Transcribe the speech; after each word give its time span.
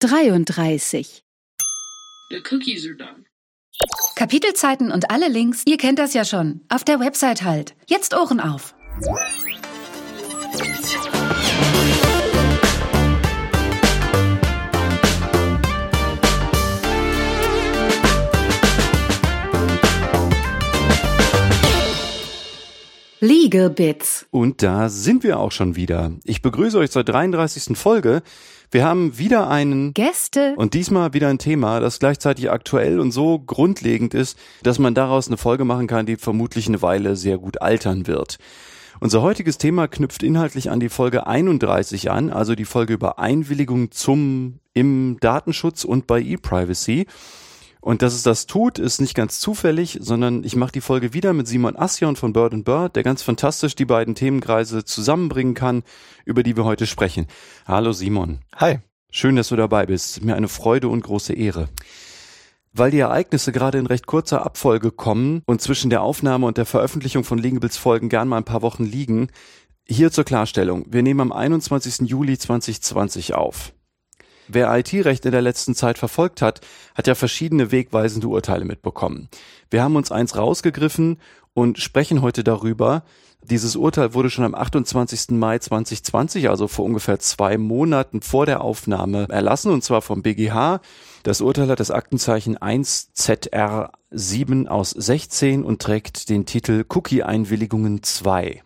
33. 0.00 1.22
The 2.30 2.40
cookies 2.50 2.86
are 2.86 2.96
done. 2.96 3.26
Kapitelzeiten 4.16 4.90
und 4.90 5.10
alle 5.10 5.28
Links, 5.28 5.62
ihr 5.66 5.76
kennt 5.76 5.98
das 5.98 6.14
ja 6.14 6.24
schon. 6.24 6.62
Auf 6.70 6.84
der 6.84 7.00
Website 7.00 7.42
halt. 7.42 7.74
Jetzt 7.86 8.14
Ohren 8.14 8.40
auf. 8.40 8.74
Legal 23.20 23.68
Bits. 23.68 24.26
Und 24.30 24.62
da 24.62 24.88
sind 24.88 25.24
wir 25.24 25.38
auch 25.38 25.52
schon 25.52 25.76
wieder. 25.76 26.12
Ich 26.24 26.40
begrüße 26.40 26.78
euch 26.78 26.90
zur 26.90 27.04
33. 27.04 27.76
Folge. 27.76 28.22
Wir 28.72 28.84
haben 28.84 29.18
wieder 29.18 29.48
einen 29.48 29.94
Gäste. 29.94 30.54
und 30.56 30.74
diesmal 30.74 31.12
wieder 31.12 31.26
ein 31.26 31.38
Thema, 31.38 31.80
das 31.80 31.98
gleichzeitig 31.98 32.52
aktuell 32.52 33.00
und 33.00 33.10
so 33.10 33.40
grundlegend 33.40 34.14
ist, 34.14 34.38
dass 34.62 34.78
man 34.78 34.94
daraus 34.94 35.26
eine 35.26 35.38
Folge 35.38 35.64
machen 35.64 35.88
kann, 35.88 36.06
die 36.06 36.16
vermutlich 36.16 36.68
eine 36.68 36.80
Weile 36.80 37.16
sehr 37.16 37.36
gut 37.38 37.60
altern 37.62 38.06
wird. 38.06 38.38
Unser 39.00 39.22
heutiges 39.22 39.58
Thema 39.58 39.88
knüpft 39.88 40.22
inhaltlich 40.22 40.70
an 40.70 40.78
die 40.78 40.88
Folge 40.88 41.26
31 41.26 42.12
an, 42.12 42.30
also 42.30 42.54
die 42.54 42.64
Folge 42.64 42.92
über 42.92 43.18
Einwilligung 43.18 43.90
zum 43.90 44.60
im 44.72 45.16
Datenschutz 45.20 45.82
und 45.82 46.06
bei 46.06 46.20
E-Privacy. 46.20 47.06
Und 47.80 48.02
dass 48.02 48.14
es 48.14 48.22
das 48.22 48.46
tut, 48.46 48.78
ist 48.78 49.00
nicht 49.00 49.14
ganz 49.14 49.40
zufällig, 49.40 49.98
sondern 50.00 50.44
ich 50.44 50.54
mache 50.54 50.72
die 50.72 50.82
Folge 50.82 51.14
wieder 51.14 51.32
mit 51.32 51.48
Simon 51.48 51.76
Assion 51.76 52.14
von 52.16 52.32
Bird 52.32 52.64
Bird, 52.64 52.94
der 52.94 53.02
ganz 53.02 53.22
fantastisch 53.22 53.74
die 53.74 53.86
beiden 53.86 54.14
Themenkreise 54.14 54.84
zusammenbringen 54.84 55.54
kann, 55.54 55.82
über 56.24 56.42
die 56.42 56.56
wir 56.56 56.64
heute 56.64 56.86
sprechen. 56.86 57.26
Hallo 57.66 57.92
Simon. 57.92 58.40
Hi. 58.56 58.80
Schön, 59.12 59.34
dass 59.34 59.48
du 59.48 59.56
dabei 59.56 59.86
bist. 59.86 60.22
Mir 60.22 60.36
eine 60.36 60.48
Freude 60.48 60.88
und 60.88 61.02
große 61.02 61.32
Ehre. 61.32 61.68
Weil 62.72 62.92
die 62.92 63.00
Ereignisse 63.00 63.50
gerade 63.50 63.78
in 63.78 63.86
recht 63.86 64.06
kurzer 64.06 64.44
Abfolge 64.44 64.92
kommen 64.92 65.42
und 65.46 65.60
zwischen 65.60 65.90
der 65.90 66.02
Aufnahme 66.02 66.46
und 66.46 66.58
der 66.58 66.66
Veröffentlichung 66.66 67.24
von 67.24 67.38
Legables 67.38 67.76
Folgen 67.76 68.08
gern 68.08 68.28
mal 68.28 68.36
ein 68.36 68.44
paar 68.44 68.62
Wochen 68.62 68.84
liegen, 68.84 69.28
hier 69.88 70.12
zur 70.12 70.22
Klarstellung. 70.22 70.86
Wir 70.88 71.02
nehmen 71.02 71.20
am 71.20 71.32
21. 71.32 72.08
Juli 72.08 72.38
2020 72.38 73.34
auf. 73.34 73.72
Wer 74.52 74.76
IT-Recht 74.76 75.24
in 75.24 75.30
der 75.30 75.42
letzten 75.42 75.76
Zeit 75.76 75.96
verfolgt 75.96 76.42
hat, 76.42 76.60
hat 76.96 77.06
ja 77.06 77.14
verschiedene 77.14 77.70
wegweisende 77.70 78.26
Urteile 78.26 78.64
mitbekommen. 78.64 79.28
Wir 79.70 79.84
haben 79.84 79.94
uns 79.94 80.10
eins 80.10 80.36
rausgegriffen 80.36 81.18
und 81.54 81.78
sprechen 81.78 82.20
heute 82.20 82.42
darüber. 82.42 83.04
Dieses 83.44 83.76
Urteil 83.76 84.12
wurde 84.12 84.28
schon 84.28 84.44
am 84.44 84.56
28. 84.56 85.38
Mai 85.38 85.60
2020, 85.60 86.50
also 86.50 86.66
vor 86.66 86.84
ungefähr 86.84 87.20
zwei 87.20 87.58
Monaten 87.58 88.22
vor 88.22 88.44
der 88.44 88.62
Aufnahme 88.62 89.28
erlassen, 89.28 89.70
und 89.70 89.84
zwar 89.84 90.02
vom 90.02 90.22
BGH. 90.22 90.80
Das 91.22 91.40
Urteil 91.40 91.68
hat 91.68 91.78
das 91.78 91.92
Aktenzeichen 91.92 92.58
1ZR7 92.58 94.66
aus 94.66 94.90
16 94.90 95.62
und 95.62 95.80
trägt 95.80 96.28
den 96.28 96.44
Titel 96.44 96.84
Cookie-Einwilligungen 96.88 98.02
2. 98.02 98.64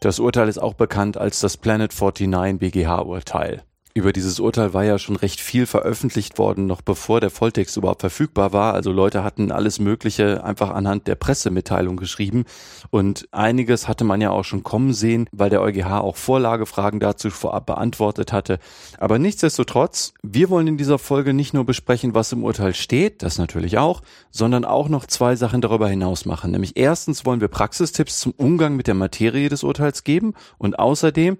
Das 0.00 0.20
Urteil 0.20 0.48
ist 0.48 0.58
auch 0.58 0.72
bekannt 0.72 1.18
als 1.18 1.40
das 1.40 1.58
Planet 1.58 1.92
49 1.92 2.58
BGH-Urteil. 2.58 3.65
Über 3.96 4.12
dieses 4.12 4.40
Urteil 4.40 4.74
war 4.74 4.84
ja 4.84 4.98
schon 4.98 5.16
recht 5.16 5.40
viel 5.40 5.64
veröffentlicht 5.64 6.36
worden, 6.36 6.66
noch 6.66 6.82
bevor 6.82 7.18
der 7.22 7.30
Volltext 7.30 7.78
überhaupt 7.78 8.02
verfügbar 8.02 8.52
war. 8.52 8.74
Also 8.74 8.92
Leute 8.92 9.24
hatten 9.24 9.50
alles 9.50 9.78
Mögliche 9.78 10.44
einfach 10.44 10.68
anhand 10.68 11.06
der 11.06 11.14
Pressemitteilung 11.14 11.96
geschrieben. 11.96 12.44
Und 12.90 13.26
einiges 13.32 13.88
hatte 13.88 14.04
man 14.04 14.20
ja 14.20 14.32
auch 14.32 14.44
schon 14.44 14.62
kommen 14.62 14.92
sehen, 14.92 15.30
weil 15.32 15.48
der 15.48 15.62
EuGH 15.62 16.02
auch 16.02 16.16
Vorlagefragen 16.16 17.00
dazu 17.00 17.30
vorab 17.30 17.64
beantwortet 17.64 18.34
hatte. 18.34 18.58
Aber 18.98 19.18
nichtsdestotrotz, 19.18 20.12
wir 20.22 20.50
wollen 20.50 20.66
in 20.66 20.76
dieser 20.76 20.98
Folge 20.98 21.32
nicht 21.32 21.54
nur 21.54 21.64
besprechen, 21.64 22.14
was 22.14 22.32
im 22.32 22.44
Urteil 22.44 22.74
steht, 22.74 23.22
das 23.22 23.38
natürlich 23.38 23.78
auch, 23.78 24.02
sondern 24.30 24.66
auch 24.66 24.90
noch 24.90 25.06
zwei 25.06 25.36
Sachen 25.36 25.62
darüber 25.62 25.88
hinaus 25.88 26.26
machen. 26.26 26.50
Nämlich 26.50 26.76
erstens 26.76 27.24
wollen 27.24 27.40
wir 27.40 27.48
Praxistipps 27.48 28.20
zum 28.20 28.34
Umgang 28.36 28.76
mit 28.76 28.88
der 28.88 28.94
Materie 28.94 29.48
des 29.48 29.64
Urteils 29.64 30.04
geben 30.04 30.34
und 30.58 30.78
außerdem 30.78 31.38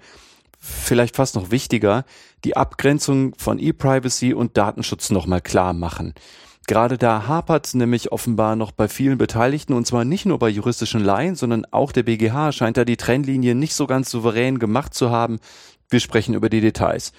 vielleicht 0.67 1.17
fast 1.17 1.35
noch 1.35 1.51
wichtiger, 1.51 2.05
die 2.45 2.57
Abgrenzung 2.57 3.35
von 3.37 3.59
E-Privacy 3.59 4.35
und 4.35 4.57
Datenschutz 4.57 5.11
nochmal 5.11 5.41
klar 5.41 5.73
machen. 5.73 6.15
Gerade 6.67 6.99
da 6.99 7.29
hapert 7.29 7.75
nämlich 7.75 8.11
offenbar 8.11 8.57
noch 8.57 8.73
bei 8.73 8.89
vielen 8.89 9.19
Beteiligten 9.19 9.73
und 9.73 9.87
zwar 9.87 10.05
nicht 10.05 10.27
nur 10.27 10.39
bei 10.41 10.49
juristischen 10.49 11.01
Laien, 11.01 11.37
sondern 11.37 11.65
auch 11.71 11.93
der 11.93 12.03
BGH 12.03 12.51
scheint 12.51 12.77
da 12.77 12.85
die 12.85 12.97
Trennlinie 12.97 13.55
nicht 13.55 13.75
so 13.75 13.87
ganz 13.87 14.11
souverän 14.11 14.59
gemacht 14.59 14.93
zu 14.93 15.11
haben. 15.11 15.39
Wir 15.89 16.01
sprechen 16.01 16.35
über 16.35 16.49
die 16.49 16.61
Details. 16.61 17.13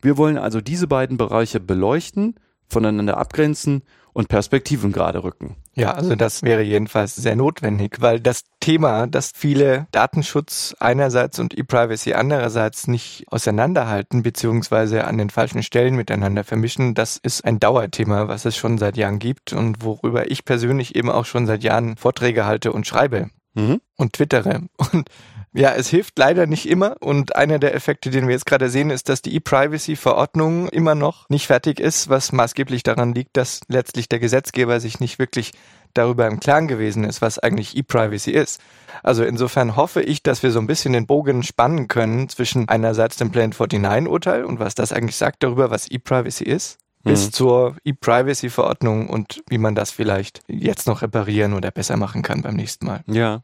Wir 0.00 0.16
wollen 0.16 0.38
also 0.38 0.60
diese 0.60 0.86
beiden 0.86 1.16
Bereiche 1.16 1.58
beleuchten, 1.58 2.36
voneinander 2.68 3.16
abgrenzen 3.16 3.82
und 4.12 4.28
Perspektiven 4.28 4.92
gerade 4.92 5.24
rücken. 5.24 5.56
Ja, 5.74 5.92
also 5.92 6.14
das 6.16 6.42
wäre 6.42 6.62
jedenfalls 6.62 7.16
sehr 7.16 7.34
notwendig, 7.34 8.00
weil 8.00 8.20
das 8.20 8.44
Thema, 8.60 9.06
dass 9.06 9.32
viele 9.34 9.86
Datenschutz 9.90 10.74
einerseits 10.78 11.38
und 11.38 11.56
E-Privacy 11.56 12.12
andererseits 12.12 12.88
nicht 12.88 13.24
auseinanderhalten 13.28 14.22
beziehungsweise 14.22 15.04
an 15.04 15.18
den 15.18 15.30
falschen 15.30 15.62
Stellen 15.62 15.96
miteinander 15.96 16.44
vermischen, 16.44 16.94
das 16.94 17.16
ist 17.16 17.44
ein 17.44 17.58
Dauerthema, 17.58 18.28
was 18.28 18.44
es 18.44 18.56
schon 18.56 18.78
seit 18.78 18.96
Jahren 18.96 19.18
gibt 19.18 19.52
und 19.52 19.82
worüber 19.82 20.30
ich 20.30 20.44
persönlich 20.44 20.94
eben 20.94 21.10
auch 21.10 21.24
schon 21.24 21.46
seit 21.46 21.62
Jahren 21.62 21.96
Vorträge 21.96 22.44
halte 22.44 22.72
und 22.72 22.86
schreibe 22.86 23.30
Mhm. 23.54 23.80
und 23.96 24.14
twittere. 24.14 24.62
Und 24.92 25.08
ja, 25.54 25.74
es 25.74 25.88
hilft 25.88 26.18
leider 26.18 26.46
nicht 26.46 26.68
immer. 26.68 26.96
Und 27.00 27.36
einer 27.36 27.58
der 27.58 27.74
Effekte, 27.74 28.10
den 28.10 28.26
wir 28.26 28.32
jetzt 28.34 28.46
gerade 28.46 28.70
sehen, 28.70 28.90
ist, 28.90 29.08
dass 29.08 29.22
die 29.22 29.34
E-Privacy-Verordnung 29.36 30.68
immer 30.68 30.94
noch 30.94 31.28
nicht 31.28 31.46
fertig 31.46 31.80
ist, 31.80 32.08
was 32.08 32.32
maßgeblich 32.32 32.82
daran 32.82 33.14
liegt, 33.14 33.36
dass 33.36 33.60
letztlich 33.68 34.08
der 34.08 34.18
Gesetzgeber 34.18 34.80
sich 34.80 35.00
nicht 35.00 35.18
wirklich 35.18 35.52
darüber 35.94 36.26
im 36.26 36.40
Klaren 36.40 36.68
gewesen 36.68 37.04
ist, 37.04 37.20
was 37.20 37.38
eigentlich 37.38 37.76
E-Privacy 37.76 38.30
ist. 38.30 38.60
Also 39.02 39.24
insofern 39.24 39.76
hoffe 39.76 40.00
ich, 40.00 40.22
dass 40.22 40.42
wir 40.42 40.50
so 40.50 40.58
ein 40.58 40.66
bisschen 40.66 40.94
den 40.94 41.06
Bogen 41.06 41.42
spannen 41.42 41.86
können 41.88 42.30
zwischen 42.30 42.68
einerseits 42.68 43.16
dem 43.16 43.30
Plan 43.30 43.52
49-Urteil 43.52 44.44
und 44.44 44.58
was 44.58 44.74
das 44.74 44.92
eigentlich 44.92 45.16
sagt 45.16 45.42
darüber, 45.42 45.70
was 45.70 45.90
E-Privacy 45.90 46.44
ist, 46.44 46.78
bis 47.04 47.26
Mhm. 47.26 47.32
zur 47.32 47.76
E-Privacy-Verordnung 47.84 49.08
und 49.10 49.42
wie 49.48 49.58
man 49.58 49.74
das 49.74 49.90
vielleicht 49.90 50.40
jetzt 50.48 50.86
noch 50.86 51.02
reparieren 51.02 51.52
oder 51.52 51.70
besser 51.70 51.96
machen 51.98 52.22
kann 52.22 52.40
beim 52.42 52.54
nächsten 52.56 52.86
Mal. 52.86 53.02
Ja. 53.06 53.42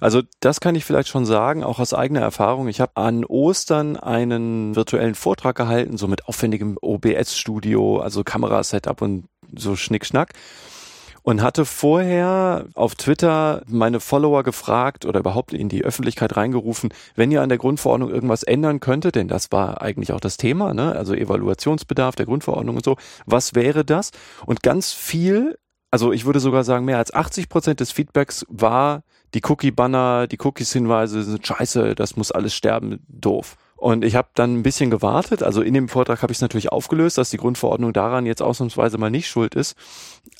Also 0.00 0.22
das 0.40 0.60
kann 0.60 0.74
ich 0.74 0.84
vielleicht 0.84 1.08
schon 1.08 1.26
sagen, 1.26 1.64
auch 1.64 1.78
aus 1.78 1.94
eigener 1.94 2.20
Erfahrung. 2.20 2.68
Ich 2.68 2.80
habe 2.80 2.96
an 2.96 3.24
Ostern 3.24 3.96
einen 3.96 4.76
virtuellen 4.76 5.14
Vortrag 5.14 5.56
gehalten, 5.56 5.96
so 5.96 6.08
mit 6.08 6.26
aufwendigem 6.26 6.78
OBS-Studio, 6.80 7.98
also 7.98 8.24
Kamerasetup 8.24 9.02
und 9.02 9.24
so 9.56 9.76
Schnickschnack. 9.76 10.32
Und 11.22 11.40
hatte 11.40 11.64
vorher 11.64 12.66
auf 12.74 12.96
Twitter 12.96 13.62
meine 13.66 14.00
Follower 14.00 14.42
gefragt 14.42 15.06
oder 15.06 15.20
überhaupt 15.20 15.54
in 15.54 15.70
die 15.70 15.82
Öffentlichkeit 15.82 16.36
reingerufen, 16.36 16.92
wenn 17.14 17.30
ihr 17.30 17.40
an 17.40 17.48
der 17.48 17.56
Grundverordnung 17.56 18.10
irgendwas 18.10 18.42
ändern 18.42 18.78
könntet, 18.78 19.14
denn 19.14 19.28
das 19.28 19.50
war 19.50 19.80
eigentlich 19.80 20.12
auch 20.12 20.20
das 20.20 20.36
Thema, 20.36 20.74
ne? 20.74 20.94
also 20.94 21.14
Evaluationsbedarf 21.14 22.14
der 22.14 22.26
Grundverordnung 22.26 22.76
und 22.76 22.84
so, 22.84 22.98
was 23.24 23.54
wäre 23.54 23.86
das? 23.86 24.10
Und 24.44 24.62
ganz 24.62 24.92
viel, 24.92 25.56
also 25.90 26.12
ich 26.12 26.26
würde 26.26 26.40
sogar 26.40 26.62
sagen, 26.62 26.84
mehr 26.84 26.98
als 26.98 27.14
80 27.14 27.48
Prozent 27.48 27.80
des 27.80 27.90
Feedbacks 27.90 28.44
war, 28.50 29.02
die 29.34 29.42
Cookie-Banner, 29.42 30.26
die 30.26 30.38
Cookies-Hinweise 30.40 31.22
sind 31.22 31.46
scheiße, 31.46 31.94
das 31.94 32.16
muss 32.16 32.32
alles 32.32 32.54
sterben, 32.54 33.00
doof. 33.08 33.56
Und 33.76 34.02
ich 34.04 34.14
habe 34.14 34.28
dann 34.34 34.54
ein 34.54 34.62
bisschen 34.62 34.90
gewartet, 34.90 35.42
also 35.42 35.60
in 35.60 35.74
dem 35.74 35.88
Vortrag 35.88 36.22
habe 36.22 36.32
ich 36.32 36.38
es 36.38 36.42
natürlich 36.42 36.70
aufgelöst, 36.72 37.18
dass 37.18 37.28
die 37.28 37.36
Grundverordnung 37.36 37.92
daran 37.92 38.24
jetzt 38.24 38.40
ausnahmsweise 38.40 38.96
mal 38.96 39.10
nicht 39.10 39.28
schuld 39.28 39.54
ist. 39.54 39.76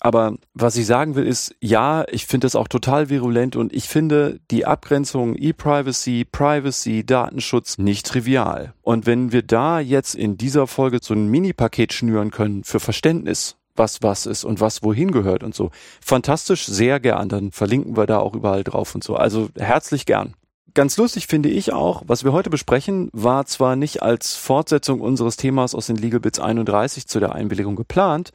Aber 0.00 0.36
was 0.54 0.76
ich 0.76 0.86
sagen 0.86 1.14
will 1.14 1.26
ist, 1.26 1.54
ja, 1.60 2.06
ich 2.10 2.26
finde 2.26 2.46
das 2.46 2.54
auch 2.54 2.68
total 2.68 3.10
virulent 3.10 3.56
und 3.56 3.74
ich 3.74 3.88
finde 3.88 4.40
die 4.50 4.64
Abgrenzung 4.64 5.34
E-Privacy, 5.36 6.24
Privacy, 6.24 7.04
Datenschutz 7.04 7.76
nicht 7.76 8.06
trivial. 8.06 8.72
Und 8.80 9.04
wenn 9.04 9.32
wir 9.32 9.42
da 9.42 9.78
jetzt 9.78 10.14
in 10.14 10.38
dieser 10.38 10.66
Folge 10.66 11.00
so 11.02 11.12
ein 11.12 11.26
Mini-Paket 11.26 11.92
schnüren 11.92 12.30
können 12.30 12.64
für 12.64 12.80
Verständnis, 12.80 13.56
was 13.76 14.02
was 14.02 14.26
ist 14.26 14.44
und 14.44 14.60
was 14.60 14.82
wohin 14.82 15.10
gehört 15.10 15.42
und 15.42 15.54
so. 15.54 15.70
Fantastisch, 16.00 16.66
sehr 16.66 17.00
gern. 17.00 17.28
Dann 17.28 17.52
verlinken 17.52 17.96
wir 17.96 18.06
da 18.06 18.18
auch 18.18 18.34
überall 18.34 18.64
drauf 18.64 18.94
und 18.94 19.04
so. 19.04 19.16
Also 19.16 19.48
herzlich 19.56 20.06
gern. 20.06 20.34
Ganz 20.74 20.96
lustig 20.96 21.28
finde 21.28 21.50
ich 21.50 21.72
auch, 21.72 22.02
was 22.06 22.24
wir 22.24 22.32
heute 22.32 22.50
besprechen, 22.50 23.08
war 23.12 23.46
zwar 23.46 23.76
nicht 23.76 24.02
als 24.02 24.34
Fortsetzung 24.34 25.00
unseres 25.00 25.36
Themas 25.36 25.72
aus 25.74 25.86
den 25.86 25.96
Legal 25.96 26.18
Bits 26.18 26.40
31 26.40 27.06
zu 27.06 27.20
der 27.20 27.32
Einwilligung 27.32 27.76
geplant, 27.76 28.32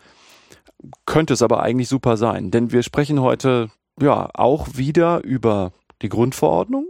könnte 1.05 1.33
es 1.33 1.41
aber 1.41 1.61
eigentlich 1.61 1.89
super 1.89 2.15
sein, 2.15 2.49
denn 2.49 2.71
wir 2.71 2.83
sprechen 2.83 3.19
heute 3.19 3.69
ja 4.01 4.29
auch 4.33 4.67
wieder 4.75 5.21
über 5.25 5.73
die 6.01 6.07
Grundverordnung. 6.07 6.87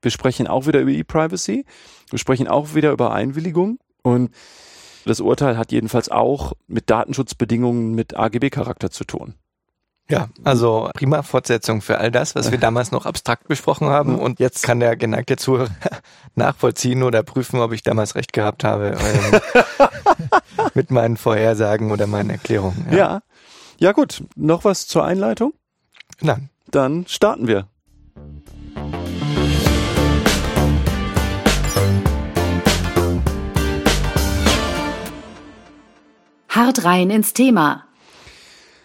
Wir 0.00 0.10
sprechen 0.10 0.46
auch 0.46 0.66
wieder 0.66 0.80
über 0.80 0.92
E-Privacy. 0.92 1.66
Wir 2.08 2.18
sprechen 2.18 2.48
auch 2.48 2.74
wieder 2.74 2.92
über 2.92 3.12
Einwilligung 3.12 3.78
und 4.02 4.30
das 5.06 5.20
Urteil 5.20 5.56
hat 5.56 5.72
jedenfalls 5.72 6.10
auch 6.10 6.52
mit 6.66 6.90
Datenschutzbedingungen 6.90 7.94
mit 7.94 8.16
AGB-Charakter 8.16 8.90
zu 8.90 9.04
tun. 9.04 9.34
Ja, 10.08 10.28
also 10.44 10.88
prima 10.94 11.22
Fortsetzung 11.22 11.82
für 11.82 11.98
all 11.98 12.12
das, 12.12 12.36
was 12.36 12.52
wir 12.52 12.58
damals 12.60 12.92
noch 12.92 13.06
abstrakt 13.06 13.48
besprochen 13.48 13.88
haben. 13.88 14.18
Und 14.18 14.38
jetzt 14.38 14.62
kann 14.62 14.78
der 14.78 14.96
geneigte 14.96 15.36
Zuhörer 15.36 15.70
nachvollziehen 16.34 17.02
oder 17.02 17.22
prüfen, 17.22 17.60
ob 17.60 17.72
ich 17.72 17.82
damals 17.82 18.14
recht 18.14 18.32
gehabt 18.32 18.62
habe 18.62 18.96
ähm, 18.98 19.40
mit 20.74 20.90
meinen 20.90 21.16
Vorhersagen 21.16 21.90
oder 21.90 22.06
meinen 22.06 22.30
Erklärungen. 22.30 22.86
Ja. 22.90 22.96
ja. 22.96 23.22
Ja 23.78 23.92
gut, 23.92 24.24
noch 24.36 24.64
was 24.64 24.86
zur 24.86 25.04
Einleitung? 25.04 25.52
Nein. 26.22 26.48
Dann 26.70 27.06
starten 27.06 27.46
wir. 27.46 27.68
Hart 36.48 36.84
rein 36.84 37.10
ins 37.10 37.32
Thema. 37.32 37.84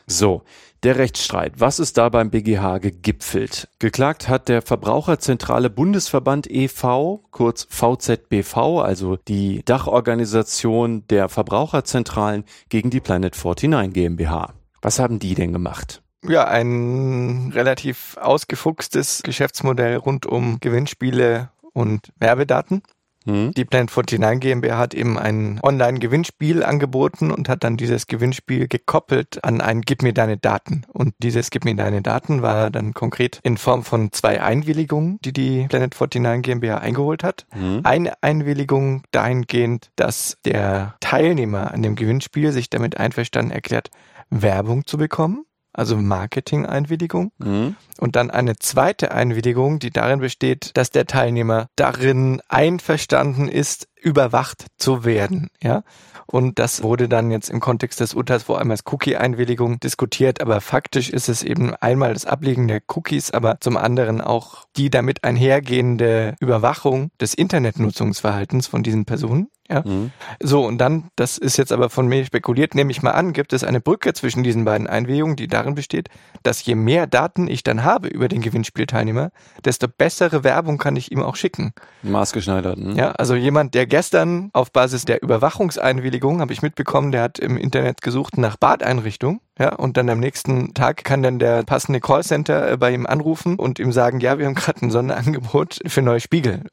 So, 0.08 0.44
der 0.84 0.98
Rechtsstreit. 0.98 1.54
Was 1.60 1.80
ist 1.80 1.98
da 1.98 2.10
beim 2.10 2.31
BGH 2.31 2.80
gegipfelt? 2.80 3.69
Geklagt 3.80 4.28
hat 4.28 4.50
der 4.50 4.62
Verbraucherzentrale 4.62 5.69
Bundesverband 5.69 6.50
e.V., 6.50 7.24
kurz 7.30 7.68
VZBV, 7.69 8.80
also 8.80 9.16
die 9.16 9.63
Dachorganisation 9.63 11.06
der 11.08 11.30
Verbraucherzentralen 11.30 12.46
gegen 12.69 12.90
die 12.90 13.00
Planet 13.00 13.36
49 13.36 13.94
GmbH. 13.94 14.54
Was 14.81 14.98
haben 14.98 15.19
die 15.19 15.36
denn 15.36 15.54
gemacht? 15.54 16.02
Ja, 16.24 16.46
ein 16.46 17.52
relativ 17.54 18.18
ausgefuchstes 18.19 19.22
Geschäftsmodell 19.24 19.98
rund 19.98 20.25
um 20.25 20.60
Gewinnspiele 20.60 21.50
und 21.74 22.12
Werbedaten. 22.18 22.81
Mhm. 23.25 23.53
Die 23.53 23.65
Planet 23.65 23.91
49 23.95 24.39
GmbH 24.39 24.77
hat 24.77 24.94
eben 24.94 25.18
ein 25.18 25.59
Online-Gewinnspiel 25.63 26.63
angeboten 26.63 27.31
und 27.31 27.50
hat 27.50 27.63
dann 27.63 27.77
dieses 27.77 28.07
Gewinnspiel 28.07 28.68
gekoppelt 28.68 29.44
an 29.44 29.62
ein 29.62 29.81
Gib 29.81 30.01
mir 30.01 30.13
deine 30.13 30.38
Daten. 30.38 30.83
Und 30.91 31.13
dieses 31.19 31.50
Gib 31.50 31.65
mir 31.65 31.75
deine 31.75 32.01
Daten 32.01 32.41
war 32.41 32.71
dann 32.71 32.94
konkret 32.94 33.39
in 33.44 33.57
Form 33.57 33.83
von 33.83 34.12
zwei 34.12 34.41
Einwilligungen, 34.41 35.19
die 35.23 35.33
die 35.33 35.68
Planet 35.68 35.95
49 36.00 36.41
GmbH 36.41 36.77
eingeholt 36.77 37.23
hat. 37.23 37.45
Mhm. 37.56 37.81
Eine 37.83 38.13
Einwilligung 38.21 39.03
dahingehend, 39.12 39.91
dass 39.95 40.38
der 40.45 40.95
Teilnehmer 41.00 41.71
an 41.71 41.83
dem 41.83 41.95
Gewinnspiel 41.95 42.51
sich 42.51 42.69
damit 42.69 42.97
einverstanden 42.97 43.51
erklärt, 43.51 43.89
Werbung 44.29 44.85
zu 44.85 44.97
bekommen 44.97 45.45
also 45.73 45.97
Marketing-Einwilligung. 45.97 47.31
Mhm. 47.38 47.75
Und 47.97 48.15
dann 48.15 48.31
eine 48.31 48.57
zweite 48.57 49.12
Einwilligung, 49.12 49.79
die 49.79 49.91
darin 49.91 50.19
besteht, 50.19 50.71
dass 50.75 50.89
der 50.89 51.06
Teilnehmer 51.06 51.68
darin 51.75 52.41
einverstanden 52.50 53.47
ist, 53.47 53.88
überwacht 54.01 54.65
zu 54.77 55.06
werden. 55.06 55.50
Ja. 55.62 55.83
Und 56.25 56.59
das 56.59 56.81
wurde 56.81 57.07
dann 57.07 57.30
jetzt 57.30 57.50
im 57.50 57.59
Kontext 57.59 58.00
des 58.00 58.13
Urteils 58.13 58.44
vor 58.44 58.57
allem 58.57 58.71
als 58.71 58.83
Cookie-Einwilligung 58.86 59.80
diskutiert. 59.80 60.42
Aber 60.42 60.62
faktisch 60.62 61.09
ist 61.09 61.30
es 61.30 61.44
eben 61.44 61.75
einmal 61.75 62.13
das 62.13 62.25
Ablegen 62.25 62.68
der 62.68 62.81
Cookies, 62.88 63.31
aber 63.31 63.59
zum 63.59 63.77
anderen 63.77 64.21
auch 64.21 64.65
die 64.75 64.89
damit 64.89 65.24
einhergehende 65.24 66.36
Überwachung 66.39 67.12
des 67.19 67.33
Internetnutzungsverhaltens 67.33 68.68
von 68.68 68.81
diesen 68.81 69.06
Personen. 69.06 69.50
Ja. 69.71 69.83
Mhm. 69.86 70.12
So, 70.42 70.65
und 70.65 70.80
dann, 70.80 71.09
das 71.15 71.38
ist 71.38 71.57
jetzt 71.57 71.71
aber 71.71 71.89
von 71.89 72.07
mir 72.07 72.25
spekuliert, 72.25 72.75
nehme 72.75 72.92
ich 72.92 73.01
mal 73.01 73.12
an, 73.12 73.31
gibt 73.31 73.53
es 73.53 73.63
eine 73.63 73.80
Brücke 73.80 74.13
zwischen 74.13 74.44
diesen 74.44 74.65
beiden 74.65 74.88
Einwilligungen, 74.88 75.38
die 75.38 75.48
darin 75.48 75.75
besteht, 75.75 76.09
dass 76.44 76.65
je 76.65 76.75
mehr 76.75 77.07
Daten 77.07 77.48
ich 77.48 77.63
dann 77.63 77.83
habe 77.83 78.09
über 78.09 78.27
den 78.27 78.42
Gewinnspielteilnehmer, 78.42 79.31
desto 79.63 79.88
bessere 79.88 80.44
Werbung 80.44 80.77
kann 80.77 80.98
ich 80.98 81.12
ihm 81.12 81.24
auch 81.24 81.38
schicken. 81.38 81.74
Maßgeschneidert. 82.03 82.80
Ne? 82.80 82.95
Ja, 82.95 83.12
also 83.12 83.36
jemand, 83.36 83.74
der 83.74 83.88
gestern 83.91 84.49
auf 84.53 84.71
Basis 84.71 85.05
der 85.05 85.21
Überwachungseinwilligung, 85.21 86.41
habe 86.41 86.53
ich 86.53 86.63
mitbekommen, 86.63 87.11
der 87.11 87.21
hat 87.21 87.38
im 87.38 87.57
Internet 87.57 88.01
gesucht 88.01 88.38
nach 88.38 88.55
Badeinrichtung. 88.55 89.41
Ja, 89.59 89.75
und 89.75 89.97
dann 89.97 90.09
am 90.09 90.19
nächsten 90.19 90.73
Tag 90.73 91.03
kann 91.03 91.21
dann 91.21 91.38
der 91.38 91.63
passende 91.63 91.99
Callcenter 91.99 92.71
äh, 92.71 92.77
bei 92.77 92.91
ihm 92.93 93.05
anrufen 93.05 93.57
und 93.57 93.77
ihm 93.77 93.91
sagen, 93.91 94.19
ja, 94.19 94.39
wir 94.39 94.47
haben 94.47 94.55
gerade 94.55 94.83
ein 94.83 94.89
Sonderangebot 94.89 95.81
für 95.85 96.01
neue 96.01 96.21
Spiegel. 96.21 96.63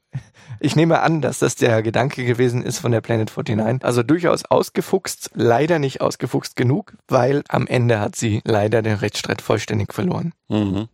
Ich 0.60 0.76
nehme 0.76 1.00
an, 1.00 1.20
dass 1.20 1.40
das 1.40 1.56
der 1.56 1.82
Gedanke 1.82 2.24
gewesen 2.24 2.62
ist 2.62 2.78
von 2.78 2.92
der 2.92 3.00
Planet 3.00 3.30
49. 3.36 3.84
Also 3.84 4.02
durchaus 4.02 4.44
ausgefuchst, 4.44 5.30
leider 5.34 5.78
nicht 5.78 6.00
ausgefuchst 6.00 6.56
genug, 6.56 6.96
weil 7.08 7.42
am 7.48 7.66
Ende 7.66 8.00
hat 8.00 8.16
sie 8.16 8.40
leider 8.44 8.80
den 8.80 8.96
Rechtsstreit 8.96 9.42
vollständig 9.42 9.92
verloren. 9.92 10.32
Mhm. 10.48 10.88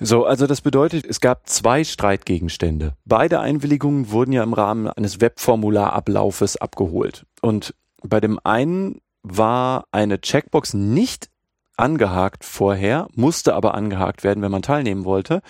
So, 0.00 0.24
also 0.24 0.46
das 0.46 0.60
bedeutet, 0.60 1.04
es 1.04 1.20
gab 1.20 1.48
zwei 1.48 1.82
Streitgegenstände. 1.82 2.94
Beide 3.04 3.40
Einwilligungen 3.40 4.10
wurden 4.10 4.32
ja 4.32 4.42
im 4.42 4.52
Rahmen 4.52 4.86
eines 4.86 5.20
Webformularablaufes 5.20 6.56
abgeholt. 6.56 7.26
Und 7.40 7.74
bei 8.02 8.20
dem 8.20 8.38
einen 8.44 9.00
war 9.22 9.86
eine 9.90 10.20
Checkbox 10.20 10.74
nicht 10.74 11.28
angehakt 11.76 12.44
vorher, 12.44 13.08
musste 13.14 13.54
aber 13.54 13.74
angehakt 13.74 14.24
werden, 14.24 14.42
wenn 14.42 14.52
man 14.52 14.62
teilnehmen 14.62 15.04
wollte. 15.04 15.42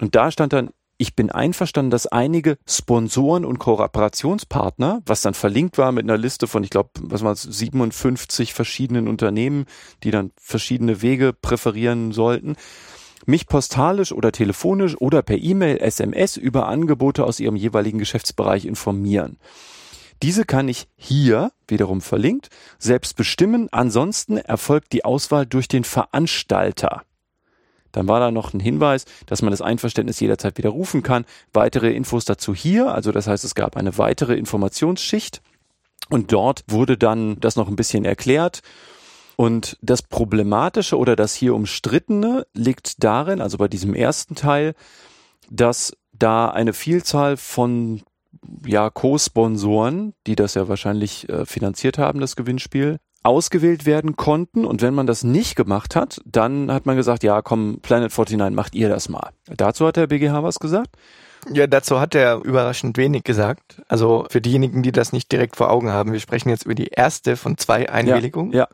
Und 0.00 0.14
da 0.14 0.30
stand 0.30 0.52
dann, 0.52 0.70
ich 0.96 1.16
bin 1.16 1.30
einverstanden, 1.30 1.90
dass 1.90 2.06
einige 2.06 2.56
Sponsoren 2.66 3.44
und 3.44 3.58
Kooperationspartner, 3.58 5.02
was 5.06 5.22
dann 5.22 5.34
verlinkt 5.34 5.76
war 5.76 5.90
mit 5.90 6.04
einer 6.04 6.16
Liste 6.16 6.46
von, 6.46 6.62
ich 6.62 6.70
glaube, 6.70 6.90
was 7.00 7.24
war 7.24 7.32
es, 7.32 7.42
57 7.42 8.54
verschiedenen 8.54 9.08
Unternehmen, 9.08 9.66
die 10.04 10.12
dann 10.12 10.30
verschiedene 10.36 11.02
Wege 11.02 11.32
präferieren 11.32 12.12
sollten, 12.12 12.56
mich 13.26 13.46
postalisch 13.46 14.12
oder 14.12 14.32
telefonisch 14.32 14.96
oder 15.00 15.22
per 15.22 15.38
E-Mail, 15.38 15.78
SMS 15.78 16.36
über 16.36 16.68
Angebote 16.68 17.24
aus 17.24 17.40
ihrem 17.40 17.56
jeweiligen 17.56 17.98
Geschäftsbereich 17.98 18.64
informieren. 18.64 19.38
Diese 20.22 20.44
kann 20.44 20.68
ich 20.68 20.86
hier, 20.96 21.52
wiederum 21.68 22.00
verlinkt, 22.00 22.48
selbst 22.78 23.16
bestimmen. 23.16 23.68
Ansonsten 23.72 24.36
erfolgt 24.36 24.92
die 24.92 25.04
Auswahl 25.04 25.46
durch 25.46 25.68
den 25.68 25.84
Veranstalter. 25.84 27.02
Dann 27.92 28.08
war 28.08 28.20
da 28.20 28.30
noch 28.30 28.52
ein 28.52 28.60
Hinweis, 28.60 29.04
dass 29.26 29.42
man 29.42 29.50
das 29.50 29.62
Einverständnis 29.62 30.18
jederzeit 30.20 30.58
widerrufen 30.58 31.02
kann. 31.02 31.24
Weitere 31.52 31.92
Infos 31.92 32.24
dazu 32.24 32.54
hier. 32.54 32.92
Also 32.92 33.12
das 33.12 33.26
heißt, 33.26 33.44
es 33.44 33.54
gab 33.54 33.76
eine 33.76 33.98
weitere 33.98 34.34
Informationsschicht. 34.34 35.42
Und 36.10 36.32
dort 36.32 36.64
wurde 36.68 36.98
dann 36.98 37.38
das 37.40 37.56
noch 37.56 37.68
ein 37.68 37.76
bisschen 37.76 38.04
erklärt. 38.04 38.62
Und 39.36 39.76
das 39.82 40.02
Problematische 40.02 40.96
oder 40.96 41.16
das 41.16 41.34
hier 41.34 41.54
umstrittene 41.54 42.46
liegt 42.54 43.02
darin, 43.02 43.40
also 43.40 43.58
bei 43.58 43.68
diesem 43.68 43.94
ersten 43.94 44.34
Teil, 44.34 44.74
dass 45.50 45.96
da 46.12 46.48
eine 46.48 46.72
Vielzahl 46.72 47.36
von 47.36 48.02
ja, 48.64 48.90
Co-Sponsoren, 48.90 50.14
die 50.26 50.36
das 50.36 50.54
ja 50.54 50.68
wahrscheinlich 50.68 51.28
äh, 51.28 51.46
finanziert 51.46 51.98
haben, 51.98 52.20
das 52.20 52.36
Gewinnspiel, 52.36 52.98
ausgewählt 53.22 53.86
werden 53.86 54.16
konnten. 54.16 54.64
Und 54.64 54.82
wenn 54.82 54.94
man 54.94 55.06
das 55.06 55.24
nicht 55.24 55.56
gemacht 55.56 55.96
hat, 55.96 56.20
dann 56.24 56.70
hat 56.70 56.86
man 56.86 56.96
gesagt, 56.96 57.24
ja, 57.24 57.42
komm, 57.42 57.78
Planet 57.80 58.12
49, 58.16 58.54
macht 58.54 58.74
ihr 58.74 58.88
das 58.88 59.08
mal. 59.08 59.30
Dazu 59.46 59.86
hat 59.86 59.96
der 59.96 60.06
BGH 60.06 60.42
was 60.42 60.58
gesagt. 60.58 60.90
Ja, 61.52 61.66
dazu 61.66 62.00
hat 62.00 62.14
er 62.14 62.42
überraschend 62.44 62.96
wenig 62.96 63.24
gesagt. 63.24 63.82
Also 63.88 64.26
für 64.30 64.40
diejenigen, 64.40 64.82
die 64.82 64.92
das 64.92 65.12
nicht 65.12 65.32
direkt 65.32 65.56
vor 65.56 65.70
Augen 65.70 65.90
haben, 65.90 66.12
wir 66.12 66.20
sprechen 66.20 66.48
jetzt 66.48 66.64
über 66.64 66.74
die 66.74 66.88
erste 66.88 67.36
von 67.36 67.58
zwei 67.58 67.88
Einwilligungen. 67.88 68.52
Ja, 68.52 68.60
ja. 68.60 68.68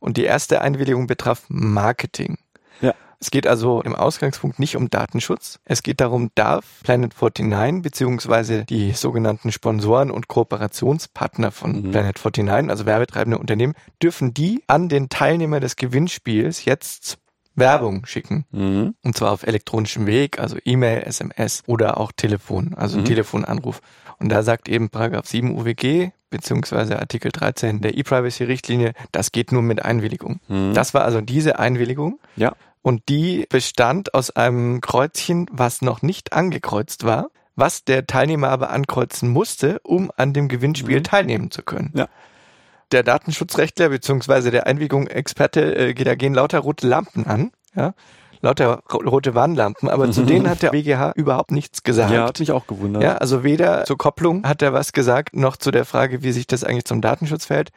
Und 0.00 0.16
die 0.16 0.24
erste 0.24 0.60
Einwilligung 0.62 1.06
betraf 1.06 1.44
Marketing. 1.48 2.38
Ja. 2.80 2.94
Es 3.20 3.30
geht 3.30 3.46
also 3.46 3.82
im 3.82 3.94
Ausgangspunkt 3.94 4.58
nicht 4.58 4.76
um 4.76 4.88
Datenschutz. 4.88 5.60
Es 5.66 5.82
geht 5.82 6.00
darum, 6.00 6.30
darf 6.34 6.64
Planet 6.82 7.14
49 7.20 7.82
beziehungsweise 7.82 8.64
die 8.64 8.92
sogenannten 8.92 9.52
Sponsoren 9.52 10.10
und 10.10 10.28
Kooperationspartner 10.28 11.50
von 11.50 11.82
mhm. 11.82 11.90
Planet 11.90 12.18
49, 12.18 12.70
also 12.70 12.86
werbetreibende 12.86 13.38
Unternehmen, 13.38 13.74
dürfen 14.02 14.32
die 14.32 14.62
an 14.66 14.88
den 14.88 15.10
Teilnehmer 15.10 15.60
des 15.60 15.76
Gewinnspiels 15.76 16.64
jetzt 16.64 17.18
Werbung 17.54 18.06
schicken. 18.06 18.46
Mhm. 18.50 18.94
Und 19.02 19.16
zwar 19.16 19.32
auf 19.32 19.42
elektronischem 19.42 20.06
Weg, 20.06 20.38
also 20.38 20.56
E-Mail, 20.64 21.02
SMS 21.02 21.62
oder 21.66 21.98
auch 21.98 22.12
Telefon, 22.12 22.74
also 22.74 22.98
mhm. 22.98 23.04
Telefonanruf. 23.04 23.82
Und 24.20 24.28
da 24.28 24.42
sagt 24.42 24.68
eben 24.68 24.90
Paragraph 24.90 25.26
7 25.26 25.58
UWG 25.58 26.10
beziehungsweise 26.28 26.98
Artikel 26.98 27.32
13 27.32 27.80
der 27.80 27.96
E-Privacy-Richtlinie, 27.96 28.92
das 29.12 29.32
geht 29.32 29.50
nur 29.50 29.62
mit 29.62 29.84
Einwilligung. 29.84 30.40
Mhm. 30.48 30.74
Das 30.74 30.94
war 30.94 31.04
also 31.04 31.20
diese 31.20 31.58
Einwilligung. 31.58 32.20
Ja. 32.36 32.52
Und 32.82 33.08
die 33.08 33.46
bestand 33.50 34.14
aus 34.14 34.30
einem 34.30 34.80
Kreuzchen, 34.80 35.46
was 35.50 35.82
noch 35.82 36.02
nicht 36.02 36.32
angekreuzt 36.32 37.04
war, 37.04 37.30
was 37.56 37.84
der 37.84 38.06
Teilnehmer 38.06 38.48
aber 38.48 38.70
ankreuzen 38.70 39.28
musste, 39.28 39.80
um 39.82 40.10
an 40.16 40.32
dem 40.32 40.48
Gewinnspiel 40.48 40.98
mhm. 40.98 41.04
teilnehmen 41.04 41.50
zu 41.50 41.62
können. 41.62 41.92
Ja. 41.94 42.08
Der 42.92 43.02
Datenschutzrechtler 43.02 43.88
beziehungsweise 43.88 44.50
der 44.50 44.66
Einwilligung-Experte, 44.66 45.74
äh, 45.74 45.94
da 45.94 46.14
gehen 46.14 46.34
lauter 46.34 46.60
rote 46.60 46.86
Lampen 46.86 47.26
an. 47.26 47.50
Ja 47.74 47.94
lauter 48.42 48.82
rote 48.92 49.34
Warnlampen, 49.34 49.88
aber 49.88 50.10
zu 50.10 50.22
denen 50.22 50.48
hat 50.48 50.62
der 50.62 50.70
BGH 50.72 51.12
überhaupt 51.14 51.50
nichts 51.50 51.82
gesagt. 51.82 52.12
Ja, 52.12 52.26
hat 52.26 52.40
mich 52.40 52.52
auch 52.52 52.66
gewundert. 52.66 53.02
Ja, 53.02 53.16
also 53.16 53.44
weder 53.44 53.84
zur 53.84 53.98
Kopplung 53.98 54.46
hat 54.46 54.62
er 54.62 54.72
was 54.72 54.92
gesagt, 54.92 55.36
noch 55.36 55.56
zu 55.56 55.70
der 55.70 55.84
Frage, 55.84 56.22
wie 56.22 56.32
sich 56.32 56.46
das 56.46 56.64
eigentlich 56.64 56.84
zum 56.84 57.00
Datenschutz 57.00 57.46
verhält. 57.46 57.70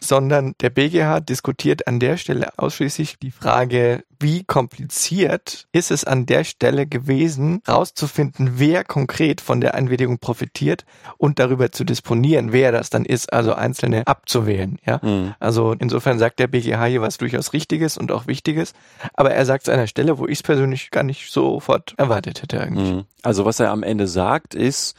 Sondern 0.00 0.54
der 0.60 0.70
BGH 0.70 1.20
diskutiert 1.20 1.86
an 1.86 2.00
der 2.00 2.16
Stelle 2.16 2.58
ausschließlich 2.58 3.18
die 3.18 3.30
Frage, 3.30 4.04
wie 4.18 4.44
kompliziert 4.44 5.66
ist 5.72 5.90
es 5.90 6.04
an 6.04 6.26
der 6.26 6.44
Stelle 6.44 6.86
gewesen, 6.86 7.62
rauszufinden, 7.66 8.52
wer 8.56 8.84
konkret 8.84 9.40
von 9.40 9.60
der 9.60 9.74
Einwilligung 9.74 10.18
profitiert 10.18 10.84
und 11.16 11.38
darüber 11.38 11.72
zu 11.72 11.84
disponieren, 11.84 12.52
wer 12.52 12.72
das 12.72 12.90
dann 12.90 13.04
ist, 13.04 13.32
also 13.32 13.54
Einzelne 13.54 14.06
abzuwählen. 14.06 14.78
Ja? 14.84 15.00
Mhm. 15.02 15.34
Also 15.40 15.72
insofern 15.78 16.18
sagt 16.18 16.38
der 16.38 16.48
BGH 16.48 16.84
hier 16.86 17.02
was 17.02 17.18
durchaus 17.18 17.52
Richtiges 17.52 17.96
und 17.96 18.12
auch 18.12 18.26
Wichtiges, 18.26 18.74
aber 19.14 19.32
er 19.32 19.46
sagt 19.46 19.64
es 19.64 19.68
an 19.68 19.76
einer 19.76 19.86
Stelle, 19.86 20.18
wo 20.18 20.26
ich 20.26 20.38
es 20.38 20.42
persönlich 20.42 20.90
gar 20.90 21.02
nicht 21.02 21.30
sofort 21.30 21.94
erwartet 21.96 22.42
hätte 22.42 22.60
eigentlich. 22.60 22.92
Mhm. 22.92 23.04
Also 23.22 23.44
was 23.44 23.60
er 23.60 23.70
am 23.70 23.82
Ende 23.82 24.06
sagt, 24.06 24.54
ist, 24.54 24.96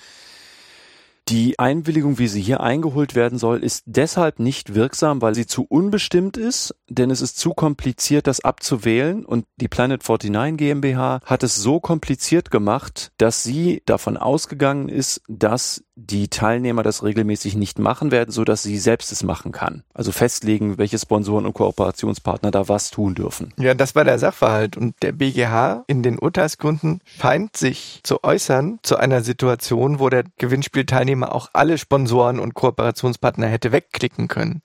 die 1.31 1.57
Einwilligung, 1.57 2.19
wie 2.19 2.27
sie 2.27 2.41
hier 2.41 2.59
eingeholt 2.59 3.15
werden 3.15 3.39
soll, 3.39 3.63
ist 3.63 3.83
deshalb 3.85 4.39
nicht 4.39 4.75
wirksam, 4.75 5.21
weil 5.21 5.33
sie 5.33 5.47
zu 5.47 5.63
unbestimmt 5.63 6.35
ist, 6.35 6.75
denn 6.89 7.09
es 7.09 7.21
ist 7.21 7.37
zu 7.37 7.53
kompliziert, 7.53 8.27
das 8.27 8.41
abzuwählen 8.41 9.25
und 9.25 9.45
die 9.55 9.69
Planet 9.69 10.03
49 10.05 10.57
GmbH 10.57 11.21
hat 11.23 11.43
es 11.43 11.55
so 11.55 11.79
kompliziert 11.79 12.51
gemacht, 12.51 13.13
dass 13.17 13.43
sie 13.43 13.81
davon 13.85 14.17
ausgegangen 14.17 14.89
ist, 14.89 15.21
dass 15.29 15.85
die 15.95 16.29
Teilnehmer 16.29 16.83
das 16.83 17.03
regelmäßig 17.03 17.55
nicht 17.55 17.79
machen 17.79 18.11
werden, 18.11 18.31
so 18.31 18.43
dass 18.43 18.63
sie 18.63 18.77
selbst 18.77 19.11
es 19.11 19.23
machen 19.23 19.51
kann. 19.51 19.83
Also 19.93 20.11
festlegen, 20.11 20.77
welche 20.77 20.97
Sponsoren 20.97 21.45
und 21.45 21.53
Kooperationspartner 21.53 22.51
da 22.51 22.67
was 22.67 22.91
tun 22.91 23.15
dürfen. 23.15 23.53
Ja, 23.57 23.73
das 23.73 23.95
war 23.95 24.03
der 24.03 24.19
Sachverhalt 24.19 24.77
und 24.77 24.95
der 25.01 25.11
BGH 25.11 25.83
in 25.87 26.01
den 26.01 26.17
Urteilsgründen 26.17 27.01
scheint 27.05 27.55
sich 27.55 28.01
zu 28.03 28.23
äußern 28.23 28.79
zu 28.81 28.97
einer 28.97 29.21
Situation, 29.21 29.99
wo 29.99 30.09
der 30.09 30.23
Gewinnspielteilnehmer 30.37 31.20
auch 31.29 31.49
alle 31.53 31.77
Sponsoren 31.77 32.39
und 32.39 32.53
Kooperationspartner 32.53 33.47
hätte 33.47 33.71
wegklicken 33.71 34.27
können. 34.27 34.61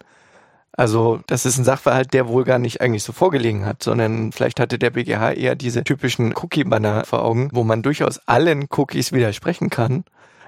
Also 0.72 1.20
das 1.26 1.46
ist 1.46 1.56
ein 1.56 1.64
Sachverhalt, 1.64 2.12
der 2.12 2.28
wohl 2.28 2.44
gar 2.44 2.58
nicht 2.58 2.82
eigentlich 2.82 3.02
so 3.02 3.12
vorgelegen 3.12 3.64
hat, 3.64 3.82
sondern 3.82 4.32
vielleicht 4.32 4.60
hatte 4.60 4.78
der 4.78 4.90
BGH 4.90 5.32
eher 5.32 5.54
diese 5.54 5.84
typischen 5.84 6.34
Cookie-Banner 6.36 7.04
vor 7.06 7.24
Augen, 7.24 7.48
wo 7.52 7.64
man 7.64 7.82
durchaus 7.82 8.18
allen 8.26 8.66
Cookies 8.70 9.12
widersprechen 9.12 9.70
kann 9.70 10.04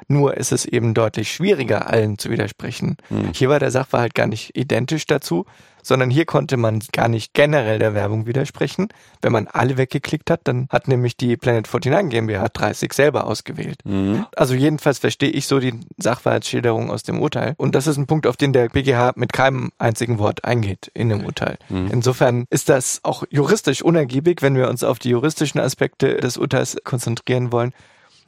nur 0.06 0.36
ist 0.36 0.52
es 0.52 0.64
eben 0.64 0.94
deutlich 0.94 1.32
schwieriger, 1.32 1.88
allen 1.88 2.18
zu 2.18 2.30
widersprechen. 2.30 2.96
Mhm. 3.10 3.32
Hier 3.34 3.48
war 3.48 3.58
der 3.58 3.70
Sachverhalt 3.70 4.14
gar 4.14 4.26
nicht 4.26 4.56
identisch 4.56 5.06
dazu, 5.06 5.44
sondern 5.88 6.10
hier 6.10 6.26
konnte 6.26 6.56
man 6.58 6.80
gar 6.92 7.08
nicht 7.08 7.32
generell 7.32 7.78
der 7.78 7.94
Werbung 7.94 8.26
widersprechen. 8.26 8.88
Wenn 9.22 9.32
man 9.32 9.48
alle 9.48 9.78
weggeklickt 9.78 10.30
hat, 10.30 10.42
dann 10.44 10.68
hat 10.68 10.86
nämlich 10.86 11.16
die 11.16 11.36
Planet 11.36 11.66
49 11.66 12.10
GmbH 12.10 12.48
30 12.48 12.92
selber 12.92 13.26
ausgewählt. 13.26 13.80
Mhm. 13.84 14.26
Also 14.36 14.54
jedenfalls 14.54 14.98
verstehe 14.98 15.30
ich 15.30 15.46
so 15.46 15.58
die 15.58 15.80
Sachverhaltsschilderung 15.96 16.90
aus 16.90 17.02
dem 17.02 17.20
Urteil. 17.20 17.54
Und 17.56 17.74
das 17.74 17.86
ist 17.86 17.96
ein 17.96 18.06
Punkt, 18.06 18.26
auf 18.26 18.36
den 18.36 18.52
der 18.52 18.68
BGH 18.68 19.14
mit 19.16 19.32
keinem 19.32 19.70
einzigen 19.78 20.18
Wort 20.18 20.44
eingeht 20.44 20.90
in 20.92 21.08
dem 21.08 21.24
Urteil. 21.24 21.56
Mhm. 21.70 21.88
Insofern 21.90 22.44
ist 22.50 22.68
das 22.68 23.00
auch 23.02 23.24
juristisch 23.30 23.82
unergiebig, 23.82 24.42
wenn 24.42 24.56
wir 24.56 24.68
uns 24.68 24.84
auf 24.84 24.98
die 24.98 25.08
juristischen 25.08 25.58
Aspekte 25.58 26.18
des 26.18 26.36
Urteils 26.36 26.76
konzentrieren 26.84 27.50
wollen 27.50 27.72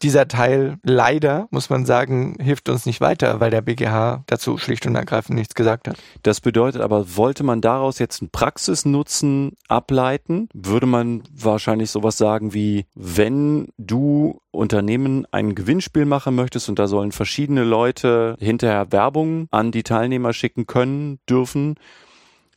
dieser 0.02 0.28
Teil 0.28 0.78
leider, 0.82 1.48
muss 1.50 1.70
man 1.70 1.84
sagen, 1.86 2.36
hilft 2.40 2.68
uns 2.68 2.86
nicht 2.86 3.00
weiter, 3.00 3.40
weil 3.40 3.50
der 3.50 3.60
BGH 3.60 4.24
dazu 4.26 4.58
schlicht 4.58 4.86
und 4.86 4.94
ergreifend 4.94 5.38
nichts 5.38 5.54
gesagt 5.54 5.88
hat. 5.88 5.96
Das 6.22 6.40
bedeutet 6.40 6.80
aber, 6.80 7.16
wollte 7.16 7.44
man 7.44 7.60
daraus 7.60 7.98
jetzt 7.98 8.22
einen 8.22 8.30
Praxisnutzen 8.30 9.56
ableiten, 9.68 10.48
würde 10.54 10.86
man 10.86 11.22
wahrscheinlich 11.34 11.90
sowas 11.90 12.16
sagen 12.16 12.54
wie, 12.54 12.86
wenn 12.94 13.68
du 13.78 14.40
Unternehmen 14.50 15.26
ein 15.30 15.54
Gewinnspiel 15.54 16.06
machen 16.06 16.34
möchtest 16.34 16.68
und 16.68 16.78
da 16.78 16.86
sollen 16.86 17.12
verschiedene 17.12 17.64
Leute 17.64 18.36
hinterher 18.40 18.90
Werbung 18.92 19.46
an 19.50 19.70
die 19.70 19.82
Teilnehmer 19.82 20.32
schicken 20.32 20.66
können, 20.66 21.18
dürfen, 21.28 21.76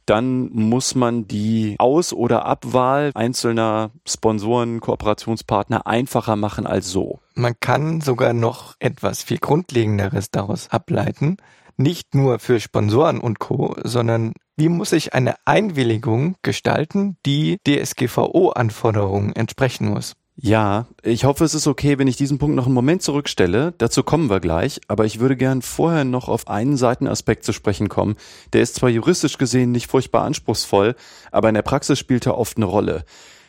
dann 0.06 0.50
muss 0.52 0.96
man 0.96 1.28
die 1.28 1.76
Aus- 1.80 2.14
oder 2.14 2.46
Abwahl 2.46 3.12
einzelner 3.16 3.92
Sponsoren, 4.08 4.80
Kooperationspartner 4.80 5.88
einfacher 5.88 6.36
machen 6.36 6.68
als 6.68 6.90
so. 6.90 7.20
Man 7.36 7.54
kann 7.60 8.02
sogar 8.02 8.34
noch 8.34 8.76
etwas 8.80 9.24
viel 9.24 9.38
Grundlegenderes 9.38 10.32
daraus 10.32 10.70
ableiten. 10.70 11.38
Nicht 11.78 12.14
nur 12.14 12.40
für 12.40 12.60
Sponsoren 12.60 13.20
und 13.20 13.40
Co., 13.40 13.76
sondern 13.84 14.34
wie 14.56 14.70
muss 14.70 14.92
ich 14.92 15.16
eine 15.16 15.36
Einwilligung 15.46 16.36
gestalten, 16.44 17.18
die 17.26 17.58
DSGVO-Anforderungen 17.66 19.36
entsprechen 19.36 19.90
muss? 19.90 20.14
Ja, 20.36 20.88
ich 21.04 21.26
hoffe, 21.26 21.44
es 21.44 21.54
ist 21.54 21.68
okay, 21.68 22.00
wenn 22.00 22.08
ich 22.08 22.18
diesen 22.18 22.40
Punkt 22.40 22.56
noch 22.56 22.66
einen 22.66 22.74
Moment 22.74 23.04
zurückstelle. 23.04 23.76
Dazu 23.78 24.02
kommen 24.02 24.32
wir 24.32 24.40
gleich, 24.40 24.82
aber 24.88 25.06
ich 25.06 25.20
würde 25.20 25.38
gern 25.38 25.62
vorher 25.62 26.06
noch 26.06 26.28
auf 26.28 26.48
einen 26.48 26.76
Seitenaspekt 26.76 27.44
zu 27.46 27.54
sprechen 27.54 27.88
kommen. 27.88 28.16
Der 28.52 28.62
ist 28.64 28.76
zwar 28.76 28.90
juristisch 28.90 29.38
gesehen 29.38 29.72
nicht 29.72 29.88
furchtbar 29.88 30.24
anspruchsvoll, 30.24 30.96
aber 31.32 31.50
in 31.50 31.56
der 31.56 31.62
Praxis 31.62 32.00
spielt 32.00 32.26
er 32.26 32.38
oft 32.38 32.58
eine 32.58 32.66
Rolle. 32.66 33.06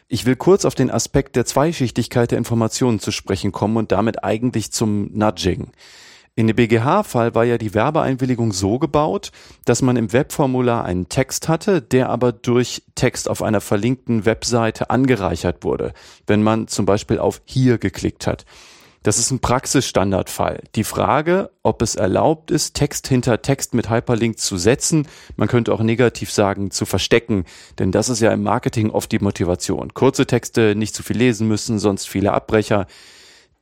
Ich 0.08 0.26
will 0.26 0.36
kurz 0.36 0.66
auf 0.66 0.74
den 0.74 0.90
Aspekt 0.90 1.36
der 1.36 1.46
Zweischichtigkeit 1.46 2.30
der 2.30 2.38
Informationen 2.38 3.00
zu 3.00 3.12
sprechen 3.12 3.50
kommen 3.50 3.78
und 3.78 3.90
damit 3.90 4.22
eigentlich 4.22 4.70
zum 4.70 5.10
Nudging. 5.16 5.70
In 6.36 6.48
dem 6.48 6.56
BGH-Fall 6.56 7.36
war 7.36 7.44
ja 7.44 7.58
die 7.58 7.74
Werbeeinwilligung 7.74 8.52
so 8.52 8.80
gebaut, 8.80 9.30
dass 9.64 9.82
man 9.82 9.96
im 9.96 10.12
Webformular 10.12 10.84
einen 10.84 11.08
Text 11.08 11.48
hatte, 11.48 11.80
der 11.80 12.08
aber 12.08 12.32
durch 12.32 12.82
Text 12.96 13.28
auf 13.28 13.40
einer 13.40 13.60
verlinkten 13.60 14.24
Webseite 14.24 14.90
angereichert 14.90 15.62
wurde, 15.62 15.92
wenn 16.26 16.42
man 16.42 16.66
zum 16.66 16.86
Beispiel 16.86 17.20
auf 17.20 17.40
hier 17.44 17.78
geklickt 17.78 18.26
hat. 18.26 18.44
Das 19.04 19.18
ist 19.18 19.30
ein 19.30 19.38
Praxisstandardfall. 19.38 20.64
Die 20.74 20.82
Frage, 20.82 21.50
ob 21.62 21.82
es 21.82 21.94
erlaubt 21.94 22.50
ist, 22.50 22.74
Text 22.74 23.06
hinter 23.06 23.42
Text 23.42 23.74
mit 23.74 23.88
Hyperlink 23.88 24.38
zu 24.38 24.56
setzen, 24.56 25.06
man 25.36 25.46
könnte 25.46 25.72
auch 25.72 25.82
negativ 25.82 26.32
sagen, 26.32 26.72
zu 26.72 26.84
verstecken, 26.84 27.44
denn 27.78 27.92
das 27.92 28.08
ist 28.08 28.20
ja 28.20 28.32
im 28.32 28.42
Marketing 28.42 28.90
oft 28.90 29.12
die 29.12 29.18
Motivation. 29.20 29.94
Kurze 29.94 30.26
Texte 30.26 30.74
nicht 30.74 30.96
zu 30.96 31.04
viel 31.04 31.18
lesen 31.18 31.46
müssen, 31.46 31.78
sonst 31.78 32.08
viele 32.08 32.32
Abbrecher. 32.32 32.86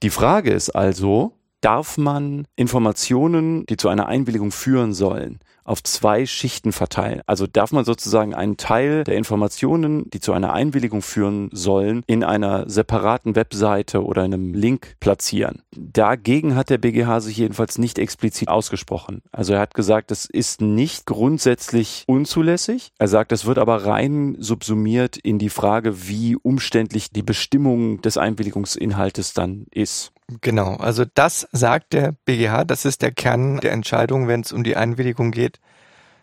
Die 0.02 0.10
Frage 0.10 0.52
ist 0.52 0.70
also, 0.70 1.34
darf 1.62 1.96
man 1.96 2.46
Informationen, 2.56 3.64
die 3.66 3.78
zu 3.78 3.88
einer 3.88 4.06
Einwilligung 4.06 4.50
führen 4.50 4.92
sollen, 4.92 5.38
auf 5.64 5.82
zwei 5.82 6.26
Schichten 6.26 6.72
verteilen. 6.72 7.22
Also 7.26 7.46
darf 7.46 7.72
man 7.72 7.84
sozusagen 7.84 8.34
einen 8.34 8.56
Teil 8.56 9.04
der 9.04 9.16
Informationen, 9.16 10.10
die 10.10 10.20
zu 10.20 10.32
einer 10.32 10.52
Einwilligung 10.52 11.02
führen 11.02 11.50
sollen, 11.52 12.02
in 12.06 12.24
einer 12.24 12.68
separaten 12.68 13.36
Webseite 13.36 14.04
oder 14.04 14.22
einem 14.22 14.54
Link 14.54 14.96
platzieren. 14.98 15.62
Dagegen 15.76 16.56
hat 16.56 16.68
der 16.68 16.78
BGH 16.78 17.20
sich 17.20 17.36
jedenfalls 17.36 17.78
nicht 17.78 17.98
explizit 17.98 18.48
ausgesprochen. 18.48 19.22
Also 19.30 19.54
er 19.54 19.60
hat 19.60 19.74
gesagt, 19.74 20.10
es 20.10 20.24
ist 20.24 20.60
nicht 20.60 21.06
grundsätzlich 21.06 22.04
unzulässig. 22.08 22.90
Er 22.98 23.08
sagt, 23.08 23.30
es 23.30 23.44
wird 23.44 23.58
aber 23.58 23.86
rein 23.86 24.36
subsumiert 24.38 25.16
in 25.16 25.38
die 25.38 25.48
Frage, 25.48 26.08
wie 26.08 26.36
umständlich 26.36 27.10
die 27.10 27.22
Bestimmung 27.22 28.02
des 28.02 28.16
Einwilligungsinhaltes 28.16 29.32
dann 29.32 29.66
ist. 29.70 30.11
Genau, 30.40 30.76
also 30.76 31.04
das 31.14 31.48
sagt 31.52 31.92
der 31.92 32.14
BGH, 32.24 32.64
das 32.64 32.84
ist 32.84 33.02
der 33.02 33.12
Kern 33.12 33.58
der 33.60 33.72
Entscheidung, 33.72 34.28
wenn 34.28 34.40
es 34.40 34.52
um 34.52 34.64
die 34.64 34.76
Einwilligung 34.76 35.30
geht, 35.30 35.58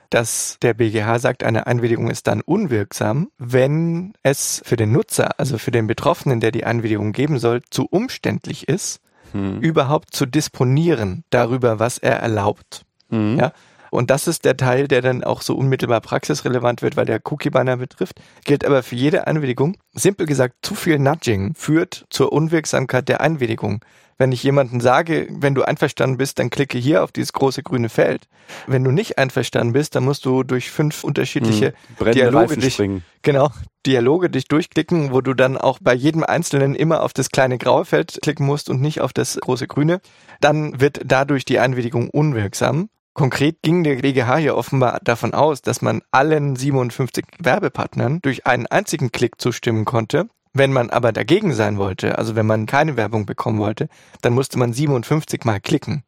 dass 0.10 0.58
der 0.62 0.74
BGH 0.74 1.20
sagt, 1.20 1.44
eine 1.44 1.68
Einwilligung 1.68 2.10
ist 2.10 2.28
dann 2.28 2.42
unwirksam, 2.42 3.30
wenn 3.38 4.14
es 4.24 4.62
für 4.66 4.76
den 4.76 4.92
Nutzer, 4.92 5.40
also 5.40 5.58
für 5.58 5.72
den 5.72 5.86
Betroffenen, 5.86 6.40
der 6.40 6.52
die 6.52 6.64
Einwilligung 6.64 7.12
geben 7.12 7.38
soll, 7.38 7.62
zu 7.70 7.86
umständlich 7.86 8.68
ist, 8.68 9.02
hm. 9.34 9.60
überhaupt 9.60 10.16
zu 10.16 10.26
disponieren 10.26 11.24
darüber, 11.30 11.80
was 11.80 12.00
er 12.00 12.16
erlaubt. 12.18 12.86
Hm. 13.10 13.38
Ja, 13.38 13.54
und 13.92 14.10
das 14.10 14.28
ist 14.28 14.46
der 14.46 14.58
Teil, 14.58 14.88
der 14.88 15.02
dann 15.02 15.24
auch 15.24 15.42
so 15.42 15.56
unmittelbar 15.56 16.02
praxisrelevant 16.02 16.82
wird, 16.82 16.98
weil 16.98 17.06
der 17.06 17.22
Cookie-Banner 17.24 17.78
betrifft. 17.78 18.20
Gilt 18.46 18.66
aber 18.66 18.84
für 18.84 18.96
jede 18.96 19.28
Einwilligung. 19.28 19.78
Simpel 19.94 20.26
gesagt, 20.26 20.56
zu 20.62 20.76
viel 20.76 21.00
Nudging 21.00 21.54
führt 21.56 22.06
zur 22.10 22.32
Unwirksamkeit 22.32 23.10
der 23.10 23.22
Einwilligung. 23.22 23.84
Wenn 24.20 24.34
ich 24.34 24.44
jemanden 24.44 24.82
sage, 24.82 25.28
wenn 25.30 25.56
du 25.56 25.64
einverstanden 25.64 26.18
bist, 26.18 26.40
dann 26.40 26.50
klicke 26.50 26.78
hier 26.78 27.06
auf 27.06 27.14
dieses 27.14 27.32
große 27.32 27.64
grüne 27.64 27.88
Feld. 27.88 28.28
Wenn 28.68 28.84
du 28.84 28.92
nicht 28.92 29.18
einverstanden 29.18 29.72
bist, 29.72 29.96
dann 29.96 30.04
musst 30.04 30.26
du 30.26 30.44
durch 30.44 30.72
fünf 30.72 31.06
unterschiedliche 31.06 31.74
hm, 31.98 32.12
Dialoge 32.12 32.58
dich, 32.58 32.82
genau, 33.22 33.50
Dialoge 33.86 34.30
dich 34.30 34.50
durchklicken, 34.50 35.14
wo 35.14 35.22
du 35.22 35.34
dann 35.34 35.58
auch 35.58 35.80
bei 35.82 35.94
jedem 35.94 36.26
einzelnen 36.26 36.76
immer 36.76 37.02
auf 37.04 37.14
das 37.14 37.30
kleine 37.30 37.58
graue 37.58 37.86
Feld 37.86 38.20
klicken 38.22 38.46
musst 38.46 38.70
und 38.70 38.82
nicht 38.82 39.00
auf 39.00 39.14
das 39.14 39.38
große 39.40 39.68
grüne. 39.68 40.02
Dann 40.42 40.82
wird 40.82 41.00
dadurch 41.06 41.46
die 41.46 41.60
Einwilligung 41.60 42.10
unwirksam. 42.10 42.90
Konkret 43.14 43.62
ging 43.62 43.84
der 43.84 43.96
BGH 43.96 44.38
hier 44.38 44.56
offenbar 44.56 45.00
davon 45.04 45.34
aus, 45.34 45.62
dass 45.62 45.82
man 45.82 46.02
allen 46.12 46.56
57 46.56 47.26
Werbepartnern 47.40 48.20
durch 48.22 48.46
einen 48.46 48.68
einzigen 48.68 49.12
Klick 49.12 49.42
zustimmen 49.42 49.86
konnte. 49.86 50.28
Wenn 50.54 50.74
man 50.74 50.90
aber 50.90 51.12
dagegen 51.12 51.54
sein 51.54 51.78
wollte, 51.78 52.18
also 52.18 52.36
wenn 52.36 52.46
man 52.46 52.66
keine 52.66 52.98
Werbung 52.98 53.26
bekommen 53.26 53.60
wollte, 53.60 53.88
dann 54.22 54.34
musste 54.34 54.58
man 54.58 54.74
57 54.74 55.44
mal 55.46 55.60
klicken. 55.60 56.04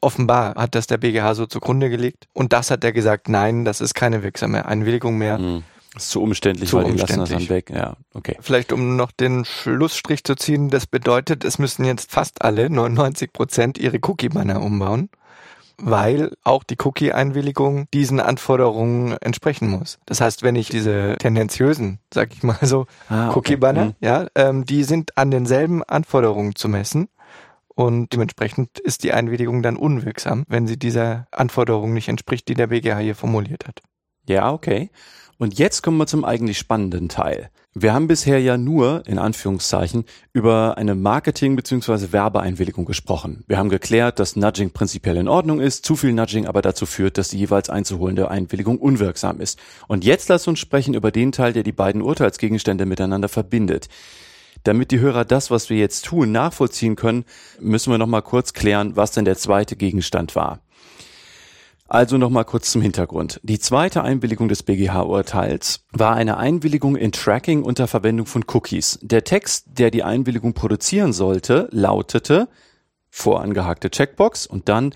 Offenbar 0.00 0.54
hat 0.56 0.74
das 0.74 0.86
der 0.86 0.98
BGH 0.98 1.34
so 1.34 1.46
zugrunde 1.46 1.88
gelegt. 1.88 2.26
Und 2.32 2.52
das 2.52 2.70
hat 2.70 2.84
er 2.84 2.92
gesagt, 2.92 3.28
nein, 3.28 3.64
das 3.64 3.80
ist 3.80 3.94
keine 3.94 4.22
wirksame 4.22 4.66
Einwilligung 4.66 5.16
mehr. 5.16 5.38
Hm. 5.38 5.62
Das 5.94 6.04
ist 6.04 6.10
zu 6.10 6.22
umständlich, 6.22 6.70
zu 6.70 6.76
weil 6.78 6.84
umständlich. 6.84 7.08
die 7.08 7.20
lassen 7.20 7.32
das 7.32 7.46
dann 7.46 7.48
weg. 7.48 7.70
Ja, 7.70 7.94
okay. 8.14 8.36
Vielleicht 8.40 8.72
um 8.72 8.96
noch 8.96 9.12
den 9.12 9.44
Schlussstrich 9.44 10.24
zu 10.24 10.34
ziehen, 10.34 10.70
das 10.70 10.86
bedeutet, 10.86 11.44
es 11.44 11.58
müssen 11.58 11.84
jetzt 11.84 12.10
fast 12.10 12.42
alle 12.42 12.70
99 12.70 13.32
Prozent 13.32 13.78
ihre 13.78 13.98
Cookie-Banner 14.02 14.62
umbauen. 14.62 15.10
Weil 15.78 16.32
auch 16.44 16.64
die 16.64 16.76
Cookie-Einwilligung 16.82 17.86
diesen 17.92 18.20
Anforderungen 18.20 19.16
entsprechen 19.20 19.68
muss. 19.68 19.98
Das 20.06 20.20
heißt, 20.20 20.42
wenn 20.42 20.56
ich 20.56 20.68
diese 20.68 21.16
tendenziösen, 21.18 21.98
sag 22.12 22.32
ich 22.32 22.42
mal 22.42 22.58
so, 22.62 22.86
Ah, 23.08 23.28
okay. 23.28 23.38
Cookie-Banner, 23.38 23.84
Mhm. 23.86 23.94
ja, 24.00 24.26
ähm, 24.34 24.64
die 24.64 24.84
sind 24.84 25.16
an 25.18 25.30
denselben 25.30 25.82
Anforderungen 25.84 26.54
zu 26.54 26.68
messen. 26.68 27.08
Und 27.74 28.12
dementsprechend 28.12 28.78
ist 28.80 29.02
die 29.02 29.12
Einwilligung 29.12 29.62
dann 29.62 29.76
unwirksam, 29.76 30.44
wenn 30.46 30.66
sie 30.66 30.78
dieser 30.78 31.26
Anforderung 31.30 31.94
nicht 31.94 32.08
entspricht, 32.08 32.46
die 32.48 32.54
der 32.54 32.66
BGH 32.66 32.98
hier 32.98 33.14
formuliert 33.14 33.66
hat. 33.66 33.80
Ja, 34.28 34.52
okay. 34.52 34.90
Und 35.38 35.58
jetzt 35.58 35.82
kommen 35.82 35.96
wir 35.96 36.06
zum 36.06 36.24
eigentlich 36.24 36.58
spannenden 36.58 37.08
Teil. 37.08 37.48
Wir 37.74 37.94
haben 37.94 38.06
bisher 38.06 38.38
ja 38.38 38.58
nur, 38.58 39.02
in 39.06 39.18
Anführungszeichen, 39.18 40.04
über 40.34 40.76
eine 40.76 40.94
Marketing- 40.94 41.56
bzw. 41.56 42.12
Werbeeinwilligung 42.12 42.84
gesprochen. 42.84 43.44
Wir 43.46 43.56
haben 43.56 43.70
geklärt, 43.70 44.18
dass 44.18 44.36
Nudging 44.36 44.72
prinzipiell 44.72 45.16
in 45.16 45.26
Ordnung 45.26 45.58
ist, 45.58 45.86
zu 45.86 45.96
viel 45.96 46.12
Nudging 46.12 46.46
aber 46.46 46.60
dazu 46.60 46.84
führt, 46.84 47.16
dass 47.16 47.30
die 47.30 47.38
jeweils 47.38 47.70
einzuholende 47.70 48.30
Einwilligung 48.30 48.76
unwirksam 48.76 49.40
ist. 49.40 49.58
Und 49.88 50.04
jetzt 50.04 50.28
lass 50.28 50.46
uns 50.46 50.58
sprechen 50.58 50.92
über 50.92 51.10
den 51.10 51.32
Teil, 51.32 51.54
der 51.54 51.62
die 51.62 51.72
beiden 51.72 52.02
Urteilsgegenstände 52.02 52.84
miteinander 52.84 53.30
verbindet. 53.30 53.88
Damit 54.64 54.90
die 54.90 55.00
Hörer 55.00 55.24
das, 55.24 55.50
was 55.50 55.70
wir 55.70 55.78
jetzt 55.78 56.04
tun, 56.04 56.30
nachvollziehen 56.30 56.94
können, 56.94 57.24
müssen 57.58 57.90
wir 57.90 57.96
nochmal 57.96 58.22
kurz 58.22 58.52
klären, 58.52 58.96
was 58.96 59.12
denn 59.12 59.24
der 59.24 59.38
zweite 59.38 59.76
Gegenstand 59.76 60.36
war. 60.36 60.60
Also 61.92 62.16
nochmal 62.16 62.46
kurz 62.46 62.72
zum 62.72 62.80
Hintergrund. 62.80 63.38
Die 63.42 63.58
zweite 63.58 64.02
Einwilligung 64.02 64.48
des 64.48 64.62
BGH-Urteils 64.62 65.84
war 65.92 66.14
eine 66.14 66.38
Einwilligung 66.38 66.96
in 66.96 67.12
Tracking 67.12 67.62
unter 67.62 67.86
Verwendung 67.86 68.24
von 68.24 68.46
Cookies. 68.50 68.98
Der 69.02 69.24
Text, 69.24 69.66
der 69.66 69.90
die 69.90 70.02
Einwilligung 70.02 70.54
produzieren 70.54 71.12
sollte, 71.12 71.68
lautete 71.70 72.48
vorangehakte 73.10 73.90
Checkbox 73.90 74.46
und 74.46 74.70
dann 74.70 74.94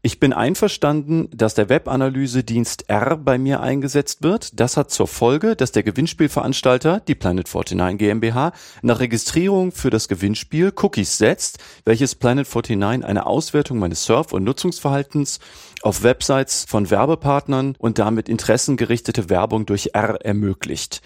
ich 0.00 0.20
bin 0.20 0.32
einverstanden, 0.32 1.28
dass 1.34 1.54
der 1.54 1.68
Webanalyse-Dienst 1.68 2.88
R 2.88 3.16
bei 3.16 3.36
mir 3.36 3.60
eingesetzt 3.60 4.22
wird. 4.22 4.60
Das 4.60 4.76
hat 4.76 4.92
zur 4.92 5.08
Folge, 5.08 5.56
dass 5.56 5.72
der 5.72 5.82
Gewinnspielveranstalter, 5.82 7.00
die 7.00 7.16
Planet 7.16 7.52
49 7.52 7.98
GmbH, 7.98 8.52
nach 8.82 9.00
Registrierung 9.00 9.72
für 9.72 9.90
das 9.90 10.06
Gewinnspiel 10.06 10.72
Cookies 10.76 11.18
setzt, 11.18 11.58
welches 11.84 12.14
Planet 12.14 12.46
49 12.46 13.04
eine 13.04 13.26
Auswertung 13.26 13.80
meines 13.80 14.04
Surf- 14.04 14.32
und 14.32 14.44
Nutzungsverhaltens 14.44 15.40
auf 15.82 16.04
Websites 16.04 16.64
von 16.68 16.90
Werbepartnern 16.90 17.74
und 17.78 17.98
damit 17.98 18.28
interessengerichtete 18.28 19.28
Werbung 19.30 19.66
durch 19.66 19.90
R 19.94 20.24
ermöglicht. 20.24 21.02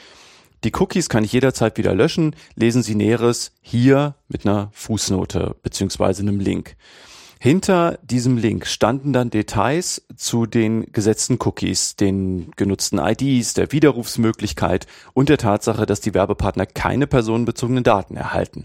Die 0.65 0.73
Cookies 0.79 1.09
kann 1.09 1.25
ich 1.25 1.33
jederzeit 1.33 1.79
wieder 1.79 1.95
löschen. 1.95 2.37
Lesen 2.57 2.83
Sie 2.83 2.95
Näheres 2.95 3.53
hier 3.63 4.17
mit 4.29 4.47
einer 4.47 4.71
Fußnote 4.75 5.57
beziehungsweise 5.63 6.23
einem 6.23 6.41
Link. 6.41 6.77
Hinter 7.45 7.99
diesem 8.05 8.37
Link 8.37 8.69
standen 8.69 9.13
dann 9.13 9.29
Details 9.29 10.07
zu 10.15 10.47
den 10.47 10.93
gesetzten 10.93 11.39
Cookies, 11.41 11.97
den 11.97 12.53
genutzten 12.55 13.01
IDs, 13.01 13.55
der 13.55 13.73
Widerrufsmöglichkeit 13.73 14.87
und 15.13 15.29
der 15.29 15.39
Tatsache, 15.39 15.85
dass 15.85 16.01
die 16.01 16.15
Werbepartner 16.15 16.67
keine 16.67 17.09
personenbezogenen 17.09 17.83
Daten 17.83 18.17
erhalten. 18.17 18.65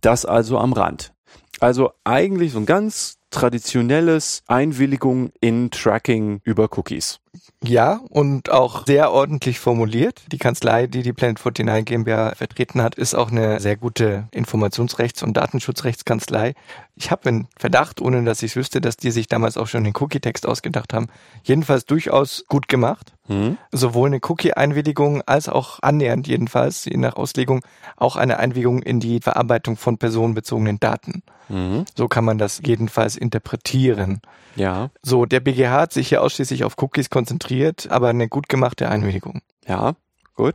Das 0.00 0.24
also 0.24 0.58
am 0.58 0.72
Rand. 0.74 1.12
Also 1.58 1.90
eigentlich 2.04 2.52
so 2.52 2.58
ein 2.60 2.66
ganz 2.66 3.18
traditionelles 3.34 4.42
Einwilligung 4.46 5.32
in 5.40 5.70
Tracking 5.70 6.40
über 6.44 6.68
Cookies. 6.76 7.20
Ja, 7.62 8.00
und 8.10 8.50
auch 8.50 8.86
sehr 8.86 9.10
ordentlich 9.10 9.58
formuliert. 9.58 10.22
Die 10.30 10.38
Kanzlei, 10.38 10.86
die 10.86 11.02
die 11.02 11.12
Planet 11.12 11.38
49 11.44 11.84
GmbH 11.84 12.34
vertreten 12.34 12.82
hat, 12.82 12.94
ist 12.94 13.14
auch 13.14 13.30
eine 13.30 13.58
sehr 13.58 13.76
gute 13.76 14.28
Informationsrechts- 14.32 15.24
und 15.24 15.36
Datenschutzrechtskanzlei. 15.36 16.54
Ich 16.94 17.10
habe 17.10 17.28
einen 17.28 17.48
Verdacht, 17.58 18.00
ohne 18.00 18.22
dass 18.22 18.42
ich 18.42 18.54
wüsste, 18.54 18.80
dass 18.80 18.96
die 18.96 19.10
sich 19.10 19.26
damals 19.26 19.56
auch 19.56 19.66
schon 19.66 19.82
den 19.82 19.94
Cookie-Text 19.96 20.46
ausgedacht 20.46 20.92
haben. 20.92 21.08
Jedenfalls 21.42 21.86
durchaus 21.86 22.44
gut 22.48 22.68
gemacht. 22.68 23.14
Hm? 23.26 23.56
Sowohl 23.72 24.08
eine 24.08 24.20
Cookie-Einwilligung 24.22 25.22
als 25.22 25.48
auch 25.48 25.78
annähernd 25.82 26.28
jedenfalls, 26.28 26.84
je 26.84 26.98
nach 26.98 27.16
Auslegung, 27.16 27.62
auch 27.96 28.16
eine 28.16 28.38
Einwilligung 28.38 28.82
in 28.82 29.00
die 29.00 29.20
Verarbeitung 29.20 29.76
von 29.76 29.96
personenbezogenen 29.96 30.78
Daten. 30.78 31.22
Mhm. 31.48 31.84
So 31.96 32.08
kann 32.08 32.24
man 32.24 32.38
das 32.38 32.60
jedenfalls 32.64 33.16
interpretieren. 33.16 34.20
Ja, 34.56 34.90
So, 35.02 35.26
der 35.26 35.40
BGH 35.40 35.70
hat 35.70 35.92
sich 35.92 36.08
hier 36.08 36.22
ausschließlich 36.22 36.64
auf 36.64 36.74
Cookies 36.80 37.10
konzentriert, 37.10 37.90
aber 37.90 38.08
eine 38.08 38.28
gut 38.28 38.48
gemachte 38.48 38.88
Einwilligung. 38.88 39.42
ja, 39.66 39.94
gut. 40.34 40.54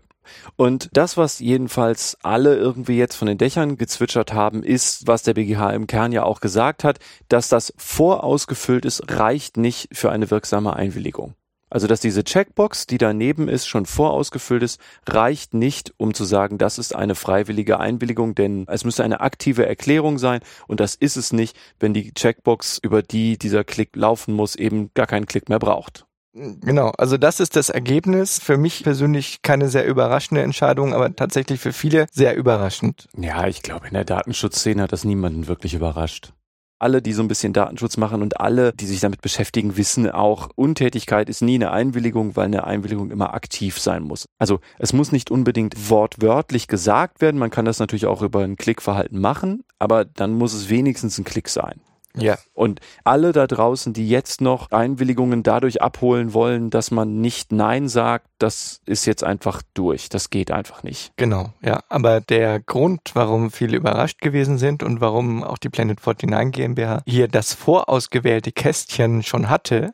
Und 0.55 0.89
das, 0.93 1.17
was 1.17 1.39
jedenfalls 1.39 2.17
alle 2.22 2.55
irgendwie 2.55 2.98
jetzt 2.98 3.15
von 3.15 3.27
den 3.27 3.39
Dächern 3.39 3.77
gezwitschert 3.77 4.31
haben, 4.31 4.62
ist, 4.63 5.08
was 5.08 5.24
der 5.24 5.34
BGH 5.34 5.72
im 5.72 5.88
Kern 5.88 6.12
ja 6.12 6.24
auch 6.24 6.39
gesagt 6.39 6.84
hat, 6.84 7.00
dass 7.29 7.50
das 7.50 7.74
vorausgefüllt 7.77 8.86
ist, 8.86 9.12
reicht 9.12 9.58
nicht 9.58 9.89
für 9.91 10.12
eine 10.12 10.29
wirksame 10.29 10.75
Einwilligung. 10.75 11.34
Also, 11.69 11.88
dass 11.88 11.99
diese 11.99 12.23
Checkbox, 12.23 12.88
die 12.88 12.97
daneben 12.97 13.47
ist, 13.47 13.67
schon 13.67 13.85
vorausgefüllt 13.85 14.63
ist, 14.63 14.79
reicht 15.07 15.53
nicht, 15.53 15.94
um 15.98 16.13
zu 16.13 16.25
sagen, 16.25 16.57
das 16.57 16.77
ist 16.77 16.96
eine 16.96 17.15
freiwillige 17.15 17.79
Einwilligung, 17.79 18.35
denn 18.35 18.65
es 18.67 18.85
müsste 18.85 19.03
eine 19.03 19.22
aktive 19.22 19.65
Erklärung 19.65 20.17
sein 20.17 20.39
und 20.67 20.79
das 20.79 20.96
ist 20.96 21.15
es 21.15 21.33
nicht, 21.33 21.55
wenn 21.79 21.94
die 21.94 22.13
Checkbox, 22.13 22.79
über 22.81 23.03
die 23.03 23.37
dieser 23.37 23.63
Klick 23.63 23.96
laufen 23.96 24.33
muss, 24.33 24.55
eben 24.55 24.91
gar 24.94 25.07
keinen 25.07 25.25
Klick 25.25 25.50
mehr 25.50 25.59
braucht. 25.59 26.05
Genau, 26.33 26.91
also 26.98 27.17
das 27.17 27.39
ist 27.39 27.55
das 27.55 27.70
Ergebnis. 27.70 28.39
Für 28.39 28.57
mich 28.57 28.83
persönlich 28.83 29.41
keine 29.41 29.67
sehr 29.67 29.85
überraschende 29.85 30.41
Entscheidung, 30.41 30.94
aber 30.94 31.15
tatsächlich 31.15 31.59
für 31.59 31.74
viele 31.74 32.05
sehr 32.11 32.35
überraschend. 32.35 33.07
Ja, 33.17 33.48
ich 33.48 33.63
glaube, 33.63 33.87
in 33.87 33.94
der 33.94 34.05
Datenschutzszene 34.05 34.83
hat 34.83 34.91
das 34.91 35.03
niemanden 35.03 35.48
wirklich 35.48 35.74
überrascht. 35.74 36.33
Alle, 36.79 37.01
die 37.01 37.13
so 37.13 37.22
ein 37.22 37.27
bisschen 37.27 37.53
Datenschutz 37.53 37.98
machen 37.98 38.22
und 38.22 38.39
alle, 38.39 38.72
die 38.74 38.85
sich 38.85 39.01
damit 39.01 39.22
beschäftigen, 39.22 39.75
wissen 39.75 40.09
auch, 40.09 40.50
Untätigkeit 40.55 41.29
ist 41.29 41.42
nie 41.42 41.55
eine 41.55 41.72
Einwilligung, 41.72 42.35
weil 42.35 42.46
eine 42.46 42.63
Einwilligung 42.63 43.11
immer 43.11 43.33
aktiv 43.33 43.79
sein 43.79 44.03
muss. 44.03 44.29
Also 44.37 44.61
es 44.77 44.94
muss 44.94 45.11
nicht 45.11 45.29
unbedingt 45.29 45.89
wortwörtlich 45.89 46.68
gesagt 46.68 47.22
werden, 47.22 47.37
man 47.37 47.50
kann 47.51 47.65
das 47.65 47.79
natürlich 47.79 48.05
auch 48.05 48.22
über 48.22 48.44
ein 48.44 48.55
Klickverhalten 48.55 49.20
machen, 49.20 49.63
aber 49.77 50.05
dann 50.05 50.33
muss 50.33 50.53
es 50.53 50.70
wenigstens 50.70 51.18
ein 51.18 51.25
Klick 51.25 51.50
sein. 51.50 51.81
Ja, 52.22 52.38
Und 52.53 52.79
alle 53.03 53.32
da 53.32 53.48
draußen, 53.48 53.94
die 53.94 54.08
jetzt 54.10 54.42
noch 54.42 54.72
Einwilligungen 54.72 55.44
dadurch 55.44 55.82
abholen 55.82 56.34
wollen, 56.34 56.70
dass 56.70 56.92
man 56.92 57.22
nicht 57.22 57.51
Nein 57.51 57.88
sagt, 57.88 58.27
das 58.40 58.82
ist 58.86 59.05
jetzt 59.05 59.24
einfach 59.24 59.62
durch. 59.74 60.10
Das 60.10 60.29
geht 60.29 60.51
einfach 60.51 60.84
nicht. 60.84 61.12
genau, 61.18 61.53
ja. 61.62 61.82
Aber 61.90 62.22
der 62.22 62.60
Grund, 62.60 63.01
warum 63.14 63.51
viele 63.51 63.77
überrascht 63.77 64.20
gewesen 64.22 64.58
sind 64.58 64.84
und 64.84 65.01
warum 65.01 65.44
auch 65.44 65.58
die 65.58 65.70
Planet 65.70 66.00
49 66.05 66.51
GmbH 66.51 67.01
hier 67.05 67.27
das 67.27 67.53
vorausgewählte 67.53 68.51
Kästchen 68.51 69.24
schon 69.24 69.50
hatte, 69.50 69.94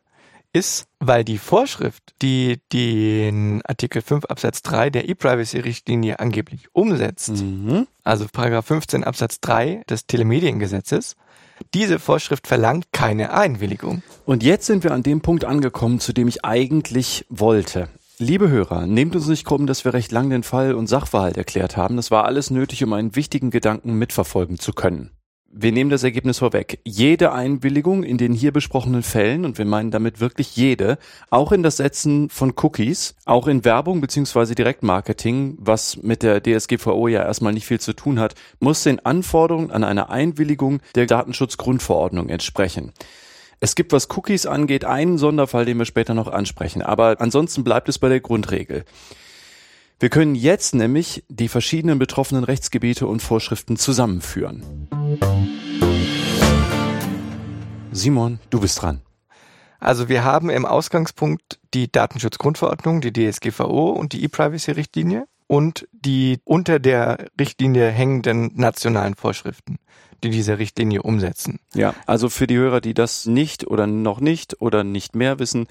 ist, 0.53 0.85
weil 1.01 1.25
die 1.25 1.37
Vorschrift, 1.37 2.01
die 2.21 2.61
den 2.71 3.61
Artikel 3.65 4.01
5 4.01 4.23
Absatz 4.25 4.61
3 4.61 4.89
der 4.89 5.09
E-Privacy-Richtlinie 5.09 6.19
angeblich 6.19 6.67
umsetzt, 6.73 7.29
Mhm. 7.43 7.87
also 8.05 8.25
Paragraph 8.31 8.65
15 8.65 9.03
Absatz 9.03 9.41
3 9.41 9.83
des 9.89 10.07
Telemediengesetzes, 10.07 11.17
diese 11.73 11.99
Vorschrift 11.99 12.47
verlangt 12.47 12.91
keine 12.91 13.33
Einwilligung. 13.33 14.03
Und 14.25 14.43
jetzt 14.43 14.65
sind 14.65 14.83
wir 14.83 14.91
an 14.91 15.03
dem 15.03 15.21
Punkt 15.21 15.45
angekommen, 15.45 15.99
zu 15.99 16.13
dem 16.13 16.27
ich 16.27 16.43
eigentlich 16.43 17.25
wollte. 17.29 17.89
Liebe 18.17 18.49
Hörer, 18.49 18.87
nehmt 18.87 19.15
uns 19.15 19.27
nicht 19.27 19.45
krumm, 19.45 19.67
dass 19.67 19.83
wir 19.83 19.93
recht 19.93 20.11
lang 20.11 20.29
den 20.29 20.43
Fall 20.43 20.73
und 20.73 20.87
Sachverhalt 20.87 21.35
erklärt 21.35 21.75
haben. 21.75 21.97
Das 21.97 22.11
war 22.11 22.23
alles 22.23 22.49
nötig, 22.49 22.83
um 22.83 22.93
einen 22.93 23.15
wichtigen 23.15 23.51
Gedanken 23.51 23.95
mitverfolgen 23.95 24.57
zu 24.57 24.71
können. 24.71 25.11
Wir 25.57 25.71
nehmen 25.71 25.89
das 25.89 26.03
Ergebnis 26.03 26.39
vorweg. 26.39 26.79
Jede 26.83 27.31
Einwilligung 27.31 28.03
in 28.03 28.17
den 28.17 28.33
hier 28.33 28.51
besprochenen 28.51 29.03
Fällen, 29.03 29.45
und 29.45 29.57
wir 29.57 29.63
meinen 29.63 29.89
damit 29.89 30.19
wirklich 30.19 30.57
jede, 30.57 30.97
auch 31.29 31.53
in 31.53 31.63
das 31.63 31.77
Setzen 31.77 32.29
von 32.29 32.55
Cookies, 32.61 33.15
auch 33.23 33.47
in 33.47 33.63
Werbung 33.63 34.01
bzw. 34.01 34.53
Direktmarketing, 34.53 35.55
was 35.57 35.95
mit 36.03 36.23
der 36.23 36.43
DSGVO 36.43 37.07
ja 37.07 37.23
erstmal 37.23 37.53
nicht 37.53 37.65
viel 37.65 37.79
zu 37.79 37.93
tun 37.93 38.19
hat, 38.19 38.35
muss 38.59 38.83
den 38.83 39.05
Anforderungen 39.05 39.71
an 39.71 39.85
eine 39.85 40.09
Einwilligung 40.09 40.81
der 40.93 41.05
Datenschutzgrundverordnung 41.05 42.27
entsprechen. 42.27 42.91
Es 43.61 43.75
gibt, 43.75 43.93
was 43.93 44.09
Cookies 44.09 44.45
angeht, 44.47 44.83
einen 44.83 45.17
Sonderfall, 45.17 45.63
den 45.63 45.77
wir 45.77 45.85
später 45.85 46.13
noch 46.13 46.27
ansprechen, 46.27 46.81
aber 46.81 47.21
ansonsten 47.21 47.63
bleibt 47.63 47.87
es 47.87 47.97
bei 47.97 48.09
der 48.09 48.19
Grundregel. 48.19 48.83
Wir 49.97 50.09
können 50.09 50.35
jetzt 50.35 50.75
nämlich 50.75 51.23
die 51.29 51.47
verschiedenen 51.47 51.99
betroffenen 51.99 52.43
Rechtsgebiete 52.43 53.07
und 53.07 53.21
Vorschriften 53.21 53.77
zusammenführen. 53.77 54.89
Simon, 57.93 58.39
du 58.49 58.59
bist 58.59 58.81
dran. 58.81 59.01
Also 59.79 60.09
wir 60.09 60.25
haben 60.25 60.49
im 60.49 60.65
Ausgangspunkt 60.65 61.59
die 61.73 61.89
Datenschutzgrundverordnung, 61.89 62.99
die 62.99 63.13
DSGVO 63.13 63.91
und 63.91 64.11
die 64.11 64.23
E-Privacy-Richtlinie 64.25 65.27
und 65.47 65.87
die 65.93 66.39
unter 66.43 66.79
der 66.79 67.27
Richtlinie 67.39 67.89
hängenden 67.89 68.51
nationalen 68.55 69.15
Vorschriften, 69.15 69.77
die 70.23 70.29
diese 70.29 70.59
Richtlinie 70.59 71.03
umsetzen. 71.03 71.59
Ja, 71.73 71.93
also 72.05 72.27
für 72.27 72.47
die 72.47 72.57
Hörer, 72.57 72.81
die 72.81 72.93
das 72.93 73.27
nicht 73.27 73.65
oder 73.67 73.87
noch 73.87 74.19
nicht 74.19 74.61
oder 74.61 74.83
nicht 74.83 75.15
mehr 75.15 75.39
wissen, 75.39 75.67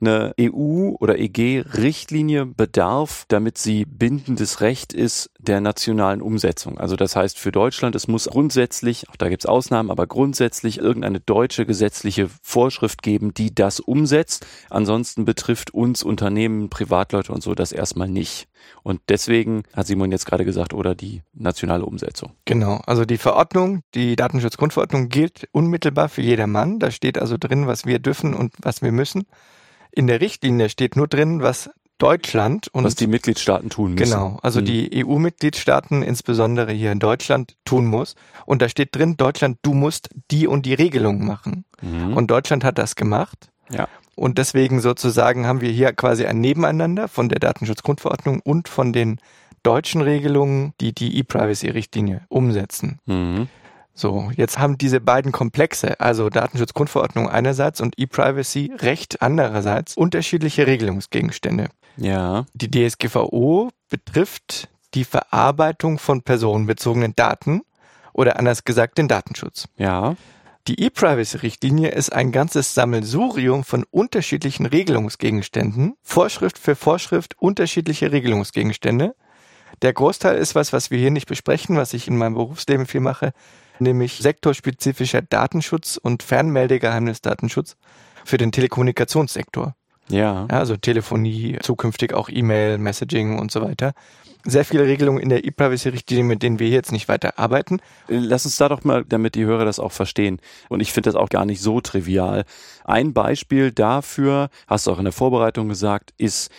eine 0.00 0.34
EU- 0.40 0.96
oder 0.98 1.18
EG-Richtlinie 1.18 2.46
bedarf, 2.46 3.24
damit 3.28 3.58
sie 3.58 3.84
bindendes 3.84 4.60
Recht 4.60 4.92
ist 4.92 5.30
der 5.38 5.60
nationalen 5.60 6.22
Umsetzung. 6.22 6.78
Also 6.78 6.96
das 6.96 7.16
heißt 7.16 7.38
für 7.38 7.52
Deutschland, 7.52 7.94
es 7.94 8.08
muss 8.08 8.26
grundsätzlich, 8.26 9.08
auch 9.10 9.16
da 9.16 9.28
gibt 9.28 9.42
es 9.42 9.46
Ausnahmen, 9.46 9.90
aber 9.90 10.06
grundsätzlich 10.06 10.78
irgendeine 10.78 11.20
deutsche 11.20 11.66
gesetzliche 11.66 12.28
Vorschrift 12.42 13.02
geben, 13.02 13.34
die 13.34 13.54
das 13.54 13.80
umsetzt. 13.80 14.46
Ansonsten 14.68 15.24
betrifft 15.24 15.72
uns 15.72 16.02
Unternehmen, 16.02 16.70
Privatleute 16.70 17.32
und 17.32 17.42
so 17.42 17.54
das 17.54 17.72
erstmal 17.72 18.08
nicht. 18.08 18.48
Und 18.82 19.00
deswegen 19.08 19.62
hat 19.74 19.86
Simon 19.86 20.12
jetzt 20.12 20.26
gerade 20.26 20.44
gesagt, 20.44 20.74
oder 20.74 20.94
die 20.94 21.22
nationale 21.32 21.84
Umsetzung. 21.84 22.32
Genau, 22.44 22.80
also 22.86 23.04
die 23.04 23.18
Verordnung, 23.18 23.82
die 23.94 24.16
Datenschutzgrundverordnung 24.16 25.08
gilt 25.08 25.48
unmittelbar 25.52 26.08
für 26.08 26.22
jedermann. 26.22 26.78
Da 26.78 26.90
steht 26.90 27.18
also 27.18 27.36
drin, 27.38 27.66
was 27.66 27.86
wir 27.86 27.98
dürfen 27.98 28.34
und 28.34 28.54
was 28.60 28.82
wir 28.82 28.92
müssen. 28.92 29.26
In 29.92 30.06
der 30.06 30.20
Richtlinie 30.20 30.68
steht 30.68 30.96
nur 30.96 31.08
drin, 31.08 31.42
was 31.42 31.70
Deutschland 31.98 32.68
und 32.72 32.84
was 32.84 32.94
die 32.94 33.06
Mitgliedstaaten 33.06 33.68
tun 33.68 33.92
müssen. 33.94 34.10
Genau, 34.10 34.38
also 34.42 34.60
Mhm. 34.60 34.64
die 34.64 35.04
EU-Mitgliedstaaten, 35.04 36.02
insbesondere 36.02 36.72
hier 36.72 36.92
in 36.92 36.98
Deutschland, 36.98 37.56
tun 37.64 37.86
muss. 37.86 38.14
Und 38.46 38.62
da 38.62 38.68
steht 38.70 38.96
drin, 38.96 39.16
Deutschland, 39.18 39.58
du 39.62 39.74
musst 39.74 40.08
die 40.30 40.46
und 40.46 40.64
die 40.64 40.74
Regelung 40.74 41.26
machen. 41.26 41.64
Mhm. 41.82 42.16
Und 42.16 42.30
Deutschland 42.30 42.64
hat 42.64 42.78
das 42.78 42.96
gemacht. 42.96 43.50
Ja. 43.70 43.86
Und 44.16 44.38
deswegen 44.38 44.80
sozusagen 44.80 45.46
haben 45.46 45.60
wir 45.60 45.70
hier 45.70 45.92
quasi 45.92 46.24
ein 46.26 46.40
Nebeneinander 46.40 47.06
von 47.08 47.28
der 47.28 47.38
Datenschutzgrundverordnung 47.38 48.40
und 48.40 48.68
von 48.68 48.92
den 48.92 49.18
deutschen 49.62 50.00
Regelungen, 50.00 50.72
die 50.80 50.94
die 50.94 51.18
E-Privacy-Richtlinie 51.18 52.22
umsetzen. 52.28 52.98
Mhm. 53.06 53.48
So, 54.00 54.30
jetzt 54.34 54.58
haben 54.58 54.78
diese 54.78 54.98
beiden 54.98 55.30
Komplexe, 55.30 56.00
also 56.00 56.30
Datenschutzgrundverordnung 56.30 57.28
einerseits 57.28 57.82
und 57.82 57.98
E-Privacy 57.98 58.72
Recht 58.78 59.20
andererseits, 59.20 59.94
unterschiedliche 59.94 60.66
Regelungsgegenstände. 60.66 61.68
Ja. 61.98 62.46
Die 62.54 62.70
DSGVO 62.70 63.68
betrifft 63.90 64.70
die 64.94 65.04
Verarbeitung 65.04 65.98
von 65.98 66.22
personenbezogenen 66.22 67.14
Daten 67.14 67.60
oder 68.14 68.38
anders 68.38 68.64
gesagt 68.64 68.96
den 68.96 69.06
Datenschutz. 69.06 69.68
Ja. 69.76 70.16
Die 70.66 70.82
E-Privacy-Richtlinie 70.82 71.90
ist 71.90 72.10
ein 72.10 72.32
ganzes 72.32 72.72
Sammelsurium 72.72 73.64
von 73.64 73.84
unterschiedlichen 73.90 74.64
Regelungsgegenständen, 74.64 75.92
Vorschrift 76.02 76.56
für 76.56 76.74
Vorschrift 76.74 77.34
unterschiedliche 77.38 78.12
Regelungsgegenstände. 78.12 79.14
Der 79.82 79.92
Großteil 79.92 80.38
ist 80.38 80.54
was, 80.54 80.72
was 80.72 80.90
wir 80.90 80.98
hier 80.98 81.10
nicht 81.10 81.28
besprechen, 81.28 81.76
was 81.76 81.92
ich 81.92 82.08
in 82.08 82.16
meinem 82.16 82.34
Berufsleben 82.34 82.86
viel 82.86 83.00
mache, 83.00 83.32
nämlich 83.80 84.18
sektorspezifischer 84.18 85.22
Datenschutz 85.22 85.96
und 85.96 86.22
Fernmeldegeheimnisdatenschutz 86.22 87.76
für 88.24 88.36
den 88.36 88.52
Telekommunikationssektor. 88.52 89.74
Ja. 90.08 90.46
Ja, 90.50 90.58
also 90.58 90.76
Telefonie, 90.76 91.58
zukünftig 91.62 92.14
auch 92.14 92.28
E-Mail, 92.28 92.78
Messaging 92.78 93.38
und 93.38 93.50
so 93.52 93.62
weiter. 93.62 93.92
Sehr 94.44 94.64
viele 94.64 94.84
Regelungen 94.84 95.20
in 95.20 95.28
der 95.28 95.44
E-Privacy-Richtlinie, 95.44 96.24
mit 96.24 96.42
denen 96.42 96.58
wir 96.58 96.68
jetzt 96.68 96.92
nicht 96.92 97.08
weiter 97.08 97.38
arbeiten. 97.38 97.78
Lass 98.08 98.46
uns 98.46 98.56
da 98.56 98.70
doch 98.70 98.84
mal, 98.84 99.04
damit 99.06 99.34
die 99.34 99.44
Hörer 99.44 99.66
das 99.66 99.78
auch 99.78 99.92
verstehen. 99.92 100.40
Und 100.70 100.80
ich 100.80 100.92
finde 100.92 101.08
das 101.10 101.14
auch 101.14 101.28
gar 101.28 101.44
nicht 101.44 101.60
so 101.60 101.80
trivial. 101.80 102.44
Ein 102.84 103.12
Beispiel 103.12 103.70
dafür, 103.70 104.48
hast 104.66 104.86
du 104.86 104.92
auch 104.92 104.98
in 104.98 105.04
der 105.04 105.12
Vorbereitung 105.12 105.68
gesagt, 105.68 106.14
ist 106.16 106.50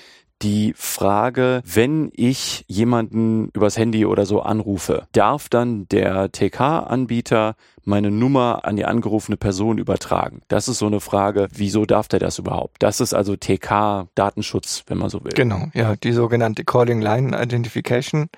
die 0.42 0.74
Frage, 0.76 1.62
wenn 1.66 2.12
ich 2.14 2.66
jemanden 2.68 3.50
übers 3.54 3.78
Handy 3.78 4.06
oder 4.06 4.26
so 4.26 4.42
anrufe, 4.42 5.08
darf 5.12 5.50
dann 5.50 5.88
der 5.90 6.32
TK-Anbieter 6.32 7.56
meine 7.84 8.12
Nummer 8.12 8.66
an 8.66 8.76
die 8.76 8.86
angerufene 8.86 9.38
Person 9.38 9.78
übertragen? 9.78 10.42
Das 10.48 10.68
ist 10.68 10.80
so 10.80 10.88
eine 10.88 11.00
Frage, 11.00 11.48
wieso 11.54 11.86
darf 11.86 12.08
der 12.08 12.20
das 12.20 12.40
überhaupt? 12.40 12.82
Das 12.84 13.02
ist 13.02 13.14
also 13.14 13.36
TK-Datenschutz, 13.36 14.84
wenn 14.88 14.98
man 14.98 15.10
so 15.10 15.24
will. 15.24 15.32
Genau, 15.34 15.68
ja, 15.74 15.96
die 15.96 16.12
sogenannte 16.12 16.64
Calling 16.64 17.02
Line 17.02 17.40
Identification 17.42 18.30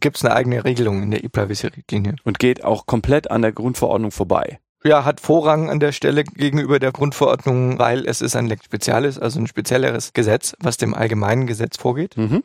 gibt 0.00 0.16
es 0.16 0.24
eine 0.24 0.34
eigene 0.34 0.64
Regelung 0.64 1.02
in 1.02 1.10
der 1.10 1.24
E-Privacy-Richtlinie. 1.24 2.16
Und 2.24 2.38
geht 2.38 2.64
auch 2.64 2.86
komplett 2.86 3.30
an 3.30 3.42
der 3.42 3.52
Grundverordnung 3.52 4.10
vorbei. 4.10 4.58
Ja, 4.86 5.04
hat 5.04 5.20
Vorrang 5.20 5.70
an 5.70 5.80
der 5.80 5.92
Stelle 5.92 6.24
gegenüber 6.24 6.78
der 6.78 6.92
Grundverordnung, 6.92 7.78
weil 7.78 8.06
es 8.06 8.20
ist 8.20 8.36
ein 8.36 8.46
Lex 8.46 8.66
Spezialis, 8.66 9.18
also 9.18 9.40
ein 9.40 9.46
spezielleres 9.46 10.12
Gesetz, 10.12 10.54
was 10.60 10.76
dem 10.76 10.92
allgemeinen 10.94 11.46
Gesetz 11.46 11.78
vorgeht. 11.78 12.16
Mhm. 12.18 12.42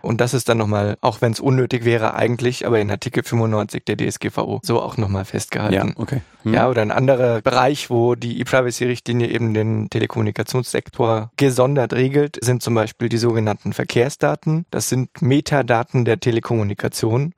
Und 0.00 0.20
das 0.20 0.34
ist 0.34 0.48
dann 0.48 0.58
nochmal, 0.58 0.96
auch 1.00 1.20
wenn 1.20 1.30
es 1.30 1.38
unnötig 1.38 1.84
wäre 1.84 2.14
eigentlich, 2.14 2.66
aber 2.66 2.80
in 2.80 2.90
Artikel 2.90 3.22
95 3.22 3.84
der 3.84 3.96
DSGVO 3.96 4.60
so 4.64 4.80
auch 4.82 4.96
nochmal 4.96 5.20
Ja, 5.20 5.24
festgehalten. 5.26 5.94
okay. 5.96 6.22
Hm. 6.42 6.54
Ja, 6.54 6.68
oder 6.68 6.82
ein 6.82 6.90
anderer 6.90 7.40
Bereich, 7.40 7.88
wo 7.88 8.16
die 8.16 8.40
E-Privacy-Richtlinie 8.40 9.28
eben 9.28 9.54
den 9.54 9.88
Telekommunikationssektor 9.90 11.30
gesondert 11.36 11.92
regelt, 11.92 12.36
sind 12.42 12.62
zum 12.62 12.74
Beispiel 12.74 13.08
die 13.10 13.16
sogenannten 13.18 13.72
Verkehrsdaten. 13.72 14.66
Das 14.72 14.88
sind 14.88 15.22
Metadaten 15.22 16.04
der 16.04 16.18
Telekommunikation, 16.18 17.34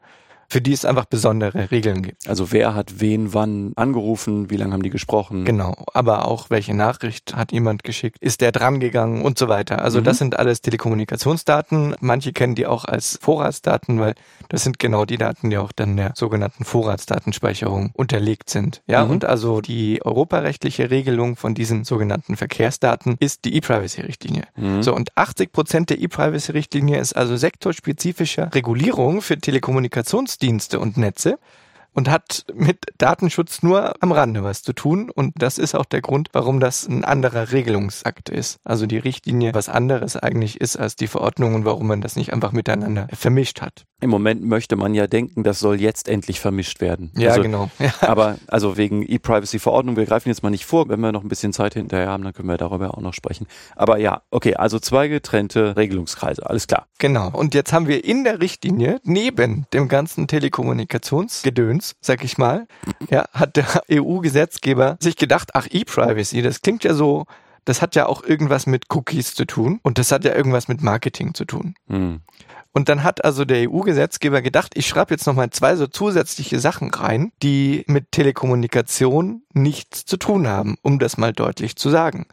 für 0.55 0.61
die 0.61 0.73
es 0.73 0.85
einfach 0.85 1.07
besondere 1.07 1.73
Regeln 1.73 2.03
gibt. 2.03 2.29
Also 2.29 2.53
wer 2.53 2.77
hat 2.77 3.01
wen 3.01 3.35
wann 3.35 3.73
angerufen, 3.75 4.51
wie 4.51 4.57
lange 4.57 4.73
haben 4.73 4.85
die 4.85 4.91
gesprochen? 4.91 5.45
Genau, 5.45 5.75
aber 5.95 6.29
auch 6.29 6.49
welche 6.49 6.75
Nachricht 6.75 7.35
hat 7.35 7.51
jemand 7.51 7.83
geschickt, 7.83 8.19
ist 8.21 8.41
der 8.41 8.53
drangegangen 8.53 9.23
und 9.23 9.37
so 9.37 9.49
weiter. 9.49 9.83
Also 9.83 9.99
Mhm. 9.99 10.05
das 10.05 10.19
sind 10.19 10.39
alles 10.39 10.61
Telekommunikationsdaten. 10.61 11.97
Manche 11.99 12.33
kennen 12.33 12.55
die 12.55 12.67
auch 12.69 12.85
als 12.85 13.19
Vorratsdaten, 13.21 13.99
weil 13.99 14.15
das 14.49 14.63
sind 14.63 14.79
genau 14.79 15.05
die 15.07 15.19
Daten, 15.19 15.51
die 15.51 15.59
auch 15.59 15.73
dann 15.73 15.97
der 15.97 16.13
sogenannten 16.15 16.65
Vorratsdatenspeicherung 16.65 17.91
unterlegt 17.93 18.49
sind. 18.49 18.81
Ja, 18.87 19.05
Mhm. 19.05 19.11
und 19.11 19.25
also 19.25 19.61
die 19.61 20.03
europarechtliche 20.05 20.89
Regelung 20.93 21.35
von 21.35 21.55
diesen 21.57 21.83
sogenannten 21.83 22.37
Verkehrsdaten 22.37 23.17
ist 23.19 23.45
die 23.45 23.57
E-Privacy-Richtlinie. 23.57 24.45
Mhm. 24.55 24.85
So, 24.85 24.95
und 24.95 25.17
80 25.17 25.51
Prozent 25.51 25.91
der 25.91 26.01
E-Privacy-Richtlinie 26.01 27.01
ist 27.01 27.15
also 27.17 27.37
sektorspezifischer 27.37 28.55
Regulierung 28.55 29.21
für 29.21 29.37
Telekommunikationsdienste 29.37 30.44
und 30.79 30.97
Netze 30.97 31.39
und 31.95 32.11
hat 32.11 32.45
mit 32.55 32.87
Datenschutz 32.99 33.63
nur 33.63 33.95
am 34.03 34.13
Rande 34.13 34.43
was 34.43 34.63
zu 34.63 34.73
tun. 34.73 35.11
Und 35.11 35.33
das 35.37 35.59
ist 35.59 35.75
auch 35.75 35.85
der 35.85 36.03
Grund, 36.03 36.29
warum 36.33 36.61
das 36.61 36.87
ein 36.87 37.05
anderer 37.05 37.53
Regelungsakt 37.53 38.29
ist. 38.29 38.59
Also 38.65 38.87
die 38.87 38.99
Richtlinie 38.99 39.55
was 39.55 39.69
anderes 39.69 40.17
eigentlich 40.17 40.61
ist 40.61 40.77
als 40.77 40.97
die 40.97 41.07
Verordnung 41.07 41.55
und 41.55 41.65
warum 41.65 41.87
man 41.87 42.01
das 42.01 42.17
nicht 42.17 42.33
einfach 42.33 42.53
miteinander 42.53 43.09
vermischt 43.13 43.61
hat. 43.61 43.85
Im 44.01 44.11
Moment 44.11 44.45
möchte 44.45 44.77
man 44.77 44.93
ja 44.93 45.07
denken, 45.07 45.45
das 45.45 45.61
soll 45.61 45.81
jetzt 45.81 46.09
endlich 46.09 46.39
vermischt 46.41 46.81
werden. 46.81 47.11
Ja, 47.17 47.31
also, 47.31 47.43
genau. 47.43 47.71
Ja. 47.79 47.93
Aber 48.01 48.37
also 48.47 48.77
wegen 48.77 49.03
E-Privacy-Verordnung, 49.03 49.97
wir 49.97 50.07
greifen 50.07 50.29
jetzt 50.29 50.43
mal 50.43 50.51
nicht 50.51 50.65
vor. 50.65 50.89
Wenn 50.89 51.01
wir 51.01 51.13
noch 51.13 51.23
ein 51.23 51.29
bisschen 51.29 51.53
Zeit 51.53 51.75
hinterher 51.75 52.09
haben, 52.09 52.25
dann 52.25 52.33
können 52.33 52.49
wir 52.49 52.57
darüber 52.57 52.97
auch 52.97 53.01
noch 53.01 53.15
sprechen. 53.15 53.47
Aber 53.77 53.99
ja, 53.99 54.23
okay, 54.31 54.55
also 54.55 54.79
zwei 54.79 55.09
getrennte 55.09 55.77
Regelungskreise, 55.77 56.49
alles 56.49 56.67
klar. 56.67 56.87
Genau. 56.99 57.31
Und 57.31 57.55
jetzt 57.55 57.73
haben 57.73 57.89
wir 57.89 58.05
in 58.05 58.25
der 58.25 58.41
Richtlinie 58.41 59.01
neben 59.05 59.67
dem 59.73 59.89
ganzen 59.89 60.27
Telekommunikationsgedöns, 60.27 61.84
sag 62.01 62.25
ich 62.25 62.39
mal, 62.39 62.67
ja, 63.11 63.25
hat 63.33 63.57
der 63.57 63.67
EU-Gesetzgeber 63.91 64.97
sich 65.01 65.17
gedacht, 65.17 65.51
ach, 65.55 65.67
E-Privacy, 65.71 66.43
das 66.43 66.63
klingt 66.63 66.85
ja 66.85 66.95
so, 66.95 67.27
das 67.65 67.83
hat 67.83 67.95
ja 67.97 68.07
auch 68.07 68.23
irgendwas 68.23 68.67
mit 68.67 68.85
Cookies 68.91 69.35
zu 69.35 69.45
tun 69.45 69.81
und 69.83 69.99
das 69.99 70.13
hat 70.13 70.25
ja 70.25 70.35
irgendwas 70.35 70.69
mit 70.69 70.83
Marketing 70.83 71.35
zu 71.35 71.45
tun. 71.45 71.75
Hm. 71.89 72.21
Und 72.77 72.89
dann 72.89 73.05
hat 73.05 73.25
also 73.25 73.45
der 73.45 73.71
EU-Gesetzgeber 73.71 74.43
gedacht, 74.43 74.73
ich 74.75 74.89
schreibe 74.89 75.15
jetzt 75.15 75.27
nochmal 75.27 75.51
zwei 75.51 75.77
so 75.77 75.87
zusätzliche 75.87 76.59
Sachen 76.59 76.93
rein, 76.93 77.33
die 77.41 77.85
mit 77.87 78.11
Telekommunikation 78.11 79.43
nichts 79.53 80.05
zu 80.05 80.17
tun 80.17 80.49
haben, 80.49 80.77
um 80.83 80.99
das 80.99 81.17
mal 81.17 81.33
deutlich 81.33 81.77
zu 81.77 81.89
sagen. 81.89 82.27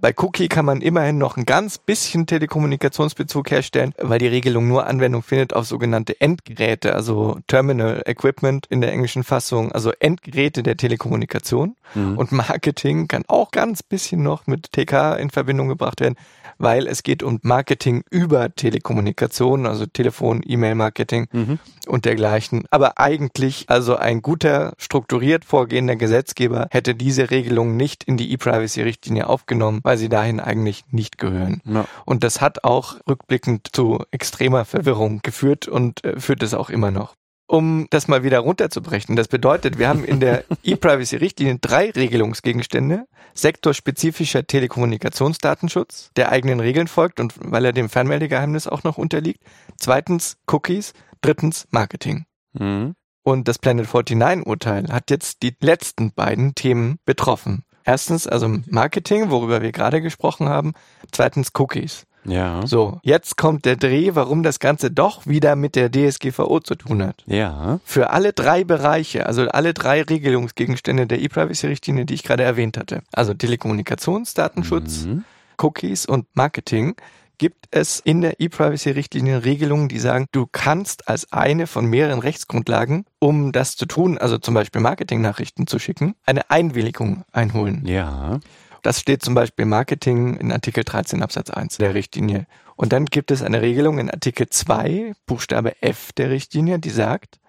Bei 0.00 0.12
Cookie 0.16 0.48
kann 0.48 0.64
man 0.64 0.80
immerhin 0.80 1.18
noch 1.18 1.36
ein 1.36 1.44
ganz 1.44 1.78
bisschen 1.78 2.26
Telekommunikationsbezug 2.26 3.50
herstellen, 3.50 3.94
weil 3.98 4.18
die 4.18 4.26
Regelung 4.26 4.66
nur 4.66 4.86
Anwendung 4.86 5.22
findet 5.22 5.54
auf 5.54 5.66
sogenannte 5.66 6.20
Endgeräte, 6.20 6.94
also 6.94 7.38
Terminal 7.46 8.02
Equipment 8.06 8.66
in 8.66 8.80
der 8.80 8.90
englischen 8.92 9.22
Fassung, 9.22 9.70
also 9.70 9.92
Endgeräte 10.00 10.62
der 10.62 10.76
Telekommunikation. 10.76 11.76
Mhm. 11.94 12.18
Und 12.18 12.32
Marketing 12.32 13.06
kann 13.06 13.22
auch 13.28 13.50
ganz 13.50 13.82
bisschen 13.82 14.22
noch 14.22 14.46
mit 14.46 14.72
TK 14.72 15.16
in 15.18 15.30
Verbindung 15.30 15.68
gebracht 15.68 16.00
werden, 16.00 16.16
weil 16.58 16.86
es 16.86 17.02
geht 17.02 17.22
um 17.22 17.38
Marketing 17.42 18.02
über 18.10 18.54
Telekommunikation, 18.54 19.66
also 19.66 19.86
Telefon, 19.86 20.42
E-Mail-Marketing 20.44 21.28
Mhm. 21.32 21.58
und 21.86 22.04
dergleichen. 22.04 22.64
Aber 22.70 22.98
eigentlich, 22.98 23.64
also 23.68 23.96
ein 23.96 24.22
guter, 24.22 24.72
strukturiert 24.78 25.44
vorgehender 25.44 25.96
Gesetzgeber 25.96 26.68
hätte 26.70 26.94
diese 26.94 27.30
Regelung 27.30 27.76
nicht 27.76 28.04
in 28.04 28.16
die 28.16 28.32
E-Privacy-Richtlinie 28.32 29.26
aufgenommen, 29.28 29.80
weil 29.82 29.98
sie 29.98 30.08
dahin 30.08 30.40
eigentlich 30.40 30.84
nicht 30.90 31.18
gehören. 31.18 31.60
Ja. 31.64 31.86
Und 32.04 32.24
das 32.24 32.40
hat 32.40 32.64
auch 32.64 32.96
rückblickend 33.08 33.68
zu 33.72 34.04
extremer 34.10 34.64
Verwirrung 34.64 35.20
geführt 35.22 35.68
und 35.68 36.04
äh, 36.04 36.18
führt 36.18 36.42
es 36.42 36.54
auch 36.54 36.70
immer 36.70 36.90
noch. 36.90 37.14
Um 37.46 37.86
das 37.90 38.08
mal 38.08 38.22
wieder 38.22 38.38
runterzubrechen, 38.38 39.14
das 39.14 39.28
bedeutet, 39.28 39.78
wir 39.78 39.88
haben 39.88 40.04
in 40.04 40.20
der 40.20 40.44
E-Privacy-Richtlinie 40.62 41.58
drei 41.60 41.90
Regelungsgegenstände. 41.90 43.04
Sektorspezifischer 43.34 44.46
Telekommunikationsdatenschutz, 44.46 46.10
der 46.16 46.32
eigenen 46.32 46.60
Regeln 46.60 46.88
folgt 46.88 47.20
und 47.20 47.34
weil 47.38 47.64
er 47.64 47.72
dem 47.72 47.88
Fernmeldegeheimnis 47.88 48.68
auch 48.68 48.84
noch 48.84 48.98
unterliegt. 48.98 49.42
Zweitens 49.76 50.36
Cookies. 50.46 50.92
Drittens 51.22 51.68
Marketing. 51.70 52.24
Mhm. 52.52 52.94
Und 53.22 53.48
das 53.48 53.58
Planet 53.58 53.86
49 53.92 54.46
Urteil 54.46 54.88
hat 54.88 55.10
jetzt 55.10 55.42
die 55.42 55.54
letzten 55.60 56.12
beiden 56.12 56.54
Themen 56.54 56.98
betroffen. 57.04 57.64
Erstens 57.84 58.26
also 58.26 58.48
Marketing, 58.68 59.30
worüber 59.30 59.62
wir 59.62 59.72
gerade 59.72 60.00
gesprochen 60.00 60.48
haben. 60.48 60.72
Zweitens 61.10 61.50
Cookies. 61.58 62.04
Ja. 62.24 62.64
So, 62.66 63.00
jetzt 63.02 63.36
kommt 63.36 63.64
der 63.64 63.76
Dreh, 63.76 64.10
warum 64.14 64.44
das 64.44 64.60
Ganze 64.60 64.90
doch 64.92 65.26
wieder 65.26 65.56
mit 65.56 65.74
der 65.74 65.90
DSGVO 65.90 66.60
zu 66.60 66.76
tun 66.76 67.02
hat. 67.02 67.24
Ja. 67.26 67.80
Für 67.84 68.10
alle 68.10 68.32
drei 68.32 68.62
Bereiche, 68.62 69.26
also 69.26 69.48
alle 69.48 69.74
drei 69.74 70.02
Regelungsgegenstände 70.02 71.06
der 71.08 71.20
E-Privacy-Richtlinie, 71.20 72.04
die 72.04 72.14
ich 72.14 72.22
gerade 72.22 72.44
erwähnt 72.44 72.78
hatte, 72.78 73.02
also 73.12 73.34
Telekommunikationsdatenschutz, 73.34 75.04
Mhm. 75.06 75.24
Cookies 75.58 76.06
und 76.06 76.26
Marketing, 76.34 76.94
gibt 77.42 77.66
es 77.72 77.98
in 77.98 78.20
der 78.20 78.38
E-Privacy-Richtlinie 78.38 79.44
Regelungen, 79.44 79.88
die 79.88 79.98
sagen, 79.98 80.26
du 80.30 80.46
kannst 80.46 81.08
als 81.08 81.32
eine 81.32 81.66
von 81.66 81.86
mehreren 81.86 82.20
Rechtsgrundlagen, 82.20 83.04
um 83.18 83.50
das 83.50 83.74
zu 83.74 83.86
tun, 83.86 84.16
also 84.16 84.38
zum 84.38 84.54
Beispiel 84.54 84.80
Marketingnachrichten 84.80 85.66
zu 85.66 85.80
schicken, 85.80 86.14
eine 86.24 86.50
Einwilligung 86.50 87.24
einholen. 87.32 87.84
Ja. 87.84 88.38
Das 88.82 89.00
steht 89.00 89.22
zum 89.22 89.34
Beispiel 89.34 89.64
Marketing 89.64 90.36
in 90.36 90.52
Artikel 90.52 90.84
13 90.84 91.20
Absatz 91.20 91.50
1 91.50 91.78
der 91.78 91.94
Richtlinie. 91.94 92.46
Und 92.76 92.92
dann 92.92 93.06
gibt 93.06 93.32
es 93.32 93.42
eine 93.42 93.60
Regelung 93.60 93.98
in 93.98 94.08
Artikel 94.08 94.48
2, 94.48 95.14
Buchstabe 95.26 95.82
F 95.82 96.12
der 96.12 96.30
Richtlinie, 96.30 96.78
die 96.78 96.90
sagt, 96.90 97.40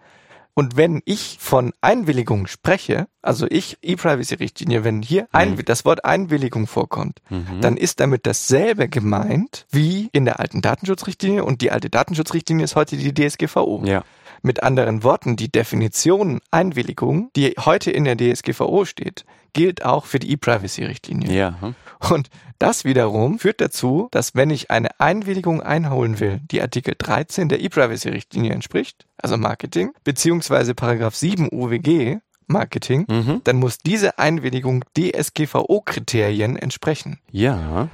und 0.55 0.77
wenn 0.77 1.01
ich 1.05 1.37
von 1.39 1.73
Einwilligung 1.81 2.47
spreche, 2.47 3.07
also 3.21 3.47
ich 3.49 3.77
E-Privacy-Richtlinie, 3.81 4.83
wenn 4.83 5.01
hier 5.01 5.27
ein, 5.31 5.57
das 5.65 5.85
Wort 5.85 6.05
Einwilligung 6.05 6.67
vorkommt, 6.67 7.21
Mhm. 7.29 7.61
dann 7.61 7.77
ist 7.77 7.99
damit 7.99 8.25
dasselbe 8.25 8.87
gemeint 8.89 9.65
wie 9.71 10.09
in 10.11 10.25
der 10.25 10.39
alten 10.39 10.61
Datenschutzrichtlinie 10.61 11.43
und 11.43 11.61
die 11.61 11.71
alte 11.71 11.89
Datenschutzrichtlinie 11.89 12.65
ist 12.65 12.75
heute 12.75 12.97
die 12.97 13.13
DSGVO. 13.13 13.83
Ja. 13.85 14.03
Mit 14.45 14.61
anderen 14.61 15.03
Worten, 15.03 15.37
die 15.37 15.49
Definition 15.51 16.41
Einwilligung, 16.51 17.31
die 17.35 17.55
heute 17.59 17.91
in 17.91 18.03
der 18.03 18.17
DSGVO 18.17 18.83
steht, 18.83 19.23
gilt 19.53 19.85
auch 19.85 20.05
für 20.05 20.19
die 20.19 20.31
E-Privacy-Richtlinie. 20.31 21.31
Ja. 21.31 21.73
Und 22.09 22.29
das 22.59 22.83
wiederum 22.83 23.39
führt 23.39 23.61
dazu, 23.61 24.09
dass 24.11 24.35
wenn 24.35 24.49
ich 24.49 24.69
eine 24.69 24.99
Einwilligung 24.99 25.61
einholen 25.61 26.19
will, 26.19 26.41
die 26.51 26.61
Artikel 26.61 26.95
13 26.97 27.47
der 27.49 27.61
E-Privacy-Richtlinie 27.61 28.51
entspricht, 28.51 29.05
also 29.17 29.37
Marketing, 29.37 29.91
beziehungsweise 30.03 30.75
Paragraph 30.75 31.15
7 31.15 31.47
UWG, 31.51 32.17
Marketing, 32.47 33.05
Mhm. 33.09 33.41
dann 33.45 33.55
muss 33.55 33.77
diese 33.77 34.19
Einwilligung 34.19 34.83
DSGVO-Kriterien 34.97 36.57
entsprechen. 36.57 37.19
Ja. 37.31 37.87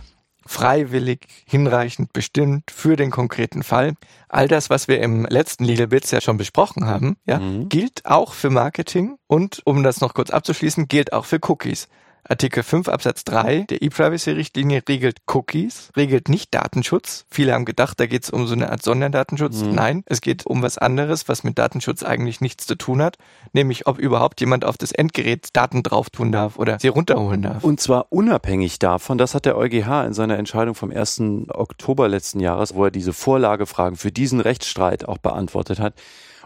Freiwillig, 0.49 1.27
hinreichend 1.45 2.11
bestimmt 2.11 2.71
für 2.71 2.95
den 2.95 3.11
konkreten 3.11 3.61
Fall. 3.61 3.93
All 4.29 4.47
das, 4.47 4.71
was 4.71 4.87
wir 4.87 4.99
im 4.99 5.25
letzten 5.29 5.63
Legal 5.63 5.85
Bits 5.87 6.09
ja 6.09 6.21
schon 6.21 6.37
besprochen 6.37 6.87
haben, 6.87 7.17
ja, 7.27 7.37
Mhm. 7.37 7.69
gilt 7.69 8.03
auch 8.05 8.33
für 8.33 8.49
Marketing 8.49 9.17
und, 9.27 9.61
um 9.65 9.83
das 9.83 10.01
noch 10.01 10.15
kurz 10.15 10.31
abzuschließen, 10.31 10.87
gilt 10.87 11.13
auch 11.13 11.25
für 11.25 11.37
Cookies. 11.47 11.87
Artikel 12.23 12.63
5 12.63 12.87
Absatz 12.89 13.23
3 13.23 13.65
der 13.69 13.81
E-Privacy-Richtlinie 13.81 14.83
regelt 14.87 15.19
Cookies, 15.27 15.89
regelt 15.95 16.29
nicht 16.29 16.53
Datenschutz. 16.53 17.25
Viele 17.29 17.53
haben 17.53 17.65
gedacht, 17.65 17.99
da 17.99 18.05
geht 18.05 18.23
es 18.23 18.29
um 18.29 18.45
so 18.47 18.53
eine 18.53 18.71
Art 18.71 18.83
Sonderdatenschutz. 18.83 19.61
Mhm. 19.61 19.75
Nein, 19.75 20.03
es 20.05 20.21
geht 20.21 20.45
um 20.45 20.61
was 20.61 20.77
anderes, 20.77 21.27
was 21.27 21.43
mit 21.43 21.57
Datenschutz 21.57 22.03
eigentlich 22.03 22.41
nichts 22.41 22.67
zu 22.67 22.75
tun 22.75 23.01
hat, 23.01 23.17
nämlich 23.53 23.87
ob 23.87 23.97
überhaupt 23.97 24.41
jemand 24.41 24.65
auf 24.65 24.77
das 24.77 24.91
Endgerät 24.91 25.49
Daten 25.53 25.83
drauf 25.83 26.09
tun 26.09 26.31
darf 26.31 26.57
oder 26.57 26.79
sie 26.79 26.89
runterholen 26.89 27.41
darf. 27.41 27.63
Und 27.63 27.79
zwar 27.79 28.07
unabhängig 28.09 28.79
davon, 28.79 29.17
das 29.17 29.33
hat 29.33 29.45
der 29.45 29.57
EuGH 29.57 30.05
in 30.05 30.13
seiner 30.13 30.37
Entscheidung 30.37 30.75
vom 30.75 30.91
1. 30.91 31.21
Oktober 31.49 32.07
letzten 32.07 32.39
Jahres, 32.39 32.75
wo 32.75 32.85
er 32.85 32.91
diese 32.91 33.13
Vorlagefragen 33.13 33.97
für 33.97 34.11
diesen 34.11 34.39
Rechtsstreit 34.39 35.07
auch 35.07 35.17
beantwortet 35.17 35.79
hat, 35.79 35.95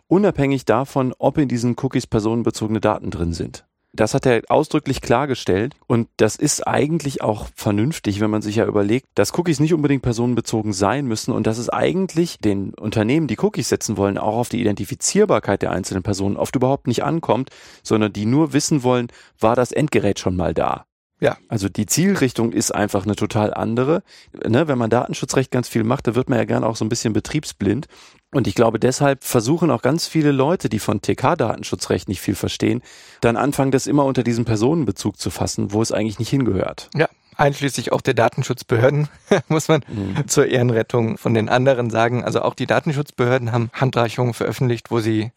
unabhängig 0.08 0.66
davon, 0.66 1.14
ob 1.18 1.38
in 1.38 1.48
diesen 1.48 1.76
Cookies 1.82 2.08
personenbezogene 2.08 2.80
Daten 2.80 3.10
drin 3.10 3.34
sind. 3.34 3.66
Das 3.96 4.16
hat 4.16 4.26
er 4.26 4.42
ausdrücklich 4.50 5.02
klargestellt 5.02 5.76
und 5.86 6.08
das 6.18 6.36
ist 6.36 6.66
eigentlich 6.66 7.22
auch 7.22 7.48
vernünftig, 7.56 8.20
wenn 8.20 8.32
man 8.32 8.42
sich 8.42 8.56
ja 8.56 8.66
überlegt, 8.66 9.06
dass 9.14 9.38
Cookies 9.38 9.60
nicht 9.60 9.74
unbedingt 9.74 10.02
personenbezogen 10.02 10.74
sein 10.74 11.06
müssen 11.06 11.32
und 11.32 11.46
dass 11.46 11.60
es 11.60 11.70
eigentlich 11.70 12.40
den 12.40 12.74
Unternehmen, 12.74 13.28
die 13.28 13.38
Cookies 13.40 13.70
setzen 13.70 13.96
wollen, 13.96 14.18
auch 14.18 14.36
auf 14.36 14.50
die 14.50 14.60
Identifizierbarkeit 14.62 15.62
der 15.62 15.72
einzelnen 15.72 16.02
Personen 16.02 16.38
oft 16.38 16.56
überhaupt 16.56 16.88
nicht 16.88 17.04
ankommt, 17.04 17.52
sondern 17.84 18.12
die 18.12 18.26
nur 18.26 18.52
wissen 18.52 18.82
wollen, 18.82 19.10
war 19.40 19.56
das 19.56 19.72
Endgerät 19.72 20.18
schon 20.18 20.36
mal 20.36 20.56
da. 20.56 20.86
Ja. 21.24 21.38
Also 21.48 21.70
die 21.70 21.86
Zielrichtung 21.86 22.52
ist 22.52 22.76
einfach 22.76 23.06
eine 23.06 23.16
total 23.16 23.54
andere. 23.54 24.04
Ne, 24.46 24.68
wenn 24.68 24.78
man 24.78 24.90
Datenschutzrecht 24.90 25.52
ganz 25.52 25.70
viel 25.70 25.84
macht, 25.84 26.06
da 26.08 26.16
wird 26.16 26.30
man 26.30 26.38
ja 26.38 26.46
gerne 26.46 26.68
auch 26.68 26.76
so 26.76 26.84
ein 26.84 26.90
bisschen 26.90 27.14
betriebsblind. 27.14 27.88
Und 28.34 28.48
ich 28.48 28.56
glaube, 28.56 28.80
deshalb 28.80 29.24
versuchen 29.24 29.72
auch 29.72 29.82
ganz 29.82 30.08
viele 30.08 30.32
Leute, 30.32 30.68
die 30.68 30.80
von 30.80 31.02
TK-Datenschutzrecht 31.02 32.10
nicht 32.10 32.20
viel 32.20 32.36
verstehen, 32.36 32.82
dann 33.22 33.38
anfangen, 33.38 33.72
das 33.72 33.88
immer 33.88 34.06
unter 34.06 34.24
diesem 34.24 34.44
Personenbezug 34.44 35.20
zu 35.20 35.30
fassen, 35.30 35.72
wo 35.72 35.82
es 35.82 35.92
eigentlich 35.92 36.20
nicht 36.20 36.30
hingehört. 36.30 36.90
Ja, 36.96 37.08
einschließlich 37.38 37.92
auch 37.92 38.02
der 38.02 38.16
Datenschutzbehörden, 38.16 39.08
muss 39.48 39.68
man 39.68 39.84
zur 40.28 40.48
Ehrenrettung 40.48 41.18
von 41.18 41.34
den 41.34 41.48
anderen 41.48 41.90
sagen. 41.92 42.24
Also 42.24 42.42
auch 42.42 42.56
die 42.56 42.66
Datenschutzbehörden 42.66 43.52
haben 43.52 43.70
Handreichungen 43.74 44.34
veröffentlicht, 44.34 44.90
wo 44.90 45.00
sie 45.00 45.32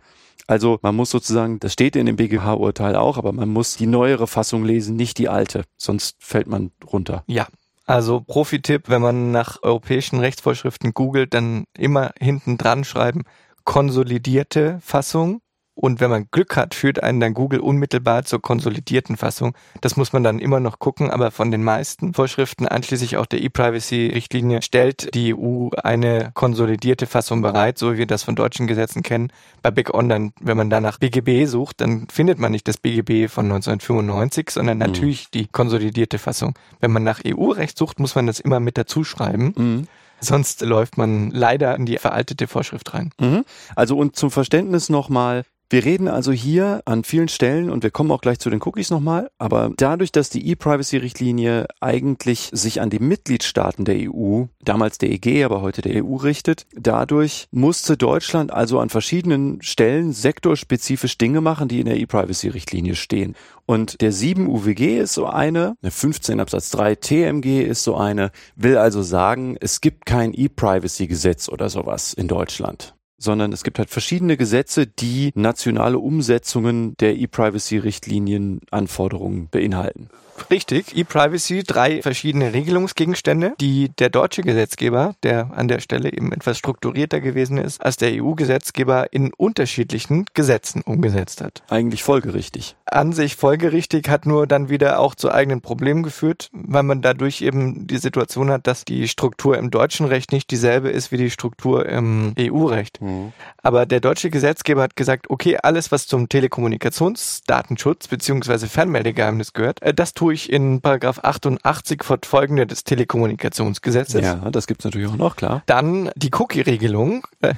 Also 0.47 0.79
man 0.81 0.95
muss 0.95 1.09
sozusagen, 1.11 1.59
das 1.59 1.73
steht 1.73 1.97
in 1.97 2.07
dem 2.07 2.15
BGH-Urteil 2.15 2.95
auch, 2.95 3.19
aber 3.19 3.33
man 3.33 3.49
muss 3.49 3.75
die 3.75 3.85
neuere 3.85 4.27
Fassung 4.27 4.63
lesen, 4.63 4.95
nicht 4.95 5.17
die 5.19 5.29
alte, 5.29 5.65
sonst 5.77 6.15
fällt 6.19 6.47
man 6.47 6.71
runter. 6.91 7.23
Ja. 7.27 7.45
Also 7.85 8.21
Profi-Tipp, 8.21 8.89
wenn 8.89 9.01
man 9.01 9.31
nach 9.31 9.61
europäischen 9.61 10.19
Rechtsvorschriften 10.19 10.93
googelt, 10.93 11.33
dann 11.33 11.65
immer 11.77 12.11
hinten 12.19 12.57
dran 12.57 12.83
schreiben, 12.83 13.23
konsolidierte 13.63 14.79
Fassung. 14.81 15.41
Und 15.75 15.99
wenn 15.99 16.09
man 16.09 16.27
Glück 16.31 16.55
hat, 16.55 16.73
führt 16.73 17.03
einen 17.03 17.19
dann 17.19 17.33
Google 17.33 17.59
unmittelbar 17.59 18.23
zur 18.23 18.41
konsolidierten 18.41 19.17
Fassung. 19.17 19.53
Das 19.81 19.97
muss 19.97 20.13
man 20.13 20.23
dann 20.23 20.39
immer 20.39 20.61
noch 20.61 20.79
gucken, 20.79 21.11
aber 21.11 21.31
von 21.31 21.51
den 21.51 21.63
meisten 21.63 22.13
Vorschriften, 22.13 22.65
einschließlich 22.65 23.17
auch 23.17 23.25
der 23.25 23.43
E-Privacy-Richtlinie, 23.43 24.61
stellt 24.61 25.13
die 25.13 25.35
EU 25.35 25.69
eine 25.83 26.31
konsolidierte 26.33 27.07
Fassung 27.07 27.41
bereit, 27.41 27.77
so 27.77 27.93
wie 27.93 27.97
wir 27.97 28.07
das 28.07 28.23
von 28.23 28.35
deutschen 28.35 28.67
Gesetzen 28.67 29.03
kennen. 29.03 29.31
Bei 29.61 29.69
Big 29.69 29.93
On, 29.93 30.07
dann, 30.07 30.31
wenn 30.39 30.55
man 30.55 30.69
da 30.69 30.79
nach 30.79 30.97
BGB 30.97 31.45
sucht, 31.45 31.81
dann 31.81 32.07
findet 32.09 32.39
man 32.39 32.53
nicht 32.53 32.67
das 32.69 32.77
BGB 32.77 33.29
von 33.29 33.45
1995, 33.45 34.51
sondern 34.51 34.77
natürlich 34.77 35.29
die 35.29 35.47
konsolidierte 35.47 36.19
Fassung. 36.19 36.57
Wenn 36.79 36.91
man 36.91 37.03
nach 37.03 37.19
EU-Recht 37.27 37.77
sucht, 37.77 37.99
muss 37.99 38.15
man 38.15 38.27
das 38.27 38.39
immer 38.39 38.61
mit 38.61 38.77
dazu 38.77 39.03
schreiben. 39.03 39.53
Mhm. 39.57 39.87
Sonst 40.21 40.61
läuft 40.61 40.97
man 40.97 41.31
leider 41.31 41.75
in 41.75 41.85
die 41.85 41.97
veraltete 41.97 42.47
Vorschrift 42.47 42.93
rein. 42.93 43.11
Mhm. 43.19 43.43
Also 43.75 43.97
und 43.97 44.15
zum 44.15 44.31
Verständnis 44.31 44.89
nochmal, 44.89 45.43
wir 45.69 45.83
reden 45.83 46.07
also 46.07 46.31
hier 46.31 46.81
an 46.85 47.03
vielen 47.03 47.27
Stellen 47.27 47.71
und 47.71 47.81
wir 47.81 47.89
kommen 47.89 48.11
auch 48.11 48.21
gleich 48.21 48.37
zu 48.39 48.49
den 48.51 48.61
Cookies 48.61 48.91
nochmal, 48.91 49.29
aber 49.39 49.71
dadurch, 49.77 50.11
dass 50.11 50.29
die 50.29 50.47
E-Privacy-Richtlinie 50.49 51.65
eigentlich 51.81 52.49
sich 52.51 52.81
an 52.81 52.91
die 52.91 52.99
Mitgliedstaaten 52.99 53.83
der 53.83 53.95
EU, 54.11 54.43
damals 54.63 54.99
der 54.99 55.11
EG, 55.11 55.43
aber 55.43 55.61
heute 55.61 55.81
der 55.81 56.05
EU 56.05 56.17
richtet, 56.17 56.67
dadurch 56.75 57.47
musste 57.51 57.97
Deutschland 57.97 58.51
also 58.53 58.79
an 58.79 58.89
verschiedenen 58.89 59.61
Stellen 59.63 60.13
sektorspezifisch 60.13 61.17
Dinge 61.17 61.41
machen, 61.41 61.67
die 61.67 61.79
in 61.79 61.87
der 61.87 61.97
E-Privacy-Richtlinie 61.97 62.95
stehen. 62.95 63.35
Und 63.65 64.01
der 64.01 64.11
7 64.11 64.47
UWG 64.47 64.99
ist 64.99 65.13
so 65.13 65.25
eine, 65.25 65.75
der 65.81 65.91
15 65.91 66.39
Absatz 66.39 66.69
3 66.69 66.95
TMG 66.95 67.63
ist 67.63 67.83
so 67.83 67.95
eine, 67.95 68.31
will 68.55 68.77
also 68.77 69.01
sagen, 69.01 69.57
es 69.59 69.81
gibt 69.81 70.05
kein 70.05 70.33
E-Privacy-Gesetz 70.33 71.49
oder 71.49 71.69
sowas 71.69 72.13
in 72.13 72.27
Deutschland 72.27 72.94
sondern 73.25 73.51
es 73.51 73.63
gibt 73.63 73.79
halt 73.79 73.89
verschiedene 73.89 74.37
Gesetze, 74.37 74.87
die 74.87 75.31
nationale 75.35 75.99
Umsetzungen 75.99 76.95
der 76.97 77.17
E-Privacy-Richtlinien 77.17 78.61
Anforderungen 78.71 79.49
beinhalten. 79.49 80.09
Richtig, 80.51 80.95
E-Privacy, 80.95 81.63
drei 81.63 82.01
verschiedene 82.01 82.53
Regelungsgegenstände, 82.53 83.53
die 83.59 83.89
der 83.89 84.09
deutsche 84.09 84.41
Gesetzgeber, 84.41 85.15
der 85.23 85.51
an 85.55 85.67
der 85.67 85.79
Stelle 85.79 86.11
eben 86.11 86.31
etwas 86.31 86.57
strukturierter 86.57 87.21
gewesen 87.21 87.57
ist, 87.57 87.81
als 87.81 87.97
der 87.97 88.21
EU-Gesetzgeber 88.21 89.11
in 89.13 89.33
unterschiedlichen 89.33 90.25
Gesetzen 90.33 90.81
umgesetzt 90.81 91.41
hat. 91.41 91.63
Eigentlich 91.69 92.03
folgerichtig. 92.03 92.75
An 92.85 93.13
sich 93.13 93.35
folgerichtig 93.35 94.09
hat 94.09 94.25
nur 94.25 94.45
dann 94.45 94.69
wieder 94.69 94.99
auch 94.99 95.15
zu 95.15 95.31
eigenen 95.31 95.61
Problemen 95.61 96.03
geführt, 96.03 96.49
weil 96.51 96.83
man 96.83 97.01
dadurch 97.01 97.41
eben 97.41 97.87
die 97.87 97.97
Situation 97.97 98.51
hat, 98.51 98.67
dass 98.67 98.85
die 98.85 99.07
Struktur 99.07 99.57
im 99.57 99.71
deutschen 99.71 100.05
Recht 100.05 100.31
nicht 100.31 100.51
dieselbe 100.51 100.89
ist 100.89 101.11
wie 101.11 101.17
die 101.17 101.31
Struktur 101.31 101.85
im 101.85 102.33
EU-Recht. 102.37 103.01
Mhm. 103.01 103.14
Aber 103.61 103.85
der 103.85 103.99
deutsche 103.99 104.29
Gesetzgeber 104.29 104.83
hat 104.83 104.95
gesagt, 104.95 105.29
okay, 105.29 105.57
alles, 105.61 105.91
was 105.91 106.07
zum 106.07 106.29
Telekommunikationsdatenschutz 106.29 108.07
beziehungsweise 108.07 108.67
Fernmeldegeheimnis 108.67 109.53
gehört, 109.53 109.81
äh, 109.81 109.93
das 109.93 110.13
tue 110.13 110.33
ich 110.33 110.51
in 110.51 110.81
Paragraph 110.81 111.19
88 111.23 112.03
fortfolgende 112.03 112.67
des 112.67 112.83
Telekommunikationsgesetzes. 112.83 114.23
Ja, 114.23 114.35
das 114.51 114.67
gibt's 114.67 114.85
natürlich 114.85 115.07
auch 115.07 115.17
noch, 115.17 115.35
klar. 115.35 115.63
Dann 115.65 116.11
die 116.15 116.31
Cookie-Regelung. 116.33 117.25
Äh, 117.41 117.53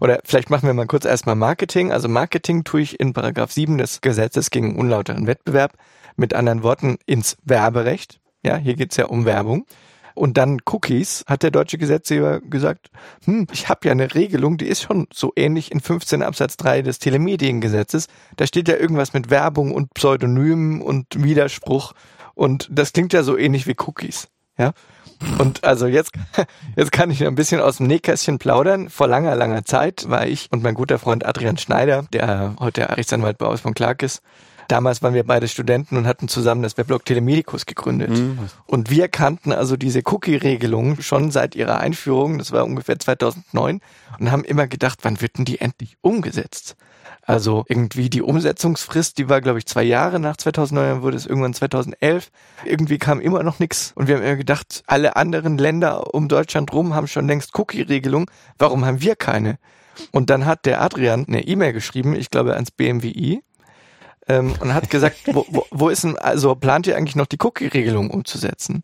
oder 0.00 0.20
vielleicht 0.24 0.50
machen 0.50 0.66
wir 0.66 0.74
mal 0.74 0.86
kurz 0.86 1.04
erstmal 1.04 1.36
Marketing. 1.36 1.92
Also 1.92 2.08
Marketing 2.08 2.64
tue 2.64 2.80
ich 2.80 2.98
in 2.98 3.12
Paragraph 3.12 3.52
7 3.52 3.78
des 3.78 4.00
Gesetzes 4.00 4.50
gegen 4.50 4.76
unlauteren 4.76 5.26
Wettbewerb. 5.26 5.74
Mit 6.16 6.34
anderen 6.34 6.62
Worten 6.62 6.98
ins 7.06 7.36
Werberecht. 7.44 8.20
Ja, 8.44 8.56
hier 8.56 8.74
geht's 8.74 8.96
ja 8.96 9.06
um 9.06 9.24
Werbung. 9.24 9.64
Und 10.14 10.36
dann 10.36 10.58
Cookies 10.66 11.24
hat 11.26 11.42
der 11.42 11.50
deutsche 11.50 11.78
Gesetzgeber 11.78 12.40
gesagt, 12.40 12.90
hm, 13.24 13.46
ich 13.52 13.68
habe 13.68 13.86
ja 13.86 13.92
eine 13.92 14.14
Regelung, 14.14 14.58
die 14.58 14.66
ist 14.66 14.82
schon 14.82 15.06
so 15.12 15.32
ähnlich 15.36 15.72
in 15.72 15.80
15 15.80 16.22
Absatz 16.22 16.56
3 16.56 16.82
des 16.82 16.98
Telemediengesetzes. 16.98 18.08
Da 18.36 18.46
steht 18.46 18.68
ja 18.68 18.76
irgendwas 18.76 19.12
mit 19.12 19.30
Werbung 19.30 19.72
und 19.72 19.94
Pseudonymen 19.94 20.82
und 20.82 21.22
Widerspruch. 21.22 21.92
Und 22.34 22.68
das 22.70 22.92
klingt 22.92 23.12
ja 23.12 23.22
so 23.22 23.36
ähnlich 23.36 23.66
wie 23.66 23.76
Cookies. 23.78 24.28
Ja. 24.58 24.72
Und 25.38 25.64
also 25.64 25.86
jetzt, 25.86 26.12
jetzt 26.76 26.92
kann 26.92 27.10
ich 27.10 27.24
ein 27.24 27.34
bisschen 27.34 27.60
aus 27.60 27.76
dem 27.78 27.86
Nähkästchen 27.86 28.38
plaudern. 28.38 28.90
Vor 28.90 29.06
langer, 29.06 29.36
langer 29.36 29.64
Zeit 29.64 30.08
war 30.08 30.26
ich 30.26 30.48
und 30.50 30.62
mein 30.62 30.74
guter 30.74 30.98
Freund 30.98 31.24
Adrian 31.24 31.58
Schneider, 31.58 32.04
der 32.12 32.56
heute 32.58 32.96
Rechtsanwalt 32.96 33.38
bei 33.38 33.46
Aus 33.46 33.60
von 33.60 33.74
Clark 33.74 34.02
ist, 34.02 34.22
Damals 34.68 35.02
waren 35.02 35.14
wir 35.14 35.24
beide 35.24 35.48
Studenten 35.48 35.96
und 35.96 36.06
hatten 36.06 36.28
zusammen 36.28 36.62
das 36.62 36.78
Weblog 36.78 37.04
Telemedicus 37.04 37.66
gegründet. 37.66 38.10
Mhm. 38.10 38.38
Und 38.66 38.90
wir 38.90 39.08
kannten 39.08 39.52
also 39.52 39.76
diese 39.76 40.02
Cookie-Regelung 40.04 41.00
schon 41.00 41.30
seit 41.30 41.54
ihrer 41.54 41.78
Einführung, 41.78 42.38
das 42.38 42.52
war 42.52 42.64
ungefähr 42.64 42.98
2009, 42.98 43.80
und 44.18 44.30
haben 44.30 44.44
immer 44.44 44.66
gedacht, 44.66 45.00
wann 45.02 45.20
wird 45.20 45.38
denn 45.38 45.44
die 45.44 45.60
endlich 45.60 45.96
umgesetzt? 46.00 46.76
Also 47.24 47.64
irgendwie 47.68 48.10
die 48.10 48.22
Umsetzungsfrist, 48.22 49.16
die 49.16 49.28
war 49.28 49.40
glaube 49.40 49.60
ich 49.60 49.66
zwei 49.66 49.84
Jahre 49.84 50.18
nach 50.18 50.36
2009, 50.36 50.88
dann 50.88 51.02
wurde 51.02 51.16
es 51.16 51.26
irgendwann 51.26 51.54
2011. 51.54 52.30
Irgendwie 52.64 52.98
kam 52.98 53.20
immer 53.20 53.44
noch 53.44 53.60
nichts 53.60 53.92
und 53.94 54.08
wir 54.08 54.16
haben 54.16 54.24
immer 54.24 54.36
gedacht, 54.36 54.82
alle 54.86 55.14
anderen 55.14 55.56
Länder 55.56 56.14
um 56.14 56.26
Deutschland 56.26 56.72
rum 56.72 56.94
haben 56.94 57.06
schon 57.06 57.28
längst 57.28 57.56
Cookie-Regelung. 57.56 58.28
Warum 58.58 58.84
haben 58.84 59.02
wir 59.02 59.14
keine? 59.14 59.58
Und 60.10 60.30
dann 60.30 60.46
hat 60.46 60.66
der 60.66 60.80
Adrian 60.80 61.26
eine 61.28 61.46
E-Mail 61.46 61.72
geschrieben, 61.72 62.16
ich 62.16 62.30
glaube 62.30 62.54
ans 62.54 62.70
BMWI, 62.72 63.42
ähm, 64.28 64.54
und 64.60 64.74
hat 64.74 64.90
gesagt, 64.90 65.16
wo, 65.26 65.46
wo, 65.48 65.66
wo 65.70 65.88
ist 65.88 66.04
denn, 66.04 66.18
also 66.18 66.54
plant 66.54 66.86
ihr 66.86 66.96
eigentlich 66.96 67.16
noch 67.16 67.26
die 67.26 67.38
Cookie-Regelung 67.40 68.10
umzusetzen? 68.10 68.82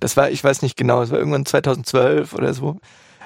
Das 0.00 0.16
war, 0.16 0.30
ich 0.30 0.42
weiß 0.42 0.62
nicht 0.62 0.76
genau, 0.76 1.02
es 1.02 1.10
war 1.10 1.18
irgendwann 1.18 1.46
2012 1.46 2.34
oder 2.34 2.54
so. 2.54 2.78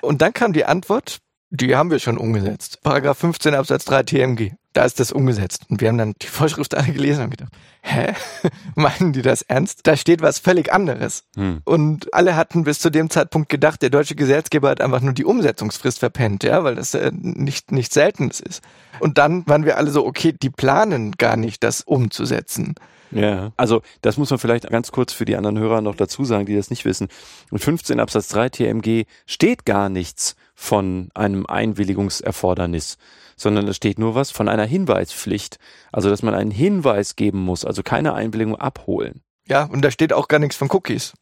Und 0.03 0.23
dann 0.23 0.33
kam 0.33 0.53
die 0.53 0.65
Antwort, 0.65 1.19
die 1.51 1.75
haben 1.75 1.91
wir 1.91 1.99
schon 1.99 2.19
umgesetzt. 2.19 2.83
Paragraph 2.83 3.19
15 3.19 3.55
Absatz 3.55 3.85
3 3.87 4.03
TMG. 4.03 4.53
Da 4.75 4.85
ist 4.85 5.01
das 5.01 5.13
umgesetzt. 5.13 5.65
Und 5.71 5.81
wir 5.81 5.89
haben 5.89 5.99
dann 5.99 6.15
die 6.21 6.27
Vorschrift 6.27 6.77
alle 6.77 6.93
gelesen 6.93 7.25
und 7.25 7.31
gedacht, 7.31 7.53
hä? 7.81 8.13
Meinen 8.75 9.13
die 9.13 9.23
das 9.23 9.43
ernst? 9.43 9.87
Da 9.87 9.97
steht 9.97 10.21
was 10.21 10.39
völlig 10.39 10.73
anderes. 10.73 11.25
Hm. 11.37 11.63
Und 11.65 12.13
alle 12.13 12.37
hatten 12.37 12.65
bis 12.65 12.81
zu 12.81 12.91
dem 12.91 13.09
Zeitpunkt 13.09 13.49
gedacht, 13.49 13.81
der 13.81 13.91
deutsche 13.91 14.15
Gesetzgeber 14.15 14.69
hat 14.69 14.83
einfach 14.83 15.01
nur 15.01 15.15
die 15.15 15.25
Umsetzungsfrist 15.25 15.99
verpennt, 15.99 16.45
ja, 16.45 16.65
weil 16.65 16.75
das 16.75 16.95
äh, 16.95 17.11
nicht, 17.15 17.73
nicht 17.73 17.93
Seltenes 17.93 18.41
ist. 18.41 18.63
Und 19.01 19.19
dann 19.19 19.47
waren 19.47 19.65
wir 19.65 19.77
alle 19.77 19.91
so, 19.91 20.07
okay, 20.07 20.33
die 20.33 20.51
planen 20.51 21.13
gar 21.13 21.37
nicht, 21.37 21.63
das 21.63 21.83
umzusetzen. 21.83 22.75
Ja, 23.11 23.53
also 23.57 23.81
das 24.03 24.19
muss 24.19 24.31
man 24.31 24.39
vielleicht 24.39 24.69
ganz 24.69 24.93
kurz 24.93 25.13
für 25.13 25.25
die 25.25 25.37
anderen 25.37 25.59
Hörer 25.59 25.81
noch 25.81 25.95
dazu 25.95 26.25
sagen, 26.25 26.45
die 26.47 26.57
das 26.57 26.71
nicht 26.71 26.85
wissen. 26.85 27.09
In 27.51 27.59
15 27.59 28.01
Absatz 28.01 28.29
3 28.29 28.51
TMG 28.51 29.05
steht 29.27 29.65
gar 29.65 29.89
nichts 29.89 30.37
von 30.55 31.09
einem 31.15 31.47
Einwilligungserfordernis, 31.47 32.99
sondern 33.37 33.67
es 33.69 33.77
steht 33.77 33.99
nur 33.99 34.15
was 34.15 34.31
von 34.31 34.49
einer 34.49 34.65
Hinweispflicht. 34.65 35.59
Also, 35.93 36.11
dass 36.11 36.23
man 36.23 36.35
einen 36.35 36.51
Hinweis 36.51 37.17
geben 37.17 37.41
muss, 37.41 37.65
also 37.65 37.83
keine 37.83 38.13
Einwilligung 38.15 38.57
abholen. 38.57 39.23
Ja, 39.47 39.65
und 39.65 39.83
da 39.83 39.91
steht 39.91 40.13
auch 40.13 40.29
gar 40.29 40.39
nichts 40.39 40.57
von 40.57 40.69
Cookies. 40.71 41.15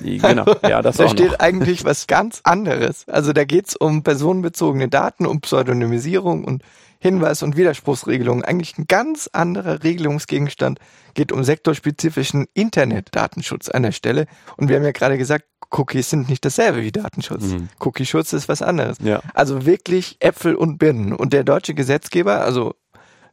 Genau, 0.00 0.46
ja, 0.62 0.80
das 0.82 0.96
Da 0.96 1.08
steht 1.08 1.32
noch. 1.32 1.40
eigentlich 1.40 1.84
was 1.84 2.06
ganz 2.06 2.40
anderes. 2.44 3.06
Also 3.08 3.32
da 3.32 3.44
geht's 3.44 3.76
um 3.76 4.02
personenbezogene 4.02 4.88
Daten, 4.88 5.26
um 5.26 5.40
Pseudonymisierung 5.40 6.44
und 6.44 6.62
Hinweis- 7.02 7.42
und 7.42 7.56
Widerspruchsregelungen. 7.56 8.44
Eigentlich 8.44 8.78
ein 8.78 8.86
ganz 8.86 9.28
anderer 9.32 9.82
Regelungsgegenstand. 9.82 10.78
Geht 11.14 11.32
um 11.32 11.42
sektorspezifischen 11.42 12.46
Internetdatenschutz 12.54 13.68
an 13.68 13.82
der 13.82 13.90
Stelle. 13.90 14.26
Und 14.56 14.68
wir 14.68 14.76
haben 14.76 14.84
ja 14.84 14.92
gerade 14.92 15.18
gesagt, 15.18 15.46
Cookies 15.72 16.10
sind 16.10 16.28
nicht 16.28 16.44
dasselbe 16.44 16.82
wie 16.82 16.92
Datenschutz. 16.92 17.42
Mhm. 17.42 17.70
Cookie-Schutz 17.80 18.32
ist 18.34 18.48
was 18.48 18.62
anderes. 18.62 18.98
Ja. 19.02 19.20
Also 19.34 19.66
wirklich 19.66 20.16
Äpfel 20.20 20.54
und 20.54 20.78
Birnen. 20.78 21.12
Und 21.12 21.32
der 21.32 21.42
deutsche 21.42 21.74
Gesetzgeber, 21.74 22.42
also 22.42 22.74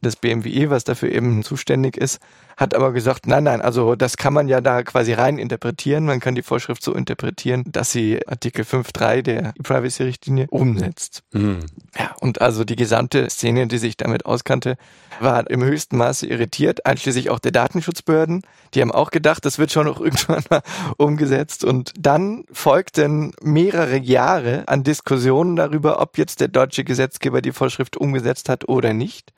das 0.00 0.16
BMWI, 0.16 0.70
was 0.70 0.84
dafür 0.84 1.10
eben 1.10 1.42
zuständig 1.42 1.96
ist, 1.96 2.20
hat 2.56 2.74
aber 2.74 2.92
gesagt, 2.92 3.26
nein, 3.26 3.44
nein, 3.44 3.62
also 3.62 3.94
das 3.96 4.18
kann 4.18 4.34
man 4.34 4.46
ja 4.46 4.60
da 4.60 4.82
quasi 4.82 5.14
rein 5.14 5.38
interpretieren. 5.38 6.04
Man 6.04 6.20
kann 6.20 6.34
die 6.34 6.42
Vorschrift 6.42 6.82
so 6.82 6.94
interpretieren, 6.94 7.64
dass 7.66 7.90
sie 7.90 8.20
Artikel 8.28 8.64
5.3 8.64 9.22
der 9.22 9.54
Privacy-Richtlinie 9.62 10.46
umsetzt. 10.50 11.22
Mhm. 11.32 11.60
Ja, 11.98 12.14
und 12.20 12.42
also 12.42 12.64
die 12.64 12.76
gesamte 12.76 13.28
Szene, 13.30 13.66
die 13.66 13.78
sich 13.78 13.96
damit 13.96 14.26
auskannte, 14.26 14.76
war 15.20 15.48
im 15.50 15.64
höchsten 15.64 15.96
Maße 15.96 16.26
irritiert, 16.26 16.84
einschließlich 16.84 17.30
auch 17.30 17.38
der 17.38 17.52
Datenschutzbehörden. 17.52 18.42
Die 18.74 18.82
haben 18.82 18.92
auch 18.92 19.10
gedacht, 19.10 19.44
das 19.44 19.58
wird 19.58 19.72
schon 19.72 19.86
noch 19.86 20.00
irgendwann 20.00 20.44
mal 20.50 20.62
umgesetzt. 20.98 21.64
Und 21.64 21.92
dann 21.98 22.44
folgten 22.52 23.32
mehrere 23.42 23.96
Jahre 23.96 24.64
an 24.66 24.84
Diskussionen 24.84 25.56
darüber, 25.56 26.00
ob 26.00 26.18
jetzt 26.18 26.40
der 26.40 26.48
deutsche 26.48 26.84
Gesetzgeber 26.84 27.40
die 27.40 27.52
Vorschrift 27.52 27.96
umgesetzt 27.96 28.50
hat 28.50 28.68
oder 28.68 28.92
nicht. 28.92 29.32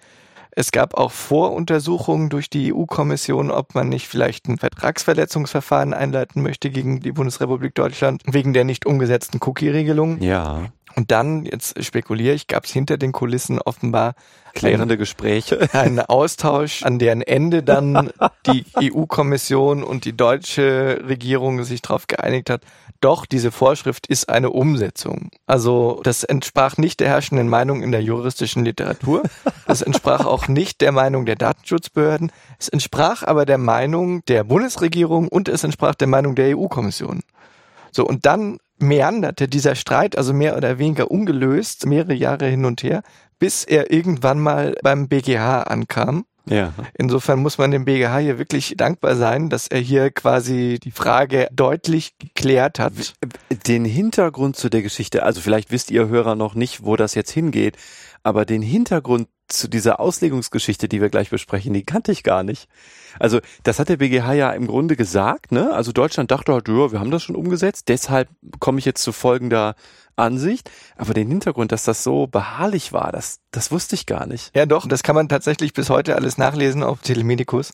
Es 0.54 0.70
gab 0.70 0.94
auch 0.94 1.12
Voruntersuchungen 1.12 2.28
durch 2.28 2.50
die 2.50 2.74
EU-Kommission, 2.74 3.50
ob 3.50 3.74
man 3.74 3.88
nicht 3.88 4.06
vielleicht 4.06 4.48
ein 4.48 4.58
Vertragsverletzungsverfahren 4.58 5.94
einleiten 5.94 6.42
möchte 6.42 6.68
gegen 6.70 7.00
die 7.00 7.12
Bundesrepublik 7.12 7.74
Deutschland 7.74 8.22
wegen 8.26 8.52
der 8.52 8.64
nicht 8.64 8.84
umgesetzten 8.84 9.40
Cookie-Regelung. 9.42 10.20
Ja, 10.20 10.66
Und 10.94 11.10
dann, 11.10 11.46
jetzt 11.46 11.82
spekuliere 11.82 12.34
ich, 12.34 12.48
gab 12.48 12.66
es 12.66 12.70
hinter 12.70 12.98
den 12.98 13.12
Kulissen 13.12 13.60
offenbar 13.60 14.14
klärende 14.52 14.98
Gespräche. 14.98 15.68
einen 15.72 16.00
Austausch, 16.00 16.82
an 16.82 16.98
deren 16.98 17.22
Ende 17.22 17.62
dann 17.62 18.10
die 18.46 18.66
EU-Kommission 18.78 19.82
und 19.82 20.04
die 20.04 20.14
deutsche 20.14 21.02
Regierung 21.08 21.64
sich 21.64 21.80
darauf 21.80 22.06
geeinigt 22.06 22.50
hat, 22.50 22.62
doch, 23.02 23.26
diese 23.26 23.50
Vorschrift 23.50 24.06
ist 24.06 24.28
eine 24.28 24.50
Umsetzung. 24.50 25.30
Also 25.46 26.00
das 26.04 26.24
entsprach 26.24 26.76
nicht 26.76 27.00
der 27.00 27.08
herrschenden 27.08 27.48
Meinung 27.48 27.82
in 27.82 27.92
der 27.92 28.02
juristischen 28.02 28.64
Literatur. 28.64 29.22
Das 29.66 29.82
entsprach 29.82 30.26
auch 30.26 30.48
nicht 30.48 30.80
der 30.80 30.92
Meinung 30.92 31.24
der 31.24 31.36
Datenschutzbehörden. 31.36 32.32
Es 32.58 32.68
entsprach 32.68 33.22
aber 33.22 33.46
der 33.46 33.58
Meinung 33.58 34.24
der 34.26 34.44
Bundesregierung 34.44 35.28
und 35.28 35.48
es 35.48 35.64
entsprach 35.64 35.94
der 35.94 36.08
Meinung 36.08 36.34
der 36.34 36.56
EU-Kommission. 36.56 37.22
So, 37.90 38.06
und 38.06 38.26
dann 38.26 38.58
meanderte 38.78 39.48
dieser 39.48 39.74
Streit, 39.74 40.16
also 40.16 40.32
mehr 40.32 40.56
oder 40.56 40.78
weniger 40.78 41.10
ungelöst, 41.10 41.86
mehrere 41.86 42.14
Jahre 42.14 42.46
hin 42.46 42.64
und 42.64 42.82
her, 42.82 43.02
bis 43.38 43.64
er 43.64 43.92
irgendwann 43.92 44.40
mal 44.40 44.74
beim 44.82 45.08
BGH 45.08 45.62
ankam. 45.62 46.24
Ja. 46.46 46.72
Insofern 46.94 47.38
muss 47.38 47.58
man 47.58 47.70
dem 47.70 47.84
BGH 47.84 48.18
hier 48.18 48.38
wirklich 48.38 48.74
dankbar 48.76 49.16
sein, 49.16 49.48
dass 49.48 49.68
er 49.68 49.78
hier 49.78 50.10
quasi 50.10 50.80
die 50.82 50.90
Frage 50.90 51.48
deutlich 51.52 52.18
geklärt 52.18 52.78
hat. 52.78 52.92
Den 53.66 53.84
Hintergrund 53.84 54.56
zu 54.56 54.68
der 54.68 54.82
Geschichte, 54.82 55.22
also 55.22 55.40
vielleicht 55.40 55.70
wisst 55.70 55.90
ihr 55.90 56.08
Hörer 56.08 56.34
noch 56.34 56.54
nicht, 56.54 56.84
wo 56.84 56.96
das 56.96 57.14
jetzt 57.14 57.30
hingeht, 57.30 57.76
aber 58.22 58.44
den 58.44 58.62
Hintergrund 58.62 59.28
zu 59.48 59.68
dieser 59.68 60.00
Auslegungsgeschichte, 60.00 60.88
die 60.88 61.00
wir 61.00 61.10
gleich 61.10 61.30
besprechen, 61.30 61.74
die 61.74 61.84
kannte 61.84 62.10
ich 62.10 62.22
gar 62.22 62.42
nicht. 62.42 62.68
Also 63.18 63.40
das 63.62 63.78
hat 63.78 63.88
der 63.88 63.98
BGH 63.98 64.32
ja 64.32 64.50
im 64.52 64.66
Grunde 64.66 64.96
gesagt, 64.96 65.52
ne? 65.52 65.72
Also 65.72 65.92
Deutschland 65.92 66.30
dachte 66.30 66.52
halt, 66.52 66.68
ja, 66.68 66.90
wir 66.90 67.00
haben 67.00 67.10
das 67.10 67.22
schon 67.22 67.36
umgesetzt, 67.36 67.88
deshalb 67.88 68.28
komme 68.58 68.78
ich 68.78 68.84
jetzt 68.84 69.02
zu 69.02 69.12
folgender 69.12 69.74
Ansicht. 70.16 70.70
Aber 70.96 71.14
den 71.14 71.28
Hintergrund, 71.28 71.72
dass 71.72 71.84
das 71.84 72.02
so 72.04 72.26
beharrlich 72.26 72.92
war, 72.92 73.12
das, 73.12 73.40
das 73.50 73.70
wusste 73.70 73.94
ich 73.94 74.06
gar 74.06 74.26
nicht. 74.26 74.54
Ja, 74.54 74.66
doch, 74.66 74.86
das 74.86 75.02
kann 75.02 75.14
man 75.14 75.28
tatsächlich 75.28 75.72
bis 75.72 75.90
heute 75.90 76.16
alles 76.16 76.38
nachlesen 76.38 76.82
auf 76.82 77.00
Telemedicus. 77.00 77.72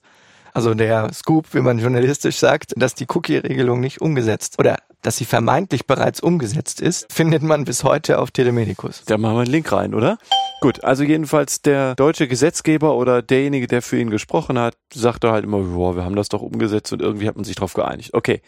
also 0.55 0.75
der 0.75 1.13
Scoop, 1.13 1.55
wie 1.55 1.61
man 1.61 1.79
journalistisch 1.79 2.37
sagt, 2.37 2.73
dass 2.77 2.95
die 2.95 3.07
Cookie-Regelung 3.09 3.81
nicht 3.81 4.01
umgesetzt 4.01 4.59
oder 4.59 4.77
dass 5.03 5.17
sie 5.17 5.25
vermeintlich 5.25 5.87
bereits 5.87 6.21
umgesetzt 6.21 6.81
ist, 6.81 7.13
findet 7.13 7.43
man 7.43 7.65
bis 7.65 7.85
heute 7.85 8.19
auf 8.19 8.33
Telemedicus. 8.33 9.05
Da 9.07 9.17
machen 9.17 9.37
wir 9.37 9.43
einen 9.43 9.51
Link 9.51 9.71
rein, 9.71 9.95
oder? 9.95 10.19
Gut, 10.61 10.83
also 10.83 11.05
jedenfalls 11.05 11.63
der 11.63 11.95
deutsche 11.95 12.27
Gesetzgeber 12.27 12.97
oder 12.97 13.23
derjenige, 13.23 13.69
der 13.69 13.81
für 13.81 13.99
ihn 14.01 14.11
gesprochen 14.11 14.59
hat, 14.59 14.77
sagte 14.93 15.31
halt 15.31 15.45
immer, 15.45 15.59
boah, 15.59 15.95
wir 15.95 16.05
haben 16.05 16.17
das 16.17 16.29
doch 16.29 16.43
umgesetzt 16.43 16.93
und 16.93 17.01
irgendwie 17.01 17.29
hat 17.29 17.37
man 17.37 17.45
sich 17.45 17.55
darauf 17.55 17.75
geeinigt. 17.75 18.13
Okay. 18.13 18.43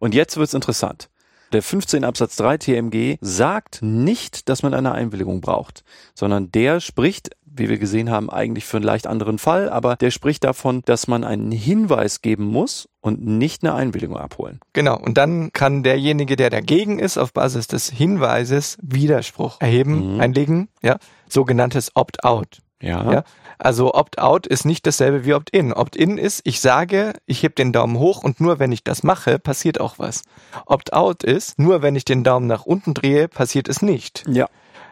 Und 0.00 0.14
jetzt 0.14 0.36
wird's 0.36 0.54
interessant. 0.54 1.08
Der 1.52 1.62
15 1.62 2.04
Absatz 2.04 2.36
3 2.36 2.58
TMG 2.58 3.16
sagt 3.22 3.78
nicht, 3.80 4.50
dass 4.50 4.62
man 4.62 4.74
eine 4.74 4.92
Einwilligung 4.92 5.40
braucht, 5.40 5.82
sondern 6.14 6.52
der 6.52 6.80
spricht, 6.80 7.30
wie 7.46 7.70
wir 7.70 7.78
gesehen 7.78 8.10
haben, 8.10 8.28
eigentlich 8.28 8.66
für 8.66 8.76
einen 8.76 8.84
leicht 8.84 9.06
anderen 9.06 9.38
Fall, 9.38 9.70
aber 9.70 9.96
der 9.96 10.10
spricht 10.10 10.44
davon, 10.44 10.82
dass 10.84 11.08
man 11.08 11.24
einen 11.24 11.50
Hinweis 11.50 12.20
geben 12.20 12.44
muss 12.44 12.88
und 13.00 13.24
nicht 13.24 13.62
eine 13.64 13.74
Einwilligung 13.74 14.18
abholen. 14.18 14.60
Genau, 14.74 14.98
und 14.98 15.16
dann 15.16 15.50
kann 15.52 15.82
derjenige, 15.82 16.36
der 16.36 16.50
dagegen 16.50 16.98
ist, 16.98 17.16
auf 17.16 17.32
Basis 17.32 17.66
des 17.66 17.88
Hinweises 17.88 18.76
Widerspruch 18.82 19.56
erheben, 19.60 20.14
Mhm. 20.16 20.20
einlegen, 20.20 20.68
ja, 20.82 20.98
sogenanntes 21.28 21.92
Opt-out. 21.96 22.58
Ja. 22.80 23.12
Ja. 23.12 23.24
Also 23.58 23.92
Opt-out 23.94 24.46
ist 24.46 24.64
nicht 24.64 24.86
dasselbe 24.86 25.24
wie 25.24 25.34
Opt-in. 25.34 25.72
Opt-in 25.72 26.16
ist, 26.16 26.42
ich 26.44 26.60
sage, 26.60 27.14
ich 27.26 27.42
heb 27.42 27.56
den 27.56 27.72
Daumen 27.72 27.98
hoch 27.98 28.22
und 28.22 28.40
nur 28.40 28.60
wenn 28.60 28.70
ich 28.70 28.84
das 28.84 29.02
mache, 29.02 29.38
passiert 29.38 29.80
auch 29.80 29.98
was. 29.98 30.22
Opt-out 30.66 31.24
ist, 31.24 31.58
nur 31.58 31.82
wenn 31.82 31.96
ich 31.96 32.04
den 32.04 32.22
Daumen 32.22 32.46
nach 32.46 32.64
unten 32.64 32.94
drehe, 32.94 33.26
passiert 33.26 33.68
es 33.68 33.82
nicht. 33.82 34.24
Ja. 34.28 34.48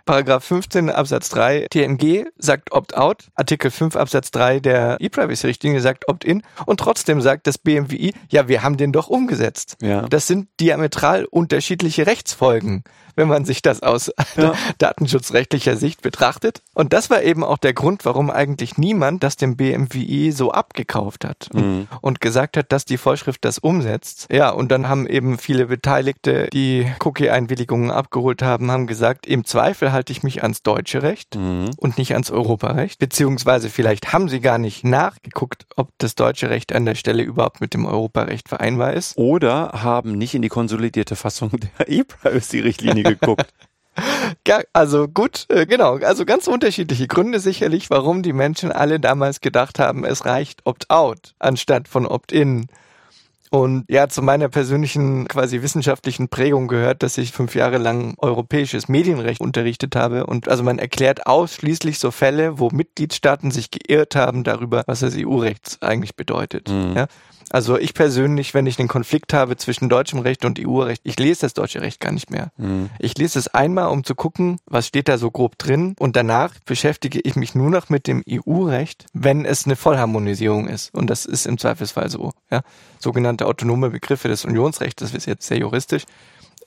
Paragraph 0.06 0.44
15 0.44 0.88
Absatz 0.88 1.28
3 1.30 1.66
TNG 1.68 2.26
sagt 2.38 2.70
Opt-out, 2.72 3.24
Artikel 3.34 3.72
5 3.72 3.96
Absatz 3.96 4.30
3 4.30 4.60
der 4.60 4.96
E-Privacy-Richtlinie 5.00 5.80
sagt 5.80 6.08
Opt-in 6.08 6.42
und 6.64 6.78
trotzdem 6.80 7.20
sagt 7.20 7.46
das 7.48 7.58
BMWI, 7.58 8.14
ja, 8.30 8.46
wir 8.46 8.62
haben 8.62 8.76
den 8.76 8.92
doch 8.92 9.08
umgesetzt. 9.08 9.76
Ja. 9.82 10.02
Das 10.02 10.28
sind 10.28 10.48
diametral 10.60 11.24
unterschiedliche 11.24 12.06
Rechtsfolgen, 12.06 12.84
wenn 13.16 13.26
man 13.26 13.44
sich 13.44 13.62
das 13.62 13.82
aus 13.82 14.12
Ja. 14.36 14.54
datenschutzrechtlicher 14.78 15.76
Sicht 15.76 16.02
betrachtet. 16.02 16.62
Und 16.72 16.92
das 16.92 17.10
war 17.10 17.22
eben 17.22 17.42
auch 17.42 17.58
der 17.58 17.72
Grund, 17.74 18.04
warum 18.04 18.30
eigentlich 18.30 18.78
niemand 18.78 19.24
das 19.24 19.36
dem 19.36 19.56
BMWI 19.56 20.30
so 20.30 20.52
abgekauft 20.52 21.24
hat 21.24 21.48
und, 21.52 21.66
Mhm. 21.66 21.88
und 22.00 22.20
gesagt 22.20 22.56
hat, 22.56 22.70
dass 22.70 22.84
die 22.84 22.96
Vorschrift 22.96 23.44
das 23.44 23.58
umsetzt. 23.58 24.28
Ja, 24.30 24.50
und 24.50 24.70
dann 24.70 24.88
haben 24.88 25.06
eben 25.08 25.36
viele 25.38 25.66
Beteiligte, 25.66 26.48
die 26.52 26.86
Cookie-Einwilligungen 27.04 27.90
abgeholt 27.90 28.42
haben, 28.42 28.70
haben 28.70 28.86
gesagt, 28.86 29.26
im 29.26 29.44
Zweifel 29.44 29.90
halte 29.96 30.12
ich 30.12 30.22
mich 30.22 30.42
ans 30.44 30.62
deutsche 30.62 31.02
Recht 31.02 31.34
Mhm. 31.34 31.70
und 31.78 31.98
nicht 31.98 32.12
ans 32.12 32.30
Europarecht. 32.30 33.00
Beziehungsweise 33.00 33.70
vielleicht 33.70 34.12
haben 34.12 34.28
sie 34.28 34.40
gar 34.40 34.58
nicht 34.58 34.84
nachgeguckt, 34.84 35.66
ob 35.74 35.88
das 35.98 36.14
deutsche 36.14 36.50
Recht 36.50 36.72
an 36.72 36.84
der 36.84 36.94
Stelle 36.94 37.24
überhaupt 37.24 37.60
mit 37.60 37.74
dem 37.74 37.86
Europarecht 37.86 38.48
vereinbar 38.48 38.92
ist. 38.92 39.16
Oder 39.16 39.70
haben 39.82 40.12
nicht 40.12 40.34
in 40.34 40.42
die 40.42 40.48
konsolidierte 40.48 41.16
Fassung 41.16 41.50
der 41.78 41.88
E-Privacy-Richtlinie 41.88 43.02
geguckt. 43.02 43.46
Ja, 44.46 44.60
also 44.74 45.08
gut, 45.08 45.46
äh, 45.48 45.64
genau. 45.64 45.96
Also 45.96 46.26
ganz 46.26 46.46
unterschiedliche 46.48 47.06
Gründe 47.06 47.40
sicherlich, 47.40 47.88
warum 47.88 48.22
die 48.22 48.34
Menschen 48.34 48.70
alle 48.70 49.00
damals 49.00 49.40
gedacht 49.40 49.78
haben, 49.78 50.04
es 50.04 50.26
reicht 50.26 50.66
Opt-out 50.66 51.34
anstatt 51.38 51.88
von 51.88 52.04
Opt-in. 52.06 52.66
Und 53.50 53.84
ja, 53.88 54.08
zu 54.08 54.22
meiner 54.22 54.48
persönlichen 54.48 55.28
quasi 55.28 55.62
wissenschaftlichen 55.62 56.28
Prägung 56.28 56.68
gehört, 56.68 57.02
dass 57.02 57.18
ich 57.18 57.32
fünf 57.32 57.54
Jahre 57.54 57.78
lang 57.78 58.14
europäisches 58.18 58.88
Medienrecht 58.88 59.40
unterrichtet 59.40 59.96
habe. 59.96 60.26
Und 60.26 60.48
also 60.48 60.62
man 60.62 60.78
erklärt 60.78 61.26
ausschließlich 61.26 61.98
so 61.98 62.10
Fälle, 62.10 62.58
wo 62.58 62.70
Mitgliedstaaten 62.70 63.50
sich 63.50 63.70
geirrt 63.70 64.16
haben 64.16 64.44
darüber, 64.44 64.82
was 64.86 65.00
das 65.00 65.14
EU-Recht 65.16 65.78
eigentlich 65.80 66.16
bedeutet. 66.16 66.68
Mhm. 66.68 66.94
Ja? 66.96 67.06
Also 67.50 67.78
ich 67.78 67.94
persönlich, 67.94 68.54
wenn 68.54 68.66
ich 68.66 68.78
einen 68.78 68.88
Konflikt 68.88 69.32
habe 69.32 69.56
zwischen 69.56 69.88
deutschem 69.88 70.18
Recht 70.18 70.44
und 70.44 70.58
EU-Recht, 70.58 71.00
ich 71.04 71.18
lese 71.18 71.42
das 71.42 71.54
deutsche 71.54 71.80
Recht 71.80 72.00
gar 72.00 72.12
nicht 72.12 72.30
mehr. 72.30 72.50
Mhm. 72.56 72.90
Ich 72.98 73.16
lese 73.16 73.38
es 73.38 73.48
einmal, 73.48 73.88
um 73.88 74.04
zu 74.04 74.14
gucken, 74.14 74.58
was 74.66 74.86
steht 74.88 75.08
da 75.08 75.16
so 75.16 75.30
grob 75.30 75.56
drin 75.56 75.94
und 75.98 76.16
danach 76.16 76.54
beschäftige 76.64 77.20
ich 77.20 77.36
mich 77.36 77.54
nur 77.54 77.70
noch 77.70 77.88
mit 77.88 78.08
dem 78.08 78.24
EU-Recht, 78.28 79.06
wenn 79.12 79.44
es 79.44 79.64
eine 79.64 79.76
Vollharmonisierung 79.76 80.66
ist. 80.66 80.92
Und 80.92 81.08
das 81.08 81.24
ist 81.24 81.46
im 81.46 81.58
Zweifelsfall 81.58 82.10
so. 82.10 82.32
Ja? 82.50 82.62
Sogenannte 82.98 83.46
autonome 83.46 83.90
Begriffe 83.90 84.28
des 84.28 84.44
Unionsrechts, 84.44 85.02
das 85.02 85.14
ist 85.14 85.26
jetzt 85.26 85.46
sehr 85.46 85.58
juristisch, 85.58 86.04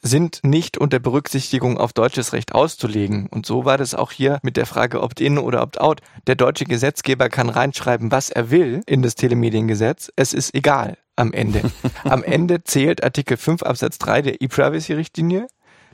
sind 0.01 0.39
nicht 0.43 0.77
unter 0.77 0.99
Berücksichtigung 0.99 1.77
auf 1.77 1.93
deutsches 1.93 2.33
Recht 2.33 2.53
auszulegen. 2.53 3.27
Und 3.27 3.45
so 3.45 3.65
war 3.65 3.77
das 3.77 3.95
auch 3.95 4.11
hier 4.11 4.39
mit 4.43 4.57
der 4.57 4.65
Frage 4.65 5.01
Opt-in 5.01 5.37
oder 5.37 5.61
Opt-out. 5.61 6.01
Der 6.27 6.35
deutsche 6.35 6.65
Gesetzgeber 6.65 7.29
kann 7.29 7.49
reinschreiben, 7.49 8.11
was 8.11 8.29
er 8.29 8.51
will 8.51 8.81
in 8.85 9.01
das 9.01 9.15
Telemediengesetz. 9.15 10.11
Es 10.15 10.33
ist 10.33 10.53
egal 10.53 10.97
am 11.15 11.33
Ende. 11.33 11.61
am 12.03 12.23
Ende 12.23 12.63
zählt 12.63 13.03
Artikel 13.03 13.37
5 13.37 13.63
Absatz 13.63 13.97
3 13.99 14.21
der 14.21 14.41
E-Privacy-Richtlinie. 14.41 15.47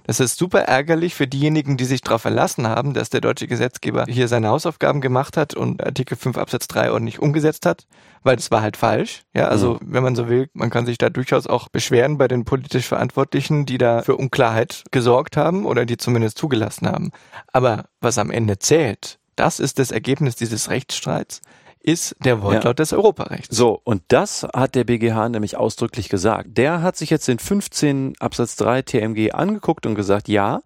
Das 0.08 0.20
ist 0.20 0.38
super 0.38 0.62
ärgerlich 0.62 1.16
für 1.16 1.28
diejenigen, 1.28 1.78
die 1.78 1.86
sich 1.86 2.01
darauf 2.01 2.22
verlassen 2.22 2.68
haben, 2.68 2.93
dass 2.93 3.10
der 3.10 3.22
deutsche 3.22 3.47
Gesetzgeber 3.47 4.06
hier 4.08 4.28
seine 4.28 4.49
Hausaufgaben 4.49 5.01
gemacht 5.01 5.36
hat 5.36 5.56
und 5.56 5.84
Artikel 5.84 6.16
5 6.16 6.38
Absatz 6.38 6.68
3 6.68 6.91
ordentlich 6.91 7.20
umgesetzt 7.20 7.66
hat, 7.66 7.88
weil 8.24 8.36
das 8.36 8.51
war 8.51 8.62
halt 8.62 8.78
falsch. 8.78 9.24
Ja, 9.34 9.47
also 9.47 9.80
wenn 9.82 10.03
man 10.03 10.16
so 10.16 10.30
will, 10.30 10.47
man 10.53 10.70
kann 10.70 10.86
sich 10.86 10.97
da 10.97 11.10
durchaus 11.10 11.47
auch 11.47 11.70
beschweren 11.70 12.18
bei 12.18 12.28
den 12.28 12.45
politisch 12.45 12.88
Verantwortlichen, 12.88 13.66
die 13.66 13.78
da 13.78 14.03
für 14.03 14.16
Unklarheit 14.16 14.84
gesorgt 14.91 15.38
haben 15.38 15.66
oder 15.66 15.86
die 15.86 15.97
zumindest 15.97 16.38
zugelassen 16.38 16.88
haben. 16.88 17.12
Aber 17.51 17.86
was 17.99 18.18
am 18.18 18.30
Ende 18.30 18.60
zählt, 18.60 19.18
das 19.36 19.60
ist 19.60 19.80
das 19.80 19.91
Ergebnis 19.91 20.36
dieses 20.36 20.70
Rechtsstreits, 20.70 21.41
ist 21.86 22.16
der 22.24 22.42
Wortlaut 22.42 22.80
des 22.80 22.94
Europarechts. 22.94 23.56
So, 23.56 23.80
und 23.84 24.02
das 24.08 24.44
hat 24.56 24.74
der 24.74 24.84
BGH 24.84 25.30
nämlich 25.30 25.56
ausdrücklich 25.56 26.10
gesagt. 26.10 26.58
Der 26.58 26.82
hat 26.82 26.98
sich 26.98 27.12
jetzt 27.12 27.28
den 27.28 27.38
15 27.38 28.16
Absatz 28.20 28.56
3 28.56 28.82
TMG 28.82 29.34
angeguckt 29.34 29.86
und 29.86 29.94
gesagt, 29.94 30.28
ja, 30.28 30.62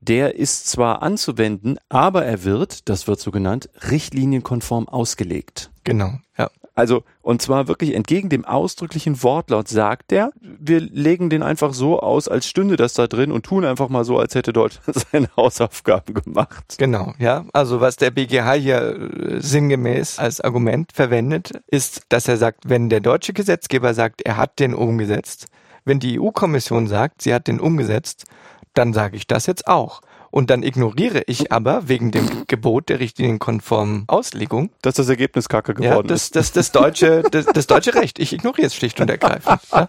der 0.00 0.34
ist 0.34 0.68
zwar 0.68 1.02
anzuwenden, 1.02 1.78
aber 1.88 2.24
er 2.24 2.42
wird, 2.42 2.88
das 2.88 3.06
wird 3.06 3.20
so 3.20 3.30
genannt, 3.30 3.70
richtlinienkonform 3.90 4.88
ausgelegt. 4.88 5.70
Genau, 5.84 6.18
ja. 6.36 6.50
Also, 6.74 7.04
und 7.22 7.40
zwar 7.40 7.68
wirklich 7.68 7.94
entgegen 7.94 8.28
dem 8.28 8.44
ausdrücklichen 8.44 9.22
Wortlaut 9.22 9.68
sagt 9.68 10.10
er, 10.10 10.32
wir 10.40 10.80
legen 10.80 11.30
den 11.30 11.42
einfach 11.42 11.72
so 11.72 12.00
aus, 12.00 12.26
als 12.26 12.48
stünde 12.48 12.76
das 12.76 12.94
da 12.94 13.06
drin 13.06 13.30
und 13.30 13.46
tun 13.46 13.64
einfach 13.64 13.88
mal 13.88 14.04
so, 14.04 14.18
als 14.18 14.34
hätte 14.34 14.52
Deutschland 14.52 15.06
seine 15.12 15.28
Hausaufgaben 15.36 16.14
gemacht. 16.14 16.74
Genau, 16.78 17.14
ja. 17.18 17.44
Also 17.52 17.80
was 17.80 17.96
der 17.96 18.10
BGH 18.10 18.54
hier 18.54 18.80
äh, 18.80 19.40
sinngemäß 19.40 20.18
als 20.18 20.40
Argument 20.40 20.90
verwendet, 20.92 21.52
ist, 21.68 22.06
dass 22.08 22.26
er 22.26 22.36
sagt, 22.38 22.68
wenn 22.68 22.88
der 22.88 23.00
deutsche 23.00 23.32
Gesetzgeber 23.32 23.94
sagt, 23.94 24.22
er 24.22 24.36
hat 24.36 24.58
den 24.58 24.74
umgesetzt, 24.74 25.46
wenn 25.84 26.00
die 26.00 26.18
EU-Kommission 26.18 26.88
sagt, 26.88 27.22
sie 27.22 27.32
hat 27.32 27.46
den 27.46 27.60
umgesetzt, 27.60 28.24
dann 28.72 28.92
sage 28.92 29.16
ich 29.16 29.28
das 29.28 29.46
jetzt 29.46 29.68
auch. 29.68 30.00
Und 30.34 30.50
dann 30.50 30.64
ignoriere 30.64 31.22
ich 31.28 31.52
aber 31.52 31.86
wegen 31.86 32.10
dem 32.10 32.28
Gebot 32.48 32.88
der 32.88 32.98
richtlinienkonformen 32.98 34.02
Auslegung 34.08 34.70
Dass 34.82 34.94
das 34.94 35.08
Ergebnis 35.08 35.48
kacke 35.48 35.80
ja, 35.80 35.90
geworden 35.90 36.08
das, 36.08 36.24
ist. 36.24 36.34
das, 36.34 36.50
das, 36.50 36.72
deutsche, 36.72 37.22
das, 37.30 37.46
das 37.46 37.68
deutsche 37.68 37.94
Recht. 37.94 38.18
Ich 38.18 38.32
ignoriere 38.32 38.66
es 38.66 38.74
schlicht 38.74 39.00
und 39.00 39.08
ergreifend. 39.08 39.60
Ja. 39.70 39.88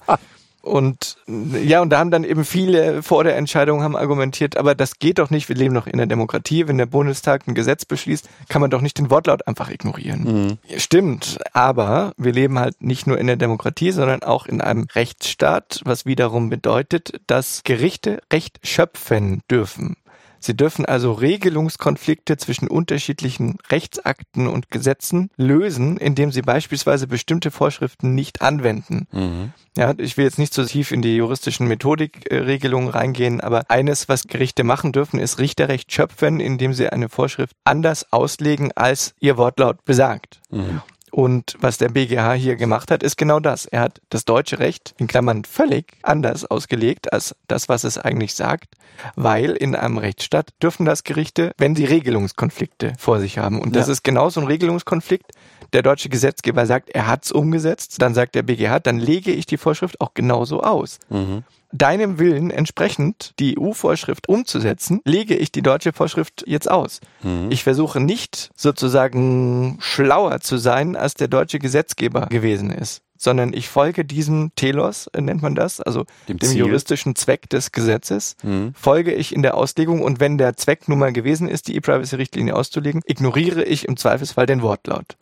Und 0.61 1.17
ja, 1.63 1.81
und 1.81 1.89
da 1.89 1.97
haben 1.97 2.11
dann 2.11 2.23
eben 2.23 2.45
viele 2.45 3.01
vor 3.01 3.23
der 3.23 3.37
Entscheidung 3.37 3.81
haben 3.81 3.95
argumentiert, 3.95 4.55
aber 4.57 4.75
das 4.75 4.99
geht 4.99 5.17
doch 5.17 5.31
nicht, 5.31 5.49
wir 5.49 5.55
leben 5.55 5.73
doch 5.75 5.85
in 5.87 5.97
der 5.97 6.07
Demokratie, 6.07 6.67
wenn 6.67 6.77
der 6.77 6.87
Bundestag 6.87 7.47
ein 7.47 7.53
Gesetz 7.53 7.85
beschließt, 7.85 8.27
kann 8.47 8.61
man 8.61 8.71
doch 8.71 8.81
nicht 8.81 8.97
den 8.97 9.09
Wortlaut 9.11 9.47
einfach 9.47 9.69
ignorieren. 9.69 10.23
Mhm. 10.23 10.79
Stimmt, 10.79 11.37
aber 11.53 12.13
wir 12.17 12.33
leben 12.33 12.57
halt 12.59 12.81
nicht 12.81 13.05
nur 13.05 13.19
in 13.19 13.27
der 13.27 13.35
Demokratie, 13.35 13.91
sondern 13.91 14.23
auch 14.23 14.45
in 14.47 14.61
einem 14.61 14.87
Rechtsstaat, 14.93 15.81
was 15.85 16.05
wiederum 16.05 16.49
bedeutet, 16.49 17.19
dass 17.27 17.63
Gerichte 17.63 18.21
Recht 18.31 18.59
schöpfen 18.63 19.41
dürfen. 19.49 19.97
Sie 20.45 20.55
dürfen 20.55 20.85
also 20.85 21.11
Regelungskonflikte 21.11 22.37
zwischen 22.37 22.67
unterschiedlichen 22.67 23.57
Rechtsakten 23.71 24.45
und 24.45 24.69
Gesetzen 24.69 25.31
lösen, 25.37 25.97
indem 25.97 26.31
sie 26.31 26.43
beispielsweise 26.43 27.07
bestimmte 27.07 27.49
Vorschriften 27.49 28.13
nicht 28.13 28.43
anwenden. 28.43 29.07
Mhm. 29.11 29.53
Ja, 29.75 29.95
ich 29.97 30.17
will 30.17 30.25
jetzt 30.25 30.37
nicht 30.37 30.53
so 30.53 30.63
tief 30.63 30.91
in 30.91 31.01
die 31.01 31.15
juristischen 31.15 31.67
Methodikregelungen 31.67 32.89
reingehen, 32.89 33.41
aber 33.41 33.63
eines, 33.69 34.07
was 34.07 34.27
Gerichte 34.27 34.63
machen 34.63 34.91
dürfen, 34.91 35.19
ist 35.19 35.39
Richterrecht 35.39 35.91
schöpfen, 35.91 36.39
indem 36.39 36.73
sie 36.73 36.89
eine 36.89 37.09
Vorschrift 37.09 37.55
anders 37.63 38.13
auslegen, 38.13 38.71
als 38.75 39.15
ihr 39.19 39.37
Wortlaut 39.37 39.83
besagt. 39.83 40.41
Mhm. 40.51 40.83
Und 41.15 41.55
was 41.61 41.77
der 41.77 41.87
BGH 41.87 42.33
hier 42.33 42.57
gemacht 42.57 42.91
hat, 42.91 43.01
ist 43.01 43.15
genau 43.15 43.39
das. 43.39 43.65
Er 43.67 43.79
hat 43.79 44.01
das 44.09 44.25
deutsche 44.25 44.59
Recht 44.59 44.93
in 44.97 45.07
Klammern 45.07 45.45
völlig 45.45 45.93
anders 46.03 46.43
ausgelegt 46.43 47.13
als 47.13 47.33
das, 47.47 47.69
was 47.69 47.85
es 47.85 47.97
eigentlich 47.97 48.33
sagt, 48.35 48.75
weil 49.15 49.51
in 49.51 49.75
einem 49.77 49.97
Rechtsstaat 49.97 50.49
dürfen 50.61 50.85
das 50.85 51.05
Gerichte, 51.05 51.53
wenn 51.57 51.73
sie 51.73 51.85
Regelungskonflikte 51.85 52.95
vor 52.99 53.21
sich 53.21 53.37
haben. 53.37 53.61
Und 53.61 53.77
das 53.77 53.87
Ja. 53.87 53.93
ist 53.93 54.03
genau 54.03 54.29
so 54.29 54.41
ein 54.41 54.47
Regelungskonflikt. 54.47 55.31
Der 55.71 55.83
deutsche 55.83 56.09
Gesetzgeber 56.09 56.65
sagt, 56.65 56.89
er 56.89 57.07
hat's 57.07 57.31
umgesetzt, 57.31 58.01
dann 58.01 58.13
sagt 58.13 58.35
der 58.35 58.43
BGH, 58.43 58.81
dann 58.81 58.99
lege 58.99 59.31
ich 59.31 59.45
die 59.45 59.55
Vorschrift 59.57 60.01
auch 60.01 60.15
genauso 60.15 60.63
aus. 60.63 60.99
Mhm. 61.07 61.43
Deinem 61.77 62.19
Willen 62.19 62.51
entsprechend 62.51 63.33
die 63.39 63.57
EU-Vorschrift 63.59 64.29
umzusetzen, 64.29 65.01
lege 65.05 65.35
ich 65.35 65.51
die 65.51 65.61
deutsche 65.61 65.93
Vorschrift 65.93 66.43
jetzt 66.47 66.69
aus. 66.69 66.99
Mhm. 67.23 67.47
Ich 67.49 67.63
versuche 67.63 67.99
nicht 67.99 68.51
sozusagen 68.55 69.77
schlauer 69.79 70.39
zu 70.41 70.57
sein, 70.57 70.95
als 70.95 71.13
der 71.15 71.27
deutsche 71.27 71.59
Gesetzgeber 71.59 72.27
gewesen 72.27 72.71
ist 72.71 73.01
sondern 73.17 73.53
ich 73.53 73.69
folge 73.69 74.05
diesem 74.05 74.51
Telos, 74.55 75.07
äh, 75.07 75.21
nennt 75.21 75.41
man 75.41 75.55
das, 75.55 75.81
also 75.81 76.05
dem, 76.27 76.37
dem 76.37 76.51
juristischen 76.51 77.15
Zweck 77.15 77.49
des 77.49 77.71
Gesetzes, 77.71 78.35
mhm. 78.43 78.73
folge 78.75 79.13
ich 79.13 79.33
in 79.33 79.41
der 79.41 79.55
Auslegung 79.55 80.01
und 80.01 80.19
wenn 80.19 80.37
der 80.37 80.57
Zweck 80.57 80.87
nun 80.87 80.99
mal 80.99 81.13
gewesen 81.13 81.47
ist, 81.47 81.67
die 81.67 81.75
E-Privacy-Richtlinie 81.75 82.55
auszulegen, 82.55 83.01
ignoriere 83.05 83.63
ich 83.63 83.87
im 83.87 83.97
Zweifelsfall 83.97 84.45
den 84.45 84.61
Wortlaut. 84.61 85.15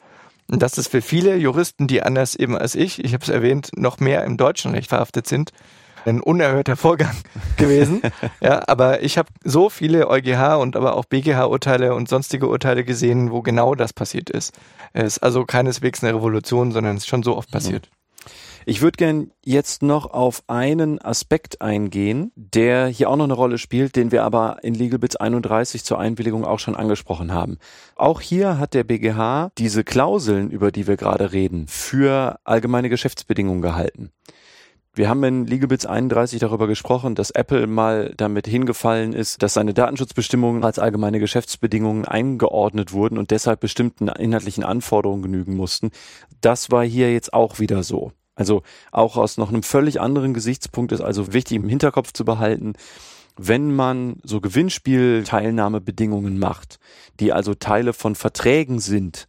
Und 0.51 0.61
das 0.61 0.77
ist 0.77 0.89
für 0.89 1.01
viele 1.01 1.37
Juristen, 1.37 1.87
die 1.87 2.03
anders 2.03 2.35
eben 2.35 2.57
als 2.57 2.75
ich, 2.75 3.03
ich 3.03 3.13
habe 3.13 3.23
es 3.23 3.29
erwähnt, 3.29 3.71
noch 3.75 3.99
mehr 3.99 4.25
im 4.25 4.37
deutschen 4.37 4.71
Recht 4.71 4.89
verhaftet 4.89 5.27
sind, 5.27 5.51
ein 6.05 6.21
unerhörter 6.21 6.75
Vorgang 6.75 7.15
gewesen. 7.57 8.01
ja, 8.41 8.63
aber 8.67 9.03
ich 9.03 9.17
habe 9.17 9.29
so 9.43 9.69
viele 9.69 10.07
EuGH 10.07 10.59
und 10.59 10.75
aber 10.75 10.95
auch 10.95 11.05
BGH-Urteile 11.05 11.93
und 11.93 12.09
sonstige 12.09 12.47
Urteile 12.47 12.83
gesehen, 12.83 13.31
wo 13.31 13.41
genau 13.41 13.75
das 13.75 13.93
passiert 13.93 14.29
ist. 14.29 14.53
Es 14.93 15.17
ist 15.17 15.19
also 15.23 15.45
keineswegs 15.45 16.03
eine 16.03 16.15
Revolution, 16.15 16.71
sondern 16.71 16.97
es 16.97 17.03
ist 17.03 17.09
schon 17.09 17.23
so 17.23 17.37
oft 17.37 17.49
mhm. 17.49 17.53
passiert. 17.53 17.89
Ich 18.65 18.81
würde 18.81 18.95
gern 18.95 19.31
jetzt 19.43 19.83
noch 19.83 20.11
auf 20.11 20.43
einen 20.47 21.01
Aspekt 21.01 21.61
eingehen, 21.61 22.31
der 22.35 22.87
hier 22.87 23.09
auch 23.09 23.17
noch 23.17 23.25
eine 23.25 23.33
Rolle 23.33 23.57
spielt, 23.57 23.97
den 23.97 24.11
wir 24.11 24.23
aber 24.23 24.59
in 24.63 24.73
Legal 24.73 24.99
Bits 24.99 25.17
31 25.17 25.83
zur 25.83 25.99
Einwilligung 25.99 26.45
auch 26.45 26.59
schon 26.59 26.75
angesprochen 26.75 27.33
haben. 27.33 27.57
Auch 27.95 28.21
hier 28.21 28.59
hat 28.59 28.73
der 28.73 28.85
BGH 28.85 29.51
diese 29.57 29.83
Klauseln, 29.83 30.49
über 30.49 30.71
die 30.71 30.87
wir 30.87 30.95
gerade 30.95 31.33
reden, 31.33 31.67
für 31.67 32.39
allgemeine 32.45 32.87
Geschäftsbedingungen 32.87 33.61
gehalten. 33.61 34.11
Wir 34.95 35.09
haben 35.09 35.23
in 35.23 35.47
LegalBits 35.47 35.87
31 35.87 36.39
darüber 36.39 36.67
gesprochen, 36.67 37.15
dass 37.15 37.31
Apple 37.31 37.65
mal 37.65 38.13
damit 38.15 38.45
hingefallen 38.45 39.13
ist, 39.13 39.41
dass 39.41 39.55
seine 39.55 39.73
Datenschutzbestimmungen 39.73 40.63
als 40.63 40.77
allgemeine 40.77 41.19
Geschäftsbedingungen 41.19 42.05
eingeordnet 42.05 42.93
wurden 42.93 43.17
und 43.17 43.31
deshalb 43.31 43.59
bestimmten 43.59 44.07
inhaltlichen 44.07 44.63
Anforderungen 44.63 45.23
genügen 45.23 45.55
mussten. 45.55 45.89
Das 46.41 46.69
war 46.69 46.85
hier 46.85 47.11
jetzt 47.11 47.33
auch 47.33 47.57
wieder 47.57 47.81
so. 47.81 48.11
Also 48.35 48.61
auch 48.91 49.17
aus 49.17 49.37
noch 49.37 49.49
einem 49.49 49.63
völlig 49.63 49.99
anderen 49.99 50.35
Gesichtspunkt 50.35 50.91
ist 50.91 51.01
also 51.01 51.33
wichtig 51.33 51.57
im 51.57 51.69
Hinterkopf 51.69 52.13
zu 52.13 52.23
behalten, 52.23 52.73
wenn 53.35 53.75
man 53.75 54.17
so 54.21 54.41
Gewinnspielteilnahmebedingungen 54.41 56.37
macht, 56.37 56.77
die 57.19 57.33
also 57.33 57.55
Teile 57.55 57.93
von 57.93 58.13
Verträgen 58.13 58.77
sind, 58.77 59.27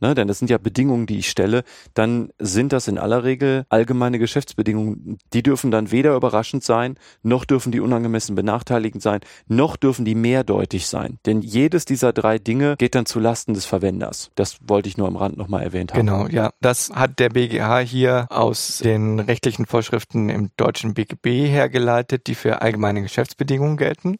ne, 0.00 0.14
denn 0.14 0.28
das 0.28 0.38
sind 0.38 0.50
ja 0.50 0.58
Bedingungen, 0.58 1.06
die 1.06 1.18
ich 1.18 1.30
stelle, 1.30 1.64
dann 1.94 2.30
sind 2.38 2.72
das 2.72 2.88
in 2.88 2.98
aller 2.98 3.24
Regel 3.24 3.64
allgemeine 3.68 4.18
Geschäftsbedingungen. 4.18 5.18
Die 5.32 5.42
dürfen 5.42 5.70
dann 5.70 5.90
weder 5.90 6.14
überraschend 6.14 6.64
sein, 6.64 6.96
noch 7.22 7.44
dürfen 7.44 7.72
die 7.72 7.80
unangemessen 7.80 8.34
benachteiligend 8.34 9.02
sein, 9.02 9.20
noch 9.46 9.76
dürfen 9.76 10.04
die 10.04 10.14
mehrdeutig 10.14 10.86
sein. 10.86 11.18
Denn 11.26 11.42
jedes 11.42 11.84
dieser 11.84 12.12
drei 12.12 12.38
Dinge 12.38 12.76
geht 12.78 12.94
dann 12.94 13.06
zu 13.06 13.20
Lasten 13.20 13.54
des 13.54 13.66
Verwenders. 13.66 14.30
Das 14.34 14.58
wollte 14.66 14.88
ich 14.88 14.96
nur 14.96 15.08
am 15.08 15.16
Rand 15.16 15.36
nochmal 15.36 15.62
erwähnt 15.62 15.92
haben. 15.92 16.00
Genau, 16.00 16.26
ja. 16.26 16.50
Das 16.60 16.90
hat 16.90 17.18
der 17.18 17.30
BGH 17.30 17.80
hier 17.80 18.26
aus 18.30 18.78
den 18.78 19.20
rechtlichen 19.20 19.66
Vorschriften 19.66 20.28
im 20.28 20.50
deutschen 20.56 20.94
BGB 20.94 21.48
hergeleitet, 21.48 22.26
die 22.26 22.34
für 22.34 22.62
allgemeine 22.62 23.02
Geschäftsbedingungen 23.02 23.76
gelten 23.76 24.18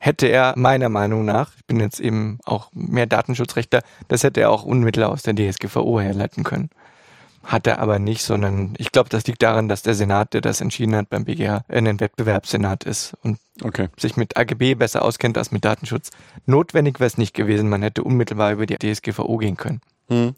hätte 0.00 0.26
er 0.26 0.54
meiner 0.56 0.88
Meinung 0.88 1.24
nach, 1.24 1.52
ich 1.56 1.66
bin 1.66 1.78
jetzt 1.78 2.00
eben 2.00 2.38
auch 2.44 2.70
mehr 2.72 3.06
Datenschutzrechter, 3.06 3.82
das 4.08 4.24
hätte 4.24 4.40
er 4.40 4.50
auch 4.50 4.64
unmittelbar 4.64 5.12
aus 5.12 5.22
der 5.22 5.36
DSGVO 5.36 6.00
herleiten 6.00 6.42
können. 6.42 6.70
Hat 7.44 7.66
er 7.66 7.78
aber 7.78 7.98
nicht, 7.98 8.22
sondern 8.22 8.74
ich 8.78 8.92
glaube, 8.92 9.08
das 9.10 9.26
liegt 9.26 9.42
daran, 9.42 9.68
dass 9.68 9.82
der 9.82 9.94
Senat, 9.94 10.34
der 10.34 10.40
das 10.40 10.60
entschieden 10.60 10.96
hat 10.96 11.10
beim 11.10 11.24
BGH, 11.24 11.64
ein 11.68 12.00
Wettbewerbssenat 12.00 12.84
ist 12.84 13.14
und 13.22 13.38
okay. 13.62 13.88
sich 13.98 14.16
mit 14.16 14.36
AGB 14.36 14.74
besser 14.74 15.02
auskennt 15.02 15.38
als 15.38 15.50
mit 15.52 15.64
Datenschutz. 15.64 16.10
Notwendig 16.46 16.98
wäre 16.98 17.06
es 17.06 17.18
nicht 17.18 17.34
gewesen, 17.34 17.68
man 17.68 17.82
hätte 17.82 18.02
unmittelbar 18.02 18.52
über 18.52 18.66
die 18.66 18.76
DSGVO 18.76 19.36
gehen 19.36 19.56
können. 19.56 19.80
Hm. 20.08 20.34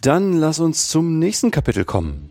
Dann 0.00 0.32
lass 0.34 0.58
uns 0.58 0.88
zum 0.88 1.18
nächsten 1.18 1.50
Kapitel 1.50 1.84
kommen. 1.84 2.30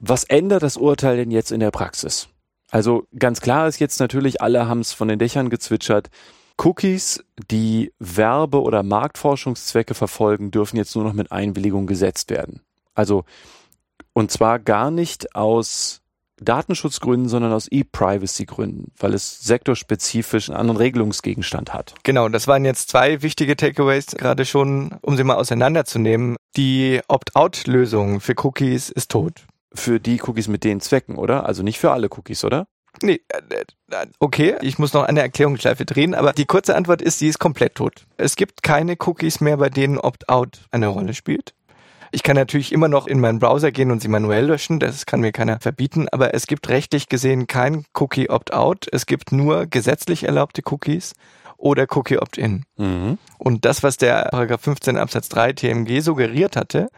Was 0.00 0.24
ändert 0.24 0.62
das 0.62 0.76
Urteil 0.76 1.16
denn 1.16 1.30
jetzt 1.30 1.52
in 1.52 1.60
der 1.60 1.70
Praxis? 1.70 2.28
Also 2.70 3.06
ganz 3.18 3.40
klar 3.40 3.68
ist 3.68 3.78
jetzt 3.78 4.00
natürlich, 4.00 4.40
alle 4.42 4.68
haben 4.68 4.80
es 4.80 4.92
von 4.92 5.08
den 5.08 5.18
Dächern 5.18 5.50
gezwitschert. 5.50 6.10
Cookies, 6.58 7.24
die 7.50 7.92
Werbe- 7.98 8.62
oder 8.62 8.82
Marktforschungszwecke 8.82 9.94
verfolgen, 9.94 10.50
dürfen 10.50 10.76
jetzt 10.76 10.94
nur 10.94 11.04
noch 11.04 11.12
mit 11.12 11.30
Einwilligung 11.30 11.86
gesetzt 11.86 12.30
werden. 12.30 12.60
Also, 12.94 13.24
und 14.14 14.30
zwar 14.30 14.58
gar 14.58 14.90
nicht 14.90 15.34
aus 15.34 16.00
Datenschutzgründen, 16.40 17.28
sondern 17.28 17.52
aus 17.52 17.68
E-Privacy-Gründen, 17.70 18.92
weil 18.98 19.14
es 19.14 19.40
sektorspezifisch 19.40 20.48
einen 20.48 20.58
anderen 20.58 20.76
Regelungsgegenstand 20.78 21.72
hat. 21.72 21.94
Genau, 22.02 22.28
das 22.28 22.46
waren 22.46 22.64
jetzt 22.64 22.90
zwei 22.90 23.22
wichtige 23.22 23.56
Takeaways 23.56 24.06
gerade 24.06 24.44
schon, 24.44 24.96
um 25.02 25.16
sie 25.16 25.24
mal 25.24 25.36
auseinanderzunehmen. 25.36 26.36
Die 26.56 27.00
Opt-out-Lösung 27.08 28.20
für 28.20 28.34
Cookies 28.36 28.90
ist 28.90 29.10
tot 29.10 29.46
für 29.76 30.00
die 30.00 30.20
Cookies 30.22 30.48
mit 30.48 30.64
den 30.64 30.80
Zwecken, 30.80 31.16
oder? 31.16 31.46
Also 31.46 31.62
nicht 31.62 31.78
für 31.78 31.92
alle 31.92 32.08
Cookies, 32.10 32.44
oder? 32.44 32.66
Nee, 33.02 33.20
äh, 33.28 33.62
äh, 33.90 34.06
okay, 34.18 34.56
ich 34.62 34.78
muss 34.78 34.92
noch 34.92 35.04
eine 35.04 35.20
Erklärungsschleife 35.20 35.84
drehen, 35.84 36.14
aber 36.14 36.32
die 36.32 36.46
kurze 36.46 36.76
Antwort 36.76 37.02
ist, 37.02 37.18
sie 37.18 37.28
ist 37.28 37.38
komplett 37.38 37.74
tot. 37.74 38.06
Es 38.16 38.36
gibt 38.36 38.62
keine 38.62 38.96
Cookies 39.04 39.40
mehr, 39.40 39.58
bei 39.58 39.68
denen 39.68 39.98
Opt-out 39.98 40.60
eine 40.70 40.88
Rolle 40.88 41.14
spielt. 41.14 41.54
Ich 42.12 42.22
kann 42.22 42.36
natürlich 42.36 42.72
immer 42.72 42.88
noch 42.88 43.06
in 43.06 43.20
meinen 43.20 43.40
Browser 43.40 43.72
gehen 43.72 43.90
und 43.90 44.00
sie 44.00 44.08
manuell 44.08 44.46
löschen, 44.46 44.78
das 44.78 45.06
kann 45.06 45.20
mir 45.20 45.32
keiner 45.32 45.60
verbieten, 45.60 46.08
aber 46.10 46.34
es 46.34 46.46
gibt 46.46 46.68
rechtlich 46.68 47.08
gesehen 47.08 47.46
kein 47.46 47.84
Cookie 47.94 48.30
Opt-out, 48.30 48.86
es 48.92 49.06
gibt 49.06 49.32
nur 49.32 49.66
gesetzlich 49.66 50.24
erlaubte 50.24 50.62
Cookies 50.64 51.14
oder 51.56 51.86
Cookie 51.90 52.18
Opt-in. 52.18 52.64
Mhm. 52.76 53.18
Und 53.38 53.64
das, 53.64 53.82
was 53.82 53.96
der 53.96 54.28
Paragraph 54.30 54.62
15 54.62 54.96
Absatz 54.96 55.28
3 55.28 55.52
TMG 55.52 56.00
suggeriert 56.00 56.56
hatte, 56.56 56.88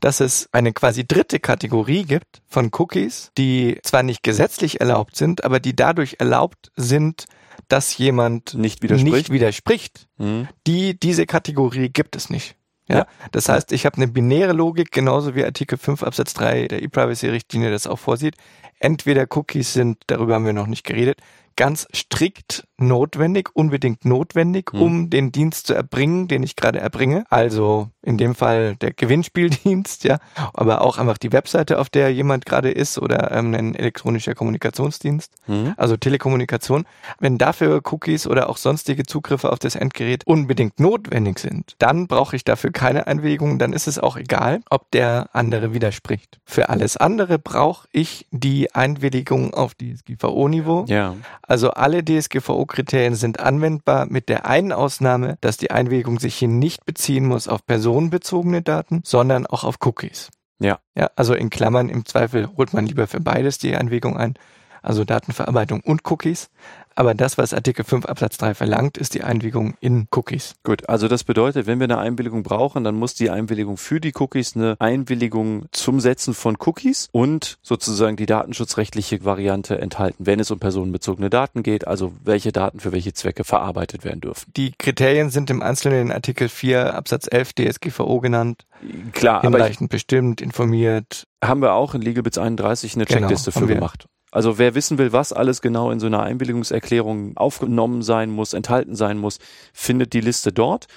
dass 0.00 0.20
es 0.20 0.48
eine 0.52 0.72
quasi 0.72 1.06
dritte 1.06 1.40
Kategorie 1.40 2.04
gibt 2.04 2.42
von 2.48 2.70
Cookies, 2.72 3.30
die 3.38 3.78
zwar 3.82 4.02
nicht 4.02 4.22
gesetzlich 4.22 4.80
erlaubt 4.80 5.16
sind, 5.16 5.44
aber 5.44 5.60
die 5.60 5.76
dadurch 5.76 6.16
erlaubt 6.18 6.72
sind, 6.76 7.26
dass 7.68 7.96
jemand 7.96 8.54
nicht 8.54 8.82
widerspricht. 8.82 9.14
Nicht 9.14 9.30
widerspricht. 9.30 10.08
Mhm. 10.18 10.48
Die, 10.66 10.98
diese 10.98 11.26
Kategorie 11.26 11.88
gibt 11.88 12.16
es 12.16 12.30
nicht. 12.30 12.56
Ja, 12.88 12.98
ja. 12.98 13.06
das 13.32 13.48
heißt, 13.48 13.72
ich 13.72 13.86
habe 13.86 13.96
eine 13.96 14.08
binäre 14.08 14.52
Logik, 14.52 14.90
genauso 14.90 15.34
wie 15.34 15.44
Artikel 15.44 15.78
5 15.78 16.02
Absatz 16.02 16.34
3 16.34 16.68
der 16.68 16.82
E-Privacy-Richtlinie 16.82 17.70
das 17.70 17.86
auch 17.86 17.98
vorsieht. 17.98 18.36
Entweder 18.78 19.26
Cookies 19.30 19.72
sind, 19.72 20.02
darüber 20.06 20.34
haben 20.34 20.44
wir 20.44 20.52
noch 20.52 20.66
nicht 20.66 20.84
geredet, 20.84 21.20
ganz 21.56 21.86
strikt 21.94 22.66
notwendig, 22.76 23.50
unbedingt 23.54 24.04
notwendig, 24.04 24.72
hm. 24.72 24.82
um 24.82 25.10
den 25.10 25.32
Dienst 25.32 25.68
zu 25.68 25.74
erbringen, 25.74 26.28
den 26.28 26.42
ich 26.42 26.56
gerade 26.56 26.80
erbringe. 26.80 27.24
Also 27.30 27.88
in 28.02 28.18
dem 28.18 28.34
Fall 28.34 28.76
der 28.76 28.92
Gewinnspieldienst, 28.92 30.04
ja, 30.04 30.18
aber 30.52 30.82
auch 30.82 30.98
einfach 30.98 31.18
die 31.18 31.32
Webseite, 31.32 31.78
auf 31.78 31.88
der 31.88 32.12
jemand 32.12 32.44
gerade 32.46 32.70
ist 32.70 32.98
oder 32.98 33.32
ähm, 33.32 33.54
ein 33.54 33.74
elektronischer 33.74 34.34
Kommunikationsdienst, 34.34 35.32
hm. 35.46 35.74
also 35.76 35.96
Telekommunikation. 35.96 36.84
Wenn 37.18 37.38
dafür 37.38 37.80
Cookies 37.84 38.26
oder 38.26 38.50
auch 38.50 38.56
sonstige 38.56 39.04
Zugriffe 39.04 39.50
auf 39.50 39.58
das 39.58 39.76
Endgerät 39.76 40.26
unbedingt 40.26 40.80
notwendig 40.80 41.38
sind, 41.38 41.76
dann 41.78 42.06
brauche 42.06 42.36
ich 42.36 42.44
dafür 42.44 42.72
keine 42.72 43.06
Einwilligung, 43.06 43.58
dann 43.58 43.72
ist 43.72 43.86
es 43.86 43.98
auch 43.98 44.16
egal, 44.16 44.60
ob 44.68 44.90
der 44.90 45.30
andere 45.32 45.72
widerspricht. 45.72 46.40
Für 46.44 46.68
alles 46.68 46.96
andere 46.96 47.38
brauche 47.38 47.88
ich 47.92 48.26
die 48.30 48.74
Einwilligung 48.74 49.54
auf 49.54 49.74
DSGVO-Niveau. 49.74 50.84
Ja. 50.88 51.14
Also 51.46 51.70
alle 51.70 52.02
DSGVO-Kriterien 52.02 53.14
sind 53.14 53.40
anwendbar 53.40 54.06
mit 54.06 54.28
der 54.28 54.46
einen 54.46 54.72
Ausnahme, 54.72 55.36
dass 55.40 55.56
die 55.56 55.70
Einwilligung 55.70 56.18
sich 56.18 56.34
hier 56.36 56.48
nicht 56.48 56.84
beziehen 56.84 57.26
muss 57.26 57.48
auf 57.48 57.66
personenbezogene 57.66 58.62
Daten, 58.62 59.02
sondern 59.04 59.46
auch 59.46 59.64
auf 59.64 59.76
Cookies. 59.84 60.30
Ja. 60.58 60.78
Ja, 60.94 61.10
also 61.16 61.34
in 61.34 61.50
Klammern 61.50 61.88
im 61.88 62.06
Zweifel 62.06 62.48
holt 62.56 62.72
man 62.72 62.86
lieber 62.86 63.06
für 63.06 63.20
beides 63.20 63.58
die 63.58 63.76
Einwilligung 63.76 64.16
ein, 64.16 64.34
also 64.82 65.04
Datenverarbeitung 65.04 65.80
und 65.80 66.10
Cookies. 66.10 66.50
Aber 66.94 67.14
das, 67.14 67.38
was 67.38 67.52
Artikel 67.52 67.84
5 67.84 68.06
Absatz 68.06 68.38
3 68.38 68.54
verlangt, 68.54 68.98
ist 68.98 69.14
die 69.14 69.24
Einwilligung 69.24 69.74
in 69.80 70.06
Cookies. 70.14 70.54
Gut, 70.62 70.88
also 70.88 71.08
das 71.08 71.24
bedeutet, 71.24 71.66
wenn 71.66 71.80
wir 71.80 71.84
eine 71.84 71.98
Einwilligung 71.98 72.42
brauchen, 72.42 72.84
dann 72.84 72.94
muss 72.94 73.14
die 73.14 73.30
Einwilligung 73.30 73.76
für 73.76 74.00
die 74.00 74.12
Cookies 74.14 74.54
eine 74.54 74.76
Einwilligung 74.78 75.66
zum 75.72 76.00
Setzen 76.00 76.34
von 76.34 76.56
Cookies 76.64 77.08
und 77.12 77.58
sozusagen 77.62 78.16
die 78.16 78.26
datenschutzrechtliche 78.26 79.24
Variante 79.24 79.78
enthalten, 79.78 80.26
wenn 80.26 80.40
es 80.40 80.50
um 80.50 80.60
personenbezogene 80.60 81.30
Daten 81.30 81.62
geht, 81.62 81.86
also 81.86 82.12
welche 82.22 82.52
Daten 82.52 82.80
für 82.80 82.92
welche 82.92 83.12
Zwecke 83.12 83.44
verarbeitet 83.44 84.04
werden 84.04 84.20
dürfen. 84.20 84.52
Die 84.56 84.72
Kriterien 84.78 85.30
sind 85.30 85.50
im 85.50 85.62
Einzelnen 85.62 86.06
in 86.06 86.12
Artikel 86.12 86.48
4 86.48 86.94
Absatz 86.94 87.26
11 87.30 87.54
DSGVO 87.54 88.20
genannt. 88.20 88.66
Klar, 89.12 89.42
Hinreichend 89.42 89.90
bestimmt, 89.90 90.40
informiert. 90.40 91.26
Haben 91.42 91.60
wir 91.62 91.72
auch 91.74 91.94
in 91.94 92.02
LegalBits 92.02 92.38
31 92.38 92.94
eine 92.94 93.04
genau, 93.04 93.20
Checkliste 93.20 93.52
für 93.52 93.66
gemacht. 93.66 94.06
Also 94.34 94.58
wer 94.58 94.74
wissen 94.74 94.98
will, 94.98 95.12
was 95.12 95.32
alles 95.32 95.62
genau 95.62 95.92
in 95.92 96.00
so 96.00 96.06
einer 96.06 96.24
Einwilligungserklärung 96.24 97.36
aufgenommen 97.36 98.02
sein 98.02 98.30
muss, 98.30 98.52
enthalten 98.52 98.96
sein 98.96 99.16
muss, 99.16 99.38
findet 99.72 100.12
die 100.12 100.20
Liste 100.20 100.52
dort. 100.52 100.88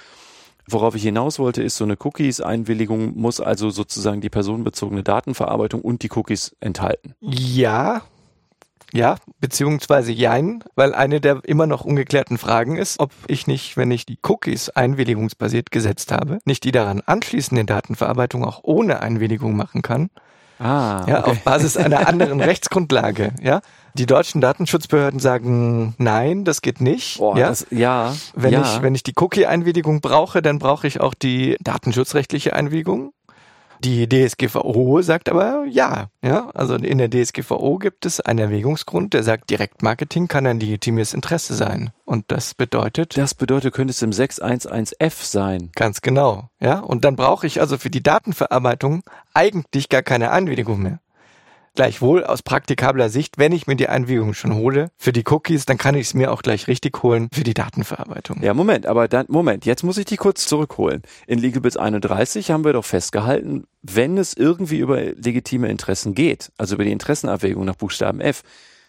Worauf 0.66 0.96
ich 0.96 1.04
hinaus 1.04 1.38
wollte, 1.38 1.62
ist 1.62 1.76
so 1.76 1.84
eine 1.84 1.96
Cookies-Einwilligung 1.98 3.16
muss 3.16 3.40
also 3.40 3.70
sozusagen 3.70 4.20
die 4.20 4.28
personenbezogene 4.28 5.04
Datenverarbeitung 5.04 5.82
und 5.82 6.02
die 6.02 6.10
Cookies 6.10 6.56
enthalten. 6.60 7.14
Ja, 7.20 8.02
ja, 8.92 9.16
beziehungsweise 9.40 10.10
jein, 10.10 10.64
weil 10.74 10.92
eine 10.92 11.20
der 11.20 11.40
immer 11.44 11.66
noch 11.66 11.84
ungeklärten 11.84 12.38
Fragen 12.38 12.76
ist, 12.76 12.98
ob 12.98 13.12
ich 13.28 13.46
nicht, 13.46 13.76
wenn 13.76 13.92
ich 13.92 14.04
die 14.04 14.18
Cookies 14.26 14.70
einwilligungsbasiert 14.70 15.70
gesetzt 15.70 16.10
habe, 16.10 16.40
nicht 16.44 16.64
die 16.64 16.72
daran 16.72 17.02
anschließende 17.06 17.64
Datenverarbeitung 17.66 18.44
auch 18.44 18.60
ohne 18.64 19.00
Einwilligung 19.00 19.56
machen 19.56 19.82
kann. 19.82 20.10
Ah, 20.58 21.04
ja, 21.06 21.24
auf 21.24 21.40
Basis 21.40 21.76
einer 21.76 22.06
anderen 22.08 22.40
Rechtsgrundlage, 22.40 23.32
ja. 23.40 23.60
Die 23.94 24.06
deutschen 24.06 24.40
Datenschutzbehörden 24.40 25.18
sagen, 25.18 25.94
nein, 25.98 26.44
das 26.44 26.62
geht 26.62 26.80
nicht. 26.80 27.18
Boah, 27.18 27.36
ja, 27.36 27.48
das, 27.48 27.66
ja. 27.70 28.14
wenn 28.34 28.52
ja. 28.52 28.62
ich 28.62 28.82
wenn 28.82 28.94
ich 28.94 29.02
die 29.02 29.14
Cookie-Einwilligung 29.16 30.00
brauche, 30.00 30.42
dann 30.42 30.58
brauche 30.58 30.86
ich 30.86 31.00
auch 31.00 31.14
die 31.14 31.56
datenschutzrechtliche 31.60 32.54
Einwilligung. 32.54 33.12
Die 33.84 34.08
DSGVO 34.08 35.02
sagt 35.02 35.28
aber 35.28 35.64
ja, 35.66 36.08
ja. 36.22 36.50
Also 36.54 36.74
in 36.74 36.98
der 36.98 37.10
DSGVO 37.10 37.78
gibt 37.78 38.06
es 38.06 38.20
einen 38.20 38.38
Erwägungsgrund, 38.38 39.14
der 39.14 39.22
sagt, 39.22 39.50
Direktmarketing 39.50 40.28
kann 40.28 40.46
ein 40.46 40.60
legitimes 40.60 41.14
Interesse 41.14 41.54
sein. 41.54 41.90
Und 42.04 42.24
das 42.28 42.54
bedeutet. 42.54 43.16
Das 43.16 43.34
bedeutet, 43.34 43.74
könnte 43.74 43.92
es 43.92 44.02
im 44.02 44.10
611F 44.10 45.24
sein. 45.24 45.70
Ganz 45.74 46.00
genau, 46.00 46.48
ja. 46.60 46.80
Und 46.80 47.04
dann 47.04 47.16
brauche 47.16 47.46
ich 47.46 47.60
also 47.60 47.78
für 47.78 47.90
die 47.90 48.02
Datenverarbeitung 48.02 49.02
eigentlich 49.34 49.88
gar 49.88 50.02
keine 50.02 50.30
Einwilligung 50.30 50.82
mehr. 50.82 51.00
Gleichwohl 51.78 52.24
aus 52.24 52.42
praktikabler 52.42 53.08
Sicht, 53.08 53.38
wenn 53.38 53.52
ich 53.52 53.68
mir 53.68 53.76
die 53.76 53.88
Einwilligung 53.88 54.34
schon 54.34 54.56
hole 54.56 54.90
für 54.96 55.12
die 55.12 55.22
Cookies, 55.24 55.64
dann 55.64 55.78
kann 55.78 55.94
ich 55.94 56.08
es 56.08 56.14
mir 56.14 56.32
auch 56.32 56.42
gleich 56.42 56.66
richtig 56.66 57.04
holen 57.04 57.28
für 57.32 57.44
die 57.44 57.54
Datenverarbeitung. 57.54 58.42
Ja, 58.42 58.52
Moment, 58.52 58.84
aber 58.84 59.06
dann, 59.06 59.26
Moment, 59.28 59.64
jetzt 59.64 59.84
muss 59.84 59.96
ich 59.96 60.04
die 60.04 60.16
kurz 60.16 60.46
zurückholen. 60.46 61.02
In 61.28 61.38
Legalbits 61.38 61.76
31 61.76 62.50
haben 62.50 62.64
wir 62.64 62.72
doch 62.72 62.84
festgehalten, 62.84 63.68
wenn 63.82 64.18
es 64.18 64.34
irgendwie 64.34 64.78
über 64.78 65.00
legitime 65.00 65.68
Interessen 65.68 66.16
geht, 66.16 66.50
also 66.58 66.74
über 66.74 66.82
die 66.82 66.90
Interessenabwägung 66.90 67.64
nach 67.64 67.76
Buchstaben 67.76 68.20
F, 68.20 68.42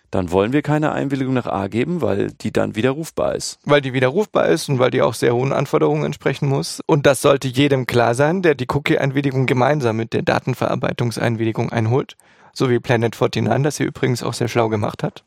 dann 0.10 0.32
wollen 0.32 0.52
wir 0.52 0.64
keine 0.64 0.92
Einwilligung 0.92 1.36
nach 1.36 1.46
A 1.46 1.68
geben, 1.68 2.02
weil 2.02 2.32
die 2.32 2.52
dann 2.52 2.76
widerrufbar 2.76 3.36
ist. 3.36 3.60
Weil 3.66 3.82
die 3.82 3.94
widerrufbar 3.94 4.48
ist 4.48 4.68
und 4.68 4.80
weil 4.80 4.90
die 4.90 5.04
auch 5.04 5.14
sehr 5.14 5.36
hohen 5.36 5.54
Anforderungen 5.54 6.06
entsprechen 6.06 6.50
muss. 6.50 6.82
Und 6.88 7.06
das 7.06 7.22
sollte 7.22 7.50
jedem 7.50 7.86
klar 7.86 8.16
sein, 8.16 8.42
der 8.42 8.56
die 8.56 8.66
Cookie-Einwilligung 8.68 9.46
gemeinsam 9.46 9.98
mit 9.98 10.14
der 10.14 10.24
Datenverarbeitungseinwilligung 10.24 11.72
einholt 11.72 12.18
so 12.54 12.70
wie 12.70 12.80
Planet 12.80 13.16
49 13.20 13.64
das 13.64 13.78
hier 13.78 13.88
übrigens 13.88 14.24
auch 14.24 14.34
sehr 14.34 14.47
schlau 14.47 14.70
gemacht 14.70 15.04
hat, 15.04 15.24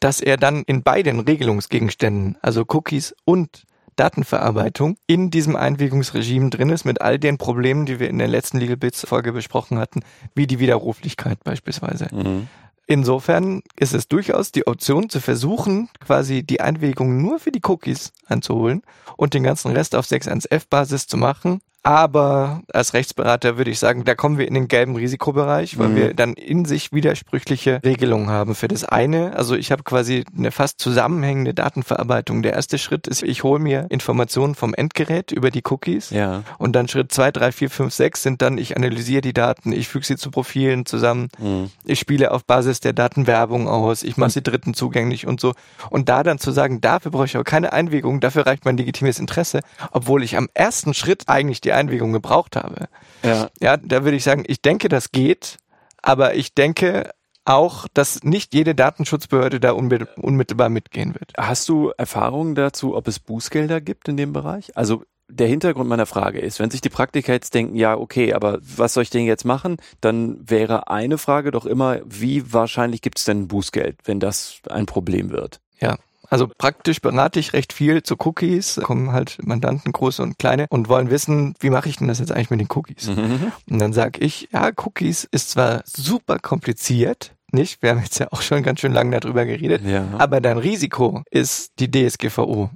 dass 0.00 0.20
er 0.20 0.36
dann 0.36 0.62
in 0.62 0.82
beiden 0.82 1.20
Regelungsgegenständen, 1.20 2.36
also 2.42 2.64
Cookies 2.68 3.14
und 3.24 3.64
Datenverarbeitung, 3.96 4.96
in 5.06 5.30
diesem 5.30 5.56
Einwilligungsregime 5.56 6.48
drin 6.48 6.70
ist 6.70 6.84
mit 6.84 7.02
all 7.02 7.18
den 7.18 7.36
Problemen, 7.36 7.84
die 7.84 8.00
wir 8.00 8.08
in 8.08 8.18
der 8.18 8.28
letzten 8.28 8.58
Legal 8.58 8.78
Bits 8.78 9.06
Folge 9.06 9.32
besprochen 9.32 9.78
hatten, 9.78 10.00
wie 10.34 10.46
die 10.46 10.58
Widerruflichkeit 10.58 11.44
beispielsweise. 11.44 12.08
Mhm. 12.10 12.48
Insofern 12.86 13.62
ist 13.78 13.94
es 13.94 14.08
durchaus 14.08 14.50
die 14.50 14.66
Option 14.66 15.10
zu 15.10 15.20
versuchen, 15.20 15.88
quasi 16.00 16.42
die 16.42 16.60
Einwilligung 16.60 17.22
nur 17.22 17.38
für 17.38 17.52
die 17.52 17.60
Cookies 17.62 18.12
anzuholen 18.26 18.82
und 19.16 19.34
den 19.34 19.44
ganzen 19.44 19.70
Rest 19.70 19.94
auf 19.94 20.06
6.1f-Basis 20.06 21.06
zu 21.06 21.16
machen, 21.16 21.60
aber 21.82 22.60
als 22.72 22.92
Rechtsberater 22.92 23.56
würde 23.56 23.70
ich 23.70 23.78
sagen, 23.78 24.04
da 24.04 24.14
kommen 24.14 24.36
wir 24.36 24.46
in 24.46 24.52
den 24.52 24.68
gelben 24.68 24.96
Risikobereich, 24.96 25.78
weil 25.78 25.88
mhm. 25.88 25.96
wir 25.96 26.14
dann 26.14 26.34
in 26.34 26.66
sich 26.66 26.92
widersprüchliche 26.92 27.80
Regelungen 27.82 28.28
haben. 28.28 28.54
Für 28.54 28.68
das 28.68 28.84
eine, 28.84 29.34
also 29.34 29.56
ich 29.56 29.72
habe 29.72 29.82
quasi 29.82 30.24
eine 30.36 30.50
fast 30.50 30.78
zusammenhängende 30.78 31.54
Datenverarbeitung. 31.54 32.42
Der 32.42 32.52
erste 32.52 32.76
Schritt 32.76 33.06
ist, 33.06 33.22
ich 33.22 33.44
hole 33.44 33.60
mir 33.60 33.86
Informationen 33.88 34.54
vom 34.54 34.74
Endgerät 34.74 35.32
über 35.32 35.50
die 35.50 35.62
Cookies. 35.70 36.10
Ja. 36.10 36.42
Und 36.58 36.74
dann 36.74 36.86
Schritt 36.86 37.12
zwei, 37.12 37.30
drei, 37.30 37.50
vier, 37.50 37.70
fünf, 37.70 37.94
sechs 37.94 38.22
sind 38.22 38.42
dann, 38.42 38.58
ich 38.58 38.76
analysiere 38.76 39.22
die 39.22 39.32
Daten, 39.32 39.72
ich 39.72 39.88
füge 39.88 40.04
sie 40.04 40.16
zu 40.16 40.30
Profilen 40.30 40.84
zusammen, 40.84 41.28
mhm. 41.38 41.70
ich 41.84 41.98
spiele 41.98 42.32
auf 42.32 42.44
Basis 42.44 42.80
der 42.80 42.92
Daten 42.92 43.26
Werbung 43.26 43.68
aus, 43.68 44.02
ich 44.02 44.18
mache 44.18 44.30
sie 44.30 44.42
Dritten 44.42 44.74
zugänglich 44.74 45.26
und 45.26 45.40
so. 45.40 45.54
Und 45.88 46.10
da 46.10 46.22
dann 46.24 46.38
zu 46.38 46.50
sagen, 46.50 46.82
dafür 46.82 47.10
brauche 47.10 47.24
ich 47.24 47.36
aber 47.36 47.44
keine 47.44 47.72
Einwilligung, 47.72 48.20
dafür 48.20 48.46
reicht 48.46 48.66
mein 48.66 48.76
legitimes 48.76 49.18
Interesse, 49.18 49.60
obwohl 49.92 50.22
ich 50.22 50.36
am 50.36 50.48
ersten 50.52 50.92
Schritt 50.92 51.24
eigentlich 51.26 51.62
die 51.62 51.69
die 51.70 51.74
Einwilligung 51.74 52.12
gebraucht 52.12 52.56
habe. 52.56 52.88
Ja. 53.22 53.48
ja, 53.60 53.76
da 53.76 54.04
würde 54.04 54.16
ich 54.16 54.24
sagen, 54.24 54.44
ich 54.46 54.60
denke, 54.60 54.88
das 54.88 55.12
geht, 55.12 55.58
aber 56.02 56.34
ich 56.34 56.54
denke 56.54 57.10
auch, 57.44 57.86
dass 57.94 58.22
nicht 58.22 58.54
jede 58.54 58.74
Datenschutzbehörde 58.74 59.60
da 59.60 59.72
unmittelbar 59.72 60.68
mitgehen 60.68 61.14
wird. 61.14 61.32
Hast 61.36 61.68
du 61.68 61.92
Erfahrungen 61.96 62.54
dazu, 62.54 62.96
ob 62.96 63.08
es 63.08 63.18
Bußgelder 63.18 63.80
gibt 63.80 64.08
in 64.08 64.16
dem 64.16 64.32
Bereich? 64.32 64.76
Also 64.76 65.04
der 65.28 65.46
Hintergrund 65.46 65.88
meiner 65.88 66.06
Frage 66.06 66.40
ist, 66.40 66.58
wenn 66.58 66.70
sich 66.70 66.80
die 66.80 66.88
Praktiker 66.88 67.32
jetzt 67.32 67.54
denken, 67.54 67.76
ja, 67.76 67.96
okay, 67.96 68.32
aber 68.34 68.58
was 68.60 68.94
soll 68.94 69.04
ich 69.04 69.10
denn 69.10 69.24
jetzt 69.24 69.44
machen? 69.44 69.76
Dann 70.00 70.38
wäre 70.48 70.88
eine 70.88 71.18
Frage 71.18 71.50
doch 71.52 71.66
immer, 71.66 72.00
wie 72.04 72.52
wahrscheinlich 72.52 73.00
gibt 73.00 73.18
es 73.18 73.24
denn 73.24 73.48
Bußgeld, 73.48 73.98
wenn 74.04 74.18
das 74.18 74.60
ein 74.68 74.86
Problem 74.86 75.30
wird? 75.30 75.60
Ja, 75.80 75.96
also 76.30 76.46
praktisch 76.46 77.00
berate 77.00 77.40
ich 77.40 77.52
recht 77.52 77.72
viel 77.72 78.02
zu 78.02 78.14
Cookies, 78.18 78.80
kommen 78.82 79.12
halt 79.12 79.38
Mandanten, 79.42 79.92
große 79.92 80.22
und 80.22 80.38
kleine, 80.38 80.66
und 80.70 80.88
wollen 80.88 81.10
wissen, 81.10 81.54
wie 81.58 81.70
mache 81.70 81.88
ich 81.88 81.96
denn 81.96 82.08
das 82.08 82.20
jetzt 82.20 82.32
eigentlich 82.32 82.50
mit 82.50 82.60
den 82.60 82.68
Cookies? 82.70 83.08
Mhm. 83.08 83.52
Und 83.68 83.78
dann 83.80 83.92
sage 83.92 84.20
ich, 84.20 84.48
ja, 84.52 84.70
Cookies 84.76 85.24
ist 85.24 85.50
zwar 85.50 85.82
super 85.84 86.38
kompliziert, 86.38 87.34
nicht? 87.52 87.82
Wir 87.82 87.90
haben 87.90 88.00
jetzt 88.00 88.20
ja 88.20 88.28
auch 88.30 88.42
schon 88.42 88.62
ganz 88.62 88.80
schön 88.80 88.92
lange 88.92 89.18
darüber 89.18 89.44
geredet, 89.44 89.82
ja. 89.84 90.06
aber 90.18 90.40
dein 90.40 90.58
Risiko 90.58 91.22
ist 91.30 91.72
die 91.80 91.90
DSGVO. 91.90 92.70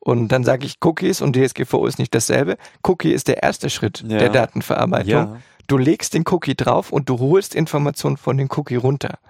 Und 0.00 0.28
dann 0.28 0.42
sage 0.42 0.66
ich, 0.66 0.78
Cookies 0.84 1.20
und 1.22 1.36
DSGVO 1.36 1.86
ist 1.86 2.00
nicht 2.00 2.12
dasselbe. 2.12 2.56
Cookie 2.82 3.12
ist 3.12 3.28
der 3.28 3.44
erste 3.44 3.70
Schritt 3.70 4.02
ja. 4.04 4.18
der 4.18 4.30
Datenverarbeitung. 4.30 5.12
Ja. 5.12 5.36
Du 5.68 5.78
legst 5.78 6.14
den 6.14 6.24
Cookie 6.26 6.56
drauf 6.56 6.90
und 6.90 7.08
du 7.08 7.20
holst 7.20 7.54
Informationen 7.54 8.16
von 8.16 8.36
den 8.36 8.48
Cookie 8.50 8.74
runter. 8.74 9.20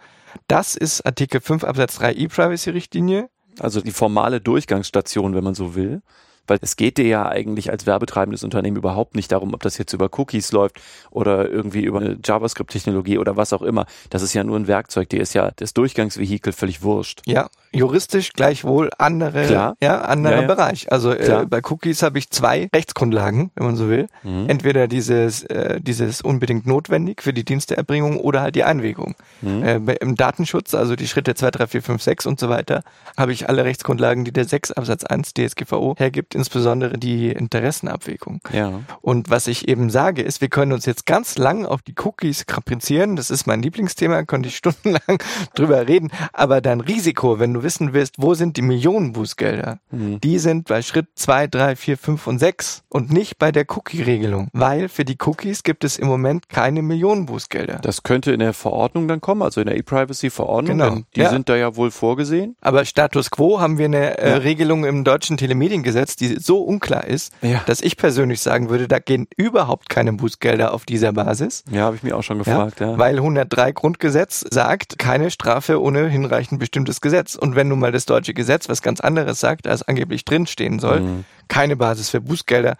Das 0.48 0.74
ist 0.74 1.04
Artikel 1.04 1.42
5 1.42 1.64
Absatz 1.64 1.96
3 1.96 2.14
E-Privacy-Richtlinie. 2.14 3.28
Also 3.58 3.80
die 3.80 3.90
formale 3.90 4.40
Durchgangsstation, 4.40 5.34
wenn 5.34 5.44
man 5.44 5.54
so 5.54 5.74
will. 5.74 6.02
Weil 6.46 6.58
es 6.60 6.76
geht 6.76 6.98
dir 6.98 7.06
ja 7.06 7.28
eigentlich 7.28 7.70
als 7.70 7.86
werbetreibendes 7.86 8.44
Unternehmen 8.44 8.76
überhaupt 8.76 9.14
nicht 9.14 9.30
darum, 9.32 9.54
ob 9.54 9.62
das 9.62 9.78
jetzt 9.78 9.92
über 9.92 10.08
Cookies 10.18 10.52
läuft 10.52 10.80
oder 11.10 11.48
irgendwie 11.48 11.82
über 11.84 12.00
eine 12.00 12.18
JavaScript-Technologie 12.24 13.18
oder 13.18 13.36
was 13.36 13.52
auch 13.52 13.62
immer. 13.62 13.86
Das 14.10 14.22
ist 14.22 14.34
ja 14.34 14.44
nur 14.44 14.56
ein 14.58 14.66
Werkzeug, 14.66 15.08
dir 15.08 15.20
ist 15.20 15.34
ja 15.34 15.50
das 15.56 15.72
Durchgangsvehikel 15.74 16.52
völlig 16.52 16.82
wurscht. 16.82 17.22
Ja, 17.26 17.48
juristisch 17.72 18.32
gleichwohl 18.32 18.90
andere, 18.98 19.46
Klar. 19.46 19.76
ja, 19.82 20.00
anderer 20.02 20.34
Ja, 20.34 20.40
ja. 20.42 20.46
Bereich. 20.46 20.90
Also 20.92 21.12
äh, 21.12 21.46
bei 21.48 21.60
Cookies 21.64 22.02
habe 22.02 22.18
ich 22.18 22.30
zwei 22.30 22.68
Rechtsgrundlagen, 22.74 23.50
wenn 23.54 23.66
man 23.66 23.76
so 23.76 23.88
will. 23.88 24.08
Mhm. 24.22 24.48
Entweder 24.48 24.88
dieses, 24.88 25.44
äh, 25.44 25.80
dieses 25.80 26.20
unbedingt 26.20 26.66
notwendig 26.66 27.22
für 27.22 27.32
die 27.32 27.44
Diensteerbringung 27.44 28.18
oder 28.18 28.40
halt 28.42 28.54
die 28.56 28.64
Einwilligung. 28.64 29.14
Mhm. 29.40 29.62
Äh, 29.62 29.94
Im 30.00 30.16
Datenschutz, 30.16 30.74
also 30.74 30.96
die 30.96 31.08
Schritte 31.08 31.34
2, 31.34 31.50
3, 31.50 31.66
4, 31.66 31.82
5, 31.82 32.02
6 32.02 32.26
und 32.26 32.40
so 32.40 32.48
weiter, 32.48 32.82
habe 33.16 33.32
ich 33.32 33.48
alle 33.48 33.64
Rechtsgrundlagen, 33.64 34.24
die 34.24 34.32
der 34.32 34.44
6 34.44 34.72
Absatz 34.72 35.04
1 35.04 35.34
DSGVO 35.34 35.94
hergibt, 35.98 36.34
insbesondere 36.42 36.98
die 36.98 37.28
Interessenabwägung. 37.30 38.40
Ja. 38.52 38.80
Und 39.00 39.30
was 39.30 39.46
ich 39.46 39.68
eben 39.68 39.90
sage, 39.90 40.22
ist, 40.22 40.40
wir 40.40 40.48
können 40.48 40.72
uns 40.72 40.86
jetzt 40.86 41.06
ganz 41.06 41.38
lang 41.38 41.64
auf 41.64 41.82
die 41.82 41.94
Cookies 42.04 42.46
kaprizieren. 42.46 43.14
Das 43.16 43.30
ist 43.30 43.46
mein 43.46 43.62
Lieblingsthema, 43.62 44.24
könnte 44.24 44.48
ich 44.48 44.56
stundenlang 44.62 45.22
drüber 45.54 45.86
reden. 45.86 46.10
Aber 46.32 46.60
dein 46.60 46.80
Risiko, 46.80 47.38
wenn 47.38 47.54
du 47.54 47.62
wissen 47.62 47.92
willst, 47.92 48.16
wo 48.18 48.34
sind 48.34 48.56
die 48.56 48.62
Millionen 48.62 49.12
Bußgelder, 49.12 49.78
Mhm. 49.92 50.20
die 50.20 50.38
sind 50.38 50.68
bei 50.68 50.80
Schritt 50.82 51.06
zwei, 51.16 51.46
drei, 51.46 51.76
vier, 51.76 51.96
fünf 51.98 52.26
und 52.26 52.38
sechs 52.38 52.82
und 52.88 53.12
nicht 53.12 53.38
bei 53.38 53.52
der 53.52 53.64
Cookie-Regelung. 53.68 54.48
Weil 54.52 54.88
für 54.88 55.04
die 55.04 55.16
Cookies 55.24 55.62
gibt 55.62 55.84
es 55.84 55.98
im 55.98 56.08
Moment 56.08 56.48
keine 56.48 56.82
Millionen 56.82 57.26
Bußgelder. 57.26 57.78
Das 57.82 58.02
könnte 58.02 58.32
in 58.32 58.40
der 58.40 58.52
Verordnung 58.54 59.06
dann 59.06 59.20
kommen, 59.20 59.42
also 59.42 59.60
in 59.60 59.66
der 59.66 59.76
E-Privacy-Verordnung. 59.76 60.78
Genau. 60.78 60.98
Die 61.14 61.20
Ja. 61.20 61.30
sind 61.30 61.48
da 61.48 61.56
ja 61.56 61.76
wohl 61.76 61.90
vorgesehen. 61.90 62.56
Aber 62.60 62.84
Status 62.84 63.30
quo 63.30 63.60
haben 63.60 63.76
wir 63.78 63.84
eine 63.86 64.18
äh, 64.18 64.30
Ja. 64.30 64.36
Regelung 64.38 64.84
im 64.84 65.04
deutschen 65.04 65.36
Telemediengesetz, 65.36 66.16
die 66.22 66.36
so 66.40 66.62
unklar 66.62 67.04
ist, 67.06 67.32
Ja. 67.42 67.60
dass 67.66 67.80
ich 67.82 67.96
persönlich 67.96 68.40
sagen 68.40 68.70
würde, 68.70 68.88
da 68.88 68.98
gehen 68.98 69.26
überhaupt 69.36 69.88
keine 69.90 70.12
Bußgelder 70.14 70.72
auf 70.72 70.84
dieser 70.86 71.12
Basis. 71.12 71.64
Ja, 71.70 71.82
habe 71.82 71.96
ich 71.96 72.02
mir 72.02 72.16
auch 72.16 72.22
schon 72.22 72.38
gefragt, 72.38 72.80
ja. 72.80 72.96
Weil 72.96 73.16
103 73.20 73.72
Grundgesetz 73.72 74.44
sagt, 74.50 74.98
keine 74.98 75.30
Strafe 75.30 75.80
ohne 75.82 76.08
hinreichend 76.08 76.58
bestimmtes 76.60 77.00
Gesetz. 77.00 77.34
Und 77.34 77.56
wenn 77.56 77.68
nun 77.68 77.80
mal 77.80 77.92
das 77.92 78.06
deutsche 78.06 78.32
Gesetz 78.34 78.68
was 78.68 78.80
ganz 78.82 79.00
anderes 79.00 79.40
sagt, 79.40 79.66
als 79.66 79.82
angeblich 79.82 80.24
drinstehen 80.24 80.78
soll, 80.78 81.00
Mhm. 81.00 81.24
keine 81.48 81.76
Basis 81.76 82.08
für 82.10 82.20
Bußgelder. 82.20 82.76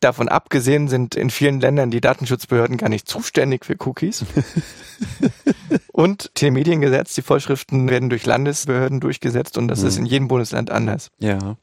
Davon 0.00 0.28
abgesehen 0.28 0.88
sind 0.88 1.14
in 1.14 1.30
vielen 1.30 1.58
Ländern 1.60 1.90
die 1.90 2.02
Datenschutzbehörden 2.02 2.76
gar 2.76 2.90
nicht 2.90 3.08
zuständig 3.08 3.64
für 3.64 3.76
Cookies. 3.86 4.24
und 5.92 6.30
Telemediengesetz, 6.34 7.14
die 7.14 7.22
Vorschriften 7.22 7.88
werden 7.88 8.10
durch 8.10 8.26
Landesbehörden 8.26 9.00
durchgesetzt 9.00 9.58
und 9.58 9.68
das 9.68 9.80
Mhm. 9.82 9.86
ist 9.88 9.98
in 9.98 10.06
jedem 10.06 10.28
Bundesland 10.28 10.70
anders. 10.70 11.10
ja. 11.18 11.56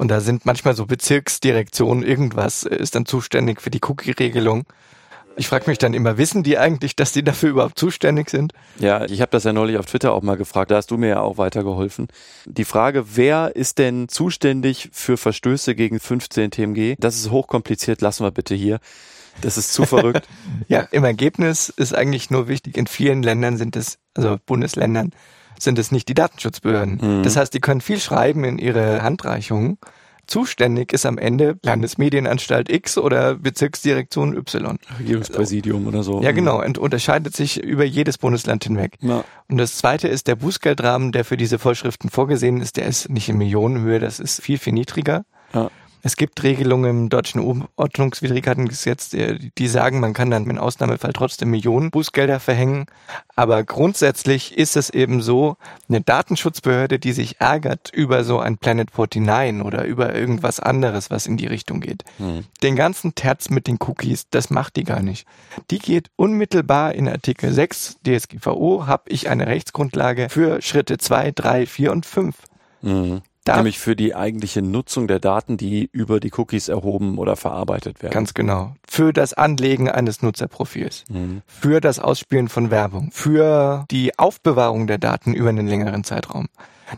Und 0.00 0.08
da 0.08 0.20
sind 0.20 0.46
manchmal 0.46 0.74
so 0.74 0.86
Bezirksdirektionen, 0.86 2.02
irgendwas 2.02 2.62
ist 2.62 2.94
dann 2.94 3.04
zuständig 3.04 3.60
für 3.60 3.68
die 3.68 3.82
Cookie-Regelung. 3.86 4.64
Ich 5.36 5.46
frage 5.46 5.68
mich 5.68 5.76
dann 5.76 5.92
immer, 5.92 6.16
wissen 6.16 6.42
die 6.42 6.56
eigentlich, 6.56 6.96
dass 6.96 7.12
die 7.12 7.22
dafür 7.22 7.50
überhaupt 7.50 7.78
zuständig 7.78 8.30
sind? 8.30 8.54
Ja, 8.78 9.04
ich 9.04 9.20
habe 9.20 9.30
das 9.30 9.44
ja 9.44 9.52
neulich 9.52 9.76
auf 9.76 9.84
Twitter 9.84 10.14
auch 10.14 10.22
mal 10.22 10.38
gefragt, 10.38 10.70
da 10.70 10.76
hast 10.76 10.90
du 10.90 10.96
mir 10.96 11.08
ja 11.08 11.20
auch 11.20 11.36
weitergeholfen. 11.36 12.08
Die 12.46 12.64
Frage, 12.64 13.14
wer 13.14 13.54
ist 13.54 13.76
denn 13.76 14.08
zuständig 14.08 14.88
für 14.90 15.18
Verstöße 15.18 15.74
gegen 15.74 16.00
15 16.00 16.50
TMG? 16.50 16.94
Das 16.98 17.16
ist 17.16 17.30
hochkompliziert, 17.30 18.00
lassen 18.00 18.24
wir 18.24 18.30
bitte 18.30 18.54
hier. 18.54 18.80
Das 19.42 19.58
ist 19.58 19.74
zu 19.74 19.84
verrückt. 19.84 20.26
ja, 20.68 20.88
im 20.92 21.04
Ergebnis 21.04 21.68
ist 21.68 21.94
eigentlich 21.94 22.30
nur 22.30 22.48
wichtig, 22.48 22.78
in 22.78 22.86
vielen 22.86 23.22
Ländern 23.22 23.58
sind 23.58 23.76
es, 23.76 23.98
also 24.14 24.38
Bundesländern, 24.46 25.12
sind 25.62 25.78
es 25.78 25.92
nicht 25.92 26.08
die 26.08 26.14
Datenschutzbehörden. 26.14 26.98
Mhm. 27.00 27.22
Das 27.22 27.36
heißt, 27.36 27.52
die 27.54 27.60
können 27.60 27.80
viel 27.80 28.00
schreiben 28.00 28.44
in 28.44 28.58
ihre 28.58 29.02
Handreichungen 29.02 29.78
zuständig 30.30 30.92
ist 30.92 31.04
am 31.04 31.18
Ende 31.18 31.58
Landesmedienanstalt 31.62 32.70
X 32.70 32.96
oder 32.96 33.34
Bezirksdirektion 33.34 34.36
Y. 34.36 34.78
Regierungspräsidium 34.98 35.86
oder 35.86 36.02
so. 36.02 36.22
Ja, 36.22 36.32
genau. 36.32 36.62
Und 36.64 36.78
unterscheidet 36.78 37.34
sich 37.34 37.62
über 37.62 37.84
jedes 37.84 38.16
Bundesland 38.16 38.64
hinweg. 38.64 38.96
Ja. 39.00 39.24
Und 39.48 39.58
das 39.58 39.76
zweite 39.76 40.08
ist 40.08 40.28
der 40.28 40.36
Bußgeldrahmen, 40.36 41.12
der 41.12 41.24
für 41.24 41.36
diese 41.36 41.58
Vorschriften 41.58 42.08
vorgesehen 42.08 42.60
ist. 42.60 42.76
Der 42.76 42.86
ist 42.86 43.10
nicht 43.10 43.28
in 43.28 43.36
Millionenhöhe, 43.38 43.98
das 43.98 44.20
ist 44.20 44.40
viel, 44.40 44.58
viel 44.58 44.72
niedriger. 44.72 45.24
Ja. 45.52 45.70
Es 46.02 46.16
gibt 46.16 46.42
Regelungen 46.42 46.90
im 46.90 47.08
deutschen 47.08 47.66
Ordnungswidrigkeitengesetz, 47.76 49.10
die 49.10 49.68
sagen, 49.68 50.00
man 50.00 50.14
kann 50.14 50.30
dann 50.30 50.48
im 50.48 50.58
Ausnahmefall 50.58 51.12
trotzdem 51.12 51.50
Millionen 51.50 51.90
Bußgelder 51.90 52.40
verhängen. 52.40 52.86
Aber 53.36 53.62
grundsätzlich 53.64 54.56
ist 54.56 54.76
es 54.76 54.90
eben 54.90 55.20
so, 55.20 55.56
eine 55.88 56.00
Datenschutzbehörde, 56.00 56.98
die 56.98 57.12
sich 57.12 57.40
ärgert 57.40 57.90
über 57.92 58.24
so 58.24 58.38
ein 58.38 58.56
Planet 58.56 58.90
49 58.96 59.62
oder 59.64 59.84
über 59.84 60.14
irgendwas 60.14 60.60
anderes, 60.60 61.10
was 61.10 61.26
in 61.26 61.36
die 61.36 61.46
Richtung 61.46 61.80
geht. 61.80 62.04
Hm. 62.18 62.44
Den 62.62 62.76
ganzen 62.76 63.14
Terz 63.14 63.50
mit 63.50 63.66
den 63.66 63.78
Cookies, 63.80 64.28
das 64.30 64.50
macht 64.50 64.76
die 64.76 64.84
gar 64.84 65.02
nicht. 65.02 65.26
Die 65.70 65.78
geht 65.78 66.10
unmittelbar 66.16 66.94
in 66.94 67.08
Artikel 67.08 67.52
6 67.52 67.98
DSGVO, 68.06 68.86
habe 68.86 69.10
ich 69.10 69.28
eine 69.28 69.46
Rechtsgrundlage 69.46 70.28
für 70.30 70.62
Schritte 70.62 70.98
2, 70.98 71.32
3, 71.32 71.66
4 71.66 71.92
und 71.92 72.06
5. 72.06 72.36
Mhm. 72.82 73.22
Da 73.44 73.56
Nämlich 73.56 73.78
für 73.78 73.96
die 73.96 74.14
eigentliche 74.14 74.60
Nutzung 74.60 75.08
der 75.08 75.18
Daten, 75.18 75.56
die 75.56 75.88
über 75.92 76.20
die 76.20 76.30
Cookies 76.36 76.68
erhoben 76.68 77.16
oder 77.16 77.36
verarbeitet 77.36 78.02
werden. 78.02 78.12
Ganz 78.12 78.34
genau. 78.34 78.74
Für 78.86 79.14
das 79.14 79.32
Anlegen 79.32 79.88
eines 79.88 80.20
Nutzerprofils. 80.20 81.04
Mhm. 81.08 81.40
Für 81.46 81.80
das 81.80 81.98
Ausspielen 81.98 82.48
von 82.48 82.70
Werbung. 82.70 83.10
Für 83.12 83.86
die 83.90 84.18
Aufbewahrung 84.18 84.86
der 84.86 84.98
Daten 84.98 85.32
über 85.32 85.48
einen 85.48 85.66
längeren 85.66 86.04
Zeitraum. 86.04 86.48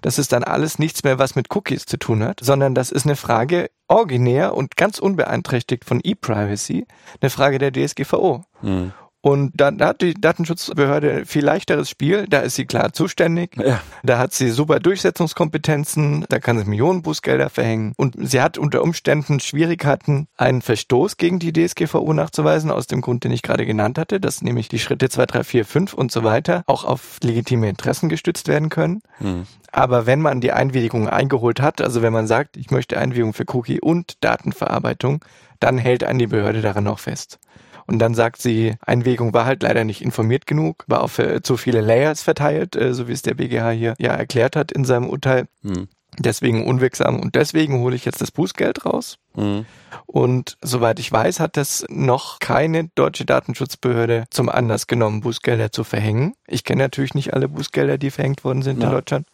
Das 0.01 0.18
ist 0.18 0.32
dann 0.32 0.43
alles 0.43 0.78
nichts 0.78 1.05
mehr, 1.05 1.18
was 1.18 1.36
mit 1.36 1.55
Cookies 1.55 1.84
zu 1.84 1.99
tun 1.99 2.24
hat, 2.24 2.40
sondern 2.43 2.74
das 2.74 2.90
ist 2.90 3.05
eine 3.05 3.16
Frage 3.16 3.70
originär 3.88 4.55
und 4.55 4.76
ganz 4.76 4.99
unbeeinträchtigt 4.99 5.84
von 5.84 6.01
E-Privacy, 6.03 6.86
eine 7.20 7.30
Frage 7.30 7.59
der 7.59 7.72
DSGVO. 7.72 8.45
Mhm. 8.62 8.93
Und 9.23 9.53
da, 9.55 9.70
da 9.70 9.87
hat 9.87 10.03
die 10.03 10.14
Datenschutzbehörde 10.14 11.27
viel 11.27 11.45
leichteres 11.45 11.89
Spiel. 11.89 12.27
Da 12.29 12.41
ist 12.41 12.57
sie 12.57 12.66
klar 12.66 12.93
zuständig. 12.93 13.57
Ja. 13.57 13.81
Da 14.03 14.18
hat 14.18 14.35
sie 14.35 14.51
super 14.51 14.81
Durchsetzungskompetenzen. 14.81 16.27
Da 16.29 16.41
kann 16.41 16.59
sie 16.59 16.64
Millionen 16.64 17.03
Bußgelder 17.03 17.49
verhängen. 17.49 17.93
Und 17.97 18.16
sie 18.18 18.41
hat 18.41 18.59
unter 18.59 18.83
Umständen 18.83 19.39
Schwierigkeiten, 19.39 20.27
einen 20.37 20.61
Verstoß 20.61 21.18
gegen 21.18 21.39
die 21.39 21.53
DSGVO 21.53 22.12
nachzuweisen, 22.12 22.73
aus 22.73 22.89
dem 22.89 23.01
Grund, 23.01 23.23
den 23.23 23.31
ich 23.31 23.43
gerade 23.43 23.64
genannt 23.64 23.97
hatte, 23.97 24.18
dass 24.18 24.43
nämlich 24.43 24.68
die 24.68 24.81
Schritte 24.81 25.09
2, 25.09 25.27
3, 25.27 25.45
4, 25.45 25.64
5 25.64 25.95
und 25.95 26.11
so 26.11 26.25
weiter 26.25 26.64
auch 26.66 26.85
auf 26.85 27.18
legitime 27.23 27.68
Interessen 27.68 28.09
gestützt 28.09 28.49
werden 28.49 28.70
können. 28.70 29.03
Mhm. 29.20 29.47
Aber 29.70 30.05
wenn 30.05 30.20
man 30.20 30.41
die 30.41 30.51
Einwilligung 30.51 31.09
eingeholt 31.09 31.61
hat, 31.61 31.81
also 31.81 32.03
wenn 32.03 32.12
man 32.12 32.27
sagt, 32.27 32.57
ich 32.57 32.73
möchte 32.73 32.99
Einwilligung 32.99 33.35
für 33.35 33.45
Cookie 33.49 33.81
und 33.81 34.16
Datenverarbeitung, 34.25 35.25
dann 35.61 35.79
hält 35.79 36.03
einen 36.03 36.18
die 36.18 36.27
Behörde 36.27 36.61
daran 36.61 36.89
auch 36.89 36.99
fest. 36.99 37.39
Und 37.87 37.99
dann 37.99 38.14
sagt 38.14 38.41
sie, 38.41 38.74
Einwägung 38.80 39.35
war 39.35 39.45
halt 39.45 39.62
leider 39.62 39.85
nicht 39.85 40.03
informiert 40.03 40.47
genug, 40.47 40.85
war 40.87 41.03
auf 41.03 41.18
äh, 41.18 41.43
zu 41.43 41.57
viele 41.57 41.80
Layers 41.80 42.22
verteilt, 42.22 42.76
äh, 42.76 42.95
so 42.95 43.09
wie 43.09 43.12
es 43.12 43.22
der 43.22 43.35
BGH 43.35 43.70
hier 43.70 43.95
ja 43.99 44.12
erklärt 44.12 44.57
hat 44.57 44.72
in 44.72 44.85
seinem 44.85 45.09
Urteil. 45.09 45.47
Hm. 45.62 45.89
Deswegen 46.18 46.66
unwirksam 46.66 47.20
und 47.20 47.35
deswegen 47.37 47.78
hole 47.78 47.97
ich 47.97 48.05
jetzt 48.05 48.20
das 48.20 48.30
Bußgeld 48.30 48.85
raus. 48.85 49.16
Mhm. 49.35 49.64
Und 50.05 50.59
soweit 50.61 50.99
ich 50.99 51.11
weiß, 51.11 51.41
hat 51.41 51.57
das 51.57 51.87
noch 51.89 52.39
keine 52.39 52.91
deutsche 52.95 53.24
Datenschutzbehörde 53.24 54.24
zum 54.28 54.51
Anlass 54.51 54.87
genommen, 54.87 55.22
Bußgelder 55.22 55.72
zu 55.72 55.85
verhängen. 55.85 56.35
Ich 56.47 56.64
kenne 56.64 56.83
natürlich 56.83 57.14
nicht 57.14 57.33
alle 57.33 57.49
Bußgelder, 57.49 57.97
die 57.97 58.11
verhängt 58.11 58.45
worden 58.45 58.61
sind 58.61 58.83
ja. 58.83 58.89
in 58.89 58.95
Deutschland. 58.95 59.26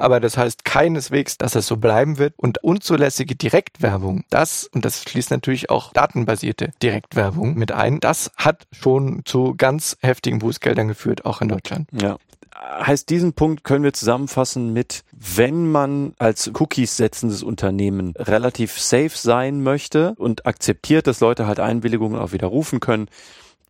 Aber 0.00 0.18
das 0.18 0.36
heißt 0.36 0.64
keineswegs, 0.64 1.36
dass 1.36 1.54
es 1.54 1.66
so 1.66 1.76
bleiben 1.76 2.18
wird. 2.18 2.34
Und 2.36 2.62
unzulässige 2.64 3.36
Direktwerbung, 3.36 4.24
das, 4.30 4.68
und 4.72 4.84
das 4.84 5.02
schließt 5.02 5.30
natürlich 5.30 5.70
auch 5.70 5.92
datenbasierte 5.92 6.72
Direktwerbung 6.82 7.54
mit 7.54 7.72
ein, 7.72 8.00
das 8.00 8.30
hat 8.36 8.66
schon 8.72 9.22
zu 9.24 9.54
ganz 9.56 9.98
heftigen 10.00 10.38
Bußgeldern 10.38 10.88
geführt, 10.88 11.26
auch 11.26 11.40
in 11.42 11.48
Deutschland. 11.48 11.88
Ja 11.92 12.16
heißt, 12.60 13.08
diesen 13.08 13.32
Punkt 13.32 13.64
können 13.64 13.84
wir 13.84 13.92
zusammenfassen 13.92 14.72
mit, 14.72 15.04
wenn 15.12 15.70
man 15.70 16.14
als 16.18 16.50
Cookies 16.58 16.96
setzendes 16.96 17.42
Unternehmen 17.42 18.14
relativ 18.16 18.78
safe 18.78 19.12
sein 19.14 19.62
möchte 19.62 20.14
und 20.16 20.46
akzeptiert, 20.46 21.06
dass 21.06 21.20
Leute 21.20 21.46
halt 21.46 21.60
Einwilligungen 21.60 22.20
auch 22.20 22.32
widerrufen 22.32 22.80
können, 22.80 23.08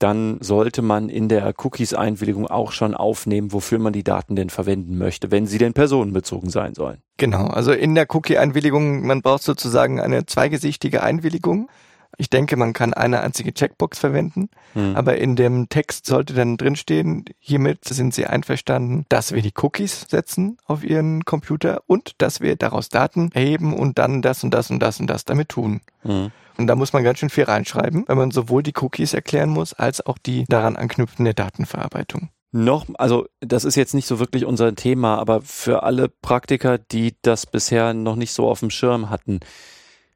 dann 0.00 0.38
sollte 0.40 0.82
man 0.82 1.08
in 1.08 1.28
der 1.28 1.54
Cookies-Einwilligung 1.56 2.46
auch 2.46 2.72
schon 2.72 2.94
aufnehmen, 2.94 3.52
wofür 3.52 3.78
man 3.78 3.92
die 3.92 4.02
Daten 4.02 4.34
denn 4.34 4.50
verwenden 4.50 4.98
möchte, 4.98 5.30
wenn 5.30 5.46
sie 5.46 5.58
denn 5.58 5.74
personenbezogen 5.74 6.50
sein 6.50 6.74
sollen. 6.74 7.02
Genau, 7.18 7.46
also 7.46 7.72
in 7.72 7.94
der 7.94 8.06
Cookie-Einwilligung, 8.08 9.06
man 9.06 9.20
braucht 9.20 9.42
sozusagen 9.42 10.00
eine 10.00 10.24
zweigesichtige 10.24 11.02
Einwilligung. 11.02 11.68
Ich 12.16 12.30
denke, 12.30 12.56
man 12.56 12.72
kann 12.72 12.94
eine 12.94 13.20
einzige 13.20 13.52
Checkbox 13.52 13.98
verwenden, 13.98 14.48
hm. 14.72 14.96
aber 14.96 15.18
in 15.18 15.36
dem 15.36 15.68
Text 15.68 16.06
sollte 16.06 16.32
dann 16.32 16.56
drinstehen, 16.56 17.26
hiermit 17.38 17.84
sind 17.84 18.14
Sie 18.14 18.26
einverstanden, 18.26 19.04
dass 19.10 19.32
wir 19.32 19.42
die 19.42 19.52
Cookies 19.60 20.06
setzen 20.08 20.56
auf 20.64 20.82
Ihren 20.82 21.24
Computer 21.24 21.82
und 21.86 22.14
dass 22.18 22.40
wir 22.40 22.56
daraus 22.56 22.88
Daten 22.88 23.30
erheben 23.32 23.74
und 23.74 23.98
dann 23.98 24.22
das 24.22 24.42
und 24.42 24.52
das 24.52 24.70
und 24.70 24.80
das 24.80 24.98
und 24.98 25.08
das 25.08 25.24
damit 25.26 25.50
tun. 25.50 25.82
Hm. 26.02 26.30
Und 26.60 26.66
da 26.66 26.76
muss 26.76 26.92
man 26.92 27.02
ganz 27.02 27.18
schön 27.18 27.30
viel 27.30 27.44
reinschreiben, 27.44 28.04
wenn 28.06 28.18
man 28.18 28.30
sowohl 28.32 28.62
die 28.62 28.74
Cookies 28.78 29.14
erklären 29.14 29.48
muss, 29.48 29.72
als 29.72 30.04
auch 30.04 30.18
die 30.18 30.44
daran 30.46 30.76
anknüpfende 30.76 31.32
Datenverarbeitung. 31.32 32.28
Noch, 32.52 32.84
also 32.98 33.26
das 33.40 33.64
ist 33.64 33.76
jetzt 33.76 33.94
nicht 33.94 34.06
so 34.06 34.18
wirklich 34.18 34.44
unser 34.44 34.74
Thema, 34.74 35.16
aber 35.18 35.40
für 35.40 35.84
alle 35.84 36.10
Praktiker, 36.10 36.76
die 36.76 37.14
das 37.22 37.46
bisher 37.46 37.94
noch 37.94 38.14
nicht 38.14 38.32
so 38.32 38.46
auf 38.46 38.60
dem 38.60 38.68
Schirm 38.68 39.08
hatten, 39.08 39.40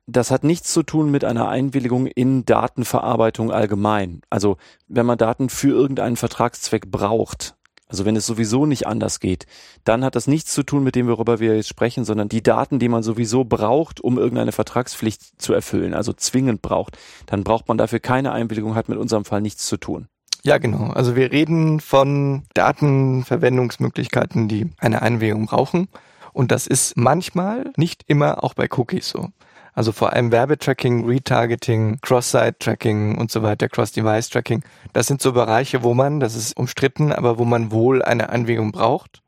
das 0.07 0.31
hat 0.31 0.45
nichts 0.45 0.71
zu 0.71 0.83
tun 0.83 1.11
mit 1.11 1.25
einer 1.25 1.49
Einwilligung 1.49 2.07
in 2.07 2.45
Datenverarbeitung 2.45 3.51
allgemein. 3.51 4.21
Also 4.29 4.59
wenn 4.87 5.07
man 5.07 5.17
Daten 5.17 5.49
für 5.49 5.71
irgendeinen 5.71 6.17
Vertragszweck 6.17 6.91
braucht, 6.91 7.57
also 7.95 8.07
wenn 8.07 8.17
es 8.17 8.27
sowieso 8.27 8.67
nicht 8.67 8.89
anders 8.89 9.21
geht, 9.21 9.47
dann 9.85 10.05
hat 10.05 10.17
das 10.17 10.27
nichts 10.27 10.53
zu 10.53 10.65
tun 10.65 10.83
mit 10.83 10.97
dem, 10.97 11.07
worüber 11.07 11.39
wir 11.39 11.55
jetzt 11.55 11.69
sprechen, 11.69 12.05
sondern 12.05 12.29
die 12.29 12.43
Daten, 12.43 12.81
die 12.81 12.89
man 12.89 13.05
sowieso 13.05 13.45
braucht, 13.45 14.01
um 14.01 14.19
irgendeine 14.19 14.51
Vertragspflicht 14.51 15.41
zu 15.41 15.53
erfüllen, 15.53 15.95
also 15.95 16.13
zwingend 16.13 16.61
braucht, 16.61 16.99
dann 17.27 17.45
braucht 17.45 17.69
man 17.69 17.79
dafür 17.79 18.01
keine 18.01 18.33
Einwilligung, 18.33 18.75
hat 18.75 18.89
mit 18.89 18.99
unserem 18.99 19.25
Fall 19.25 19.43
nichts 19.43 19.67
zu 19.67 19.77
tun. 19.77 20.09
Ja, 20.43 20.59
genau. 20.59 20.91
Also 20.91 21.15
wir 21.15 21.31
reden 21.31 21.79
von 21.79 22.43
Datenverwendungsmöglichkeiten, 22.55 24.49
die 24.49 24.73
eine 24.79 25.01
Einwilligung 25.01 25.47
brauchen. 25.47 25.87
Und 26.33 26.51
das 26.51 26.67
ist 26.67 26.97
manchmal, 26.97 27.73
nicht 27.77 28.03
immer 28.09 28.43
auch 28.43 28.55
bei 28.55 28.67
Cookies 28.77 29.09
so. 29.09 29.29
Also 29.75 29.93
vor 29.93 30.13
allem 30.13 30.31
Werbetracking, 30.31 31.05
Retargeting, 31.05 31.99
Cross-Site-Tracking 32.01 33.19
und 33.19 33.31
so 33.31 33.43
weiter, 33.43 33.69
Cross-Device-Tracking. 33.69 34.63
Das 34.93 35.07
sind 35.07 35.21
so 35.21 35.33
Bereiche, 35.33 35.83
wo 35.83 35.95
man, 35.95 36.21
das 36.21 36.37
ist 36.37 36.57
umstritten, 36.57 37.13
aber 37.13 37.39
wo 37.39 37.45
man 37.45 37.73
wohl 37.73 38.03
eine 38.03 38.29
Anwägung 38.29 38.73
braucht. 38.73 39.21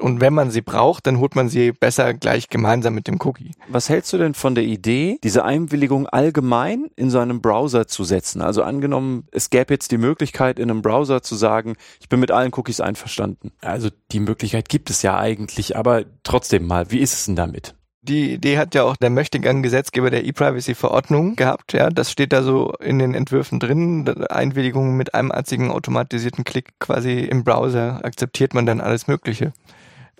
Und 0.00 0.20
wenn 0.20 0.32
man 0.32 0.50
sie 0.50 0.62
braucht, 0.62 1.06
dann 1.06 1.18
holt 1.18 1.36
man 1.36 1.48
sie 1.48 1.72
besser 1.72 2.14
gleich 2.14 2.48
gemeinsam 2.48 2.94
mit 2.94 3.06
dem 3.06 3.18
Cookie. 3.20 3.52
Was 3.68 3.88
hältst 3.88 4.12
du 4.12 4.18
denn 4.18 4.34
von 4.34 4.54
der 4.54 4.64
Idee, 4.64 5.18
diese 5.22 5.44
Einwilligung 5.44 6.06
allgemein 6.06 6.90
in 6.96 7.10
so 7.10 7.18
einem 7.18 7.40
Browser 7.40 7.86
zu 7.86 8.04
setzen? 8.04 8.40
Also 8.40 8.62
angenommen, 8.62 9.26
es 9.30 9.50
gäbe 9.50 9.74
jetzt 9.74 9.90
die 9.90 9.98
Möglichkeit, 9.98 10.58
in 10.58 10.70
einem 10.70 10.82
Browser 10.82 11.22
zu 11.22 11.34
sagen, 11.34 11.76
ich 12.00 12.08
bin 12.08 12.20
mit 12.20 12.30
allen 12.30 12.52
Cookies 12.54 12.80
einverstanden. 12.80 13.52
Also 13.60 13.90
die 14.12 14.20
Möglichkeit 14.20 14.68
gibt 14.68 14.90
es 14.90 15.02
ja 15.02 15.18
eigentlich, 15.18 15.76
aber 15.76 16.04
trotzdem 16.22 16.66
mal, 16.66 16.90
wie 16.90 16.98
ist 16.98 17.12
es 17.12 17.26
denn 17.26 17.36
damit? 17.36 17.74
Die 18.02 18.32
Idee 18.32 18.56
hat 18.56 18.74
ja 18.74 18.84
auch 18.84 18.96
der 18.96 19.10
möchtegern 19.10 19.62
Gesetzgeber 19.62 20.10
der 20.10 20.24
E-Privacy-Verordnung 20.24 21.36
gehabt. 21.36 21.74
Ja, 21.74 21.90
das 21.90 22.10
steht 22.10 22.32
da 22.32 22.42
so 22.42 22.72
in 22.80 22.98
den 22.98 23.12
Entwürfen 23.12 23.60
drin. 23.60 24.08
Einwilligungen 24.30 24.96
mit 24.96 25.14
einem 25.14 25.30
einzigen 25.30 25.70
automatisierten 25.70 26.44
Klick 26.44 26.78
quasi 26.78 27.20
im 27.20 27.44
Browser 27.44 28.02
akzeptiert 28.02 28.54
man 28.54 28.64
dann 28.64 28.80
alles 28.80 29.06
Mögliche. 29.06 29.52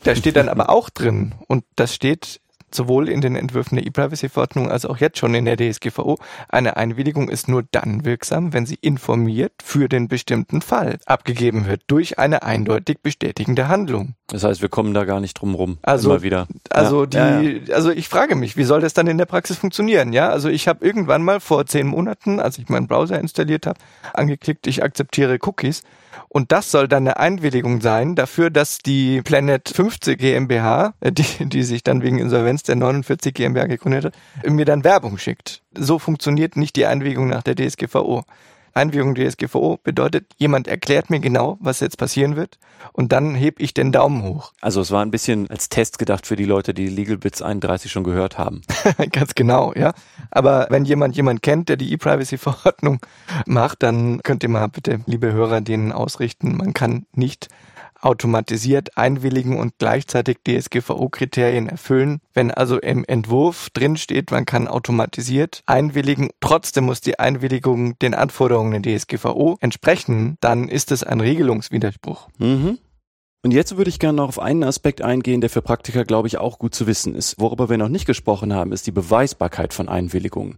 Da 0.03 0.15
steht 0.15 0.37
dann 0.37 0.51
aber 0.51 0.69
auch 0.69 0.91
drin 0.91 1.35
und 1.47 1.65
das 1.77 1.95
steht 1.95 2.41
sowohl 2.75 3.09
in 3.09 3.21
den 3.21 3.37
Entwürfen 3.37 3.77
der 3.77 3.87
E-Privacy-Verordnung 3.87 4.71
als 4.71 4.87
auch 4.87 4.99
jetzt 4.99 5.19
schon 5.19 5.35
in 5.35 5.45
der 5.45 5.57
DSGVO, 5.57 6.19
eine 6.49 6.77
Einwilligung 6.77 7.29
ist 7.29 7.49
nur 7.49 7.65
dann 7.71 8.05
wirksam, 8.05 8.53
wenn 8.53 8.67
sie 8.67 8.79
informiert 8.81 9.53
für 9.63 9.89
den 9.89 10.09
bestimmten 10.09 10.63
Fall 10.63 10.99
abgegeben 11.07 11.67
wird 11.67 11.83
durch 11.87 12.19
eine 12.19 12.43
eindeutig 12.43 12.99
bestätigende 13.03 13.69
Handlung. 13.69 14.15
Das 14.29 14.45
heißt, 14.45 14.63
wir 14.63 14.69
kommen 14.69 14.95
da 14.95 15.05
gar 15.05 15.21
nicht 15.21 15.35
drum 15.35 15.55
rum. 15.55 15.79
Also, 15.83 16.11
immer 16.11 16.23
wieder. 16.23 16.47
Also 16.71 17.05
Ja, 17.05 17.07
die, 17.07 17.17
ja, 17.17 17.41
ja. 17.41 17.75
also 17.75 17.91
ich 17.91 18.09
frage 18.09 18.37
mich, 18.37 18.57
wie 18.57 18.65
soll 18.65 18.81
das 18.81 18.95
dann 18.95 19.07
in 19.07 19.19
der 19.19 19.27
Praxis 19.27 19.59
funktionieren? 19.59 20.13
Ja, 20.13 20.31
also 20.31 20.49
ich 20.49 20.69
habe 20.69 20.85
irgendwann 20.85 21.23
mal 21.23 21.41
vor 21.41 21.67
zehn 21.67 21.87
Monaten, 21.87 22.41
als 22.41 22.59
ich 22.59 22.69
meinen 22.69 22.87
Browser 22.87 23.19
installiert 23.19 23.67
habe, 23.67 23.79
angeklickt, 24.13 24.67
ich 24.67 24.83
akzeptiere 24.83 25.39
Cookies. 25.43 25.83
Und 26.29 26.53
das 26.53 26.71
soll 26.71 26.87
dann 26.87 27.05
eine 27.05 27.19
Einwilligung 27.19 27.81
sein 27.81 28.15
dafür, 28.15 28.51
dass 28.51 28.79
die 28.79 29.21
Planet 29.23 29.69
50 29.69 30.19
GmbH, 30.19 30.95
äh, 31.01 31.11
die, 31.13 31.25
die 31.47 31.63
sich 31.63 31.83
dann 31.83 32.03
wegen 32.03 32.19
Insolvenz 32.19 32.60
der 32.63 32.77
49 32.77 33.35
GmbH 33.35 33.67
gegründet 33.67 34.05
hat, 34.07 34.51
mir 34.51 34.65
dann 34.65 34.85
Werbung 34.85 35.19
schickt. 35.19 35.63
So 35.77 35.99
funktioniert 35.99 36.57
nicht 36.57 36.77
die 36.77 36.87
Einwilligung 36.87 37.29
nach 37.29 37.43
der 37.43 37.55
DSGVO. 37.57 38.25
Einwilligung 38.73 39.15
DSGVO 39.15 39.79
bedeutet, 39.83 40.27
jemand 40.39 40.69
erklärt 40.69 41.11
mir 41.11 41.21
genau, 41.21 41.59
was 41.61 41.81
jetzt 41.81 41.99
passieren 41.99 42.37
wird 42.37 42.59
und 42.93 43.13
dann 43.13 43.35
heb 43.35 43.61
ich 43.61 43.75
den 43.75 43.93
Daumen 43.93 44.23
hoch. 44.23 44.53
Also 44.61 44.81
es 44.81 44.91
war 44.91 45.03
ein 45.05 45.11
bisschen 45.11 45.51
als 45.51 45.69
Test 45.69 45.99
gedacht 45.99 46.27
für 46.27 46.37
die 46.37 46.45
Leute, 46.45 46.73
die 46.73 46.89
Legal 46.89 47.19
Bits 47.19 47.43
31 47.43 47.91
schon 47.91 48.05
gehört 48.05 48.39
haben. 48.39 48.63
Ganz 49.13 49.35
genau, 49.35 49.73
ja. 49.75 49.93
Aber 50.31 50.69
wenn 50.71 50.85
jemand 50.85 51.17
jemand 51.17 51.43
kennt, 51.43 51.69
der 51.69 51.77
die 51.77 51.93
E-Privacy-Verordnung 51.93 53.01
macht, 53.47 53.83
dann 53.83 54.23
könnt 54.23 54.43
ihr 54.43 54.49
mal 54.49 54.69
bitte, 54.69 55.01
liebe 55.07 55.33
Hörer, 55.33 55.61
denen 55.61 55.93
ausrichten, 55.93 56.57
man 56.57 56.73
kann 56.73 57.07
nicht 57.13 57.49
automatisiert 58.01 58.97
einwilligen 58.97 59.59
und 59.59 59.75
gleichzeitig 59.79 60.39
DSGVO-Kriterien 60.47 61.69
erfüllen. 61.69 62.21
Wenn 62.33 62.51
also 62.51 62.79
im 62.79 63.05
Entwurf 63.05 63.71
drin 63.71 63.97
steht, 63.97 64.31
man 64.31 64.47
kann 64.47 64.69
automatisiert 64.69 65.63
einwilligen, 65.67 66.31
trotzdem 66.41 66.85
muss 66.85 67.01
die 67.01 67.19
Einwilligung 67.19 67.99
den 67.99 68.15
Anforderungen 68.15 68.83
der 68.83 68.99
DSGVO 68.99 69.59
entsprechen, 69.61 70.37
dann 70.41 70.69
ist 70.69 70.93
es 70.93 71.03
ein 71.03 71.21
Regelungswiderspruch. 71.21 72.29
Mhm. 72.39 72.79
Und 73.43 73.53
jetzt 73.53 73.77
würde 73.77 73.89
ich 73.89 73.99
gerne 73.99 74.17
noch 74.17 74.29
auf 74.29 74.39
einen 74.39 74.65
Aspekt 74.65 75.01
eingehen, 75.01 75.41
der 75.41 75.49
für 75.49 75.63
Praktiker, 75.63 76.05
glaube 76.05 76.29
ich, 76.29 76.37
auch 76.37 76.59
gut 76.59 76.75
zu 76.75 76.87
wissen 76.87 77.15
ist. 77.15 77.41
Worüber 77.41 77.71
wir 77.71 77.79
noch 77.79 77.89
nicht 77.89 78.05
gesprochen 78.05 78.53
haben, 78.53 78.73
ist 78.73 78.87
die 78.87 78.93
Beweisbarkeit 78.93 79.73
von 79.73 79.89
Einwilligungen. 79.89 80.57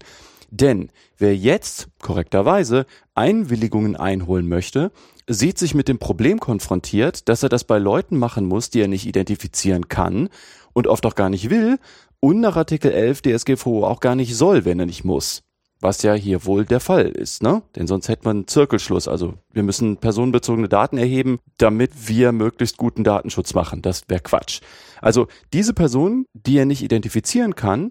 Denn 0.54 0.90
wer 1.16 1.34
jetzt 1.34 1.88
korrekterweise 2.02 2.84
Einwilligungen 3.14 3.96
einholen 3.96 4.46
möchte, 4.46 4.92
sieht 5.26 5.56
sich 5.56 5.74
mit 5.74 5.88
dem 5.88 5.98
Problem 5.98 6.40
konfrontiert, 6.40 7.30
dass 7.30 7.42
er 7.42 7.48
das 7.48 7.64
bei 7.64 7.78
Leuten 7.78 8.18
machen 8.18 8.44
muss, 8.44 8.68
die 8.68 8.82
er 8.82 8.88
nicht 8.88 9.06
identifizieren 9.06 9.88
kann 9.88 10.28
und 10.74 10.86
oft 10.86 11.06
auch 11.06 11.14
gar 11.14 11.30
nicht 11.30 11.48
will 11.48 11.78
und 12.20 12.40
nach 12.40 12.56
Artikel 12.56 12.92
11 12.92 13.22
DSGVO 13.22 13.86
auch 13.86 14.00
gar 14.00 14.14
nicht 14.14 14.36
soll, 14.36 14.66
wenn 14.66 14.78
er 14.78 14.84
nicht 14.84 15.04
muss. 15.04 15.42
Was 15.80 16.02
ja 16.02 16.12
hier 16.12 16.44
wohl 16.44 16.66
der 16.66 16.80
Fall 16.80 17.06
ist, 17.08 17.42
ne? 17.42 17.62
Denn 17.74 17.86
sonst 17.86 18.08
hätte 18.08 18.24
man 18.24 18.36
einen 18.36 18.46
Zirkelschluss. 18.46 19.08
Also 19.08 19.34
wir 19.52 19.62
müssen 19.62 19.96
personenbezogene 19.96 20.68
Daten 20.68 20.98
erheben, 20.98 21.38
damit 21.56 22.08
wir 22.08 22.30
möglichst 22.30 22.76
guten 22.76 23.04
Datenschutz 23.04 23.54
machen. 23.54 23.80
Das 23.80 24.02
wäre 24.06 24.20
Quatsch. 24.20 24.60
Also 25.00 25.28
diese 25.54 25.72
Personen, 25.72 26.26
die 26.34 26.58
er 26.58 26.66
nicht 26.66 26.82
identifizieren 26.82 27.56
kann, 27.56 27.90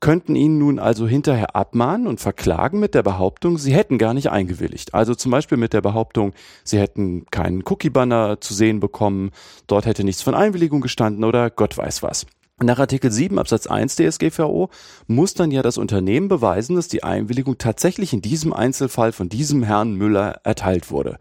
könnten 0.00 0.36
ihn 0.36 0.58
nun 0.58 0.78
also 0.78 1.06
hinterher 1.06 1.56
abmahnen 1.56 2.06
und 2.06 2.20
verklagen 2.20 2.80
mit 2.80 2.94
der 2.94 3.02
Behauptung, 3.02 3.58
sie 3.58 3.72
hätten 3.72 3.98
gar 3.98 4.14
nicht 4.14 4.30
eingewilligt. 4.30 4.94
Also 4.94 5.14
zum 5.14 5.30
Beispiel 5.30 5.58
mit 5.58 5.72
der 5.72 5.80
Behauptung, 5.80 6.32
sie 6.64 6.78
hätten 6.78 7.26
keinen 7.30 7.62
Cookie-Banner 7.66 8.40
zu 8.40 8.54
sehen 8.54 8.80
bekommen, 8.80 9.30
dort 9.66 9.86
hätte 9.86 10.04
nichts 10.04 10.22
von 10.22 10.34
Einwilligung 10.34 10.80
gestanden 10.80 11.24
oder 11.24 11.50
Gott 11.50 11.76
weiß 11.76 12.02
was. 12.02 12.26
Nach 12.62 12.78
Artikel 12.78 13.10
7 13.10 13.38
Absatz 13.38 13.66
1 13.66 13.96
DSGVO 13.96 14.70
muss 15.06 15.34
dann 15.34 15.50
ja 15.50 15.60
das 15.60 15.76
Unternehmen 15.76 16.28
beweisen, 16.28 16.76
dass 16.76 16.88
die 16.88 17.04
Einwilligung 17.04 17.58
tatsächlich 17.58 18.14
in 18.14 18.22
diesem 18.22 18.54
Einzelfall 18.54 19.12
von 19.12 19.28
diesem 19.28 19.62
Herrn 19.62 19.94
Müller 19.94 20.40
erteilt 20.42 20.90
wurde. 20.90 21.18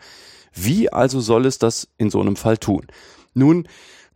Wie 0.54 0.94
also 0.94 1.20
soll 1.20 1.46
es 1.46 1.60
das 1.60 1.90
in 1.98 2.10
so 2.10 2.22
einem 2.22 2.38
Fall 2.38 2.58
tun? 2.58 2.88
Nun, 3.34 3.68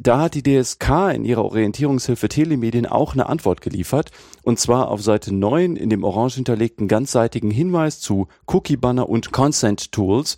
da 0.02 0.22
hat 0.22 0.34
die 0.34 0.44
DSK 0.44 1.14
in 1.14 1.26
ihrer 1.26 1.44
Orientierungshilfe 1.44 2.30
Telemedien 2.30 2.86
auch 2.86 3.14
eine 3.14 3.28
Antwort 3.28 3.60
geliefert, 3.60 4.12
und 4.44 4.58
zwar 4.58 4.90
auf 4.90 5.04
Seite 5.04 5.36
9 5.36 5.76
in 5.76 5.90
dem 5.90 6.06
orange 6.06 6.36
hinterlegten 6.36 6.88
ganzseitigen 6.88 7.52
Hinweis 7.52 8.00
zu 8.00 8.30
Cookie 8.48 8.78
Banner 8.78 9.10
und 9.10 9.34
Consent 9.34 9.92
Tools. 9.92 10.38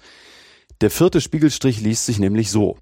Der 0.82 0.89
vierte 0.89 1.22
Spiegelstrich 1.22 1.80
liest 1.80 2.07
sich 2.07 2.18
nämlich 2.18 2.49
so. 2.49 2.78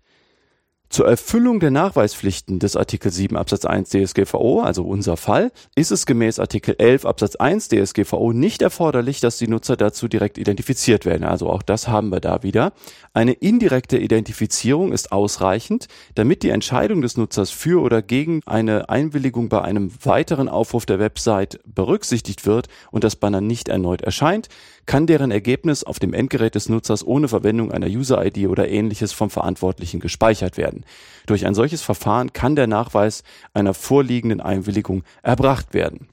Zur 0.92 1.08
Erfüllung 1.08 1.60
der 1.60 1.70
Nachweispflichten 1.70 2.58
des 2.58 2.76
Artikel 2.76 3.12
7 3.12 3.38
Absatz 3.38 3.64
1 3.64 3.90
DSGVO, 3.90 4.62
also 4.62 4.84
unser 4.84 5.18
Fall, 5.18 5.52
ist 5.76 5.92
es 5.92 6.08
gemäß 6.08 6.40
Artikel 6.40 6.74
11 6.80 7.06
Absatz 7.06 7.36
1 7.36 7.70
DSGVO 7.70 8.34
nicht 8.34 8.64
erforderlich, 8.64 9.20
dass 9.20 9.38
die 9.38 9.48
Nutzer 9.48 9.78
dazu 9.78 10.08
direkt 10.08 10.40
identifiziert 10.40 11.06
werden. 11.06 11.26
Also 11.26 11.48
auch 11.48 11.62
das 11.62 11.88
haben 11.88 12.10
wir 12.10 12.22
da 12.22 12.42
wieder. 12.42 12.74
Eine 13.14 13.34
indirekte 13.34 14.00
Identifizierung 14.00 14.92
ist 14.92 15.12
ausreichend, 15.12 15.90
damit 16.16 16.42
die 16.42 16.50
Entscheidung 16.50 17.04
des 17.04 17.18
Nutzers 17.18 17.52
für 17.52 17.84
oder 17.84 18.02
gegen 18.02 18.42
eine 18.48 18.90
Einwilligung 18.90 19.48
bei 19.48 19.62
einem 19.62 19.92
weiteren 20.04 20.50
Aufruf 20.50 20.88
der 20.88 20.98
Website 20.98 21.60
berücksichtigt 21.66 22.48
wird 22.48 22.68
und 22.90 23.04
das 23.04 23.16
Banner 23.16 23.42
nicht 23.42 23.70
erneut 23.70 24.02
erscheint, 24.02 24.50
kann 24.88 25.06
deren 25.06 25.30
Ergebnis 25.30 25.84
auf 25.84 26.00
dem 26.00 26.16
Endgerät 26.16 26.56
des 26.56 26.68
Nutzers 26.68 27.06
ohne 27.06 27.28
Verwendung 27.28 27.72
einer 27.72 27.86
User-ID 27.86 28.48
oder 28.48 28.70
ähnliches 28.70 29.12
vom 29.12 29.30
Verantwortlichen 29.30 30.00
gespeichert 30.00 30.58
werden. 30.58 30.79
Durch 31.26 31.46
ein 31.46 31.54
solches 31.56 31.82
Verfahren 31.82 32.34
kann 32.34 32.56
der 32.56 32.68
Nachweis 32.68 33.24
einer 33.54 33.74
vorliegenden 33.74 34.42
Einwilligung 34.42 35.04
erbracht 35.22 35.74
werden. 35.74 36.10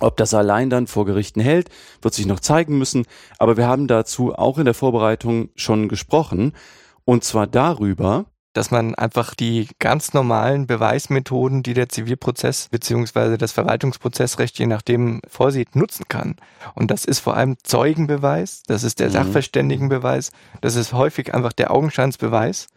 Ob 0.00 0.16
das 0.16 0.34
allein 0.34 0.70
dann 0.70 0.86
vor 0.86 1.06
Gerichten 1.06 1.40
hält, 1.40 1.70
wird 2.02 2.14
sich 2.14 2.26
noch 2.26 2.40
zeigen 2.40 2.78
müssen, 2.78 3.06
aber 3.38 3.56
wir 3.56 3.68
haben 3.68 3.86
dazu 3.86 4.34
auch 4.34 4.58
in 4.58 4.64
der 4.64 4.74
Vorbereitung 4.74 5.50
schon 5.54 5.88
gesprochen, 5.88 6.52
und 7.04 7.22
zwar 7.22 7.46
darüber, 7.46 8.26
dass 8.54 8.70
man 8.70 8.94
einfach 8.94 9.34
die 9.34 9.68
ganz 9.78 10.14
normalen 10.14 10.66
Beweismethoden, 10.66 11.62
die 11.62 11.74
der 11.74 11.88
Zivilprozess 11.88 12.68
beziehungsweise 12.70 13.36
das 13.36 13.52
Verwaltungsprozessrecht 13.52 14.58
je 14.58 14.66
nachdem 14.66 15.20
vorsieht, 15.28 15.76
nutzen 15.76 16.04
kann. 16.08 16.36
Und 16.74 16.90
das 16.90 17.04
ist 17.04 17.18
vor 17.18 17.36
allem 17.36 17.56
Zeugenbeweis, 17.62 18.62
das 18.66 18.84
ist 18.84 19.00
der 19.00 19.08
Mhm. 19.08 19.12
Sachverständigenbeweis, 19.12 20.30
das 20.60 20.76
ist 20.76 20.92
häufig 20.92 21.34
einfach 21.34 21.52
der 21.52 21.72
Augenscheinsbeweis. 21.72 22.68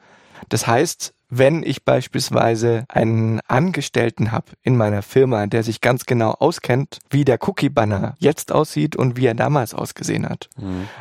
Das 0.50 0.68
heißt, 0.68 1.14
wenn 1.30 1.62
ich 1.62 1.84
beispielsweise 1.84 2.86
einen 2.88 3.42
Angestellten 3.48 4.32
habe 4.32 4.54
in 4.64 4.78
meiner 4.78 5.02
Firma, 5.02 5.46
der 5.46 5.62
sich 5.62 5.82
ganz 5.82 6.06
genau 6.06 6.32
auskennt, 6.32 7.00
wie 7.10 7.26
der 7.26 7.38
Cookie-Banner 7.46 8.16
jetzt 8.18 8.54
aussieht 8.54 8.96
und 8.96 9.18
wie 9.18 9.26
er 9.26 9.34
damals 9.34 9.74
ausgesehen 9.74 10.28
hat, 10.28 10.48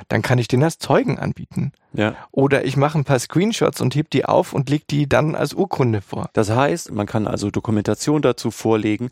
dann 0.09 0.23
kann 0.23 0.39
ich 0.39 0.49
den 0.49 0.65
als 0.65 0.79
Zeugen 0.79 1.21
anbieten. 1.21 1.71
ja, 1.93 2.17
Oder 2.33 2.65
ich 2.65 2.77
mache 2.77 2.99
ein 2.99 3.05
paar 3.05 3.21
Screenshots 3.21 3.81
und 3.81 3.95
heb 3.95 4.11
die 4.11 4.25
auf 4.25 4.53
und 4.53 4.69
leg 4.69 4.89
die 4.89 5.09
dann 5.09 5.37
als 5.37 5.55
Urkunde 5.55 6.01
vor. 6.01 6.29
Das 6.33 6.51
heißt, 6.51 6.91
man 6.91 7.07
kann 7.07 7.29
also 7.29 7.53
Dokumentation 7.53 8.21
dazu 8.21 8.51
vorlegen. 8.51 9.11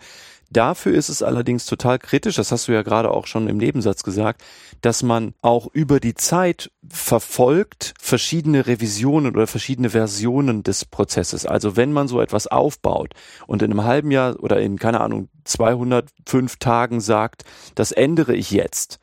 Dafür 0.51 0.95
ist 0.95 1.09
es 1.09 1.22
allerdings 1.22 1.66
total 1.66 1.99
kritisch, 1.99 2.36
das 2.36 2.53
hast 2.53 2.68
du 2.68 2.72
ja 2.72 2.82
gerade 2.82 3.11
auch 3.11 3.26
schon 3.26 3.49
im 3.49 3.57
Nebensatz 3.57 4.03
gesagt, 4.03 4.42
dass 4.82 5.03
man 5.03 5.34
auch 5.42 5.68
über 5.72 6.01
die 6.01 6.14
Zeit 6.14 6.70
verfolgt 6.88 7.95
verschiedene 8.01 8.66
Revisionen 8.66 9.34
oder 9.34 9.47
verschiedene 9.47 9.90
Versionen 9.90 10.62
des 10.62 10.84
Prozesses. 10.84 11.47
Also 11.47 11.76
wenn 11.76 11.92
man 11.92 12.09
so 12.09 12.20
etwas 12.20 12.47
aufbaut 12.47 13.14
und 13.47 13.62
in 13.62 13.70
einem 13.70 13.84
halben 13.84 14.11
Jahr 14.11 14.38
oder 14.40 14.61
in, 14.61 14.78
keine 14.78 15.01
Ahnung, 15.01 15.28
205 15.45 16.57
Tagen 16.57 17.01
sagt, 17.01 17.45
das 17.74 17.92
ändere 17.92 18.34
ich 18.34 18.51
jetzt, 18.51 18.99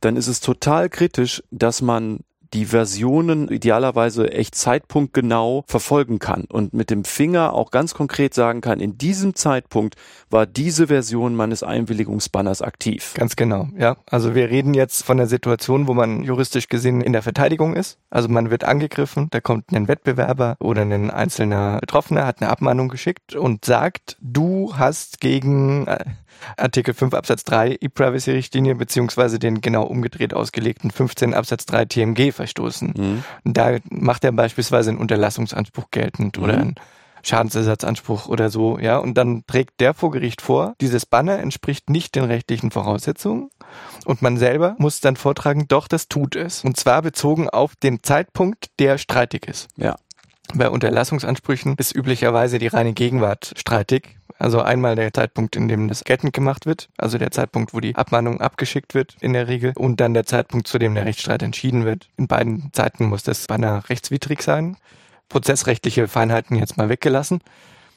dann 0.00 0.16
ist 0.16 0.28
es 0.28 0.40
total 0.40 0.88
kritisch, 0.88 1.42
dass 1.50 1.82
man 1.82 2.20
die 2.52 2.66
Versionen 2.66 3.48
idealerweise 3.48 4.32
echt 4.32 4.54
zeitpunktgenau 4.54 5.64
verfolgen 5.66 6.18
kann 6.18 6.44
und 6.44 6.74
mit 6.74 6.90
dem 6.90 7.04
Finger 7.04 7.52
auch 7.52 7.70
ganz 7.70 7.94
konkret 7.94 8.34
sagen 8.34 8.60
kann, 8.60 8.80
in 8.80 8.98
diesem 8.98 9.34
Zeitpunkt 9.34 9.96
war 10.30 10.46
diese 10.46 10.88
Version 10.88 11.34
meines 11.34 11.62
Einwilligungsbanners 11.62 12.62
aktiv. 12.62 13.14
Ganz 13.14 13.36
genau, 13.36 13.68
ja. 13.76 13.96
Also 14.06 14.34
wir 14.34 14.50
reden 14.50 14.74
jetzt 14.74 15.04
von 15.04 15.16
der 15.16 15.26
Situation, 15.26 15.86
wo 15.86 15.94
man 15.94 16.22
juristisch 16.22 16.68
gesehen 16.68 17.00
in 17.00 17.12
der 17.12 17.22
Verteidigung 17.22 17.74
ist. 17.74 17.98
Also 18.10 18.28
man 18.28 18.50
wird 18.50 18.64
angegriffen, 18.64 19.28
da 19.30 19.40
kommt 19.40 19.72
ein 19.72 19.88
Wettbewerber 19.88 20.56
oder 20.60 20.82
ein 20.82 21.10
einzelner 21.10 21.78
Betroffener, 21.80 22.26
hat 22.26 22.40
eine 22.40 22.50
Abmahnung 22.50 22.88
geschickt 22.88 23.34
und 23.34 23.64
sagt, 23.64 24.16
du 24.20 24.72
hast 24.76 25.20
gegen 25.20 25.86
äh, 25.86 26.04
Artikel 26.56 26.94
5 26.94 27.14
Absatz 27.14 27.44
3 27.44 27.78
E-Privacy-Richtlinie 27.80 28.74
beziehungsweise 28.74 29.38
den 29.38 29.60
genau 29.60 29.84
umgedreht 29.84 30.34
ausgelegten 30.34 30.90
15 30.90 31.34
Absatz 31.34 31.66
3 31.66 31.84
TMG 31.86 32.32
verstoßen. 32.32 32.94
Mhm. 32.96 33.24
Da 33.44 33.78
macht 33.90 34.24
er 34.24 34.32
beispielsweise 34.32 34.90
einen 34.90 34.98
Unterlassungsanspruch 34.98 35.90
geltend 35.90 36.38
oder 36.38 36.54
Mhm. 36.54 36.60
einen 36.60 36.74
Schadensersatzanspruch 37.22 38.26
oder 38.28 38.50
so, 38.50 38.78
ja. 38.78 38.98
Und 38.98 39.14
dann 39.14 39.44
trägt 39.46 39.80
der 39.80 39.94
vor 39.94 40.10
Gericht 40.10 40.40
vor, 40.40 40.74
dieses 40.80 41.06
Banner 41.06 41.38
entspricht 41.38 41.90
nicht 41.90 42.14
den 42.14 42.24
rechtlichen 42.24 42.70
Voraussetzungen. 42.70 43.50
Und 44.04 44.22
man 44.22 44.36
selber 44.36 44.74
muss 44.78 45.00
dann 45.00 45.16
vortragen, 45.16 45.66
doch, 45.68 45.86
das 45.86 46.08
tut 46.08 46.34
es. 46.34 46.64
Und 46.64 46.76
zwar 46.76 47.02
bezogen 47.02 47.48
auf 47.48 47.76
den 47.76 48.02
Zeitpunkt, 48.02 48.70
der 48.78 48.98
streitig 48.98 49.46
ist. 49.46 49.68
Ja. 49.76 49.96
Bei 50.54 50.68
Unterlassungsansprüchen 50.68 51.76
ist 51.76 51.94
üblicherweise 51.94 52.58
die 52.58 52.66
reine 52.66 52.92
Gegenwart 52.92 53.52
streitig. 53.56 54.16
Also 54.38 54.62
einmal 54.62 54.96
der 54.96 55.12
Zeitpunkt, 55.12 55.54
in 55.54 55.68
dem 55.68 55.88
das 55.88 56.02
geltend 56.02 56.32
gemacht 56.32 56.64
wird, 56.64 56.88
also 56.96 57.18
der 57.18 57.30
Zeitpunkt, 57.30 57.74
wo 57.74 57.80
die 57.80 57.94
Abmahnung 57.94 58.40
abgeschickt 58.40 58.94
wird 58.94 59.16
in 59.20 59.34
der 59.34 59.48
Regel 59.48 59.74
und 59.76 60.00
dann 60.00 60.14
der 60.14 60.24
Zeitpunkt, 60.24 60.66
zu 60.66 60.78
dem 60.78 60.94
der 60.94 61.04
Rechtsstreit 61.04 61.42
entschieden 61.42 61.84
wird. 61.84 62.08
In 62.16 62.26
beiden 62.26 62.70
Zeiten 62.72 63.04
muss 63.04 63.22
das 63.22 63.46
beinahe 63.46 63.88
rechtswidrig 63.88 64.42
sein. 64.42 64.76
Prozessrechtliche 65.28 66.08
Feinheiten 66.08 66.56
jetzt 66.56 66.78
mal 66.78 66.88
weggelassen. 66.88 67.40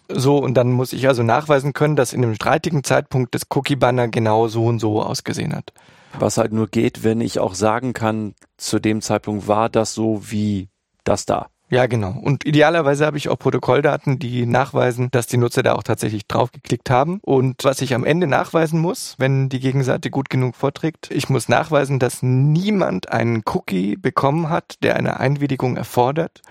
So, 0.09 0.37
und 0.37 0.55
dann 0.55 0.71
muss 0.71 0.91
ich 0.91 1.07
also 1.07 1.23
nachweisen 1.23 1.71
können, 1.71 1.95
dass 1.95 2.11
in 2.11 2.21
dem 2.21 2.35
streitigen 2.35 2.83
Zeitpunkt 2.83 3.33
das 3.33 3.43
Cookie-Banner 3.49 4.09
genau 4.09 4.49
so 4.49 4.65
und 4.65 4.79
so 4.79 5.01
ausgesehen 5.01 5.55
hat. 5.55 5.71
Was 6.19 6.37
halt 6.37 6.51
nur 6.51 6.67
geht, 6.67 7.03
wenn 7.05 7.21
ich 7.21 7.39
auch 7.39 7.55
sagen 7.55 7.93
kann, 7.93 8.35
zu 8.57 8.79
dem 8.79 9.01
Zeitpunkt 9.01 9.47
war 9.47 9.69
das 9.69 9.93
so 9.93 10.29
wie 10.29 10.67
das 11.05 11.25
da. 11.25 11.47
Ja, 11.69 11.87
genau. 11.87 12.11
Und 12.21 12.45
idealerweise 12.45 13.05
habe 13.05 13.17
ich 13.17 13.29
auch 13.29 13.39
Protokolldaten, 13.39 14.19
die 14.19 14.45
nachweisen, 14.45 15.09
dass 15.09 15.25
die 15.25 15.37
Nutzer 15.37 15.63
da 15.63 15.73
auch 15.73 15.81
tatsächlich 15.81 16.27
draufgeklickt 16.27 16.91
haben. 16.91 17.19
Und 17.23 17.63
was 17.63 17.81
ich 17.81 17.95
am 17.95 18.03
Ende 18.05 18.27
nachweisen 18.27 18.79
muss, 18.79 19.15
wenn 19.17 19.49
die 19.49 19.59
Gegenseite 19.59 20.11
gut 20.11 20.29
genug 20.29 20.55
vorträgt, 20.55 21.09
ich 21.09 21.29
muss 21.29 21.49
nachweisen, 21.49 21.97
dass 21.97 22.21
niemand 22.21 23.11
einen 23.11 23.41
Cookie 23.45 23.95
bekommen 23.95 24.49
hat, 24.49 24.83
der 24.83 24.97
eine 24.97 25.19
Einwilligung 25.19 25.75
erfordert 25.75 26.41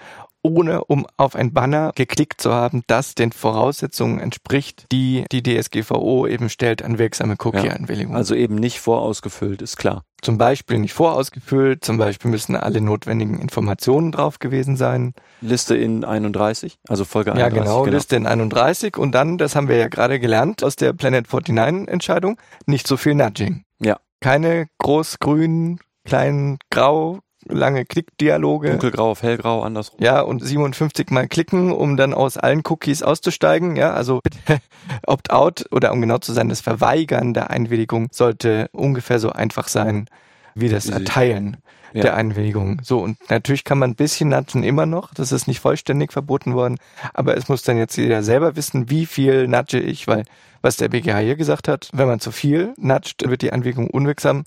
ohne 0.43 0.84
um 0.84 1.07
auf 1.16 1.36
ein 1.36 1.53
Banner 1.53 1.93
geklickt 1.95 2.40
zu 2.40 2.53
haben, 2.53 2.82
das 2.86 3.14
den 3.14 3.32
Voraussetzungen 3.32 4.18
entspricht, 4.18 4.86
die 4.93 5.24
die 5.30 5.43
DSGVO 5.43 6.26
eben 6.26 6.49
stellt 6.49 6.82
an 6.82 6.99
wirksame 6.99 7.36
Cookie-Einwilligung. 7.38 8.12
Ja, 8.12 8.18
also 8.18 8.34
eben 8.34 8.57
nicht 8.57 8.80
vorausgefüllt, 8.80 9.62
ist 9.62 9.76
klar. 9.76 10.05
Zum 10.20 10.38
Beispiel 10.38 10.78
nicht 10.78 10.93
vorausgefüllt, 10.93 11.84
zum 11.84 11.99
Beispiel 11.99 12.30
müssen 12.30 12.55
alle 12.55 12.80
notwendigen 12.80 13.40
Informationen 13.40 14.12
drauf 14.12 14.38
gewesen 14.38 14.76
sein. 14.76 15.14
Liste 15.40 15.76
in 15.76 16.05
31, 16.05 16.78
also 16.88 17.05
Folge 17.05 17.32
31. 17.32 17.57
Ja, 17.57 17.62
genau, 17.62 17.82
genau, 17.82 17.97
Liste 17.97 18.16
in 18.16 18.26
31 18.26 18.97
und 18.97 19.12
dann, 19.12 19.38
das 19.38 19.57
haben 19.57 19.68
wir 19.68 19.76
ja 19.76 19.88
gerade 19.88 20.20
gelernt 20.20 20.62
aus 20.62 20.76
der 20.76 20.93
Planet 20.93 21.26
49 21.32 21.88
Entscheidung, 21.88 22.38
nicht 22.66 22.86
so 22.86 22.97
viel 22.97 23.14
Nudging. 23.14 23.64
Ja. 23.80 23.99
Keine 24.20 24.68
groß 24.78 25.18
grün, 25.18 25.80
klein 26.05 26.59
grau, 26.70 27.18
lange 27.49 27.84
Klickdialoge. 27.84 28.70
Dunkelgrau 28.70 29.11
auf 29.11 29.22
hellgrau, 29.22 29.62
andersrum. 29.62 29.99
Ja, 30.03 30.20
und 30.20 30.45
57 30.45 31.11
mal 31.11 31.28
klicken, 31.28 31.72
um 31.72 31.97
dann 31.97 32.14
aus 32.14 32.36
allen 32.36 32.62
Cookies 32.68 33.03
auszusteigen. 33.03 33.76
Ja, 33.76 33.93
also 33.93 34.20
Opt-out 35.07 35.66
oder 35.70 35.93
um 35.93 36.01
genau 36.01 36.18
zu 36.18 36.32
sein, 36.32 36.49
das 36.49 36.61
Verweigern 36.61 37.34
der 37.34 37.51
Einwilligung 37.51 38.09
sollte 38.12 38.68
ungefähr 38.72 39.18
so 39.18 39.30
einfach 39.30 39.68
sein 39.68 40.07
wie 40.55 40.68
das 40.68 40.86
Erteilen 40.88 41.57
ja. 41.93 42.03
der 42.03 42.16
Einwilligung. 42.16 42.80
So, 42.82 43.01
und 43.01 43.18
natürlich 43.30 43.64
kann 43.64 43.78
man 43.78 43.90
ein 43.90 43.97
bisschen 43.97 44.28
nudgen 44.30 44.62
immer 44.62 44.86
noch. 44.86 45.14
Das 45.14 45.32
ist 45.32 45.47
nicht 45.47 45.61
vollständig 45.61 46.12
verboten 46.12 46.55
worden. 46.55 46.78
Aber 47.14 47.36
es 47.36 47.49
muss 47.49 47.62
dann 47.62 47.78
jetzt 47.78 47.97
jeder 47.97 48.22
selber 48.22 48.57
wissen, 48.57 48.90
wie 48.90 49.07
viel 49.07 49.49
nudge 49.49 49.78
ich, 49.78 50.07
weil 50.07 50.24
was 50.61 50.76
der 50.76 50.88
BGH 50.88 51.18
hier 51.18 51.36
gesagt 51.36 51.68
hat, 51.68 51.90
wenn 51.93 52.07
man 52.07 52.20
zu 52.20 52.30
viel 52.30 52.74
nudgt, 52.76 53.28
wird 53.28 53.43
die 53.43 53.53
Einwilligung 53.53 53.88
unwirksam 53.88 54.45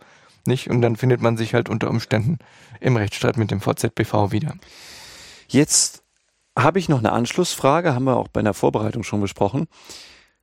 nicht? 0.47 0.69
Und 0.69 0.81
dann 0.81 0.95
findet 0.95 1.21
man 1.21 1.37
sich 1.37 1.53
halt 1.53 1.69
unter 1.69 1.89
Umständen 1.89 2.39
im 2.79 2.97
Rechtsstreit 2.97 3.37
mit 3.37 3.51
dem 3.51 3.61
VZBV 3.61 4.31
wieder. 4.31 4.55
Jetzt 5.47 6.03
habe 6.57 6.79
ich 6.79 6.89
noch 6.89 6.99
eine 6.99 7.11
Anschlussfrage, 7.11 7.93
haben 7.93 8.05
wir 8.05 8.17
auch 8.17 8.29
bei 8.29 8.39
einer 8.39 8.53
Vorbereitung 8.53 9.03
schon 9.03 9.21
besprochen. 9.21 9.67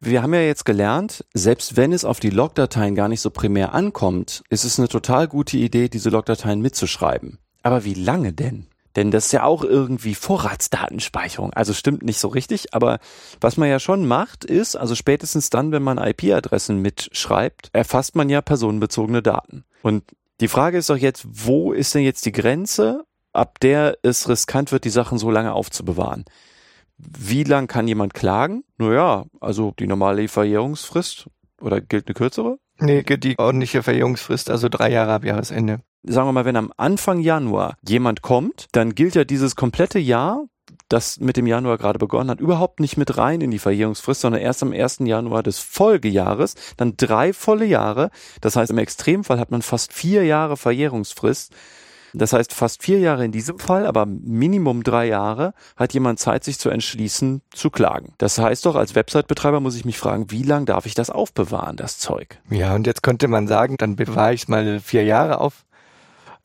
Wir 0.01 0.23
haben 0.23 0.35
ja 0.35 0.41
jetzt 0.41 0.65
gelernt, 0.65 1.25
selbst 1.33 1.77
wenn 1.77 1.93
es 1.93 2.05
auf 2.05 2.19
die 2.19 2.31
Logdateien 2.31 2.95
gar 2.95 3.09
nicht 3.09 3.21
so 3.21 3.31
primär 3.31 3.73
ankommt, 3.73 4.43
ist 4.51 4.65
es 4.65 4.79
eine 4.79 4.89
total 4.89 5.29
gute 5.29 5.57
Idee, 5.57 5.89
diese 5.89 6.11
Logdateien 6.11 6.61
mitzuschreiben. 6.61 7.39
Aber 7.63 7.85
wie 7.85 7.95
lange 7.95 8.33
denn? 8.33 8.67
Denn 8.97 9.11
das 9.11 9.27
ist 9.27 9.33
ja 9.33 9.45
auch 9.45 9.65
irgendwie 9.65 10.15
Vorratsdatenspeicherung. 10.15 11.53
Also 11.53 11.73
stimmt 11.73 12.03
nicht 12.03 12.19
so 12.19 12.29
richtig, 12.29 12.75
aber 12.75 12.99
was 13.41 13.57
man 13.57 13.69
ja 13.69 13.79
schon 13.79 14.07
macht, 14.07 14.45
ist, 14.45 14.77
also 14.77 14.95
spätestens 14.95 15.51
dann, 15.51 15.73
wenn 15.73 15.83
man 15.83 15.99
IP-Adressen 15.99 16.79
mitschreibt, 16.79 17.71
erfasst 17.73 18.17
man 18.17 18.29
ja 18.29 18.43
personenbezogene 18.43 19.23
Daten. 19.23 19.65
Und 19.83 20.05
die 20.41 20.49
Frage 20.49 20.79
ist 20.79 20.91
doch 20.91 20.97
jetzt, 20.97 21.27
wo 21.27 21.73
ist 21.73 21.95
denn 21.95 22.03
jetzt 22.03 22.27
die 22.27 22.33
Grenze, 22.33 23.05
ab 23.33 23.61
der 23.61 23.97
es 24.03 24.29
riskant 24.29 24.73
wird, 24.73 24.85
die 24.85 24.91
Sachen 24.91 25.19
so 25.19 25.31
lange 25.31 25.53
aufzubewahren? 25.53 26.25
Wie 26.99 27.45
lang 27.45 27.67
kann 27.67 27.89
jemand 27.89 28.15
klagen? 28.15 28.65
Naja, 28.77 29.25
also 29.41 29.73
die 29.79 29.87
normale 29.87 30.29
Verjährungsfrist 30.29 31.29
oder 31.61 31.81
gilt 31.81 32.07
eine 32.07 32.15
kürzere? 32.15 32.59
Nee, 32.79 33.03
die 33.03 33.39
ordentliche 33.39 33.83
Verjährungsfrist, 33.83 34.51
also 34.51 34.69
drei 34.69 34.91
Jahre 34.91 35.13
ab 35.13 35.25
Jahresende 35.25 35.81
sagen 36.03 36.29
wir 36.29 36.33
mal, 36.33 36.45
wenn 36.45 36.57
am 36.57 36.73
Anfang 36.77 37.21
Januar 37.21 37.77
jemand 37.87 38.23
kommt, 38.23 38.67
dann 38.73 38.95
gilt 38.95 39.15
ja 39.15 39.25
dieses 39.25 39.57
komplette 39.57 39.99
Jahr, 39.99 40.45
das 40.89 41.21
mit 41.21 41.37
dem 41.37 41.47
Januar 41.47 41.79
gerade 41.79 41.99
begonnen 41.99 42.31
hat, 42.31 42.41
überhaupt 42.41 42.81
nicht 42.81 42.97
mit 42.97 43.17
rein 43.17 43.41
in 43.41 43.51
die 43.51 43.59
Verjährungsfrist, 43.59 44.21
sondern 44.21 44.43
erst 44.43 44.63
am 44.63 44.73
1. 44.73 44.99
Januar 45.01 45.43
des 45.43 45.59
Folgejahres, 45.59 46.55
dann 46.77 46.97
drei 46.97 47.33
volle 47.33 47.65
Jahre. 47.65 48.11
Das 48.41 48.57
heißt, 48.57 48.71
im 48.71 48.79
Extremfall 48.79 49.39
hat 49.39 49.51
man 49.51 49.63
fast 49.63 49.93
vier 49.93 50.25
Jahre 50.25 50.57
Verjährungsfrist. 50.57 51.55
Das 52.15 52.35
heißt, 52.35 52.53
fast 52.53 52.83
vier 52.83 52.99
Jahre 52.99 53.25
in 53.25 53.33
diesem 53.33 53.59
Fall, 53.59 53.87
aber 53.87 54.05
Minimum 54.05 54.83
drei 54.83 55.07
Jahre 55.07 55.55
hat 55.77 55.95
jemand 55.95 56.19
Zeit, 56.19 56.45
sich 56.45 56.59
zu 56.59 56.69
entschließen, 56.69 57.41
zu 57.55 57.71
klagen. 57.71 58.13
Das 58.19 58.39
heißt 58.39 58.67
doch, 58.67 58.77
als 58.77 58.95
Website-Betreiber 58.95 59.61
muss 59.61 59.77
ich 59.77 59.87
mich 59.87 59.99
fragen, 59.99 60.31
wie 60.31 60.43
lange 60.43 60.67
darf 60.67 60.85
ich 60.85 60.95
das 60.95 61.09
aufbewahren, 61.09 61.77
das 61.77 61.99
Zeug? 61.99 62.39
Ja, 62.51 62.75
und 62.75 62.87
jetzt 62.87 63.03
könnte 63.03 63.29
man 63.29 63.49
sagen, 63.49 63.77
dann 63.79 63.97
bewahre 63.97 64.35
ich 64.35 64.43
es 64.43 64.49
mal 64.49 64.81
vier 64.81 65.05
Jahre 65.05 65.41
auf. 65.41 65.65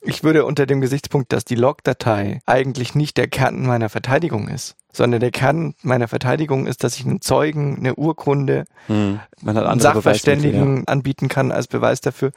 Ich 0.08 0.24
würde 0.24 0.45
unter 0.45 0.66
dem 0.66 0.80
Gesichtspunkt, 0.80 1.34
dass 1.34 1.43
die 1.43 1.55
Logdatei 1.55 2.39
eigentlich 2.45 2.95
nicht 2.95 3.18
der 3.18 3.28
Kern 3.28 3.66
meiner 3.66 3.89
Verteidigung 3.89 4.47
ist, 4.47 4.78
sondern 4.93 5.20
der 5.20 5.32
Kern 5.32 5.76
meiner 5.82 6.08
Verteidigung 6.08 6.66
ist, 6.66 6.86
dass 6.86 6.97
ich 6.97 7.05
einen 7.05 7.20
Zeugen, 7.20 7.78
eine 7.78 7.95
Urkunde, 7.95 8.64
hm. 8.88 9.20
einen 9.45 9.80
Sachverständigen 9.82 10.78
ja. 10.78 10.84
anbieten 10.86 11.28
kann 11.28 11.51
als 11.51 11.68
Beweis 11.68 11.99
dafür, 11.99 12.32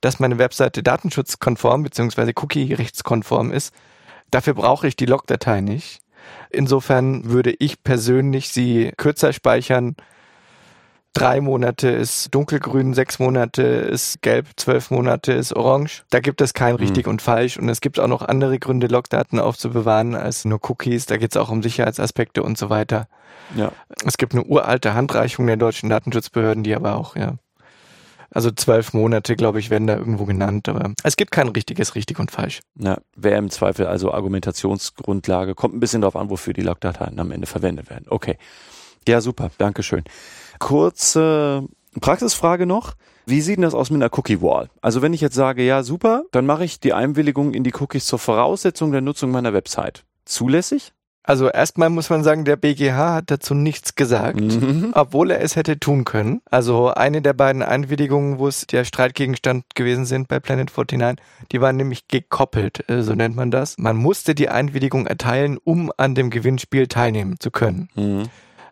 dass 0.00 0.18
meine 0.18 0.38
Webseite 0.38 0.82
datenschutzkonform 0.82 1.84
bzw. 1.84 2.32
cookie-rechtskonform 2.34 3.52
ist. 3.52 3.72
Dafür 4.32 4.54
brauche 4.54 4.88
ich 4.88 4.96
die 4.96 5.06
Logdatei 5.06 5.60
nicht. 5.60 6.00
Insofern 6.50 7.30
würde 7.30 7.54
ich 7.56 7.84
persönlich 7.84 8.48
sie 8.48 8.92
kürzer 8.96 9.32
speichern 9.32 9.94
drei 11.14 11.40
Monate 11.40 11.88
ist 11.88 12.34
dunkelgrün, 12.34 12.92
sechs 12.92 13.18
Monate 13.18 13.62
ist 13.62 14.20
gelb, 14.20 14.48
zwölf 14.56 14.90
Monate 14.90 15.32
ist 15.32 15.54
orange. 15.54 16.02
Da 16.10 16.20
gibt 16.20 16.40
es 16.40 16.52
kein 16.52 16.74
richtig 16.74 17.06
mhm. 17.06 17.12
und 17.12 17.22
falsch 17.22 17.56
und 17.56 17.68
es 17.68 17.80
gibt 17.80 17.98
auch 17.98 18.08
noch 18.08 18.22
andere 18.22 18.58
Gründe, 18.58 18.88
Logdaten 18.88 19.38
aufzubewahren 19.38 20.14
als 20.14 20.44
nur 20.44 20.58
Cookies. 20.68 21.06
Da 21.06 21.16
geht 21.16 21.30
es 21.30 21.36
auch 21.36 21.50
um 21.50 21.62
Sicherheitsaspekte 21.62 22.42
und 22.42 22.58
so 22.58 22.68
weiter. 22.68 23.08
Ja. 23.56 23.72
Es 24.04 24.18
gibt 24.18 24.34
eine 24.34 24.44
uralte 24.44 24.94
Handreichung 24.94 25.46
der 25.46 25.56
deutschen 25.56 25.88
Datenschutzbehörden, 25.88 26.64
die 26.64 26.74
aber 26.74 26.96
auch, 26.96 27.16
ja. 27.16 27.34
Also 28.30 28.50
zwölf 28.50 28.92
Monate, 28.94 29.36
glaube 29.36 29.60
ich, 29.60 29.70
werden 29.70 29.86
da 29.86 29.96
irgendwo 29.96 30.24
genannt, 30.24 30.68
aber 30.68 30.92
es 31.04 31.14
gibt 31.14 31.30
kein 31.30 31.46
richtiges 31.46 31.94
richtig 31.94 32.18
und 32.18 32.32
falsch. 32.32 32.62
Ja, 32.76 32.98
wäre 33.14 33.38
im 33.38 33.48
Zweifel 33.48 33.86
also 33.86 34.12
Argumentationsgrundlage. 34.12 35.54
Kommt 35.54 35.76
ein 35.76 35.80
bisschen 35.80 36.00
darauf 36.00 36.16
an, 36.16 36.30
wofür 36.30 36.52
die 36.52 36.62
Logdateien 36.62 37.20
am 37.20 37.30
Ende 37.30 37.46
verwendet 37.46 37.90
werden. 37.90 38.06
Okay. 38.08 38.36
Ja, 39.06 39.20
super. 39.20 39.50
Dankeschön. 39.58 40.02
Kurze 40.58 41.66
Praxisfrage 42.00 42.66
noch. 42.66 42.94
Wie 43.26 43.40
sieht 43.40 43.56
denn 43.56 43.62
das 43.62 43.74
aus 43.74 43.90
mit 43.90 44.02
einer 44.02 44.16
Cookie 44.18 44.42
Wall? 44.42 44.68
Also 44.82 45.00
wenn 45.00 45.14
ich 45.14 45.20
jetzt 45.20 45.34
sage, 45.34 45.62
ja, 45.62 45.82
super, 45.82 46.24
dann 46.30 46.44
mache 46.44 46.64
ich 46.64 46.80
die 46.80 46.92
Einwilligung 46.92 47.54
in 47.54 47.64
die 47.64 47.72
Cookies 47.72 48.06
zur 48.06 48.18
Voraussetzung 48.18 48.92
der 48.92 49.00
Nutzung 49.00 49.30
meiner 49.30 49.54
Website. 49.54 50.04
Zulässig? 50.24 50.92
Also 51.26 51.48
erstmal 51.48 51.88
muss 51.88 52.10
man 52.10 52.22
sagen, 52.22 52.44
der 52.44 52.56
BGH 52.56 53.14
hat 53.14 53.30
dazu 53.30 53.54
nichts 53.54 53.94
gesagt, 53.94 54.40
mhm. 54.40 54.90
obwohl 54.92 55.30
er 55.30 55.40
es 55.40 55.56
hätte 55.56 55.80
tun 55.80 56.04
können. 56.04 56.42
Also 56.50 56.88
eine 56.88 57.22
der 57.22 57.32
beiden 57.32 57.62
Einwilligungen, 57.62 58.38
wo 58.38 58.46
es 58.46 58.66
der 58.66 58.84
Streitgegenstand 58.84 59.64
gewesen 59.74 60.04
sind 60.04 60.28
bei 60.28 60.38
Planet 60.38 60.70
49, 60.70 61.24
die 61.50 61.62
waren 61.62 61.76
nämlich 61.76 62.08
gekoppelt, 62.08 62.86
äh, 62.90 63.02
so 63.02 63.14
nennt 63.14 63.36
man 63.36 63.50
das. 63.50 63.78
Man 63.78 63.96
musste 63.96 64.34
die 64.34 64.50
Einwilligung 64.50 65.06
erteilen, 65.06 65.56
um 65.64 65.90
an 65.96 66.14
dem 66.14 66.28
Gewinnspiel 66.28 66.88
teilnehmen 66.88 67.36
zu 67.40 67.50
können. 67.50 67.88
Mhm. 67.94 68.24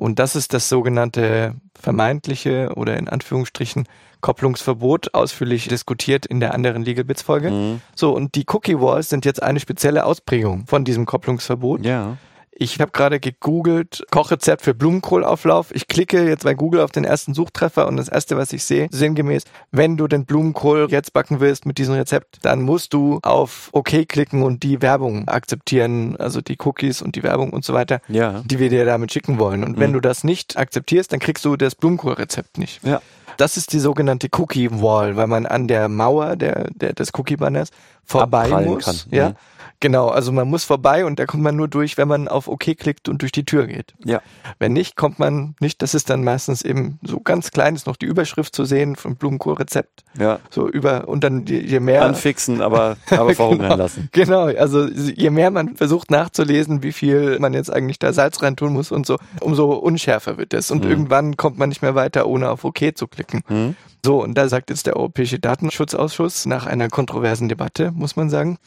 Und 0.03 0.19
das 0.19 0.35
ist 0.35 0.53
das 0.53 0.69
sogenannte 0.69 1.55
vermeintliche 1.79 2.73
oder 2.75 2.97
in 2.97 3.09
Anführungsstrichen 3.09 3.87
Kopplungsverbot 4.21 5.15
ausführlich 5.15 5.69
diskutiert 5.69 6.27
in 6.27 6.41
der 6.41 6.55
anderen 6.55 6.83
Legal 6.83 7.05
Bits 7.05 7.23
Folge. 7.23 7.53
Mhm. 7.53 7.81
So, 7.95 8.13
und 8.13 8.35
die 8.35 8.45
Cookie 8.49 8.81
Walls 8.81 9.11
sind 9.11 9.25
jetzt 9.25 9.41
eine 9.41 9.61
spezielle 9.61 10.05
Ausprägung 10.05 10.67
von 10.67 10.85
diesem 10.85 11.07
Kopplungsverbot. 11.07 11.85
Ja. 11.85 12.17
Ich 12.55 12.79
habe 12.81 12.93
gerade 12.93 13.19
gegoogelt, 13.19 14.05
Kochrezept 14.11 14.63
für 14.63 14.75
Blumenkohlauflauf. 14.75 15.75
Ich 15.75 15.89
klicke 15.89 16.29
jetzt 16.29 16.45
bei 16.45 16.55
Google 16.55 16.81
auf 16.81 16.93
den 16.93 17.05
ersten 17.05 17.33
Suchtreffer 17.33 17.87
und 17.87 17.97
das 17.97 18.09
erste, 18.09 18.37
was 18.37 18.53
ich 18.53 18.65
sehe, 18.65 18.89
sinngemäß, 18.91 19.45
wenn 19.71 19.97
du 19.97 20.07
den 20.07 20.27
Blumenkohl 20.27 20.87
jetzt 20.91 21.15
backen 21.15 21.41
willst 21.41 21.65
mit 21.65 21.79
diesem 21.79 21.95
Rezept, 21.95 22.39
dann 22.43 22.63
musst 22.63 22.93
du 22.93 23.21
auf 23.23 23.71
OK 23.73 24.07
klicken 24.07 24.43
und 24.43 24.63
die 24.63 24.83
Werbung 24.83 25.29
akzeptieren, 25.29 26.17
also 26.19 26.43
die 26.43 26.59
Cookies 26.63 27.01
und 27.01 27.17
die 27.17 27.23
Werbung 27.23 27.51
und 27.51 27.65
so 27.65 27.73
weiter, 27.73 28.01
ja. 28.09 28.43
die 28.45 28.59
wir 28.59 28.69
dir 28.69 28.85
damit 28.85 29.13
schicken 29.13 29.39
wollen. 29.39 29.65
Und 29.65 29.77
mhm. 29.77 29.81
wenn 29.81 29.93
du 29.95 30.01
das 30.01 30.23
nicht 30.23 30.59
akzeptierst, 30.59 31.13
dann 31.13 31.21
kriegst 31.21 31.45
du 31.47 31.57
das 31.57 31.75
Blumenkohlrezept 31.75 32.59
nicht. 32.59 32.85
Ja. 32.85 33.01
Das 33.37 33.57
ist 33.57 33.73
die 33.73 33.79
sogenannte 33.81 34.29
Cookie 34.37 34.69
Wall, 34.71 35.17
weil 35.17 35.27
man 35.27 35.47
an 35.47 35.69
der 35.69 35.89
Mauer 35.89 36.37
der, 36.37 36.69
der 36.75 36.93
des 36.93 37.11
Cookie 37.15 37.37
Banners 37.37 37.71
vorbei 38.05 38.45
Abprallen 38.45 38.69
muss. 38.69 38.85
kann. 38.85 38.97
Ja, 39.11 39.29
Mhm. 39.31 39.35
genau. 39.79 40.09
Also 40.09 40.33
man 40.33 40.49
muss 40.49 40.65
vorbei 40.65 41.05
und 41.05 41.21
da 41.21 41.27
kommt 41.27 41.45
man 41.45 41.55
nur 41.55 41.69
durch, 41.69 41.97
wenn 41.99 42.09
man 42.09 42.27
auf 42.27 42.49
OK 42.49 42.77
klickt 42.77 43.09
und 43.09 43.23
durch 43.23 43.31
die 43.31 43.45
Tür 43.45 43.67
geht. 43.69 43.95
Ja. 44.05 44.21
Wenn 44.59 44.73
nicht, 44.73 44.97
kommt 44.97 45.21
man 45.21 45.55
nicht. 45.61 45.83
Das 45.83 45.95
ist 45.95 46.11
dann 46.11 46.25
meistens 46.25 46.63
eben 46.63 46.99
so 47.05 47.21
ganz 47.21 47.53
klein, 47.53 47.77
ist 47.77 47.87
noch 47.87 47.95
die 47.97 48.07
Überschrift 48.07 48.57
zu 48.57 48.65
sehen 48.65 48.97
vom 48.97 49.15
Blumenkohlrezept. 49.15 50.03
Ja. 50.19 50.41
So 50.51 50.69
über 50.69 51.07
und 51.09 51.23
dann 51.23 51.47
je, 51.47 51.79
mehr 51.79 52.05
Anfixen, 52.05 52.61
aber, 52.61 52.97
aber 53.11 53.35
verhungern 53.37 53.63
Genau. 53.71 53.77
lassen. 53.77 54.09
Genau, 54.13 54.43
also 54.47 54.87
je 54.89 55.31
mehr 55.31 55.53
man 55.53 55.77
versucht 55.77 56.11
nachzulesen, 56.11 56.83
wie 56.83 56.93
viel 56.93 57.39
man 57.39 57.55
jetzt 57.55 57.73
eigentlich 57.73 58.01
da 58.01 58.13
Salz 58.13 58.43
reintun 58.43 58.73
muss 58.73 58.91
und 58.91 59.07
so, 59.07 59.17
umso 59.41 59.73
unschärfer 59.75 60.39
wird 60.39 60.55
es. 60.55 60.73
Und 60.73 60.85
Mhm. 60.85 60.91
irgendwann 60.91 61.37
kommt 61.37 61.57
man 61.57 61.69
nicht 61.69 61.83
mehr 61.83 61.95
weiter, 61.95 62.27
ohne 62.27 62.51
auf 62.51 62.65
OK 62.65 62.81
zu 62.97 63.07
klicken. 63.07 63.22
Hm? 63.47 63.77
So, 64.05 64.23
und 64.23 64.35
da 64.35 64.49
sagt 64.49 64.71
jetzt 64.71 64.87
der 64.87 64.97
Europäische 64.97 65.39
Datenschutzausschuss 65.39 66.47
nach 66.47 66.67
einer 66.67 66.89
kontroversen 66.89 67.49
Debatte, 67.49 67.93
muss 67.93 68.17
man 68.17 68.31
sagen, 68.31 68.59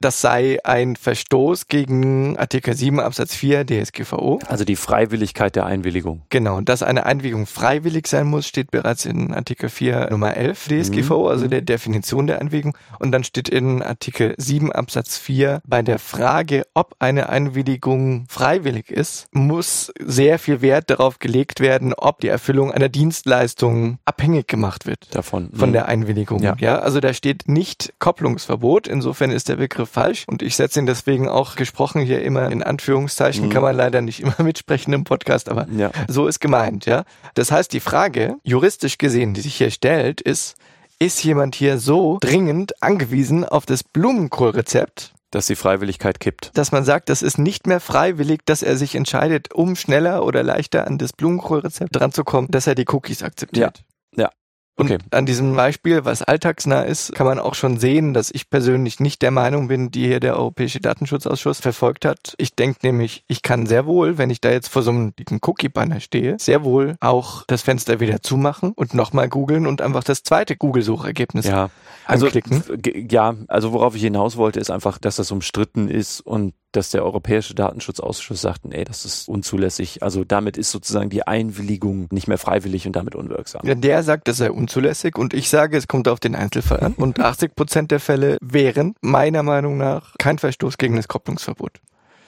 das 0.00 0.20
sei 0.20 0.58
ein 0.64 0.94
Verstoß 0.96 1.66
gegen 1.66 2.38
Artikel 2.38 2.74
7 2.74 3.00
Absatz 3.00 3.34
4 3.34 3.64
DSGVO. 3.66 4.38
Also 4.46 4.64
die 4.64 4.76
Freiwilligkeit 4.76 5.56
der 5.56 5.66
Einwilligung. 5.66 6.22
Genau, 6.30 6.60
dass 6.60 6.82
eine 6.84 7.04
Einwilligung 7.06 7.46
freiwillig 7.46 8.06
sein 8.06 8.26
muss, 8.28 8.46
steht 8.46 8.70
bereits 8.70 9.04
in 9.06 9.34
Artikel 9.34 9.68
4 9.68 10.08
Nummer 10.10 10.36
11 10.36 10.68
DSGVO, 10.68 11.24
Mhm. 11.24 11.28
also 11.30 11.48
der 11.48 11.62
Definition 11.62 12.26
der 12.28 12.40
Einwilligung. 12.40 12.76
Und 13.00 13.10
dann 13.12 13.24
steht 13.24 13.48
in 13.48 13.82
Artikel 13.82 14.34
7 14.38 14.70
Absatz 14.70 15.18
4, 15.18 15.62
bei 15.66 15.82
der 15.82 15.98
Frage, 15.98 16.64
ob 16.74 16.94
eine 17.00 17.28
Einwilligung 17.28 18.26
freiwillig 18.28 18.90
ist, 18.90 19.26
muss 19.32 19.92
sehr 20.00 20.38
viel 20.38 20.60
Wert 20.62 20.90
darauf 20.90 21.18
gelegt 21.18 21.58
werden, 21.60 21.92
ob 21.92 22.20
die 22.20 22.28
Erfüllung 22.28 22.70
einer 22.70 22.88
Dienstleistung 22.88 23.98
abhängig 24.04 24.46
gemacht 24.46 24.86
wird 24.86 25.14
Davon. 25.14 25.50
von 25.54 25.70
Mhm. 25.70 25.72
der 25.72 25.86
Einwilligung. 25.86 26.40
Ja. 26.42 26.54
Ja. 26.60 26.78
also 26.78 27.00
da 27.00 27.12
steht 27.12 27.48
nicht 27.48 27.94
Kopplungsverbot. 27.98 28.86
Insofern 28.86 29.30
ist 29.30 29.48
der 29.48 29.56
Begriff 29.56 29.87
falsch 29.88 30.24
und 30.28 30.42
ich 30.42 30.54
setze 30.56 30.78
ihn 30.78 30.86
deswegen 30.86 31.28
auch 31.28 31.56
gesprochen 31.56 32.02
hier 32.02 32.22
immer 32.22 32.50
in 32.50 32.62
Anführungszeichen. 32.62 33.46
Mhm. 33.46 33.50
Kann 33.50 33.62
man 33.62 33.76
leider 33.76 34.00
nicht 34.00 34.20
immer 34.20 34.36
mitsprechen 34.42 34.92
im 34.92 35.04
Podcast, 35.04 35.48
aber 35.48 35.66
Ja. 35.74 35.90
so 36.06 36.26
ist 36.28 36.40
gemeint, 36.40 36.86
ja. 36.86 37.04
Das 37.34 37.50
heißt, 37.50 37.72
die 37.72 37.80
Frage, 37.80 38.36
juristisch 38.44 38.98
gesehen, 38.98 39.34
die 39.34 39.40
sich 39.40 39.56
hier 39.56 39.70
stellt, 39.70 40.20
ist, 40.20 40.56
ist 41.00 41.22
jemand 41.24 41.54
hier 41.54 41.78
so 41.78 42.18
dringend 42.20 42.82
angewiesen 42.82 43.44
auf 43.44 43.66
das 43.66 43.82
Blumenkohlrezept, 43.84 45.12
Dass 45.30 45.46
die 45.46 45.56
Freiwilligkeit 45.56 46.20
kippt. 46.20 46.50
dass 46.54 46.72
man 46.72 46.84
sagt, 46.84 47.08
das 47.08 47.22
ist 47.22 47.38
nicht 47.38 47.66
mehr 47.66 47.80
freiwillig, 47.80 48.40
dass 48.46 48.62
er 48.62 48.76
sich 48.76 48.94
entscheidet, 48.94 49.52
um 49.54 49.76
schneller 49.76 50.24
oder 50.24 50.42
leichter 50.42 50.86
an 50.86 50.98
das 50.98 51.12
Blumenkohlrezept 51.12 51.94
dranzukommen, 51.94 52.50
dass 52.50 52.66
er 52.66 52.74
die 52.74 52.86
Cookies 52.88 53.22
akzeptiert. 53.22 53.82
Ja. 54.16 54.30
Und 54.78 54.92
Okay. 54.92 54.98
an 55.10 55.26
diesem 55.26 55.56
Beispiel, 55.56 56.04
was 56.04 56.22
alltagsnah 56.22 56.82
ist, 56.82 57.12
kann 57.12 57.26
man 57.26 57.40
auch 57.40 57.54
schon 57.56 57.78
sehen, 57.80 58.14
dass 58.14 58.30
ich 58.30 58.48
persönlich 58.48 59.00
nicht 59.00 59.22
der 59.22 59.32
Meinung 59.32 59.66
bin, 59.66 59.90
die 59.90 60.06
hier 60.06 60.20
der 60.20 60.36
Europäische 60.36 60.78
Datenschutzausschuss 60.80 61.58
verfolgt 61.58 62.04
hat. 62.04 62.34
Ich 62.38 62.54
denke 62.54 62.78
nämlich, 62.84 63.24
ich 63.26 63.42
kann 63.42 63.66
sehr 63.66 63.86
wohl, 63.86 64.18
wenn 64.18 64.30
ich 64.30 64.40
da 64.40 64.50
jetzt 64.50 64.68
vor 64.68 64.82
so 64.82 64.90
einem 64.90 65.16
dicken 65.16 65.40
Cookie-Banner 65.44 65.98
stehe, 65.98 66.36
sehr 66.38 66.62
wohl 66.62 66.96
auch 67.00 67.42
das 67.48 67.62
Fenster 67.62 67.98
wieder 67.98 68.22
zumachen 68.22 68.70
und 68.76 68.94
nochmal 68.94 69.28
googeln 69.28 69.66
und 69.66 69.82
einfach 69.82 70.04
das 70.04 70.22
zweite 70.22 70.56
Google-Suchergebnis 70.56 71.46
Ja. 71.46 71.70
Also, 72.06 72.26
anklicken. 72.26 72.62
ja, 73.10 73.34
also 73.48 73.72
worauf 73.72 73.96
ich 73.96 74.02
hinaus 74.02 74.36
wollte, 74.36 74.60
ist 74.60 74.70
einfach, 74.70 74.98
dass 74.98 75.16
das 75.16 75.30
umstritten 75.32 75.88
ist 75.88 76.20
und 76.20 76.54
dass 76.72 76.90
der 76.90 77.02
Europäische 77.04 77.54
Datenschutzausschuss 77.54 78.40
sagt, 78.40 78.66
nee, 78.66 78.84
das 78.84 79.04
ist 79.04 79.28
unzulässig. 79.28 80.02
Also 80.02 80.24
damit 80.24 80.56
ist 80.56 80.70
sozusagen 80.70 81.08
die 81.08 81.26
Einwilligung 81.26 82.08
nicht 82.10 82.28
mehr 82.28 82.38
freiwillig 82.38 82.86
und 82.86 82.94
damit 82.94 83.14
unwirksam. 83.14 83.62
Ja, 83.64 83.74
der 83.74 84.02
sagt, 84.02 84.28
das 84.28 84.36
sei 84.36 84.50
unzulässig 84.50 85.16
und 85.16 85.32
ich 85.32 85.48
sage, 85.48 85.76
es 85.76 85.88
kommt 85.88 86.08
auf 86.08 86.20
den 86.20 86.34
Einzelfall 86.34 86.80
an. 86.80 86.92
Und 86.94 87.20
80 87.20 87.54
Prozent 87.54 87.90
der 87.90 88.00
Fälle 88.00 88.36
wären 88.40 88.94
meiner 89.00 89.42
Meinung 89.42 89.78
nach 89.78 90.14
kein 90.18 90.38
Verstoß 90.38 90.76
gegen 90.78 90.96
das 90.96 91.08
Kopplungsverbot. 91.08 91.80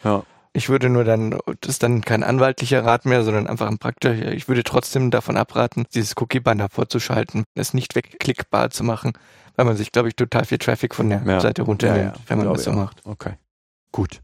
Ja. 0.05 0.23
Ich 0.53 0.69
würde 0.69 0.89
nur 0.89 1.05
dann, 1.05 1.39
das 1.61 1.71
ist 1.71 1.83
dann 1.83 2.01
kein 2.01 2.25
anwaltlicher 2.25 2.85
Rat 2.85 3.05
mehr, 3.05 3.23
sondern 3.23 3.47
einfach 3.47 3.69
ein 3.69 3.79
praktischer. 3.79 4.33
Ich 4.33 4.49
würde 4.49 4.65
trotzdem 4.65 5.13
davon 5.13 5.37
abraten, 5.37 5.85
dieses 5.95 6.17
Cookie-Banner 6.17 6.69
vorzuschalten, 6.71 7.45
es 7.55 7.73
nicht 7.73 7.95
wegklickbar 7.95 8.71
zu 8.71 8.83
machen, 8.83 9.13
weil 9.55 9.67
man 9.67 9.77
sich, 9.77 9.93
glaube 9.93 10.09
ich, 10.09 10.17
total 10.17 10.45
viel 10.45 10.59
Traffic 10.59 10.95
von 10.95 11.09
der 11.09 11.23
Ja. 11.25 11.41
Seite 11.41 11.63
runternimmt, 11.63 12.17
wenn 12.27 12.39
man 12.39 12.53
das 12.53 12.65
so 12.65 12.73
macht. 12.73 13.01
Okay. 13.05 13.35
Gut. 13.93 14.21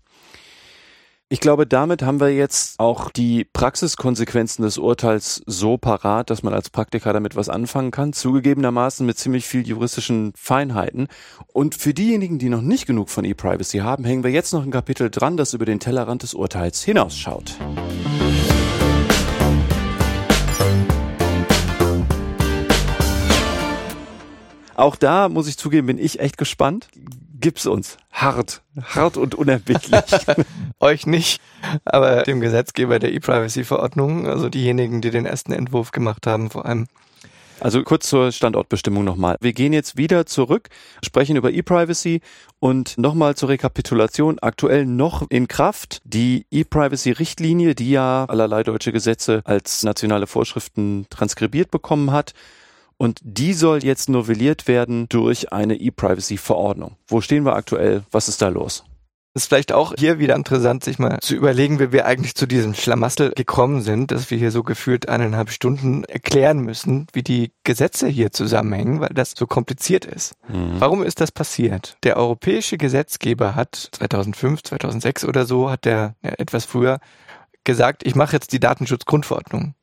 Ich 1.29 1.41
glaube, 1.41 1.66
damit 1.66 2.03
haben 2.03 2.20
wir 2.20 2.33
jetzt 2.33 2.79
auch 2.79 3.11
die 3.11 3.45
Praxiskonsequenzen 3.45 4.64
des 4.64 4.79
Urteils 4.79 5.43
so 5.45 5.77
parat, 5.77 6.31
dass 6.31 6.45
man 6.45 6.55
als 6.55 6.70
Praktiker 6.70 7.12
damit 7.12 7.35
was 7.35 7.49
anfangen 7.49 7.91
kann, 7.91 8.12
zugegebenermaßen 8.12 9.05
mit 9.05 9.18
ziemlich 9.18 9.45
viel 9.45 9.66
juristischen 9.66 10.33
Feinheiten. 10.37 11.09
Und 11.53 11.74
für 11.74 11.93
diejenigen, 11.93 12.39
die 12.39 12.49
noch 12.49 12.62
nicht 12.62 12.87
genug 12.87 13.11
von 13.11 13.24
ePrivacy 13.24 13.79
haben, 13.79 14.05
hängen 14.05 14.22
wir 14.22 14.31
jetzt 14.31 14.53
noch 14.53 14.62
ein 14.62 14.70
Kapitel 14.70 15.11
dran, 15.11 15.37
das 15.37 15.53
über 15.53 15.64
den 15.64 15.81
Tellerrand 15.81 16.22
des 16.22 16.33
Urteils 16.33 16.85
hinausschaut. 16.85 17.57
Auch 24.77 24.97
da 24.97 25.31
muss 25.31 25.49
ich 25.49 25.57
zugeben, 25.57 25.87
bin 25.87 25.99
ich 25.99 26.20
echt 26.20 26.37
gespannt. 26.37 26.89
Gib's 27.41 27.66
uns. 27.66 27.97
Hart. 28.12 28.61
Hart 28.83 29.16
und 29.16 29.35
unerbittlich. 29.35 30.05
Euch 30.81 31.07
nicht, 31.07 31.41
aber 31.87 32.24
dem 32.24 32.41
Gesetzgeber 32.41 32.99
der 32.99 33.14
E-Privacy-Verordnung, 33.14 34.27
also 34.27 34.51
diejenigen, 34.51 35.01
die 35.01 35.11
den 35.11 35.24
ersten 35.24 35.53
Entwurf 35.53 35.93
gemacht 35.93 36.27
haben, 36.27 36.51
vor 36.51 36.66
allem. 36.66 36.89
Also 37.59 37.83
kurz 37.85 38.11
zur 38.11 38.33
Standortbestimmung 38.33 39.03
nochmal. 39.03 39.37
Wir 39.41 39.55
gehen 39.55 39.72
jetzt 39.72 39.97
wieder 39.97 40.27
zurück, 40.27 40.68
sprechen 41.03 41.37
über 41.37 41.55
ePrivacy 41.55 42.20
und 42.59 42.99
nochmal 42.99 43.35
zur 43.35 43.49
Rekapitulation. 43.49 44.39
Aktuell 44.41 44.85
noch 44.85 45.24
in 45.31 45.49
Kraft 45.49 46.03
die 46.05 46.45
ePrivacy-Richtlinie, 46.51 47.74
die 47.74 47.93
ja 47.93 48.27
allerlei 48.27 48.62
deutsche 48.62 48.93
Gesetze 48.93 49.41
als 49.45 49.85
nationale 49.85 50.27
Vorschriften 50.27 51.07
transkribiert 51.09 51.70
bekommen 51.70 52.11
hat. 52.11 52.35
Und 52.99 53.21
die 53.23 53.53
soll 53.53 53.85
jetzt 53.85 54.09
novelliert 54.09 54.69
werden 54.69 55.09
durch 55.09 55.53
eine 55.53 55.81
ePrivacy-Verordnung. 55.81 56.97
Wo 57.07 57.21
stehen 57.21 57.45
wir 57.45 57.55
aktuell? 57.55 58.05
Was 58.11 58.29
ist 58.29 58.41
da 58.41 58.49
los? 58.49 58.85
ist 59.37 59.49
vielleicht 59.49 59.73
auch 59.73 59.93
hier 59.97 60.19
wieder 60.19 60.35
interessant, 60.35 60.83
sich 60.83 60.99
mal 60.99 61.21
zu 61.21 61.35
überlegen, 61.35 61.79
wie 61.79 61.93
wir 61.93 62.07
eigentlich 62.07 62.35
zu 62.35 62.47
diesem 62.47 62.73
Schlamassel 62.73 63.33
gekommen 63.37 63.83
sind, 63.83 64.11
dass 64.11 64.31
wir 64.31 64.39
hier 64.39 64.51
so 64.51 64.63
gefühlt 64.63 65.11
eineinhalb 65.11 65.51
Stunden 65.51 66.05
erklären 66.05 66.61
müssen, 66.61 67.07
wie 67.13 67.23
die 67.23 67.53
Gesetze 67.63 68.09
hier 68.09 68.33
zusammenhängen, 68.33 69.01
weil 69.01 69.11
das 69.11 69.35
so 69.37 69.47
kompliziert 69.47 70.07
ist. 70.07 70.35
Mhm. 70.49 70.77
Warum 70.79 71.03
ist 71.03 71.21
das 71.21 71.31
passiert? 71.31 71.99
Der 72.03 72.17
europäische 72.17 72.79
Gesetzgeber 72.79 73.55
hat 73.55 73.91
2005, 73.93 74.63
2006 74.63 75.27
oder 75.27 75.45
so, 75.45 75.71
hat 75.71 75.85
der 75.85 76.15
ja, 76.23 76.31
etwas 76.39 76.65
früher 76.65 76.99
gesagt, 77.65 78.07
ich 78.07 78.15
mache 78.15 78.33
jetzt 78.33 78.53
die 78.53 78.61
Datenschutzgrundverordnung. 78.61 79.75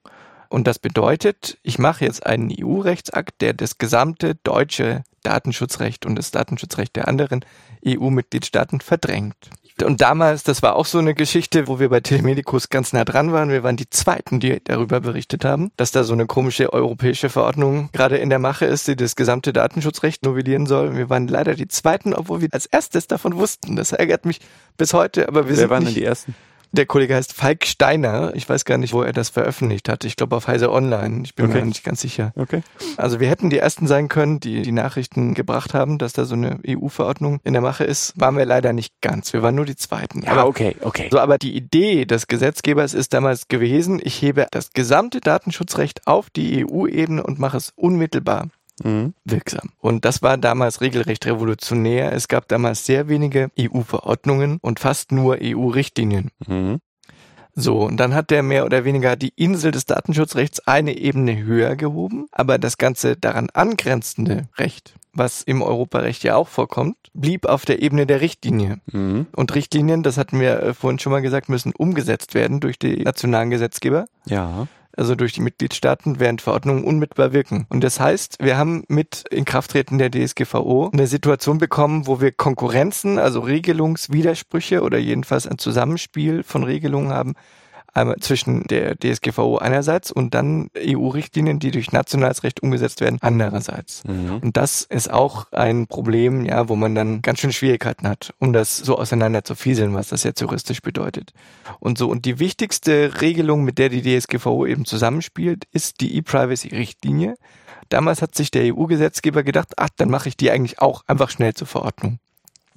Und 0.54 0.68
das 0.68 0.78
bedeutet, 0.78 1.58
ich 1.64 1.80
mache 1.80 2.06
jetzt 2.06 2.28
einen 2.28 2.54
EU-Rechtsakt, 2.56 3.42
der 3.42 3.54
das 3.54 3.80
gesamte 3.80 4.36
deutsche 4.44 5.04
Datenschutzrecht 5.24 6.06
und 6.06 6.16
das 6.16 6.30
Datenschutzrecht 6.30 6.96
der 6.96 7.08
anderen 7.08 7.44
EU-Mitgliedstaaten 7.84 8.80
verdrängt. 8.80 9.50
Und 9.84 10.02
damals, 10.02 10.44
das 10.44 10.62
war 10.62 10.76
auch 10.76 10.86
so 10.86 11.00
eine 11.00 11.16
Geschichte, 11.16 11.68
wo 11.68 11.80
wir 11.80 11.90
bei 11.90 12.02
Telemedicus 12.02 12.70
ganz 12.70 12.94
nah 12.94 13.04
dran 13.04 13.32
waren. 13.32 13.50
Wir 13.50 13.64
waren 13.64 13.78
die 13.78 13.90
Zweiten, 13.90 14.40
die 14.40 14.62
darüber 14.64 15.00
berichtet 15.00 15.44
haben, 15.44 15.72
dass 15.76 15.90
da 15.90 16.04
so 16.04 16.14
eine 16.14 16.28
komische 16.28 16.72
europäische 16.72 17.30
Verordnung 17.30 17.90
gerade 17.92 18.18
in 18.18 18.30
der 18.30 18.38
Mache 18.38 18.66
ist, 18.66 18.88
die 18.88 18.96
das 18.96 19.16
gesamte 19.16 19.54
Datenschutzrecht 19.54 20.24
novellieren 20.24 20.68
soll. 20.68 20.96
Wir 20.96 21.10
waren 21.10 21.28
leider 21.28 21.56
die 21.56 21.68
Zweiten, 21.68 22.14
obwohl 22.14 22.42
wir 22.42 22.50
als 22.52 22.68
erstes 22.68 23.08
davon 23.08 23.38
wussten. 23.38 23.76
Das 23.76 23.92
ärgert 23.92 24.28
mich 24.28 24.40
bis 24.78 24.94
heute, 24.94 25.28
aber 25.28 25.46
wir 25.46 25.50
Wer 25.50 25.56
sind 25.56 25.70
waren 25.72 25.80
denn 25.80 25.94
nicht 25.94 25.98
die 25.98 26.06
ersten? 26.06 26.36
Der 26.74 26.88
Kollege 26.88 27.16
heißt 27.16 27.34
Falk 27.34 27.66
Steiner. 27.66 28.32
Ich 28.36 28.50
weiß 28.50 28.66
gar 28.66 28.78
nicht, 28.78 28.94
wo 28.94 29.04
er 29.04 29.14
das 29.14 29.30
veröffentlicht 29.30 29.88
hat. 29.90 30.04
Ich 30.06 30.16
glaube 30.16 30.36
auf 30.36 30.48
Heise 30.48 30.72
Online. 30.72 31.22
Ich 31.24 31.36
bin 31.36 31.46
Okay. 31.46 31.60
mir 31.60 31.66
nicht 31.68 31.84
ganz 31.84 32.02
sicher. 32.02 32.34
Okay. 32.36 32.64
Also 32.98 33.20
wir 33.20 33.30
hätten 33.30 33.50
die 33.52 33.60
ersten 33.60 33.86
sein 33.86 34.08
können, 34.08 34.40
die 34.40 34.64
die 34.64 34.72
Nachrichten 34.72 35.36
gebracht 35.36 35.74
haben, 35.76 36.00
dass 36.00 36.14
da 36.14 36.26
so 36.26 36.34
eine 36.34 36.60
EU-Verordnung 36.68 37.40
in 37.44 37.54
der 37.54 37.62
Mache 37.62 37.84
ist. 37.84 38.20
Waren 38.20 38.38
wir 38.38 38.46
leider 38.46 38.74
nicht 38.74 38.94
ganz. 39.02 39.34
Wir 39.34 39.44
waren 39.44 39.56
nur 39.56 39.66
die 39.66 39.76
Zweiten. 39.76 40.24
Ja, 40.24 40.32
aber, 40.32 40.48
okay, 40.48 40.76
okay. 40.82 41.10
so, 41.12 41.20
aber 41.20 41.38
die 41.38 41.56
Idee 41.56 42.06
des 42.06 42.28
Gesetzgebers 42.28 42.94
ist 42.96 43.14
damals 43.14 43.48
gewesen, 43.48 44.02
ich 44.04 44.22
hebe 44.22 44.48
das 44.50 44.74
gesamte 44.74 45.22
Datenschutzrecht 45.22 46.08
auf 46.08 46.32
die 46.32 46.66
EU-Ebene 46.66 47.24
und 47.24 47.38
mache 47.40 47.58
es 47.58 47.72
unmittelbar 47.76 48.48
Mhm. 48.82 49.14
wirksam. 49.24 49.72
Und 49.80 50.06
das 50.06 50.22
war 50.22 50.38
damals 50.38 50.82
regelrecht 50.82 51.26
revolutionär. 51.26 52.12
Es 52.14 52.28
gab 52.28 52.48
damals 52.48 52.86
sehr 52.86 53.08
wenige 53.08 53.52
EU-Verordnungen 53.60 54.58
und 54.62 54.80
fast 54.80 55.12
nur 55.12 55.38
EU-Richtlinien. 55.42 56.32
Mhm. 56.48 56.80
So, 57.56 57.82
und 57.82 57.98
dann 57.98 58.16
hat 58.16 58.32
der 58.32 58.42
mehr 58.42 58.66
oder 58.66 58.84
weniger 58.84 59.16
die 59.16 59.32
Insel 59.36 59.72
des 59.72 59.86
Datenschutzrechts 59.86 60.68
eine 60.68 60.98
Ebene 60.98 61.44
höher 61.44 61.76
gehoben, 61.76 62.26
aber 62.32 62.58
das 62.58 62.80
ganze 62.80 63.16
daran 63.16 63.52
angrenzende 63.52 64.48
Recht, 64.58 64.96
was 65.14 65.44
im 65.44 65.62
Europarecht 65.62 66.24
ja 66.24 66.36
auch 66.36 66.48
vorkommt, 66.48 66.98
blieb 67.14 67.46
auf 67.46 67.66
der 67.66 67.84
Ebene 67.84 68.08
der 68.08 68.22
Richtlinie. 68.22 68.80
Mhm. 68.92 69.28
Und 69.36 69.54
Richtlinien, 69.54 70.02
das 70.02 70.18
hatten 70.18 70.40
wir 70.40 70.64
äh, 70.64 70.74
vorhin 70.74 70.98
schon 70.98 71.12
mal 71.12 71.22
gesagt, 71.22 71.48
müssen 71.48 71.74
umgesetzt 71.78 72.34
werden 72.34 72.60
durch 72.60 72.80
die 72.80 73.04
nationalen 73.04 73.52
Gesetzgeber. 73.52 74.08
Ja. 74.26 74.68
Also 74.96 75.16
durch 75.16 75.34
die 75.34 75.42
Mitgliedstaaten, 75.42 76.20
während 76.20 76.42
Verordnungen 76.42 76.84
unmittelbar 76.84 77.34
wirken. 77.34 77.66
Und 77.70 77.84
das 77.84 78.00
heißt, 78.00 78.38
wir 78.40 78.58
haben 78.58 78.84
mit 78.88 79.26
Inkrafttreten 79.32 79.98
der 79.98 80.12
DSGVO 80.12 80.92
eine 80.94 81.08
Situation 81.08 81.58
bekommen, 81.58 82.08
wo 82.08 82.22
wir 82.22 82.32
Konkurrenzen, 82.32 83.18
also 83.18 83.40
Regelungswidersprüche 83.42 84.82
oder 84.82 84.98
jedenfalls 84.98 85.48
ein 85.48 85.58
Zusammenspiel 85.58 86.44
von 86.44 86.64
Regelungen 86.64 87.12
haben, 87.12 87.34
einmal 87.94 88.18
zwischen 88.18 88.64
der 88.64 88.96
DSGVO 88.96 89.58
einerseits 89.58 90.12
und 90.12 90.34
dann 90.34 90.70
EU-Richtlinien, 90.78 91.60
die 91.60 91.72
durch 91.72 91.92
nationales 91.92 92.44
Recht 92.44 92.62
umgesetzt 92.64 93.02
werden, 93.02 93.20
andererseits. 93.22 94.04
Mhm. 94.06 94.38
Und 94.42 94.58
das 94.58 94.82
ist 94.84 95.12
auch 95.12 95.52
ein 95.52 95.88
Problem, 95.88 96.46
ja, 96.46 96.70
wo 96.70 96.76
man 96.76 96.96
dann 96.96 97.22
ganz 97.22 97.40
schön 97.40 97.54
Schwierigkeiten 97.54 98.08
hat, 98.08 98.34
um 98.40 98.54
das 98.54 98.78
so 98.78 98.98
auseinander 98.98 99.44
zu 99.44 99.56
fieseln, 99.56 99.94
was 99.94 100.10
das 100.10 100.24
jetzt 100.24 100.42
juristisch 100.42 100.82
bedeutet. 100.82 101.34
Und 101.80 101.98
so. 101.98 102.10
Und 102.10 102.26
die 102.26 102.40
wichtigste 102.40 103.22
Regelung, 103.22 103.64
mit 103.64 103.78
der 103.78 103.90
die 103.90 104.02
DSGVO 104.02 104.66
eben 104.66 104.86
zusammenspielt, 104.86 105.66
ist 105.72 106.02
die 106.02 106.18
E-Privacy-Richtlinie. 106.18 107.36
Damals 107.90 108.22
hat 108.22 108.34
sich 108.34 108.50
der 108.50 108.74
EU-Gesetzgeber 108.74 109.44
gedacht, 109.44 109.74
ach, 109.78 109.90
dann 109.96 110.10
mache 110.10 110.30
ich 110.30 110.38
die 110.38 110.50
eigentlich 110.50 110.80
auch 110.80 111.04
einfach 111.06 111.30
schnell 111.30 111.54
zur 111.54 111.68
Verordnung. 111.68 112.20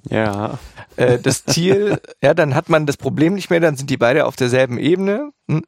Ja. 0.09 0.59
Äh, 0.95 1.19
das 1.19 1.45
Ziel, 1.45 1.99
ja, 2.23 2.33
dann 2.33 2.55
hat 2.55 2.69
man 2.69 2.85
das 2.85 2.97
Problem 2.97 3.35
nicht 3.35 3.49
mehr, 3.49 3.59
dann 3.59 3.75
sind 3.75 3.89
die 3.89 3.97
beide 3.97 4.25
auf 4.25 4.35
derselben 4.35 4.77
Ebene. 4.77 5.31
Hm. 5.49 5.63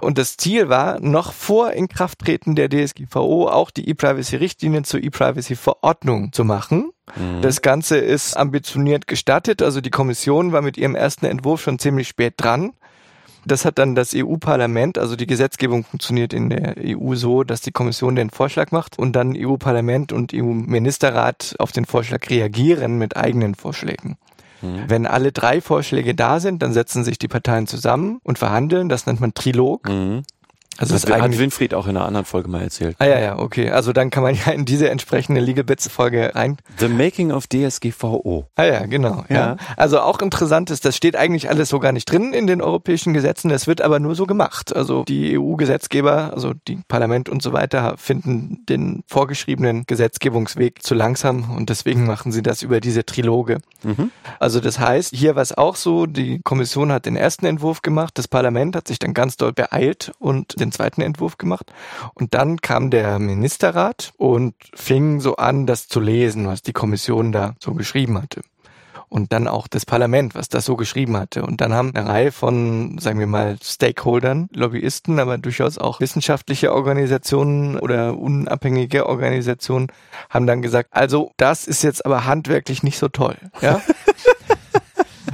Und 0.00 0.18
das 0.18 0.36
Ziel 0.36 0.68
war, 0.68 1.00
noch 1.00 1.32
vor 1.32 1.72
Inkrafttreten 1.72 2.54
der 2.54 2.70
DSGVO 2.70 3.48
auch 3.48 3.70
die 3.70 3.88
E-Privacy-Richtlinien 3.88 4.84
zur 4.84 5.02
E-Privacy-Verordnung 5.02 6.32
zu 6.32 6.44
machen. 6.44 6.90
Mhm. 7.16 7.42
Das 7.42 7.60
Ganze 7.60 7.98
ist 7.98 8.34
ambitioniert 8.36 9.06
gestattet. 9.06 9.60
Also 9.60 9.82
die 9.82 9.90
Kommission 9.90 10.52
war 10.52 10.62
mit 10.62 10.78
ihrem 10.78 10.94
ersten 10.94 11.26
Entwurf 11.26 11.60
schon 11.60 11.78
ziemlich 11.78 12.08
spät 12.08 12.34
dran. 12.38 12.72
Das 13.44 13.64
hat 13.64 13.78
dann 13.78 13.94
das 13.94 14.14
EU-Parlament, 14.14 14.98
also 14.98 15.16
die 15.16 15.26
Gesetzgebung 15.26 15.84
funktioniert 15.84 16.32
in 16.32 16.50
der 16.50 16.76
EU 16.78 17.14
so, 17.14 17.42
dass 17.42 17.60
die 17.60 17.72
Kommission 17.72 18.14
den 18.14 18.30
Vorschlag 18.30 18.70
macht 18.70 18.98
und 18.98 19.14
dann 19.14 19.34
EU-Parlament 19.36 20.12
und 20.12 20.32
EU-Ministerrat 20.32 21.56
auf 21.58 21.72
den 21.72 21.84
Vorschlag 21.84 22.28
reagieren 22.30 22.98
mit 22.98 23.16
eigenen 23.16 23.54
Vorschlägen. 23.54 24.16
Mhm. 24.62 24.84
Wenn 24.88 25.06
alle 25.06 25.32
drei 25.32 25.60
Vorschläge 25.60 26.14
da 26.14 26.40
sind, 26.40 26.62
dann 26.62 26.72
setzen 26.72 27.04
sich 27.04 27.18
die 27.18 27.28
Parteien 27.28 27.66
zusammen 27.66 28.20
und 28.22 28.38
verhandeln. 28.38 28.88
Das 28.88 29.06
nennt 29.06 29.20
man 29.20 29.34
Trilog. 29.34 29.88
Mhm. 29.88 30.22
Also 30.78 30.94
das, 30.94 31.02
das 31.02 31.20
hat 31.20 31.38
Winfried 31.38 31.74
auch 31.74 31.86
in 31.86 31.96
einer 31.96 32.06
anderen 32.06 32.24
Folge 32.24 32.48
mal 32.48 32.62
erzählt. 32.62 32.96
Ah 32.98 33.04
ja, 33.04 33.20
ja, 33.20 33.38
okay. 33.38 33.70
Also 33.70 33.92
dann 33.92 34.10
kann 34.10 34.22
man 34.22 34.34
ja 34.34 34.52
in 34.52 34.64
diese 34.64 34.88
entsprechende 34.88 35.40
Legal 35.40 35.64
Bits 35.64 35.88
Folge 35.88 36.34
rein. 36.34 36.56
The 36.78 36.88
Making 36.88 37.30
of 37.30 37.46
DSGVO. 37.46 38.46
Ah 38.56 38.64
ja, 38.64 38.86
genau. 38.86 39.24
Ja. 39.28 39.36
ja. 39.36 39.56
Also 39.76 40.00
auch 40.00 40.20
interessant 40.20 40.70
ist, 40.70 40.84
das 40.84 40.96
steht 40.96 41.14
eigentlich 41.14 41.50
alles 41.50 41.68
so 41.68 41.78
gar 41.78 41.92
nicht 41.92 42.10
drin 42.10 42.32
in 42.32 42.46
den 42.46 42.62
europäischen 42.62 43.12
Gesetzen. 43.12 43.50
Das 43.50 43.66
wird 43.66 43.82
aber 43.82 44.00
nur 44.00 44.14
so 44.14 44.24
gemacht. 44.24 44.74
Also 44.74 45.04
die 45.04 45.38
EU-Gesetzgeber, 45.38 46.32
also 46.32 46.54
die 46.66 46.78
Parlament 46.88 47.28
und 47.28 47.42
so 47.42 47.52
weiter, 47.52 47.96
finden 47.98 48.64
den 48.68 49.02
vorgeschriebenen 49.06 49.84
Gesetzgebungsweg 49.86 50.82
zu 50.82 50.94
langsam 50.94 51.54
und 51.54 51.68
deswegen 51.68 52.06
machen 52.06 52.32
sie 52.32 52.42
das 52.42 52.62
über 52.62 52.80
diese 52.80 53.04
Triloge. 53.04 53.58
Mhm. 53.82 54.10
Also 54.38 54.60
das 54.60 54.78
heißt, 54.78 55.14
hier 55.14 55.34
war 55.34 55.42
es 55.42 55.56
auch 55.56 55.76
so, 55.76 56.06
die 56.06 56.40
Kommission 56.42 56.92
hat 56.92 57.04
den 57.04 57.16
ersten 57.16 57.44
Entwurf 57.44 57.82
gemacht, 57.82 58.16
das 58.16 58.26
Parlament 58.26 58.74
hat 58.74 58.88
sich 58.88 58.98
dann 58.98 59.12
ganz 59.12 59.36
doll 59.36 59.52
beeilt 59.52 60.12
und 60.18 60.54
den 60.62 60.72
zweiten 60.72 61.02
Entwurf 61.02 61.38
gemacht. 61.38 61.72
Und 62.14 62.34
dann 62.34 62.60
kam 62.60 62.90
der 62.90 63.18
Ministerrat 63.18 64.12
und 64.16 64.54
fing 64.74 65.20
so 65.20 65.36
an, 65.36 65.66
das 65.66 65.88
zu 65.88 66.00
lesen, 66.00 66.46
was 66.46 66.62
die 66.62 66.72
Kommission 66.72 67.32
da 67.32 67.54
so 67.60 67.74
geschrieben 67.74 68.20
hatte 68.20 68.42
und 69.12 69.30
dann 69.30 69.46
auch 69.46 69.68
das 69.68 69.84
Parlament, 69.84 70.34
was 70.34 70.48
das 70.48 70.64
so 70.64 70.74
geschrieben 70.74 71.18
hatte. 71.18 71.42
Und 71.42 71.60
dann 71.60 71.74
haben 71.74 71.94
eine 71.94 72.08
Reihe 72.08 72.32
von, 72.32 72.96
sagen 72.98 73.18
wir 73.18 73.26
mal, 73.26 73.58
Stakeholdern, 73.62 74.48
Lobbyisten, 74.54 75.20
aber 75.20 75.36
durchaus 75.36 75.76
auch 75.76 76.00
wissenschaftliche 76.00 76.72
Organisationen 76.72 77.78
oder 77.78 78.16
unabhängige 78.16 79.06
Organisationen, 79.06 79.88
haben 80.30 80.46
dann 80.46 80.62
gesagt, 80.62 80.88
also 80.92 81.32
das 81.36 81.66
ist 81.66 81.82
jetzt 81.82 82.06
aber 82.06 82.24
handwerklich 82.24 82.82
nicht 82.82 82.98
so 82.98 83.08
toll. 83.08 83.36
Ja? 83.60 83.82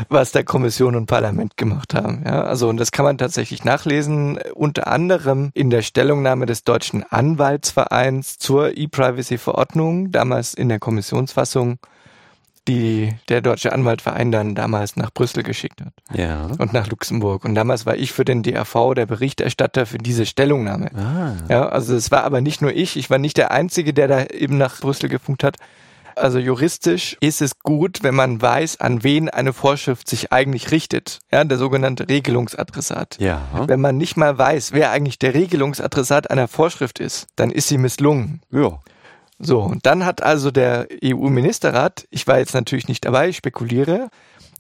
was 0.09 0.33
der 0.33 0.45
Kommission 0.45 0.97
und 0.97 1.07
Parlament 1.07 1.57
gemacht 1.57 1.95
haben. 1.95 2.23
Ja, 2.25 2.43
also 2.43 2.69
und 2.69 2.77
das 2.77 2.93
kann 2.93 3.05
man 3.05 3.19
tatsächlich 3.19 3.65
nachlesen, 3.65 4.39
unter 4.55 4.87
anderem 4.87 5.51
in 5.55 5.71
der 5.71 5.83
Stellungnahme 5.83 6.47
des 6.47 6.65
Deutschen 6.65 7.05
Anwaltsvereins 7.05 8.39
zur 8.39 8.77
E-Privacy-Verordnung, 8.77 10.13
damals 10.13 10.55
in 10.55 10.69
der 10.69 10.79
Kommissionsfassung 10.79 11.79
die 12.69 13.15
der 13.29 13.41
Deutsche 13.41 13.73
Anwaltverein 13.73 14.31
dann 14.31 14.55
damals 14.55 14.97
nach 14.97 15.11
Brüssel 15.11 15.43
geschickt 15.43 15.81
hat. 15.81 15.93
Ja. 16.15 16.49
Und 16.59 16.73
nach 16.73 16.87
Luxemburg. 16.89 17.45
Und 17.45 17.55
damals 17.55 17.87
war 17.87 17.97
ich 17.97 18.13
für 18.13 18.25
den 18.25 18.43
DRV 18.43 18.95
der 18.95 19.07
Berichterstatter 19.07 19.87
für 19.87 19.99
diese 19.99 20.27
Stellungnahme. 20.27 20.91
Ah. 20.95 21.33
Ja, 21.49 21.69
also 21.69 21.95
es 21.95 22.11
war 22.11 22.25
aber 22.25 22.41
nicht 22.41 22.61
nur 22.61 22.73
ich, 22.73 22.97
ich 22.97 23.11
war 23.11 23.19
nicht 23.19 23.39
der 23.39 23.51
Einzige, 23.51 23.95
der 23.95 24.07
da 24.07 24.25
eben 24.27 24.59
nach 24.59 24.81
Brüssel 24.81 25.09
gefunkt 25.09 25.43
hat, 25.43 25.57
also 26.21 26.39
juristisch 26.39 27.17
ist 27.21 27.43
es 27.43 27.59
gut, 27.61 28.03
wenn 28.03 28.15
man 28.15 28.41
weiß, 28.41 28.81
an 28.81 29.03
wen 29.03 29.29
eine 29.29 29.53
Vorschrift 29.53 30.09
sich 30.09 30.33
eigentlich 30.33 30.71
richtet. 30.71 31.21
Ja, 31.33 31.45
der 31.45 31.59
sogenannte 31.59 32.09
Regelungsadressat. 32.09 33.17
Ja. 33.19 33.43
Wenn 33.67 33.81
man 33.81 33.97
nicht 33.97 34.17
mal 34.17 34.37
weiß, 34.37 34.73
wer 34.73 34.91
eigentlich 34.91 35.19
der 35.19 35.35
Regelungsadressat 35.35 36.31
einer 36.31 36.49
Vorschrift 36.49 36.99
ist, 36.99 37.27
dann 37.37 37.51
ist 37.51 37.69
sie 37.69 37.79
misslungen. 37.79 38.43
Ja. 38.51 38.79
So, 39.39 39.61
und 39.61 39.87
dann 39.87 40.05
hat 40.05 40.23
also 40.23 40.51
der 40.51 40.89
EU-Ministerrat, 41.05 42.07
ich 42.11 42.27
war 42.27 42.39
jetzt 42.39 42.55
natürlich 42.55 42.89
nicht 42.89 43.05
dabei, 43.05 43.29
ich 43.29 43.37
spekuliere, 43.37 44.09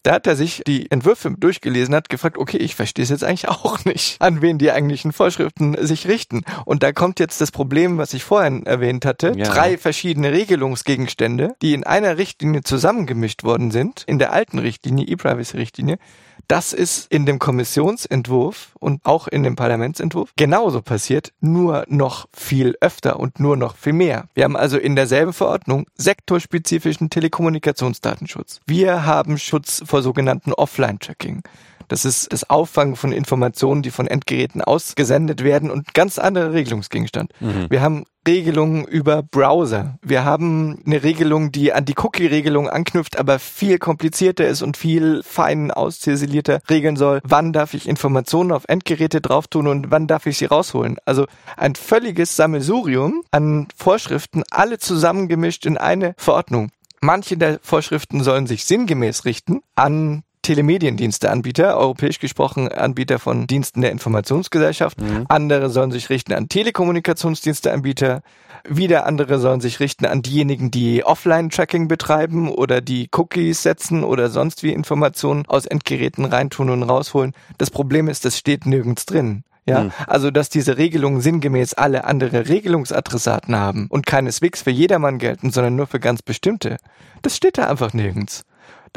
da 0.03 0.13
hat 0.13 0.27
er 0.27 0.37
sich 0.37 0.63
die 0.67 0.91
Entwürfe 0.91 1.31
durchgelesen, 1.31 1.95
hat 1.95 2.09
gefragt, 2.09 2.39
okay, 2.39 2.57
ich 2.59 2.75
verstehe 2.75 3.03
es 3.03 3.11
jetzt 3.11 3.25
eigentlich 3.25 3.49
auch 3.49 3.85
nicht, 3.85 4.21
an 4.21 4.43
wen 4.43 4.59
die 4.59 4.71
eigentlichen 4.71 5.13
Vorschriften 5.13 5.77
sich 5.85 6.09
richten. 6.09 6.43
Und 6.65 6.83
da 6.83 6.93
kommt 6.93 7.21
jetzt 7.21 7.41
das 7.41 7.51
Problem, 7.51 7.99
was 7.99 8.15
ich 8.15 8.25
vorhin 8.25 8.67
erwähnt 8.67 9.05
hatte. 9.05 9.33
Ja. 9.37 9.47
Drei 9.47 9.79
verschiedene 9.79 10.33
Regelungsgegenstände, 10.33 11.55
die 11.63 11.75
in 11.75 11.85
einer 11.85 12.19
Richtlinie 12.19 12.63
zusammengemischt 12.63 13.45
worden 13.45 13.71
sind, 13.71 14.05
in 14.07 14.19
der 14.19 14.33
alten 14.33 14.59
Richtlinie, 14.59 15.07
E-Privacy-Richtlinie, 15.07 15.99
das 16.47 16.73
ist 16.73 17.11
in 17.13 17.27
dem 17.27 17.39
Kommissionsentwurf 17.39 18.73
und 18.79 19.05
auch 19.05 19.29
in 19.29 19.43
dem 19.43 19.57
Parlamentsentwurf 19.57 20.33
genauso 20.37 20.83
passiert, 20.83 21.33
nur 21.41 21.85
noch 21.89 22.29
viel 22.33 22.77
öfter 22.81 23.19
und 23.19 23.41
nur 23.41 23.57
noch 23.57 23.77
viel 23.77 23.93
mehr. 23.93 24.29
Wir 24.35 24.45
haben 24.45 24.57
also 24.57 24.79
in 24.79 24.97
derselben 24.97 25.33
Verordnung 25.33 25.87
sektorspezifischen 25.97 27.11
Telekommunikationsdatenschutz. 27.11 28.61
Wir 28.67 29.05
haben 29.05 29.39
Schutz 29.39 29.83
vor 29.85 30.03
sogenannten 30.03 30.53
Offline-Tracking. 30.53 31.43
Das 31.89 32.05
ist 32.05 32.33
das 32.33 32.49
Auffangen 32.49 32.97
von 32.97 33.13
Informationen, 33.13 33.83
die 33.83 33.91
von 33.91 34.07
Endgeräten 34.07 34.63
ausgesendet 34.63 35.43
werden 35.43 35.71
und 35.71 35.95
ganz 35.95 36.19
anderer 36.19 36.53
Regelungsgegenstand. 36.53 37.33
Mhm. 37.41 37.67
Wir 37.71 37.81
haben 37.81 38.05
Regelungen 38.27 38.85
über 38.85 39.23
Browser. 39.23 39.99
Wir 40.03 40.23
haben 40.25 40.83
eine 40.85 41.03
Regelung, 41.03 41.51
die 41.51 41.73
an 41.73 41.87
die 41.87 41.95
Cookie-Regelung 41.97 42.69
anknüpft, 42.69 43.19
aber 43.19 43.39
viel 43.39 43.79
komplizierter 43.79 44.47
ist 44.47 44.61
und 44.61 44.77
viel 44.77 45.23
fein 45.23 45.71
ausziselierter 45.71 46.61
regeln 46.69 46.97
soll. 46.97 47.21
Wann 47.25 47.55
darf 47.55 47.73
ich 47.73 47.89
Informationen 47.89 48.53
auf 48.53 48.65
Endgeräte 48.69 49.23
drauf 49.23 49.49
tun 49.49 49.67
und 49.67 49.91
wann 49.91 50.07
darf 50.07 50.27
ich 50.27 50.37
sie 50.37 50.45
rausholen? 50.45 50.99
Also 51.07 51.25
ein 51.57 51.75
völliges 51.75 52.37
Sammelsurium 52.37 53.23
an 53.31 53.69
Vorschriften, 53.75 54.43
alle 54.51 54.79
zusammengemischt 54.79 55.65
in 55.65 55.79
eine 55.79 56.15
Verordnung. 56.19 56.71
Manche 57.01 57.37
der 57.39 57.61
Vorschriften 57.63 58.23
sollen 58.23 58.47
sich 58.47 58.65
sinngemäß 58.65 59.25
richten 59.25 59.61
an 59.75 60.23
Telemediendiensteanbieter, 60.49 61.77
europäisch 61.77 62.21
gesprochen 62.21 62.69
Anbieter 62.69 63.19
von 63.19 63.47
Diensten 63.47 63.83
der 63.83 63.93
Informationsgesellschaft. 63.93 64.99
Mhm. 64.99 65.27
Andere 65.29 65.69
sollen 65.69 65.91
sich 65.91 66.09
richten 66.09 66.33
an 66.33 66.49
Telekommunikationsdiensteanbieter. 66.49 68.23
Wieder 68.67 69.05
andere 69.05 69.41
sollen 69.41 69.61
sich 69.61 69.79
richten 69.79 70.07
an 70.07 70.23
diejenigen, 70.23 70.71
die 70.71 71.05
Offline-Tracking 71.05 71.87
betreiben 71.87 72.49
oder 72.49 72.81
die 72.81 73.11
Cookies 73.15 73.63
setzen 73.63 74.03
oder 74.05 74.31
sonst 74.31 74.63
wie 74.63 74.73
Informationen 74.73 75.45
aus 75.47 75.67
Endgeräten 75.67 76.25
reintun 76.25 76.71
und 76.71 76.83
rausholen. 76.83 77.35
Das 77.59 77.71
Problem 77.71 78.09
ist, 78.09 78.25
das 78.25 78.39
steht 78.39 78.65
nirgends 78.65 79.05
drin. 79.05 79.45
Ja, 79.67 79.85
mhm. 79.85 79.93
also 80.07 80.31
dass 80.31 80.49
diese 80.49 80.79
Regelungen 80.79 81.21
sinngemäß 81.21 81.75
alle 81.75 82.05
andere 82.05 82.49
Regelungsadressaten 82.49 83.55
haben 83.55 83.87
und 83.91 84.07
keineswegs 84.07 84.63
für 84.63 84.71
jedermann 84.71 85.19
gelten, 85.19 85.51
sondern 85.51 85.77
nur 85.77 85.87
für 85.87 86.01
ganz 86.01 86.23
bestimmte. 86.23 86.79
Das 87.21 87.37
steht 87.37 87.59
da 87.59 87.69
einfach 87.69 87.93
nirgends. 87.93 88.47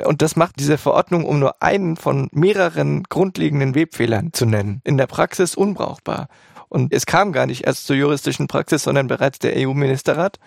Und 0.03 0.21
das 0.21 0.35
macht 0.35 0.59
diese 0.59 0.77
Verordnung, 0.77 1.25
um 1.25 1.39
nur 1.39 1.61
einen 1.61 1.97
von 1.97 2.29
mehreren 2.31 3.03
grundlegenden 3.03 3.75
Webfehlern 3.75 4.33
zu 4.33 4.45
nennen, 4.45 4.81
in 4.83 4.97
der 4.97 5.07
Praxis 5.07 5.55
unbrauchbar. 5.55 6.27
Und 6.69 6.93
es 6.93 7.05
kam 7.05 7.33
gar 7.33 7.47
nicht 7.47 7.65
erst 7.65 7.85
zur 7.85 7.97
juristischen 7.97 8.47
Praxis, 8.47 8.83
sondern 8.83 9.07
bereits 9.07 9.39
der 9.39 9.53
EU-Ministerrat, 9.57 10.39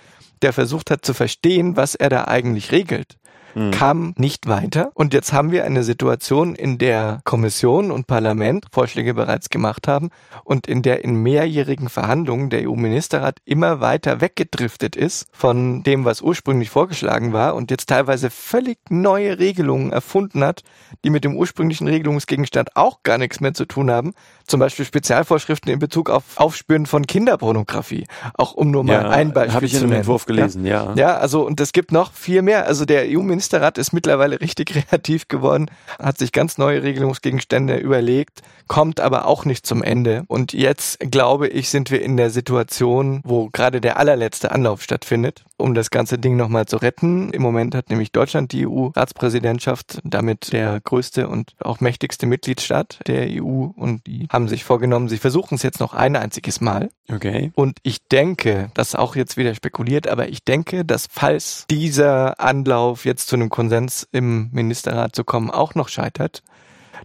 der 0.43 0.53
versucht 0.53 0.91
hat 0.91 1.05
zu 1.05 1.13
verstehen, 1.13 1.77
was 1.77 1.95
er 1.95 2.09
da 2.09 2.25
eigentlich 2.25 2.73
regelt. 2.73 3.19
Mhm. 3.55 3.71
kam 3.71 4.15
nicht 4.17 4.49
weiter. 4.49 4.91
Und 4.95 5.15
jetzt 5.15 5.33
haben 5.33 5.53
wir 5.53 5.65
eine 5.65 5.85
Situation, 5.85 6.55
in 6.55 6.79
der 6.79 7.21
Kommission 7.25 7.91
und 7.91 8.07
Parlament 8.07 8.67
Vorschläge 8.73 9.15
bereits 9.15 9.51
gemacht 9.51 9.89
haben 9.89 10.11
und 10.45 10.67
in 10.67 10.83
der 10.83 11.05
in 11.05 11.23
mehrjährigen 11.23 11.89
Verhandlungen 11.89 12.51
der 12.51 12.69
EU-Ministerrat 12.69 13.39
immer 13.45 13.81
weiter 13.81 14.21
weggedriftet 14.21 14.97
ist 14.97 15.27
von 15.33 15.83
dem, 15.83 16.05
was 16.05 16.21
ursprünglich 16.21 16.71
vorgeschlagen 16.71 17.33
war 17.33 17.55
und 17.55 17.71
jetzt 17.71 17.89
teilweise 17.89 18.31
völlig 18.31 18.79
neue 18.91 19.39
Regelungen 19.39 19.93
erfunden 19.93 20.43
hat, 20.45 20.63
die 21.05 21.11
mit 21.11 21.25
dem 21.25 21.37
ursprünglichen 21.37 21.89
Regelungsgegenstand 21.89 22.77
auch 22.77 23.03
gar 23.03 23.19
nichts 23.19 23.41
mehr 23.41 23.55
zu 23.55 23.65
tun 23.65 23.91
haben. 23.91 24.15
Zum 24.47 24.61
Beispiel 24.61 24.85
Spezialvorschriften 24.85 25.73
in 25.73 25.79
Bezug 25.79 26.11
auf 26.11 26.25
Aufspüren 26.37 26.87
von 26.87 27.07
Kinderpornografie. 27.07 28.07
Auch 28.35 28.55
um 28.55 28.71
nur 28.71 28.85
mal 28.85 28.93
ja, 28.93 29.09
ein 29.11 29.33
Beispiel 29.33 29.55
habe 29.55 29.67
ich 29.67 29.75
in 29.75 29.81
dem 29.81 29.93
Entwurf 29.93 30.27
gelesen, 30.27 30.67
ja. 30.67 30.95
ja. 30.95 31.05
Ja, 31.05 31.17
also 31.19 31.47
und 31.47 31.61
es 31.61 31.73
gibt 31.73 31.93
noch 31.93 32.13
viel 32.13 32.41
mehr. 32.41 32.67
Also 32.67 32.87
der 32.87 33.11
EU-Ministerrat 33.45 33.79
ist 33.79 33.93
mittlerweile 33.93 34.41
richtig 34.41 34.67
kreativ 34.89 35.29
geworden, 35.29 35.71
hat 35.99 36.19
sich 36.19 36.33
ganz 36.33 36.57
neue 36.57 36.83
Regelungsgegenstände 36.83 37.77
überlegt, 37.77 38.43
kommt 38.69 39.01
aber 39.01 39.27
auch 39.27 39.45
nicht 39.45 39.67
zum 39.67 39.83
Ende. 39.83 40.25
Und 40.29 40.53
jetzt, 40.53 40.99
glaube 40.99 41.49
ich, 41.49 41.69
sind 41.69 41.91
wir 41.91 42.03
in 42.03 42.17
der 42.17 42.31
Situation, 42.31 43.21
wo 43.25 43.51
gerade 43.53 43.81
der 43.81 43.99
allerletzte 43.99 44.51
Anlauf 44.51 44.83
stattfindet, 44.83 45.45
um 45.57 45.75
das 45.75 45.91
ganze 45.91 46.19
Ding 46.19 46.37
nochmal 46.37 46.67
zu 46.67 46.79
retten. 46.79 47.31
Im 47.31 47.43
Moment 47.43 47.75
hat 47.75 47.91
nämlich 47.91 48.13
Deutschland 48.13 48.53
die 48.53 48.67
EU-Ratspräsidentschaft, 48.67 50.01
damit 50.05 50.53
der 50.53 50.81
größte 50.81 51.29
und 51.29 51.55
auch 51.61 51.81
mächtigste 51.81 52.27
Mitgliedstaat 52.27 53.01
der 53.07 53.29
EU 53.31 53.67
und 53.77 54.07
die 54.07 54.27
haben 54.31 54.49
sich 54.49 54.65
vorgenommen, 54.65 55.09
sie 55.09 55.19
versuchen 55.19 55.57
es 55.57 55.63
jetzt 55.63 55.81
noch 55.81 55.95
ein 55.95 56.17
einziges 56.17 56.61
Mal. 56.61 56.91
Okay. 57.13 57.53
Und 57.55 57.79
ich 57.83 58.07
denke, 58.09 58.71
das 58.75 58.95
auch 58.95 59.15
jetzt 59.15 59.37
wieder 59.37 59.55
spekuliert, 59.55 60.09
aber 60.09 60.29
ich 60.29 60.43
denke, 60.43 60.85
dass 60.85 61.07
falls 61.11 61.67
dieser 61.71 62.41
Anlauf 62.41 63.05
jetzt 63.05 63.29
zu 63.29 63.34
einem 63.35 63.51
Konsens 63.51 64.09
im 64.13 64.51
Ministerrat 64.53 65.15
zu 65.15 65.25
kommen 65.25 65.51
auch 65.51 65.75
noch 65.75 65.89
scheitert, 65.89 66.43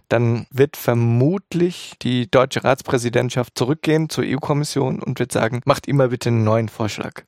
dann 0.08 0.46
wird 0.50 0.76
vermutlich 0.76 1.94
die 2.02 2.30
deutsche 2.30 2.64
Ratspräsidentschaft 2.64 3.56
zurückgehen 3.56 4.08
zur 4.08 4.24
EU-Kommission 4.24 5.02
und 5.02 5.18
wird 5.18 5.32
sagen, 5.32 5.60
macht 5.64 5.86
immer 5.86 6.08
bitte 6.08 6.30
einen 6.30 6.44
neuen 6.44 6.68
Vorschlag. 6.68 7.24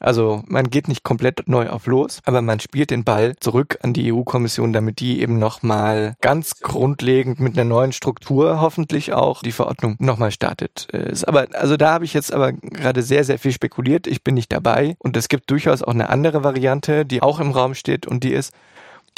Also 0.00 0.42
man 0.46 0.70
geht 0.70 0.88
nicht 0.88 1.04
komplett 1.04 1.48
neu 1.48 1.68
auf 1.68 1.86
los, 1.86 2.20
aber 2.24 2.42
man 2.42 2.60
spielt 2.60 2.90
den 2.90 3.04
Ball 3.04 3.34
zurück 3.40 3.78
an 3.82 3.92
die 3.92 4.12
EU-Kommission, 4.12 4.72
damit 4.72 5.00
die 5.00 5.20
eben 5.20 5.38
nochmal 5.38 6.16
ganz 6.20 6.60
grundlegend 6.60 7.40
mit 7.40 7.58
einer 7.58 7.68
neuen 7.68 7.92
Struktur 7.92 8.60
hoffentlich 8.60 9.12
auch 9.12 9.42
die 9.42 9.52
Verordnung 9.52 9.96
nochmal 9.98 10.30
startet. 10.30 10.88
Aber 11.26 11.46
also 11.52 11.76
da 11.76 11.92
habe 11.92 12.04
ich 12.04 12.14
jetzt 12.14 12.32
aber 12.32 12.52
gerade 12.52 13.02
sehr, 13.02 13.24
sehr 13.24 13.38
viel 13.38 13.52
spekuliert. 13.52 14.06
Ich 14.06 14.22
bin 14.22 14.34
nicht 14.34 14.52
dabei 14.52 14.96
und 14.98 15.16
es 15.16 15.28
gibt 15.28 15.50
durchaus 15.50 15.82
auch 15.82 15.94
eine 15.94 16.10
andere 16.10 16.44
Variante, 16.44 17.06
die 17.06 17.22
auch 17.22 17.40
im 17.40 17.50
Raum 17.50 17.74
steht 17.74 18.06
und 18.06 18.24
die 18.24 18.32
ist, 18.32 18.52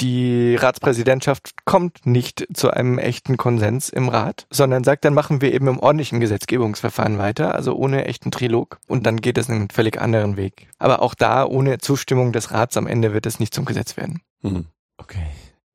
die 0.01 0.55
Ratspräsidentschaft 0.55 1.65
kommt 1.65 2.05
nicht 2.05 2.47
zu 2.53 2.71
einem 2.71 2.97
echten 2.97 3.37
Konsens 3.37 3.89
im 3.89 4.09
Rat, 4.09 4.47
sondern 4.49 4.83
sagt, 4.83 5.05
dann 5.05 5.13
machen 5.13 5.41
wir 5.41 5.53
eben 5.53 5.67
im 5.67 5.79
ordentlichen 5.79 6.19
Gesetzgebungsverfahren 6.19 7.17
weiter, 7.17 7.55
also 7.55 7.75
ohne 7.75 8.05
echten 8.05 8.31
Trilog. 8.31 8.79
Und 8.87 9.05
dann 9.05 9.21
geht 9.21 9.37
es 9.37 9.49
einen 9.49 9.69
völlig 9.69 9.99
anderen 9.99 10.37
Weg. 10.37 10.67
Aber 10.77 11.01
auch 11.01 11.13
da, 11.13 11.45
ohne 11.45 11.79
Zustimmung 11.79 12.31
des 12.31 12.51
Rats 12.51 12.77
am 12.77 12.87
Ende 12.87 13.13
wird 13.13 13.25
es 13.25 13.39
nicht 13.39 13.53
zum 13.53 13.65
Gesetz 13.65 13.97
werden. 13.97 14.21
Hm. 14.41 14.65
Okay. 14.97 15.27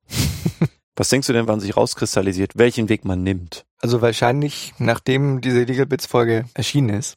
Was 0.96 1.08
denkst 1.08 1.26
du 1.26 1.32
denn, 1.32 1.48
wann 1.48 1.58
sich 1.58 1.76
rauskristallisiert, 1.76 2.52
welchen 2.54 2.88
Weg 2.88 3.04
man 3.04 3.24
nimmt? 3.24 3.64
Also 3.80 4.00
wahrscheinlich, 4.00 4.74
nachdem 4.78 5.40
diese 5.40 5.64
Legal 5.64 5.86
Bits 5.86 6.06
Folge 6.06 6.44
erschienen 6.54 6.90
ist. 6.90 7.16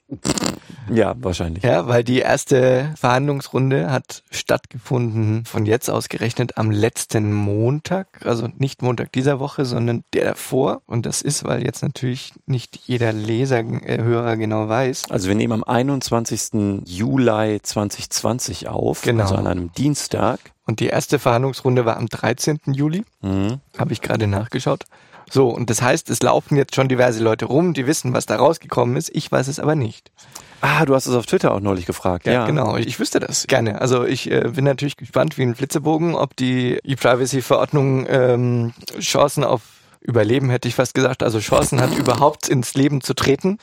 Ja, 0.91 1.15
wahrscheinlich. 1.19 1.63
Ja, 1.63 1.87
weil 1.87 2.03
die 2.03 2.19
erste 2.19 2.93
Verhandlungsrunde 2.97 3.91
hat 3.91 4.23
stattgefunden 4.31 5.45
von 5.45 5.65
jetzt 5.65 5.89
aus 5.89 6.09
gerechnet 6.09 6.57
am 6.57 6.71
letzten 6.71 7.33
Montag, 7.33 8.25
also 8.25 8.47
nicht 8.57 8.81
Montag 8.81 9.11
dieser 9.11 9.39
Woche, 9.39 9.65
sondern 9.65 10.03
der 10.13 10.25
davor. 10.25 10.81
Und 10.85 11.05
das 11.05 11.21
ist, 11.21 11.43
weil 11.43 11.63
jetzt 11.63 11.81
natürlich 11.81 12.33
nicht 12.45 12.79
jeder 12.85 13.13
Leser, 13.13 13.59
äh, 13.59 14.01
Hörer 14.01 14.37
genau 14.37 14.69
weiß. 14.69 15.09
Also 15.09 15.27
wir 15.27 15.35
nehmen 15.35 15.53
am 15.53 15.63
21. 15.63 16.83
Juli 16.85 17.59
2020 17.61 18.67
auf, 18.67 19.01
genau. 19.01 19.23
also 19.23 19.35
an 19.35 19.47
einem 19.47 19.71
Dienstag. 19.73 20.39
Und 20.67 20.79
die 20.81 20.87
erste 20.87 21.17
Verhandlungsrunde 21.17 21.85
war 21.85 21.97
am 21.97 22.07
13. 22.07 22.59
Juli. 22.67 23.03
Mhm. 23.21 23.59
Habe 23.77 23.93
ich 23.93 24.01
gerade 24.01 24.27
nachgeschaut. 24.27 24.83
So, 25.29 25.49
und 25.49 25.69
das 25.69 25.81
heißt, 25.81 26.09
es 26.09 26.21
laufen 26.21 26.55
jetzt 26.55 26.75
schon 26.75 26.87
diverse 26.87 27.21
Leute 27.23 27.45
rum, 27.45 27.73
die 27.73 27.87
wissen, 27.87 28.13
was 28.13 28.25
da 28.25 28.37
rausgekommen 28.37 28.95
ist. 28.95 29.09
Ich 29.13 29.31
weiß 29.31 29.47
es 29.47 29.59
aber 29.59 29.75
nicht. 29.75 30.11
Ah, 30.61 30.85
du 30.85 30.95
hast 30.95 31.05
es 31.05 31.15
auf 31.15 31.25
Twitter 31.25 31.53
auch 31.53 31.59
neulich 31.59 31.85
gefragt. 31.85 32.25
Ja, 32.25 32.33
ja. 32.33 32.45
genau. 32.45 32.77
Ich, 32.77 32.87
ich 32.87 32.99
wüsste 32.99 33.19
das 33.19 33.47
gerne. 33.47 33.81
Also 33.81 34.05
ich 34.05 34.31
äh, 34.31 34.51
bin 34.55 34.65
natürlich 34.65 34.97
gespannt 34.97 35.37
wie 35.37 35.43
ein 35.43 35.55
Flitzebogen, 35.55 36.15
ob 36.15 36.35
die 36.35 36.79
E-Privacy-Verordnung 36.83 38.05
ähm, 38.09 38.73
Chancen 38.99 39.43
auf 39.43 39.61
Überleben, 40.01 40.49
hätte 40.49 40.67
ich 40.69 40.75
fast 40.75 40.93
gesagt, 40.93 41.21
also 41.21 41.39
Chancen 41.39 41.81
hat, 41.81 41.93
überhaupt 41.97 42.47
ins 42.47 42.73
Leben 42.75 43.01
zu 43.01 43.13
treten. 43.13 43.59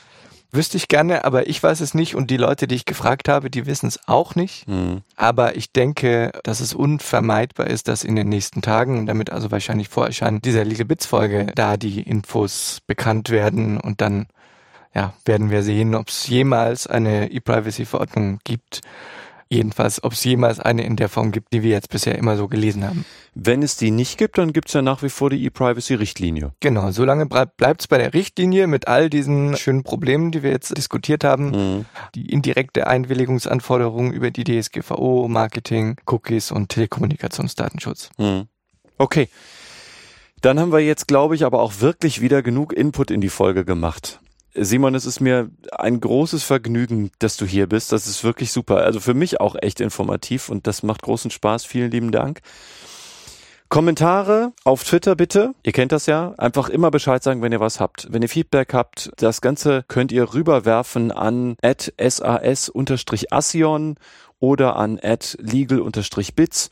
Wüsste 0.55 0.77
ich 0.77 0.87
gerne, 0.87 1.25
aber 1.25 1.47
ich 1.47 1.61
weiß 1.61 1.81
es 1.81 1.93
nicht 1.93 2.15
und 2.15 2.31
die 2.31 2.37
Leute, 2.37 2.67
die 2.67 2.75
ich 2.75 2.85
gefragt 2.85 3.29
habe, 3.29 3.49
die 3.49 3.65
wissen 3.65 3.87
es 3.87 3.99
auch 4.07 4.35
nicht. 4.35 4.67
Mhm. 4.67 5.01
Aber 5.15 5.55
ich 5.55 5.71
denke, 5.71 6.31
dass 6.43 6.59
es 6.59 6.73
unvermeidbar 6.73 7.67
ist, 7.67 7.87
dass 7.87 8.03
in 8.03 8.15
den 8.15 8.29
nächsten 8.29 8.61
Tagen 8.61 8.97
und 8.97 9.05
damit 9.05 9.31
also 9.31 9.51
wahrscheinlich 9.51 9.89
vor 9.89 10.05
Erscheinen 10.05 10.41
dieser 10.41 10.63
Legal 10.63 10.85
Bits 10.85 11.05
Folge 11.05 11.47
da 11.55 11.77
die 11.77 12.01
Infos 12.01 12.79
bekannt 12.87 13.29
werden 13.29 13.79
und 13.79 14.01
dann 14.01 14.27
ja, 14.93 15.13
werden 15.25 15.49
wir 15.51 15.61
sehen, 15.61 15.93
ob 15.93 16.07
es 16.07 16.27
jemals 16.27 16.87
eine 16.87 17.29
E-Privacy-Verordnung 17.29 18.39
gibt 18.45 18.81
Jedenfalls, 19.47 20.03
ob 20.03 20.13
es 20.13 20.23
jemals 20.23 20.59
eine 20.59 20.83
in 20.83 20.95
der 20.95 21.07
Form 21.07 21.31
gibt, 21.31 21.53
die 21.53 21.61
wir 21.61 21.69
jetzt 21.69 21.89
bisher 21.89 22.17
immer 22.17 22.35
so 22.35 22.47
gelesen 22.47 22.83
haben. 22.83 23.05
Wenn 23.35 23.61
es 23.61 23.77
die 23.77 23.91
nicht 23.91 24.17
gibt, 24.17 24.39
dann 24.39 24.53
gibt 24.53 24.69
es 24.69 24.73
ja 24.73 24.81
nach 24.81 25.03
wie 25.03 25.09
vor 25.09 25.29
die 25.29 25.43
E-Privacy-Richtlinie. 25.45 26.53
Genau, 26.61 26.89
solange 26.91 27.27
bleibt 27.27 27.81
es 27.81 27.87
bei 27.87 27.99
der 27.99 28.15
Richtlinie 28.15 28.65
mit 28.65 28.87
all 28.87 29.09
diesen 29.09 29.55
schönen 29.55 29.83
Problemen, 29.83 30.31
die 30.31 30.41
wir 30.41 30.49
jetzt 30.49 30.75
diskutiert 30.75 31.23
haben. 31.23 31.51
Mhm. 31.51 31.85
Die 32.15 32.31
indirekte 32.31 32.87
Einwilligungsanforderungen 32.87 34.13
über 34.13 34.31
die 34.31 34.43
DSGVO, 34.43 35.27
Marketing, 35.27 35.97
Cookies 36.07 36.51
und 36.51 36.69
Telekommunikationsdatenschutz. 36.69 38.09
Mhm. 38.17 38.47
Okay. 38.97 39.29
Dann 40.41 40.59
haben 40.59 40.71
wir 40.71 40.79
jetzt, 40.79 41.07
glaube 41.07 41.35
ich, 41.35 41.45
aber 41.45 41.61
auch 41.61 41.81
wirklich 41.81 42.19
wieder 42.21 42.41
genug 42.41 42.73
Input 42.73 43.11
in 43.11 43.21
die 43.21 43.29
Folge 43.29 43.63
gemacht. 43.63 44.19
Simon, 44.57 44.95
es 44.95 45.05
ist 45.05 45.19
mir 45.19 45.49
ein 45.71 45.99
großes 45.99 46.43
Vergnügen, 46.43 47.11
dass 47.19 47.35
du 47.37 47.45
hier 47.45 47.67
bist. 47.67 47.91
Das 47.91 48.07
ist 48.07 48.23
wirklich 48.23 48.51
super. 48.51 48.77
Also 48.77 48.99
für 48.99 49.13
mich 49.13 49.41
auch 49.41 49.55
echt 49.61 49.81
informativ 49.81 50.49
und 50.49 50.65
das 50.67 50.81
macht 50.83 51.01
großen 51.01 51.29
Spaß. 51.29 51.65
Vielen 51.65 51.91
lieben 51.91 52.11
Dank. 52.11 52.41
Kommentare 53.67 54.53
auf 54.63 54.83
Twitter 54.83 55.15
bitte. 55.15 55.53
Ihr 55.63 55.73
kennt 55.73 55.91
das 55.91 56.05
ja. 56.05 56.33
Einfach 56.37 56.69
immer 56.69 56.91
Bescheid 56.91 57.21
sagen, 57.23 57.41
wenn 57.41 57.51
ihr 57.51 57.59
was 57.59 57.79
habt. 57.79 58.07
Wenn 58.11 58.21
ihr 58.21 58.29
Feedback 58.29 58.73
habt, 58.73 59.11
das 59.17 59.41
Ganze 59.41 59.83
könnt 59.87 60.11
ihr 60.11 60.33
rüberwerfen 60.33 61.11
an 61.11 61.57
sas-assion 61.99 62.75
oder 64.39 64.75
an 64.75 64.99
legal-bits 65.01 66.69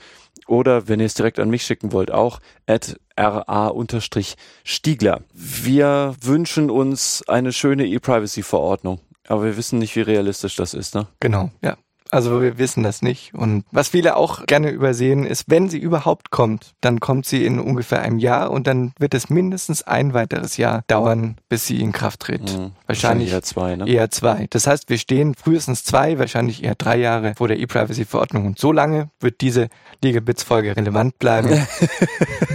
oder 0.47 0.87
wenn 0.87 0.99
ihr 0.99 1.05
es 1.05 1.13
direkt 1.13 1.39
an 1.39 1.49
mich 1.49 1.63
schicken 1.63 1.91
wollt, 1.91 2.11
auch 2.11 2.39
at 2.67 2.99
ra-stiegler. 3.17 5.21
Wir 5.33 6.15
wünschen 6.21 6.69
uns 6.69 7.23
eine 7.27 7.53
schöne 7.53 7.87
E-Privacy-Verordnung. 7.87 8.99
Aber 9.27 9.45
wir 9.45 9.57
wissen 9.57 9.79
nicht, 9.79 9.95
wie 9.95 10.01
realistisch 10.01 10.55
das 10.55 10.73
ist, 10.73 10.95
ne? 10.95 11.07
Genau, 11.19 11.51
ja. 11.61 11.77
Also 12.13 12.41
wir 12.41 12.59
wissen 12.59 12.83
das 12.83 13.01
nicht. 13.01 13.33
Und 13.33 13.65
was 13.71 13.89
viele 13.89 14.15
auch 14.15 14.45
gerne 14.45 14.69
übersehen, 14.69 15.25
ist, 15.25 15.45
wenn 15.47 15.67
sie 15.67 15.79
überhaupt 15.79 16.29
kommt, 16.29 16.73
dann 16.79 16.99
kommt 16.99 17.25
sie 17.25 17.43
in 17.43 17.59
ungefähr 17.59 18.01
einem 18.01 18.19
Jahr 18.19 18.51
und 18.51 18.67
dann 18.67 18.93
wird 18.99 19.15
es 19.15 19.31
mindestens 19.31 19.81
ein 19.81 20.13
weiteres 20.13 20.57
Jahr 20.57 20.83
dauern, 20.85 21.37
bis 21.49 21.65
sie 21.65 21.81
in 21.81 21.91
Kraft 21.91 22.19
tritt. 22.19 22.55
Mhm. 22.55 22.71
Wahrscheinlich, 22.85 23.31
eher 23.31 23.41
zwei, 23.41 23.75
ne? 23.75 23.89
Eher 23.89 24.11
zwei. 24.11 24.45
Das 24.51 24.67
heißt, 24.67 24.89
wir 24.89 24.99
stehen 24.99 25.33
frühestens 25.33 25.83
zwei, 25.83 26.19
wahrscheinlich 26.19 26.63
eher 26.63 26.75
drei 26.75 26.97
Jahre 26.97 27.33
vor 27.35 27.47
der 27.47 27.57
E-Privacy-Verordnung. 27.59 28.45
Und 28.45 28.59
so 28.59 28.71
lange 28.71 29.09
wird 29.19 29.41
diese 29.41 29.69
Legal-Bits-Folge 30.03 30.77
relevant 30.77 31.17
bleiben. 31.17 31.49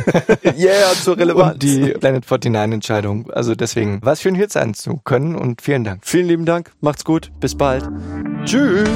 yeah, 0.57 0.93
zur 1.03 1.19
Relevanz. 1.19 1.55
Und 1.55 1.63
die 1.65 1.95
Planet 1.99 2.25
49-Entscheidung. 2.25 3.31
Also 3.33 3.57
deswegen, 3.57 3.99
was 4.03 4.23
schön 4.23 4.37
hier 4.37 4.49
sein 4.49 4.75
zu 4.75 5.01
können 5.03 5.35
und 5.35 5.63
vielen 5.63 5.83
Dank. 5.83 6.07
Vielen 6.07 6.29
lieben 6.29 6.45
Dank. 6.45 6.71
Macht's 6.81 7.05
gut. 7.05 7.33
Bis 7.41 7.57
bald. 7.57 7.89
Tschüss. 8.45 8.89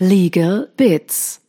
Legal 0.00 0.66
Bits 0.78 1.39